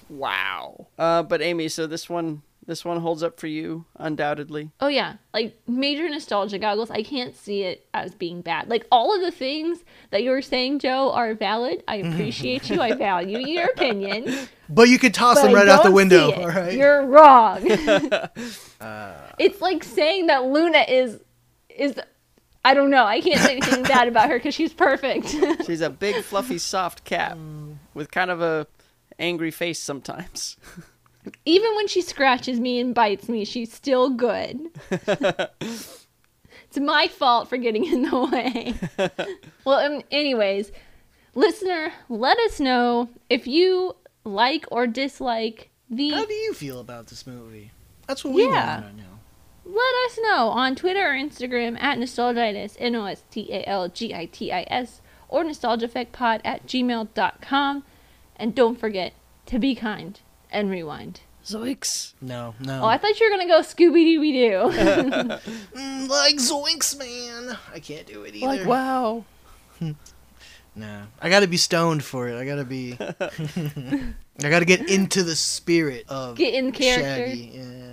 Wow. 0.10 0.88
Uh, 0.98 1.24
but 1.24 1.42
Amy, 1.42 1.68
so 1.70 1.88
this 1.88 2.10
one 2.10 2.42
this 2.66 2.86
one 2.86 3.00
holds 3.00 3.24
up 3.24 3.40
for 3.40 3.48
you 3.48 3.86
undoubtedly. 3.98 4.72
Oh 4.80 4.88
yeah, 4.88 5.16
like 5.34 5.60
major 5.68 6.08
nostalgia 6.10 6.58
goggles. 6.58 6.90
I 6.90 7.04
can't 7.04 7.36
see 7.36 7.64
it 7.64 7.88
as 7.94 8.16
being 8.16 8.42
bad. 8.42 8.70
Like 8.70 8.86
all 8.92 9.14
of 9.16 9.22
the 9.22 9.32
things 9.32 9.84
that 10.12 10.24
you 10.24 10.32
were 10.32 10.42
saying, 10.42 10.80
Joe, 10.80 11.12
are 11.12 11.34
valid. 11.34 11.84
I 11.88 12.00
mm-hmm. 12.00 12.14
appreciate 12.14 12.70
you. 12.70 12.82
I 12.82 12.94
value 12.94 13.40
your 13.40 13.66
opinion. 13.76 14.48
But 14.70 14.90
you 14.90 14.98
could 14.98 15.14
toss 15.14 15.42
them 15.42 15.54
right 15.54 15.68
out 15.68 15.84
the 15.84 15.92
window. 15.92 16.32
All 16.36 16.48
right. 16.48 16.74
You're 16.74 17.06
wrong. 17.06 17.60
it's 19.38 19.62
like 19.62 19.84
saying 19.84 20.28
that 20.28 20.46
Luna 20.46 20.86
is 20.88 21.20
is. 21.70 22.00
I 22.66 22.74
don't 22.74 22.90
know. 22.90 23.04
I 23.04 23.20
can't 23.20 23.42
say 23.42 23.58
anything 23.58 23.84
bad 23.84 24.08
about 24.08 24.30
her 24.30 24.38
because 24.38 24.56
she's 24.56 24.74
perfect. 24.74 25.28
She's 25.66 25.82
a 25.82 25.90
big, 25.90 26.24
fluffy, 26.24 26.58
soft 26.58 27.04
cat 27.04 27.38
mm. 27.38 27.76
with 27.94 28.10
kind 28.10 28.32
of 28.32 28.42
a 28.42 28.68
angry 29.20 29.52
face 29.52 29.80
sometimes. 29.80 30.56
Even 31.46 31.76
when 31.76 31.88
she 31.88 32.02
scratches 32.02 32.60
me 32.60 32.80
and 32.80 32.94
bites 32.94 33.30
me, 33.30 33.46
she's 33.46 33.72
still 33.72 34.10
good. 34.10 34.60
it's 34.92 36.80
my 36.80 37.08
fault 37.08 37.48
for 37.50 37.58
getting 37.58 37.86
in 37.86 38.04
the 38.04 38.20
way. 38.26 38.74
well, 39.66 39.80
um, 39.80 40.02
anyways, 40.12 40.72
listener, 41.36 41.94
let 42.10 42.38
us 42.40 42.60
know 42.60 43.10
if 43.30 43.48
you 43.48 43.96
like 44.24 44.66
or 44.72 44.88
dislike 44.88 45.70
the. 45.90 46.10
How 46.10 46.26
do 46.26 46.34
you 46.34 46.54
feel 46.54 46.80
about 46.80 47.08
this 47.08 47.26
movie? 47.28 47.72
That's 48.08 48.24
what 48.24 48.34
we 48.34 48.44
Yeah. 48.44 48.82
want 48.82 48.98
to 48.98 49.04
know. 49.04 49.10
Let 49.66 49.96
us 50.08 50.20
know 50.22 50.50
on 50.50 50.76
Twitter 50.76 51.10
or 51.12 51.14
Instagram 51.14 51.80
at 51.82 51.98
Nostalgitis, 51.98 52.76
N 52.80 52.96
O 52.96 53.06
S 53.06 53.24
T 53.32 53.48
A 53.52 53.64
L 53.68 53.88
G 53.88 54.14
I 54.14 54.26
T 54.26 54.52
I 54.52 54.66
S, 54.70 55.00
or 55.30 55.46
nostalgiaeffectpod 55.46 56.42
at 56.44 56.68
gmail.com. 56.68 57.84
And 58.36 58.54
don't 58.54 58.78
forget 58.78 59.14
to 59.46 59.60
be 59.60 59.74
kind 59.74 60.20
and 60.54 60.70
rewind. 60.70 61.20
Zoinks. 61.46 62.14
No, 62.22 62.56
no. 62.62 62.84
Oh, 62.84 62.86
I 62.86 62.98
thought 62.98 63.20
you 63.20 63.30
were 63.30 63.36
going 63.36 63.48
to 63.48 63.54
go 63.54 63.60
Scooby 63.60 64.06
Dooby 64.16 64.32
Doo. 64.32 65.50
Mm, 65.78 66.08
like 66.08 66.36
Zoinks, 66.36 66.98
man. 66.98 67.58
I 67.74 67.80
can't 67.80 68.08
do 68.08 68.24
it 68.24 68.36
either. 68.36 68.48
Like, 68.48 68.66
wow. 68.66 69.26
Nah, 70.76 71.04
I 71.22 71.30
gotta 71.30 71.46
be 71.48 71.58
stoned 71.58 72.04
for 72.04 72.28
it. 72.30 72.36
I 72.36 72.46
gotta 72.46 72.64
be. 72.64 72.98
I 73.00 74.50
gotta 74.50 74.66
get 74.66 74.90
into 74.90 75.22
the 75.22 75.36
spirit 75.36 76.06
of 76.10 76.36
Get 76.36 76.56
in 76.56 76.72
character. 76.72 77.28
Shaggy. 77.28 77.52
Yeah. 77.54 77.93